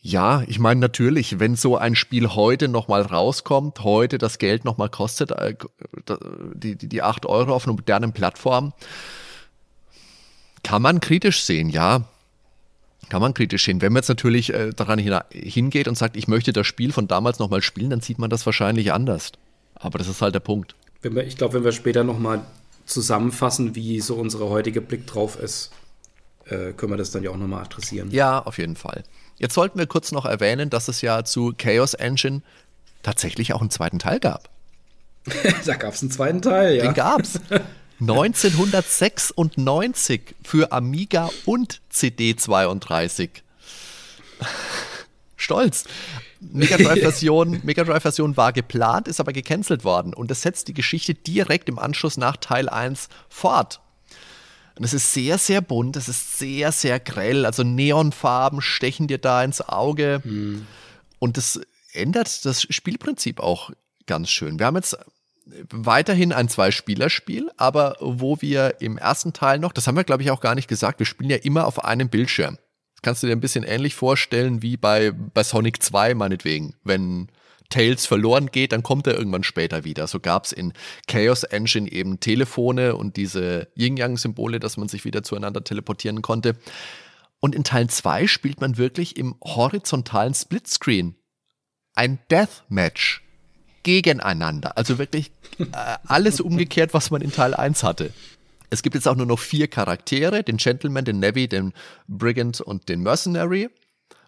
Ja, 0.00 0.42
ich 0.46 0.60
meine 0.60 0.78
natürlich, 0.78 1.40
wenn 1.40 1.56
so 1.56 1.76
ein 1.76 1.96
Spiel 1.96 2.28
heute 2.28 2.68
nochmal 2.68 3.02
rauskommt, 3.02 3.80
heute 3.80 4.18
das 4.18 4.38
Geld 4.38 4.64
nochmal 4.64 4.88
kostet, 4.88 5.32
äh, 5.32 5.56
die, 6.54 6.76
die, 6.76 6.88
die 6.88 7.02
8 7.02 7.26
Euro 7.26 7.52
auf 7.52 7.66
einer 7.66 7.74
modernen 7.74 8.12
Plattform, 8.12 8.72
kann 10.62 10.82
man 10.82 11.00
kritisch 11.00 11.42
sehen, 11.42 11.70
ja. 11.70 12.04
Kann 13.08 13.20
man 13.20 13.34
kritisch 13.34 13.64
sehen. 13.64 13.80
Wenn 13.80 13.92
man 13.92 14.00
jetzt 14.00 14.08
natürlich 14.08 14.52
äh, 14.52 14.70
daran 14.70 14.98
hingeht 14.98 15.86
und 15.86 15.96
sagt, 15.96 16.16
ich 16.16 16.26
möchte 16.26 16.52
das 16.52 16.66
Spiel 16.66 16.92
von 16.92 17.06
damals 17.06 17.38
nochmal 17.38 17.62
spielen, 17.62 17.90
dann 17.90 18.00
sieht 18.00 18.18
man 18.18 18.30
das 18.30 18.44
wahrscheinlich 18.46 18.92
anders. 18.92 19.32
Aber 19.74 19.98
das 19.98 20.08
ist 20.08 20.22
halt 20.22 20.34
der 20.34 20.40
Punkt. 20.40 20.74
Wir, 21.02 21.24
ich 21.24 21.36
glaube, 21.36 21.54
wenn 21.54 21.64
wir 21.64 21.72
später 21.72 22.02
nochmal 22.02 22.42
zusammenfassen, 22.84 23.74
wie 23.74 24.00
so 24.00 24.16
unsere 24.16 24.48
heutige 24.48 24.80
Blick 24.80 25.06
drauf 25.06 25.38
ist, 25.38 25.70
äh, 26.46 26.72
können 26.72 26.92
wir 26.92 26.96
das 26.96 27.10
dann 27.10 27.22
ja 27.22 27.30
auch 27.30 27.36
nochmal 27.36 27.62
adressieren. 27.62 28.10
Ja, 28.10 28.40
auf 28.40 28.58
jeden 28.58 28.76
Fall. 28.76 29.04
Jetzt 29.38 29.54
sollten 29.54 29.78
wir 29.78 29.86
kurz 29.86 30.12
noch 30.12 30.24
erwähnen, 30.24 30.70
dass 30.70 30.88
es 30.88 31.02
ja 31.02 31.24
zu 31.24 31.52
Chaos 31.56 31.94
Engine 31.94 32.42
tatsächlich 33.02 33.52
auch 33.52 33.60
einen 33.60 33.70
zweiten 33.70 33.98
Teil 33.98 34.18
gab. 34.18 34.48
da 35.66 35.74
gab 35.74 35.94
es 35.94 36.02
einen 36.02 36.10
zweiten 36.10 36.42
Teil, 36.42 36.76
ja. 36.76 36.84
Den 36.84 36.94
gab's. 36.94 37.40
1996 38.00 40.34
für 40.42 40.72
Amiga 40.72 41.30
und 41.44 41.82
CD32. 41.92 43.28
Stolz. 45.36 45.84
Mega 46.40 46.76
Drive-Version 46.78 47.60
Mega 47.62 47.84
Drive 47.84 48.04
-Version 48.04 48.36
war 48.36 48.52
geplant, 48.52 49.08
ist 49.08 49.20
aber 49.20 49.32
gecancelt 49.32 49.84
worden. 49.84 50.12
Und 50.12 50.30
das 50.30 50.42
setzt 50.42 50.68
die 50.68 50.74
Geschichte 50.74 51.14
direkt 51.14 51.68
im 51.68 51.78
Anschluss 51.78 52.16
nach 52.16 52.36
Teil 52.36 52.68
1 52.68 53.08
fort. 53.28 53.80
Und 54.76 54.84
es 54.84 54.92
ist 54.92 55.14
sehr, 55.14 55.38
sehr 55.38 55.62
bunt, 55.62 55.96
es 55.96 56.08
ist 56.08 56.38
sehr, 56.38 56.70
sehr 56.70 57.00
grell. 57.00 57.46
Also 57.46 57.62
Neonfarben 57.62 58.60
stechen 58.60 59.08
dir 59.08 59.18
da 59.18 59.42
ins 59.42 59.62
Auge. 59.62 60.20
Hm. 60.22 60.66
Und 61.18 61.38
das 61.38 61.60
ändert 61.92 62.44
das 62.44 62.62
Spielprinzip 62.62 63.40
auch 63.40 63.70
ganz 64.06 64.28
schön. 64.28 64.58
Wir 64.58 64.66
haben 64.66 64.76
jetzt 64.76 64.98
weiterhin 65.70 66.32
ein 66.32 66.48
Zwei-Spieler-Spiel, 66.48 67.50
aber 67.56 67.96
wo 68.00 68.40
wir 68.40 68.80
im 68.80 68.98
ersten 68.98 69.32
Teil 69.32 69.58
noch, 69.58 69.72
das 69.72 69.86
haben 69.86 69.96
wir 69.96 70.04
glaube 70.04 70.22
ich 70.22 70.30
auch 70.30 70.40
gar 70.40 70.54
nicht 70.54 70.68
gesagt, 70.68 70.98
wir 70.98 71.06
spielen 71.06 71.30
ja 71.30 71.36
immer 71.36 71.66
auf 71.66 71.84
einem 71.84 72.08
Bildschirm. 72.08 72.58
Das 72.94 73.02
kannst 73.02 73.22
du 73.22 73.26
dir 73.26 73.32
ein 73.34 73.40
bisschen 73.40 73.64
ähnlich 73.64 73.94
vorstellen 73.94 74.62
wie 74.62 74.76
bei, 74.76 75.12
bei 75.12 75.44
Sonic 75.44 75.82
2 75.82 76.14
meinetwegen. 76.14 76.74
Wenn 76.82 77.28
Tails 77.68 78.06
verloren 78.06 78.46
geht, 78.46 78.72
dann 78.72 78.82
kommt 78.82 79.06
er 79.06 79.16
irgendwann 79.16 79.42
später 79.42 79.84
wieder. 79.84 80.06
So 80.06 80.20
gab 80.20 80.44
es 80.44 80.52
in 80.52 80.72
Chaos 81.06 81.42
Engine 81.42 81.90
eben 81.90 82.20
Telefone 82.20 82.96
und 82.96 83.16
diese 83.16 83.68
Yin-Yang-Symbole, 83.76 84.60
dass 84.60 84.76
man 84.76 84.88
sich 84.88 85.04
wieder 85.04 85.22
zueinander 85.22 85.62
teleportieren 85.62 86.22
konnte. 86.22 86.56
Und 87.40 87.54
in 87.54 87.64
Teil 87.64 87.88
2 87.88 88.26
spielt 88.26 88.60
man 88.60 88.78
wirklich 88.78 89.16
im 89.16 89.36
horizontalen 89.42 90.34
Splitscreen. 90.34 91.16
Ein 91.94 92.18
Deathmatch 92.30 93.25
gegeneinander. 93.86 94.76
Also 94.76 94.98
wirklich 94.98 95.30
äh, 95.60 95.64
alles 96.06 96.40
umgekehrt, 96.40 96.92
was 96.92 97.12
man 97.12 97.22
in 97.22 97.30
Teil 97.30 97.54
1 97.54 97.84
hatte. 97.84 98.12
Es 98.68 98.82
gibt 98.82 98.96
jetzt 98.96 99.06
auch 99.06 99.14
nur 99.14 99.26
noch 99.26 99.38
vier 99.38 99.68
Charaktere, 99.68 100.42
den 100.42 100.56
Gentleman, 100.56 101.04
den 101.04 101.20
Navy, 101.20 101.46
den 101.46 101.72
Brigand 102.08 102.60
und 102.60 102.88
den 102.88 103.00
Mercenary. 103.02 103.70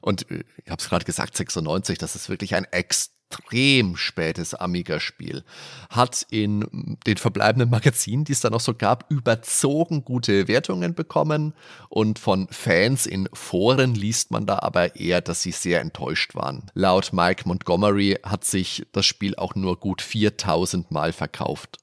Und 0.01 0.31
äh, 0.31 0.45
ich 0.65 0.71
habe 0.71 0.81
es 0.81 0.89
gerade 0.89 1.05
gesagt, 1.05 1.37
96, 1.37 1.99
das 1.99 2.15
ist 2.15 2.29
wirklich 2.29 2.55
ein 2.55 2.67
extrem 2.67 3.18
extrem 3.31 3.97
spätes 3.97 4.55
Amiga-Spiel. 4.55 5.45
Hat 5.91 6.27
in 6.31 6.97
den 7.07 7.17
verbleibenden 7.17 7.71
Magazinen, 7.71 8.25
die 8.25 8.33
es 8.33 8.41
da 8.41 8.51
noch 8.51 8.61
so 8.61 8.75
gab, 8.75 9.11
überzogen 9.11 10.05
gute 10.05 10.49
Wertungen 10.49 10.95
bekommen. 10.95 11.55
Und 11.89 12.19
von 12.19 12.49
Fans 12.51 13.07
in 13.07 13.29
Foren 13.33 13.95
liest 13.95 14.31
man 14.31 14.47
da 14.47 14.61
aber 14.61 14.97
eher, 14.97 15.21
dass 15.21 15.43
sie 15.43 15.53
sehr 15.53 15.81
enttäuscht 15.81 16.35
waren. 16.35 16.71
Laut 16.75 17.13
Mike 17.13 17.47
Montgomery 17.47 18.19
hat 18.23 18.45
sich 18.45 18.87
das 18.93 19.07
Spiel 19.07 19.35
auch 19.37 19.55
nur 19.55 19.79
gut 19.79 20.03
4000 20.03 20.91
Mal 20.91 21.13
verkauft. 21.13 21.79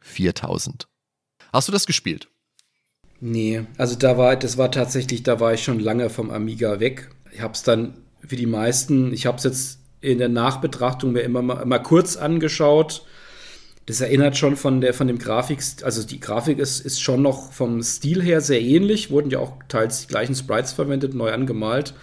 4000. 0.00 0.88
Hast 1.52 1.68
du 1.68 1.72
das 1.72 1.86
gespielt? 1.86 2.28
Nee, 3.20 3.64
also 3.78 3.94
da 3.94 4.18
war, 4.18 4.36
das 4.36 4.58
war 4.58 4.70
tatsächlich, 4.70 5.22
da 5.22 5.40
war 5.40 5.54
ich 5.54 5.62
schon 5.62 5.78
lange 5.78 6.10
vom 6.10 6.30
Amiga 6.30 6.80
weg. 6.80 7.10
Ich 7.32 7.40
habe 7.40 7.54
es 7.54 7.62
dann, 7.62 7.94
wie 8.20 8.36
die 8.36 8.46
meisten, 8.46 9.12
ich 9.12 9.26
habe 9.26 9.38
es 9.38 9.44
jetzt 9.44 9.83
in 10.04 10.18
der 10.18 10.28
Nachbetrachtung 10.28 11.12
mir 11.12 11.22
immer 11.22 11.42
mal, 11.42 11.64
mal 11.64 11.78
kurz 11.78 12.16
angeschaut. 12.16 13.06
Das 13.86 14.00
erinnert 14.00 14.36
schon 14.36 14.56
von 14.56 14.80
der 14.80 14.94
von 14.94 15.06
dem 15.06 15.18
Grafik, 15.18 15.60
also 15.82 16.04
die 16.04 16.20
Grafik 16.20 16.58
ist, 16.58 16.80
ist 16.80 17.00
schon 17.00 17.22
noch 17.22 17.52
vom 17.52 17.82
Stil 17.82 18.22
her 18.22 18.40
sehr 18.40 18.60
ähnlich, 18.60 19.10
wurden 19.10 19.30
ja 19.30 19.38
auch 19.38 19.54
teils 19.68 20.02
die 20.02 20.06
gleichen 20.06 20.34
Sprites 20.34 20.72
verwendet, 20.72 21.14
neu 21.14 21.32
angemalt. 21.32 21.94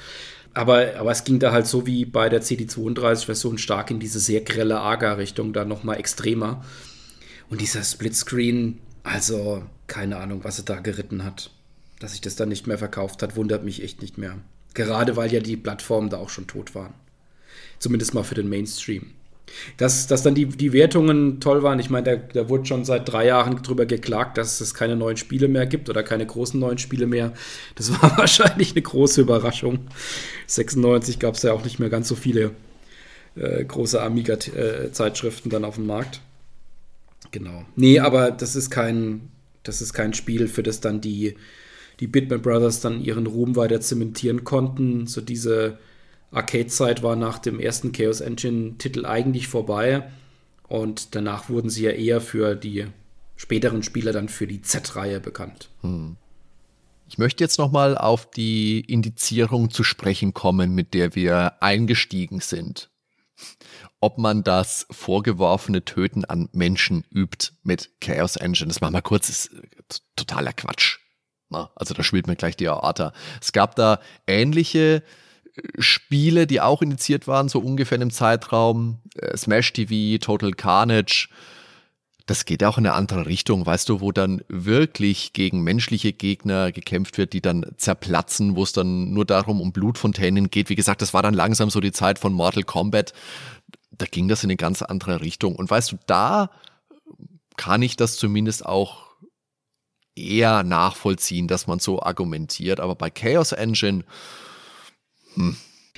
Aber, 0.53 0.95
aber 0.97 1.11
es 1.11 1.23
ging 1.23 1.39
da 1.39 1.51
halt 1.51 1.65
so 1.65 1.87
wie 1.87 2.05
bei 2.05 2.27
der 2.27 2.41
CD32-Version 2.41 3.57
stark 3.57 3.89
in 3.89 3.99
diese 3.99 4.19
sehr 4.19 4.41
grelle 4.41 4.79
Aga-Richtung, 4.79 5.53
da 5.53 5.63
nochmal 5.63 5.97
extremer. 5.97 6.63
Und 7.49 7.61
dieser 7.61 7.83
Splitscreen, 7.83 8.79
also 9.03 9.63
keine 9.87 10.17
Ahnung, 10.17 10.43
was 10.43 10.59
er 10.59 10.65
da 10.65 10.79
geritten 10.79 11.23
hat. 11.23 11.51
Dass 11.99 12.11
sich 12.11 12.21
das 12.21 12.35
dann 12.35 12.49
nicht 12.49 12.67
mehr 12.67 12.77
verkauft 12.77 13.23
hat, 13.23 13.35
wundert 13.35 13.63
mich 13.63 13.81
echt 13.81 14.01
nicht 14.01 14.17
mehr. 14.17 14.37
Gerade 14.73 15.15
weil 15.15 15.31
ja 15.31 15.39
die 15.39 15.57
Plattformen 15.57 16.09
da 16.09 16.17
auch 16.17 16.29
schon 16.29 16.47
tot 16.47 16.75
waren. 16.75 16.93
Zumindest 17.79 18.13
mal 18.13 18.23
für 18.23 18.35
den 18.35 18.49
Mainstream. 18.49 19.11
Dass, 19.77 20.07
dass 20.07 20.23
dann 20.23 20.35
die, 20.35 20.45
die 20.45 20.73
Wertungen 20.73 21.39
toll 21.39 21.61
waren, 21.63 21.79
ich 21.79 21.89
meine, 21.89 22.17
da, 22.17 22.41
da 22.41 22.49
wurde 22.49 22.65
schon 22.65 22.85
seit 22.85 23.11
drei 23.11 23.25
Jahren 23.27 23.61
drüber 23.61 23.85
geklagt, 23.85 24.37
dass 24.37 24.61
es 24.61 24.73
keine 24.73 24.95
neuen 24.95 25.17
Spiele 25.17 25.47
mehr 25.47 25.65
gibt 25.65 25.89
oder 25.89 26.03
keine 26.03 26.25
großen 26.25 26.59
neuen 26.59 26.77
Spiele 26.77 27.05
mehr. 27.05 27.33
Das 27.75 27.91
war 27.91 28.17
wahrscheinlich 28.17 28.71
eine 28.71 28.81
große 28.81 29.21
Überraschung. 29.21 29.79
96 30.47 31.19
gab 31.19 31.35
es 31.35 31.43
ja 31.43 31.53
auch 31.53 31.63
nicht 31.63 31.79
mehr 31.79 31.89
ganz 31.89 32.07
so 32.07 32.15
viele 32.15 32.51
äh, 33.35 33.63
große 33.63 34.01
Amiga-Zeitschriften 34.01 35.49
dann 35.49 35.65
auf 35.65 35.75
dem 35.75 35.85
Markt. 35.87 36.21
Genau. 37.31 37.65
Nee, 37.75 37.99
aber 37.99 38.31
das 38.31 38.55
ist 38.55 38.69
kein, 38.69 39.29
das 39.63 39.81
ist 39.81 39.93
kein 39.93 40.13
Spiel, 40.13 40.47
für 40.47 40.63
das 40.63 40.81
dann 40.81 41.01
die, 41.01 41.35
die 41.99 42.07
Bitman 42.07 42.41
Brothers 42.41 42.81
dann 42.81 43.01
ihren 43.01 43.27
Ruhm 43.27 43.55
weiter 43.55 43.79
zementieren 43.79 44.43
konnten. 44.43 45.07
So 45.07 45.21
diese 45.21 45.77
Arcade-Zeit 46.31 47.03
war 47.03 47.15
nach 47.15 47.39
dem 47.39 47.59
ersten 47.59 47.91
Chaos 47.91 48.21
Engine-Titel 48.21 49.05
eigentlich 49.05 49.47
vorbei. 49.47 50.09
Und 50.67 51.15
danach 51.15 51.49
wurden 51.49 51.69
sie 51.69 51.83
ja 51.83 51.91
eher 51.91 52.21
für 52.21 52.55
die 52.55 52.87
späteren 53.35 53.83
Spieler 53.83 54.13
dann 54.13 54.29
für 54.29 54.47
die 54.47 54.61
Z-Reihe 54.61 55.19
bekannt. 55.19 55.69
Hm. 55.81 56.15
Ich 57.09 57.17
möchte 57.17 57.43
jetzt 57.43 57.59
nochmal 57.59 57.97
auf 57.97 58.29
die 58.31 58.79
Indizierung 58.79 59.69
zu 59.69 59.83
sprechen 59.83 60.33
kommen, 60.33 60.73
mit 60.73 60.93
der 60.93 61.13
wir 61.13 61.61
eingestiegen 61.61 62.39
sind. 62.39 62.89
Ob 63.99 64.17
man 64.17 64.43
das 64.43 64.87
vorgeworfene 64.91 65.83
Töten 65.83 66.23
an 66.23 66.47
Menschen 66.53 67.03
übt 67.13 67.49
mit 67.63 67.91
Chaos 67.99 68.37
Engine, 68.37 68.69
das 68.69 68.79
machen 68.79 68.93
wir 68.93 69.01
kurz, 69.01 69.27
ist 69.27 69.51
totaler 70.15 70.53
Quatsch. 70.53 70.99
Also 71.75 71.93
da 71.93 72.01
spielt 72.01 72.27
man 72.27 72.37
gleich 72.37 72.55
die 72.55 72.69
Aorta. 72.69 73.11
Es 73.41 73.51
gab 73.51 73.75
da 73.75 73.99
ähnliche 74.25 75.03
Spiele, 75.77 76.47
die 76.47 76.61
auch 76.61 76.81
initiiert 76.81 77.27
waren, 77.27 77.49
so 77.49 77.59
ungefähr 77.59 78.01
im 78.01 78.11
Zeitraum. 78.11 78.99
Äh, 79.15 79.35
Smash 79.37 79.73
TV, 79.73 80.17
Total 80.23 80.51
Carnage. 80.51 81.29
Das 82.25 82.45
geht 82.45 82.63
auch 82.63 82.77
in 82.77 82.85
eine 82.85 82.95
andere 82.95 83.25
Richtung, 83.25 83.65
weißt 83.65 83.89
du, 83.89 83.99
wo 83.99 84.11
dann 84.11 84.41
wirklich 84.47 85.33
gegen 85.33 85.61
menschliche 85.61 86.13
Gegner 86.13 86.71
gekämpft 86.71 87.17
wird, 87.17 87.33
die 87.33 87.41
dann 87.41 87.65
zerplatzen, 87.77 88.55
wo 88.55 88.63
es 88.63 88.71
dann 88.71 89.11
nur 89.11 89.25
darum 89.25 89.59
um 89.59 89.73
Blutfontänen 89.73 90.49
geht. 90.49 90.69
Wie 90.69 90.75
gesagt, 90.75 91.01
das 91.01 91.13
war 91.13 91.23
dann 91.23 91.33
langsam 91.33 91.69
so 91.69 91.81
die 91.81 91.91
Zeit 91.91 92.19
von 92.19 92.31
Mortal 92.31 92.63
Kombat. 92.63 93.13
Da 93.91 94.05
ging 94.05 94.27
das 94.27 94.43
in 94.43 94.49
eine 94.49 94.57
ganz 94.57 94.81
andere 94.81 95.21
Richtung. 95.21 95.55
Und 95.55 95.69
weißt 95.69 95.91
du, 95.91 95.97
da 96.05 96.51
kann 97.57 97.81
ich 97.81 97.97
das 97.97 98.15
zumindest 98.15 98.65
auch 98.65 99.11
eher 100.15 100.63
nachvollziehen, 100.63 101.47
dass 101.47 101.67
man 101.67 101.79
so 101.79 102.01
argumentiert. 102.01 102.79
Aber 102.79 102.95
bei 102.95 103.09
Chaos 103.09 103.51
Engine, 103.51 104.03
hm, 105.35 105.55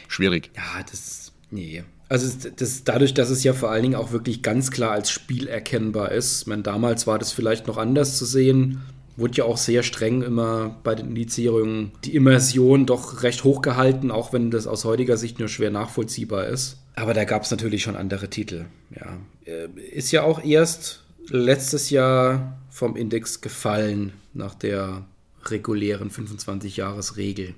schwierig. 0.08 0.52
Ja, 0.56 0.84
das, 0.90 1.32
nee. 1.52 1.84
Also 2.10 2.32
das, 2.56 2.84
dadurch, 2.84 3.14
dass 3.14 3.30
es 3.30 3.44
ja 3.44 3.54
vor 3.54 3.72
allen 3.72 3.84
Dingen 3.84 3.96
auch 3.96 4.12
wirklich 4.12 4.44
ganz 4.44 4.72
klar 4.72 4.92
als 4.92 5.10
Spiel 5.10 5.48
erkennbar 5.48 6.12
ist. 6.12 6.42
Ich 6.42 6.48
meine, 6.48 6.62
damals 6.62 7.08
war 7.08 7.18
das 7.18 7.32
vielleicht 7.32 7.68
noch 7.68 7.78
anders 7.78 8.18
zu 8.18 8.26
sehen. 8.26 8.82
Wurde 9.16 9.38
ja 9.38 9.46
auch 9.46 9.58
sehr 9.58 9.84
streng 9.84 10.22
immer 10.22 10.80
bei 10.84 10.96
den 10.96 11.10
Indizierungen 11.10 11.92
die 12.04 12.16
Immersion 12.16 12.86
doch 12.86 13.24
recht 13.24 13.44
hoch 13.44 13.62
gehalten, 13.62 14.12
auch 14.12 14.34
wenn 14.34 14.52
das 14.52 14.68
aus 14.68 14.86
heutiger 14.86 15.18
Sicht 15.18 15.40
nur 15.40 15.48
schwer 15.48 15.72
nachvollziehbar 15.72 16.48
ist. 16.48 16.78
Aber 16.96 17.14
da 17.14 17.24
gab 17.24 17.44
es 17.44 17.52
natürlich 17.52 17.84
schon 17.84 17.96
andere 17.96 18.30
Titel. 18.30 18.66
Ja. 18.96 19.18
Äh, 19.46 19.70
ist 19.92 20.12
ja 20.12 20.24
auch 20.24 20.44
erst 20.44 21.04
letztes 21.30 21.90
Jahr 21.90 22.60
vom 22.70 22.96
Index 22.96 23.42
gefallen 23.42 24.14
nach 24.34 24.56
der 24.56 25.06
regulären 25.46 26.10
25-Jahres-Regel. 26.12 27.56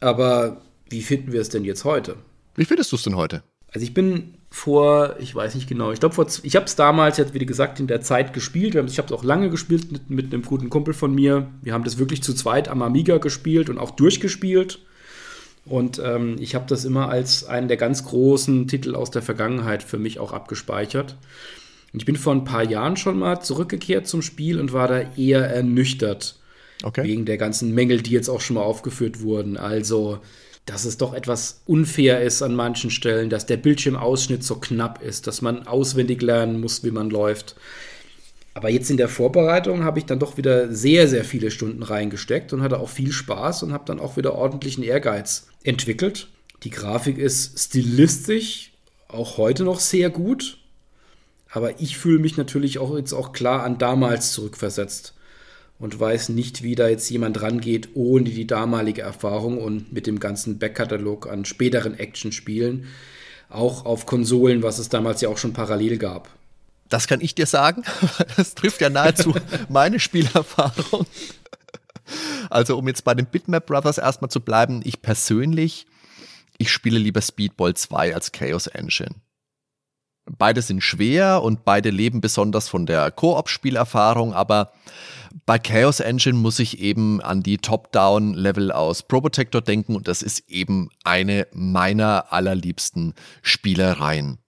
Aber 0.00 0.60
wie 0.88 1.02
finden 1.02 1.32
wir 1.32 1.40
es 1.40 1.48
denn 1.48 1.64
jetzt 1.64 1.84
heute? 1.84 2.16
Wie 2.56 2.64
findest 2.64 2.92
du 2.92 2.96
es 2.96 3.02
denn 3.02 3.16
heute? 3.16 3.42
Also 3.72 3.84
ich 3.84 3.94
bin 3.94 4.34
vor, 4.50 5.16
ich 5.18 5.34
weiß 5.34 5.56
nicht 5.56 5.68
genau, 5.68 5.90
ich 5.90 5.98
glaube, 5.98 6.26
ich 6.44 6.54
habe 6.54 6.66
es 6.66 6.76
damals 6.76 7.16
jetzt, 7.16 7.34
wie 7.34 7.44
gesagt, 7.44 7.80
in 7.80 7.88
der 7.88 8.00
Zeit 8.00 8.32
gespielt. 8.32 8.76
Ich 8.76 8.98
habe 8.98 9.06
es 9.06 9.12
auch 9.12 9.24
lange 9.24 9.50
gespielt 9.50 9.90
mit, 9.90 10.10
mit 10.10 10.32
einem 10.32 10.42
guten 10.42 10.70
Kumpel 10.70 10.94
von 10.94 11.12
mir. 11.12 11.48
Wir 11.60 11.72
haben 11.72 11.82
das 11.82 11.98
wirklich 11.98 12.22
zu 12.22 12.34
zweit 12.34 12.68
am 12.68 12.82
Amiga 12.82 13.18
gespielt 13.18 13.68
und 13.68 13.78
auch 13.78 13.90
durchgespielt. 13.90 14.78
Und 15.64 15.98
ähm, 15.98 16.36
ich 16.38 16.54
habe 16.54 16.66
das 16.68 16.84
immer 16.84 17.08
als 17.08 17.44
einen 17.44 17.66
der 17.66 17.76
ganz 17.76 18.04
großen 18.04 18.68
Titel 18.68 18.94
aus 18.94 19.10
der 19.10 19.22
Vergangenheit 19.22 19.82
für 19.82 19.98
mich 19.98 20.20
auch 20.20 20.32
abgespeichert. 20.32 21.16
Und 21.92 22.00
ich 22.00 22.06
bin 22.06 22.16
vor 22.16 22.34
ein 22.34 22.44
paar 22.44 22.64
Jahren 22.64 22.96
schon 22.96 23.18
mal 23.18 23.40
zurückgekehrt 23.40 24.06
zum 24.06 24.22
Spiel 24.22 24.60
und 24.60 24.72
war 24.72 24.88
da 24.88 25.00
eher 25.16 25.48
ernüchtert. 25.48 26.38
Okay. 26.82 27.02
Wegen 27.04 27.24
der 27.24 27.38
ganzen 27.38 27.72
Mängel, 27.72 28.02
die 28.02 28.10
jetzt 28.10 28.28
auch 28.28 28.40
schon 28.40 28.54
mal 28.54 28.62
aufgeführt 28.62 29.20
wurden. 29.20 29.56
Also 29.56 30.20
dass 30.66 30.84
es 30.84 30.96
doch 30.96 31.12
etwas 31.12 31.60
unfair 31.66 32.22
ist 32.22 32.42
an 32.42 32.54
manchen 32.54 32.90
Stellen, 32.90 33.28
dass 33.28 33.46
der 33.46 33.58
Bildschirmausschnitt 33.58 34.42
so 34.42 34.56
knapp 34.56 35.02
ist, 35.02 35.26
dass 35.26 35.42
man 35.42 35.66
auswendig 35.66 36.22
lernen 36.22 36.60
muss, 36.60 36.84
wie 36.84 36.90
man 36.90 37.10
läuft. 37.10 37.56
Aber 38.54 38.70
jetzt 38.70 38.90
in 38.90 38.96
der 38.96 39.08
Vorbereitung 39.08 39.84
habe 39.84 39.98
ich 39.98 40.06
dann 40.06 40.20
doch 40.20 40.36
wieder 40.36 40.72
sehr, 40.72 41.08
sehr 41.08 41.24
viele 41.24 41.50
Stunden 41.50 41.82
reingesteckt 41.82 42.52
und 42.52 42.62
hatte 42.62 42.78
auch 42.78 42.88
viel 42.88 43.12
Spaß 43.12 43.64
und 43.64 43.72
habe 43.72 43.84
dann 43.84 44.00
auch 44.00 44.16
wieder 44.16 44.34
ordentlichen 44.34 44.84
Ehrgeiz 44.84 45.48
entwickelt. 45.64 46.28
Die 46.62 46.70
Grafik 46.70 47.18
ist 47.18 47.58
stilistisch 47.58 48.72
auch 49.08 49.36
heute 49.36 49.64
noch 49.64 49.80
sehr 49.80 50.08
gut, 50.08 50.58
aber 51.50 51.80
ich 51.80 51.98
fühle 51.98 52.20
mich 52.20 52.36
natürlich 52.36 52.78
auch 52.78 52.96
jetzt 52.96 53.12
auch 53.12 53.32
klar 53.32 53.64
an 53.64 53.78
damals 53.78 54.32
zurückversetzt 54.32 55.14
und 55.78 55.98
weiß 55.98 56.30
nicht, 56.30 56.62
wie 56.62 56.74
da 56.74 56.88
jetzt 56.88 57.10
jemand 57.10 57.42
rangeht 57.42 57.90
ohne 57.94 58.24
die 58.24 58.46
damalige 58.46 59.02
Erfahrung 59.02 59.58
und 59.58 59.92
mit 59.92 60.06
dem 60.06 60.20
ganzen 60.20 60.58
Backkatalog 60.58 61.28
an 61.28 61.44
späteren 61.44 61.98
Actionspielen, 61.98 62.86
auch 63.48 63.84
auf 63.84 64.06
Konsolen, 64.06 64.62
was 64.62 64.78
es 64.78 64.88
damals 64.88 65.20
ja 65.20 65.28
auch 65.28 65.38
schon 65.38 65.52
parallel 65.52 65.98
gab. 65.98 66.28
Das 66.88 67.06
kann 67.06 67.20
ich 67.20 67.34
dir 67.34 67.46
sagen. 67.46 67.82
Das 68.36 68.54
trifft 68.54 68.80
ja 68.80 68.90
nahezu 68.90 69.34
meine 69.68 69.98
Spielerfahrung. 70.00 71.06
Also, 72.50 72.76
um 72.76 72.86
jetzt 72.86 73.04
bei 73.04 73.14
den 73.14 73.26
Bitmap 73.26 73.66
Brothers 73.66 73.98
erstmal 73.98 74.30
zu 74.30 74.40
bleiben, 74.40 74.82
ich 74.84 75.00
persönlich, 75.02 75.86
ich 76.58 76.70
spiele 76.70 76.98
lieber 76.98 77.22
Speedball 77.22 77.74
2 77.74 78.14
als 78.14 78.32
Chaos 78.32 78.66
Engine. 78.66 79.14
Beide 80.26 80.62
sind 80.62 80.82
schwer 80.82 81.42
und 81.42 81.64
beide 81.64 81.90
leben 81.90 82.20
besonders 82.20 82.68
von 82.68 82.86
der 82.86 83.10
Koop-Spielerfahrung, 83.10 84.32
aber 84.32 84.72
bei 85.46 85.58
Chaos 85.58 86.00
Engine 86.00 86.38
muss 86.38 86.58
ich 86.58 86.80
eben 86.80 87.20
an 87.20 87.42
die 87.42 87.58
Top-Down-Level 87.58 88.72
aus 88.72 89.02
Pro 89.02 89.20
Protector 89.20 89.60
denken 89.60 89.94
und 89.94 90.08
das 90.08 90.22
ist 90.22 90.48
eben 90.48 90.88
eine 91.02 91.46
meiner 91.52 92.32
allerliebsten 92.32 93.14
Spielereien. 93.42 94.38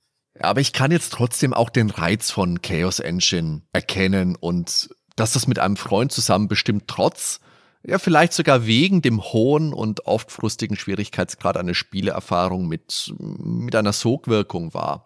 Aber 0.41 0.61
ich 0.61 0.73
kann 0.73 0.91
jetzt 0.91 1.13
trotzdem 1.13 1.53
auch 1.53 1.71
den 1.71 1.91
Reiz 1.91 2.31
von 2.31 2.63
Chaos 2.63 2.99
Engine 3.01 3.63
erkennen 3.73 4.37
und 4.37 4.91
dass 5.17 5.33
das 5.33 5.47
mit 5.47 5.59
einem 5.59 5.77
Freund 5.77 6.13
zusammen 6.13 6.49
bestimmt 6.49 6.85
trotz, 6.87 7.41
ja 7.83 7.99
vielleicht 7.99 8.33
sogar 8.33 8.67
wegen 8.67 9.03
dem 9.03 9.23
hohen 9.23 9.73
und 9.73 10.07
oft 10.07 10.31
frustigen 10.31 10.77
Schwierigkeitsgrad 10.77 11.57
eine 11.57 11.75
Spieleerfahrung 11.75 12.67
mit, 12.67 13.15
mit 13.19 13.75
einer 13.75 13.93
Sogwirkung 13.93 14.75
war. 14.75 15.06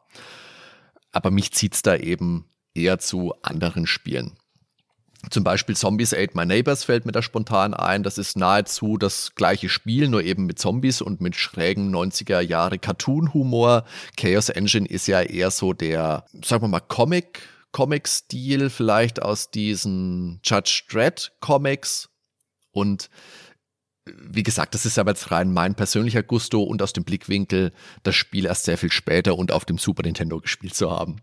Aber 1.12 1.30
mich 1.30 1.52
zieht's 1.52 1.82
da 1.82 1.96
eben 1.96 2.46
eher 2.74 2.98
zu 2.98 3.34
anderen 3.42 3.86
Spielen. 3.86 4.36
Zum 5.28 5.44
Beispiel 5.44 5.76
Zombies 5.76 6.14
Ate 6.14 6.32
My 6.34 6.46
Neighbors 6.46 6.84
fällt 6.84 7.04
mir 7.04 7.12
da 7.12 7.20
spontan 7.20 7.74
ein. 7.74 8.02
Das 8.02 8.16
ist 8.16 8.38
nahezu 8.38 8.96
das 8.96 9.34
gleiche 9.34 9.68
Spiel, 9.68 10.08
nur 10.08 10.22
eben 10.22 10.46
mit 10.46 10.58
Zombies 10.58 11.02
und 11.02 11.20
mit 11.20 11.36
schrägen 11.36 11.94
90er 11.94 12.40
Jahre 12.40 12.78
Cartoon-Humor. 12.78 13.84
Chaos 14.16 14.48
Engine 14.48 14.86
ist 14.86 15.06
ja 15.08 15.20
eher 15.20 15.50
so 15.50 15.74
der, 15.74 16.24
sagen 16.42 16.62
wir 16.62 16.68
mal, 16.68 16.80
Comic, 16.80 17.42
Comic-Stil 17.72 18.70
vielleicht 18.70 19.20
aus 19.20 19.50
diesen 19.50 20.40
Judge 20.42 20.84
Dredd 20.88 21.32
Comics. 21.40 22.08
Und 22.72 23.10
wie 24.18 24.42
gesagt, 24.42 24.74
das 24.74 24.86
ist 24.86 24.98
aber 24.98 25.12
jetzt 25.12 25.30
rein 25.30 25.52
mein 25.52 25.74
persönlicher 25.74 26.22
Gusto 26.22 26.62
und 26.62 26.82
aus 26.82 26.92
dem 26.92 27.04
Blickwinkel, 27.04 27.72
das 28.02 28.14
Spiel 28.14 28.46
erst 28.46 28.64
sehr 28.64 28.78
viel 28.78 28.92
später 28.92 29.36
und 29.36 29.52
auf 29.52 29.64
dem 29.64 29.78
Super 29.78 30.02
Nintendo 30.02 30.40
gespielt 30.40 30.74
zu 30.74 30.90
haben. 30.90 31.16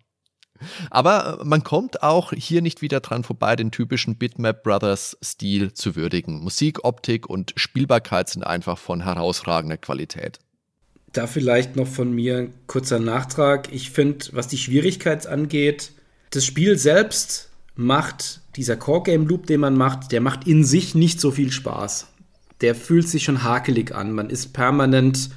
Aber 0.90 1.40
äh, 1.42 1.46
man 1.46 1.64
kommt 1.64 2.04
auch 2.04 2.34
hier 2.34 2.62
nicht 2.62 2.82
wieder 2.82 3.00
dran 3.00 3.24
vorbei, 3.24 3.56
den 3.56 3.72
typischen 3.72 4.18
Bitmap 4.18 4.64
Brothers 4.64 5.18
Stil 5.24 5.74
zu 5.74 5.96
würdigen. 5.96 6.40
Musik, 6.42 6.84
Optik 6.84 7.30
und 7.30 7.54
Spielbarkeit 7.56 8.30
sind 8.30 8.44
einfach 8.44 8.78
von 8.78 9.04
herausragender 9.04 9.78
Qualität. 9.78 10.40
Da 11.14 11.28
vielleicht 11.28 11.76
noch 11.76 11.88
von 11.88 12.12
mir 12.12 12.38
ein 12.38 12.54
kurzer 12.68 13.00
Nachtrag. 13.00 13.72
Ich 13.72 13.92
finde, 13.92 14.26
was 14.34 14.48
die 14.48 14.58
Schwierigkeit 14.58 15.26
angeht, 15.26 15.92
das 16.32 16.46
Spiel 16.46 16.78
selbst 16.78 17.50
macht, 17.76 18.42
dieser 18.56 18.76
Core-Game-Loop, 18.76 19.46
den 19.48 19.62
man 19.62 19.76
macht, 19.76 20.12
der 20.12 20.22
macht 20.22 20.48
in 20.48 20.64
sich 20.64 20.96
nicht 20.96 21.22
so 21.22 21.32
viel 21.32 21.52
Spaß. 21.52 22.08
Der 22.62 22.76
fühlt 22.76 23.08
sich 23.08 23.24
schon 23.24 23.44
hakelig 23.44 23.94
an. 23.94 24.12
Man 24.12 24.30
ist 24.30 24.54
permanent, 24.54 25.30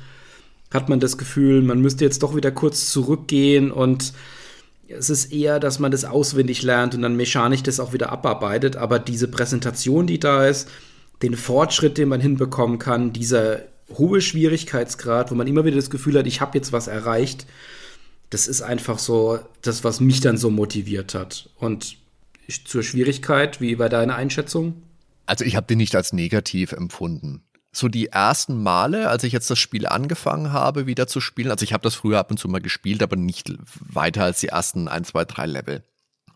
hat 0.71 0.89
man 0.89 1.01
das 1.01 1.19
Gefühl, 1.19 1.63
man 1.63 1.81
müsste 1.81 2.05
jetzt 2.05 2.23
doch 2.23 2.37
wieder 2.37 2.51
kurz 2.51 2.91
zurückgehen 2.91 3.71
und 3.71 4.13
es 4.89 5.09
ist 5.09 5.33
eher, 5.33 5.61
dass 5.61 5.79
man 5.79 5.93
das 5.93 6.05
auswendig 6.05 6.63
lernt 6.63 6.95
und 6.95 7.03
dann 7.03 7.17
mechanisch 7.17 7.63
das 7.63 7.81
auch 7.81 7.93
wieder 7.93 8.11
abarbeitet. 8.11 8.77
Aber 8.77 8.99
diese 8.99 9.29
Präsentation, 9.29 10.07
die 10.07 10.19
da 10.19 10.47
ist, 10.47 10.69
den 11.23 11.37
Fortschritt, 11.37 11.99
den 11.99 12.09
man 12.09 12.21
hinbekommen 12.21 12.79
kann, 12.79 13.13
dieser 13.13 13.61
hohe 13.91 14.21
Schwierigkeitsgrad, 14.21 15.31
wo 15.31 15.35
man 15.35 15.47
immer 15.47 15.65
wieder 15.65 15.77
das 15.77 15.91
Gefühl 15.91 16.19
hat, 16.19 16.27
ich 16.27 16.41
habe 16.41 16.59
jetzt 16.59 16.73
was 16.73 16.89
erreicht, 16.89 17.47
das 18.31 18.47
ist 18.47 18.63
einfach 18.63 18.99
so 18.99 19.41
das, 19.63 19.85
was 19.85 20.01
mich 20.01 20.21
dann 20.21 20.37
so 20.37 20.51
motiviert 20.51 21.15
hat. 21.15 21.51
Und 21.59 21.97
zur 22.65 22.83
Schwierigkeit, 22.83 23.61
wie 23.61 23.79
war 23.79 23.89
deine 23.89 24.15
Einschätzung? 24.15 24.83
Also 25.31 25.45
ich 25.45 25.55
habe 25.55 25.69
den 25.69 25.79
nicht 25.79 25.95
als 25.95 26.13
negativ 26.13 26.73
empfunden 26.73 27.45
so 27.73 27.89
die 27.89 28.09
ersten 28.09 28.61
Male, 28.61 29.09
als 29.09 29.23
ich 29.23 29.33
jetzt 29.33 29.49
das 29.49 29.59
Spiel 29.61 29.87
angefangen 29.87 30.53
habe, 30.53 30.87
wieder 30.87 31.07
zu 31.07 31.21
spielen, 31.21 31.53
also 31.53 31.63
ich 31.63 31.73
habe 31.73 31.85
das 31.85 31.95
früher 31.95 32.19
ab 32.19 32.31
und 32.31 32.39
zu 32.39 32.49
mal 32.49 32.61
gespielt, 32.61 33.01
aber 33.01 33.15
nicht 33.15 33.53
weiter 33.79 34.25
als 34.25 34.41
die 34.41 34.49
ersten 34.49 34.89
ein, 34.89 35.05
zwei, 35.05 35.25
drei 35.25 35.47
Level. 35.47 35.85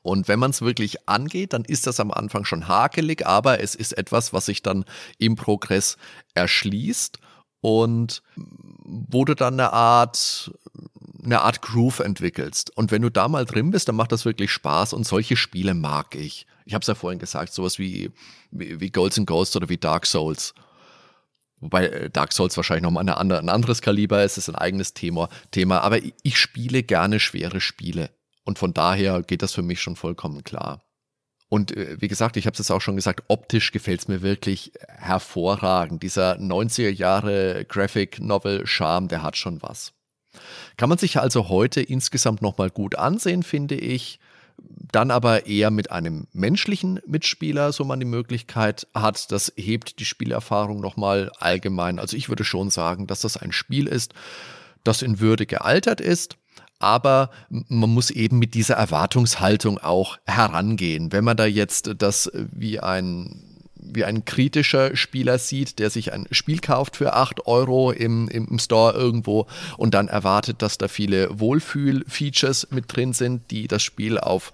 Und 0.02 0.28
wenn 0.28 0.38
man 0.38 0.50
es 0.50 0.60
wirklich 0.60 1.08
angeht, 1.08 1.54
dann 1.54 1.64
ist 1.64 1.86
das 1.86 1.98
am 1.98 2.12
Anfang 2.12 2.44
schon 2.44 2.68
hakelig, 2.68 3.26
aber 3.26 3.60
es 3.60 3.74
ist 3.74 3.96
etwas, 3.96 4.32
was 4.32 4.46
sich 4.46 4.62
dann 4.62 4.84
im 5.18 5.34
Progress 5.34 5.96
erschließt 6.34 7.18
und 7.62 8.22
wo 8.36 9.24
du 9.24 9.34
dann 9.34 9.54
eine 9.54 9.72
Art 9.72 10.52
eine 11.24 11.40
Art 11.40 11.62
Groove 11.62 12.00
entwickelst. 12.00 12.76
Und 12.76 12.90
wenn 12.90 13.00
du 13.00 13.10
da 13.10 13.28
mal 13.28 13.46
drin 13.46 13.70
bist, 13.70 13.88
dann 13.88 13.96
macht 13.96 14.12
das 14.12 14.26
wirklich 14.26 14.52
Spaß 14.52 14.92
und 14.92 15.06
solche 15.06 15.36
Spiele 15.36 15.72
mag 15.72 16.14
ich. 16.14 16.46
Ich 16.64 16.74
habe 16.74 16.82
es 16.82 16.88
ja 16.88 16.94
vorhin 16.94 17.18
gesagt, 17.18 17.52
sowas 17.52 17.78
wie, 17.78 18.10
wie, 18.50 18.90
Golds 18.90 19.18
and 19.18 19.26
Ghosts 19.26 19.56
oder 19.56 19.68
wie 19.68 19.76
Dark 19.76 20.06
Souls. 20.06 20.54
Wobei 21.60 21.86
äh, 21.86 22.10
Dark 22.10 22.32
Souls 22.32 22.56
wahrscheinlich 22.56 22.82
nochmal 22.82 23.02
eine 23.02 23.16
andere, 23.16 23.38
ein 23.38 23.48
anderes 23.48 23.82
Kaliber 23.82 24.24
ist, 24.24 24.38
ist 24.38 24.48
ein 24.48 24.54
eigenes 24.54 24.94
Thema. 24.94 25.28
Thema. 25.50 25.80
Aber 25.80 25.98
ich 26.22 26.38
spiele 26.38 26.82
gerne 26.82 27.20
schwere 27.20 27.60
Spiele. 27.60 28.10
Und 28.44 28.58
von 28.58 28.74
daher 28.74 29.22
geht 29.22 29.42
das 29.42 29.52
für 29.52 29.62
mich 29.62 29.80
schon 29.80 29.96
vollkommen 29.96 30.44
klar. 30.44 30.84
Und 31.48 31.76
äh, 31.76 32.00
wie 32.00 32.08
gesagt, 32.08 32.36
ich 32.36 32.46
habe 32.46 32.54
es 32.54 32.58
jetzt 32.58 32.70
auch 32.70 32.80
schon 32.80 32.96
gesagt, 32.96 33.24
optisch 33.28 33.72
gefällt 33.72 34.00
es 34.00 34.08
mir 34.08 34.22
wirklich 34.22 34.72
hervorragend. 34.88 36.02
Dieser 36.02 36.36
90er 36.36 36.90
Jahre 36.90 37.64
Graphic 37.68 38.20
Novel 38.20 38.66
Charme, 38.66 39.08
der 39.08 39.22
hat 39.22 39.36
schon 39.36 39.62
was. 39.62 39.92
Kann 40.76 40.88
man 40.88 40.98
sich 40.98 41.18
also 41.18 41.48
heute 41.48 41.80
insgesamt 41.80 42.42
nochmal 42.42 42.70
gut 42.70 42.96
ansehen, 42.96 43.42
finde 43.42 43.76
ich 43.76 44.18
dann 44.92 45.10
aber 45.10 45.46
eher 45.46 45.70
mit 45.70 45.90
einem 45.90 46.28
menschlichen 46.32 47.00
Mitspieler, 47.06 47.72
so 47.72 47.84
man 47.84 47.98
die 47.98 48.06
Möglichkeit 48.06 48.86
hat. 48.94 49.32
Das 49.32 49.52
hebt 49.56 49.98
die 49.98 50.04
Spielerfahrung 50.04 50.80
nochmal 50.80 51.32
allgemein. 51.38 51.98
Also 51.98 52.16
ich 52.16 52.28
würde 52.28 52.44
schon 52.44 52.70
sagen, 52.70 53.06
dass 53.06 53.20
das 53.20 53.36
ein 53.36 53.52
Spiel 53.52 53.86
ist, 53.86 54.14
das 54.84 55.02
in 55.02 55.20
Würde 55.20 55.46
gealtert 55.46 56.00
ist. 56.00 56.36
Aber 56.78 57.30
man 57.48 57.90
muss 57.90 58.10
eben 58.10 58.38
mit 58.38 58.54
dieser 58.54 58.74
Erwartungshaltung 58.74 59.78
auch 59.78 60.18
herangehen. 60.26 61.12
Wenn 61.12 61.24
man 61.24 61.36
da 61.36 61.46
jetzt 61.46 61.94
das 61.98 62.30
wie 62.34 62.78
ein 62.80 63.43
wie 63.84 64.04
ein 64.04 64.24
kritischer 64.24 64.96
Spieler 64.96 65.38
sieht, 65.38 65.78
der 65.78 65.90
sich 65.90 66.12
ein 66.12 66.26
Spiel 66.30 66.60
kauft 66.60 66.96
für 66.96 67.14
8 67.14 67.46
Euro 67.46 67.92
im, 67.92 68.28
im 68.28 68.58
Store 68.58 68.94
irgendwo 68.94 69.46
und 69.76 69.94
dann 69.94 70.08
erwartet, 70.08 70.62
dass 70.62 70.78
da 70.78 70.88
viele 70.88 71.38
Wohlfühl-Features 71.38 72.68
mit 72.70 72.84
drin 72.94 73.12
sind, 73.12 73.50
die 73.50 73.68
das 73.68 73.82
Spiel 73.82 74.18
auf 74.18 74.52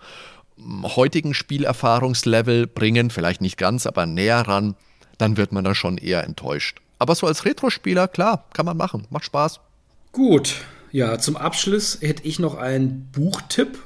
heutigen 0.82 1.34
Spielerfahrungslevel 1.34 2.66
bringen, 2.66 3.10
vielleicht 3.10 3.40
nicht 3.40 3.56
ganz, 3.56 3.86
aber 3.86 4.06
näher 4.06 4.40
ran, 4.40 4.74
dann 5.18 5.36
wird 5.36 5.52
man 5.52 5.64
da 5.64 5.74
schon 5.74 5.98
eher 5.98 6.24
enttäuscht. 6.24 6.80
Aber 6.98 7.14
so 7.14 7.26
als 7.26 7.44
Retro-Spieler, 7.44 8.08
klar, 8.08 8.44
kann 8.52 8.66
man 8.66 8.76
machen, 8.76 9.06
macht 9.10 9.24
Spaß. 9.24 9.60
Gut, 10.12 10.56
ja, 10.92 11.18
zum 11.18 11.36
Abschluss 11.36 11.98
hätte 12.00 12.24
ich 12.24 12.38
noch 12.38 12.56
einen 12.56 13.08
Buchtipp 13.12 13.78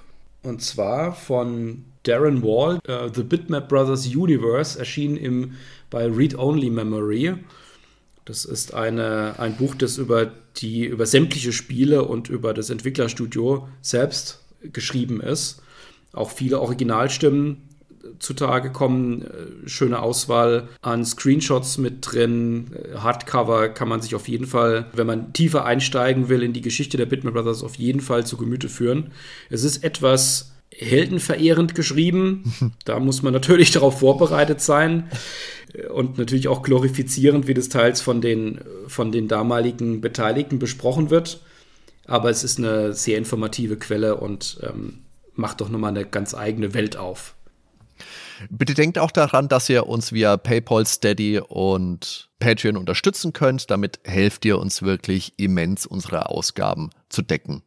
und 0.43 0.63
zwar 0.63 1.15
von 1.15 1.85
Darren 2.05 2.43
Wall, 2.43 2.79
uh, 2.89 3.11
The 3.13 3.23
Bitmap 3.23 3.69
Brothers 3.69 4.07
Universe, 4.07 4.79
erschien 4.79 5.17
im, 5.17 5.55
bei 5.91 6.07
Read 6.07 6.39
Only 6.39 6.71
Memory. 6.71 7.35
Das 8.25 8.45
ist 8.45 8.73
eine, 8.73 9.35
ein 9.39 9.57
Buch, 9.57 9.75
das 9.75 9.99
über, 9.99 10.31
die, 10.57 10.87
über 10.87 11.07
sämtliche 11.07 11.53
Spiele 11.53 12.05
und 12.05 12.29
über 12.29 12.55
das 12.55 12.71
Entwicklerstudio 12.71 13.69
selbst 13.83 14.41
geschrieben 14.63 15.21
ist. 15.21 15.63
Auch 16.13 16.31
viele 16.31 16.61
Originalstimmen 16.61 17.69
zutage 18.19 18.71
kommen. 18.71 19.23
Äh, 19.23 19.69
schöne 19.69 20.01
Auswahl 20.01 20.69
an 20.83 21.05
Screenshots 21.05 21.79
mit 21.79 21.99
drin. 22.01 22.71
Äh, 22.75 22.97
Hardcover 22.99 23.69
kann 23.69 23.89
man 23.89 24.01
sich 24.01 24.15
auf 24.15 24.29
jeden 24.29 24.47
Fall, 24.47 24.87
wenn 24.93 25.07
man 25.07 25.33
tiefer 25.33 25.65
einsteigen 25.65 26.29
will 26.29 26.43
in 26.43 26.53
die 26.53 26.61
Geschichte 26.61 26.97
der 26.97 27.07
Bitmap 27.07 27.35
Brothers, 27.35 27.63
auf 27.63 27.77
jeden 27.77 28.01
Fall 28.01 28.27
zu 28.27 28.37
Gemüte 28.37 28.69
führen. 28.69 29.13
Es 29.51 29.65
ist 29.65 29.85
etwas 29.85 30.54
heldenverehrend 30.77 31.75
geschrieben. 31.75 32.53
Da 32.85 32.99
muss 32.99 33.23
man 33.23 33.33
natürlich 33.33 33.71
darauf 33.71 34.01
vorbereitet 34.01 34.61
sein 34.61 35.09
und 35.93 36.19
natürlich 36.19 36.49
auch 36.49 36.63
glorifizierend, 36.63 37.47
wie 37.47 37.55
das 37.55 37.69
teils 37.69 38.01
von 38.01 38.21
den, 38.21 38.61
von 38.87 39.11
den 39.11 39.29
damaligen 39.29 40.01
Beteiligten 40.01 40.59
besprochen 40.59 41.11
wird. 41.11 41.41
Aber 42.07 42.29
es 42.31 42.45
ist 42.45 42.59
eine 42.59 42.93
sehr 42.93 43.17
informative 43.17 43.77
Quelle 43.77 44.17
und 44.17 44.59
ähm, 44.63 45.05
macht 45.35 45.61
doch 45.61 45.71
nochmal 45.71 45.91
eine 45.91 46.05
ganz 46.05 46.35
eigene 46.35 46.75
Welt 46.75 46.97
auf. 46.97 47.35
Bitte 48.51 48.75
denkt 48.75 48.99
auch 48.99 49.11
daran, 49.11 49.49
dass 49.49 49.69
ihr 49.71 49.87
uns 49.87 50.13
via 50.13 50.37
PayPal, 50.37 50.87
Steady 50.87 51.39
und 51.39 52.29
Patreon 52.39 52.77
unterstützen 52.77 53.33
könnt. 53.33 53.71
Damit 53.71 54.01
helft 54.05 54.45
ihr 54.45 54.59
uns 54.59 54.83
wirklich 54.83 55.35
immens, 55.39 55.87
unsere 55.87 56.29
Ausgaben 56.29 56.91
zu 57.09 57.23
decken. 57.23 57.63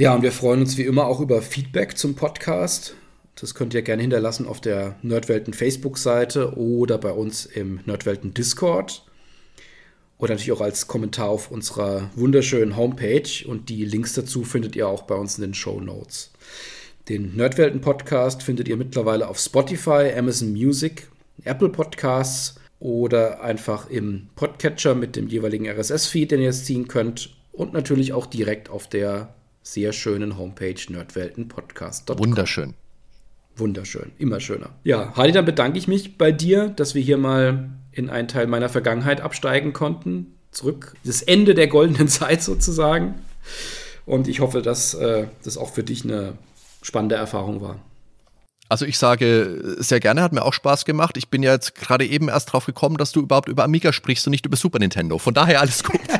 Ja, 0.00 0.14
und 0.14 0.22
wir 0.22 0.32
freuen 0.32 0.62
uns 0.62 0.78
wie 0.78 0.84
immer 0.84 1.04
auch 1.04 1.20
über 1.20 1.42
Feedback 1.42 1.98
zum 1.98 2.14
Podcast. 2.14 2.96
Das 3.34 3.54
könnt 3.54 3.74
ihr 3.74 3.82
gerne 3.82 4.00
hinterlassen 4.00 4.46
auf 4.46 4.58
der 4.58 4.96
Nerdwelten 5.02 5.52
Facebook-Seite 5.52 6.56
oder 6.56 6.96
bei 6.96 7.12
uns 7.12 7.44
im 7.44 7.80
Nerdwelten 7.84 8.32
Discord. 8.32 9.04
Oder 10.16 10.32
natürlich 10.32 10.52
auch 10.52 10.62
als 10.62 10.86
Kommentar 10.86 11.28
auf 11.28 11.50
unserer 11.50 12.08
wunderschönen 12.14 12.78
Homepage. 12.78 13.28
Und 13.46 13.68
die 13.68 13.84
Links 13.84 14.14
dazu 14.14 14.42
findet 14.42 14.74
ihr 14.74 14.88
auch 14.88 15.02
bei 15.02 15.16
uns 15.16 15.36
in 15.36 15.42
den 15.42 15.52
Show 15.52 15.82
Notes. 15.82 16.30
Den 17.10 17.36
Nerdwelten-Podcast 17.36 18.42
findet 18.42 18.68
ihr 18.68 18.78
mittlerweile 18.78 19.28
auf 19.28 19.38
Spotify, 19.38 20.10
Amazon 20.16 20.50
Music, 20.52 21.08
Apple 21.44 21.68
Podcasts 21.68 22.54
oder 22.78 23.42
einfach 23.42 23.90
im 23.90 24.28
Podcatcher 24.34 24.94
mit 24.94 25.14
dem 25.14 25.28
jeweiligen 25.28 25.68
RSS-Feed, 25.68 26.30
den 26.30 26.40
ihr 26.40 26.46
jetzt 26.46 26.64
ziehen 26.64 26.88
könnt. 26.88 27.36
Und 27.52 27.74
natürlich 27.74 28.14
auch 28.14 28.24
direkt 28.24 28.70
auf 28.70 28.88
der 28.88 29.34
sehr 29.72 29.92
schönen 29.92 30.36
Homepage 30.36 30.80
nerdweltenpodcast.com. 30.88 32.18
Wunderschön. 32.18 32.74
Wunderschön, 33.56 34.10
immer 34.18 34.40
schöner. 34.40 34.70
Ja, 34.84 35.14
Heidi, 35.16 35.32
dann 35.32 35.44
bedanke 35.44 35.78
ich 35.78 35.86
mich 35.86 36.18
bei 36.18 36.32
dir, 36.32 36.68
dass 36.70 36.94
wir 36.94 37.02
hier 37.02 37.18
mal 37.18 37.70
in 37.92 38.10
einen 38.10 38.26
Teil 38.26 38.46
meiner 38.46 38.68
Vergangenheit 38.68 39.20
absteigen 39.20 39.72
konnten. 39.72 40.34
Zurück, 40.50 40.94
das 41.04 41.22
Ende 41.22 41.54
der 41.54 41.68
goldenen 41.68 42.08
Zeit 42.20 42.42
sozusagen. 42.42 43.16
Und 44.06 44.26
ich 44.26 44.40
hoffe, 44.40 44.62
dass 44.62 44.94
äh, 44.94 45.26
das 45.44 45.56
auch 45.56 45.72
für 45.72 45.84
dich 45.84 46.04
eine 46.04 46.34
spannende 46.82 47.14
Erfahrung 47.14 47.60
war. 47.60 47.78
Also 48.68 48.86
ich 48.86 48.98
sage 48.98 49.76
sehr 49.78 50.00
gerne, 50.00 50.22
hat 50.22 50.32
mir 50.32 50.42
auch 50.44 50.54
Spaß 50.54 50.84
gemacht. 50.84 51.16
Ich 51.16 51.28
bin 51.28 51.42
ja 51.42 51.52
jetzt 51.52 51.74
gerade 51.74 52.06
eben 52.06 52.28
erst 52.28 52.52
drauf 52.52 52.66
gekommen, 52.66 52.96
dass 52.96 53.12
du 53.12 53.20
überhaupt 53.20 53.48
über 53.48 53.64
Amiga 53.64 53.92
sprichst 53.92 54.26
und 54.26 54.30
nicht 54.30 54.46
über 54.46 54.56
Super 54.56 54.78
Nintendo. 54.78 55.18
Von 55.18 55.34
daher 55.34 55.60
alles 55.60 55.84
gut. 55.84 56.00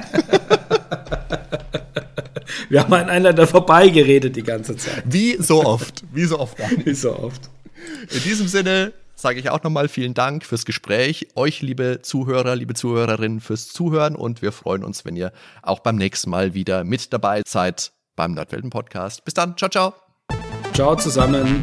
Wir 2.69 2.81
haben 2.81 2.93
aneinander 2.93 3.47
vorbeigeredet 3.47 4.37
die 4.37 4.43
ganze 4.43 4.77
Zeit. 4.77 5.03
Wie 5.07 5.37
so 5.41 5.65
oft. 5.65 6.05
Wie 6.13 6.25
so 6.25 6.39
oft. 6.39 6.57
Wie 6.85 6.95
so 6.95 7.17
oft. 7.17 7.51
In 8.11 8.23
diesem 8.23 8.49
Sinne 8.49 8.93
sage 9.15 9.39
ich 9.39 9.51
auch 9.51 9.63
nochmal 9.63 9.89
vielen 9.89 10.15
Dank 10.15 10.45
fürs 10.45 10.65
Gespräch. 10.65 11.29
Euch, 11.35 11.61
liebe 11.63 12.01
Zuhörer, 12.03 12.57
liebe 12.57 12.75
Zuhörerinnen, 12.75 13.41
fürs 13.41 13.69
Zuhören. 13.69 14.17
Und 14.17 14.43
wir 14.43 14.53
freuen 14.53 14.85
uns, 14.85 15.05
wenn 15.05 15.17
ihr 15.17 15.33
auch 15.63 15.81
beim 15.81 15.97
nächsten 15.97 16.31
Mal 16.31 16.55
wieder 16.55 16.85
mit 16.85 17.13
dabei 17.13 17.43
seid 17.47 17.93
beim 18.17 18.35
Nordwelten 18.35 18.71
Podcast. 18.71 19.25
Bis 19.25 19.35
dann. 19.35 19.57
Ciao, 19.57 19.71
ciao. 19.71 19.95
Ciao 20.73 20.97
zusammen. 20.97 21.63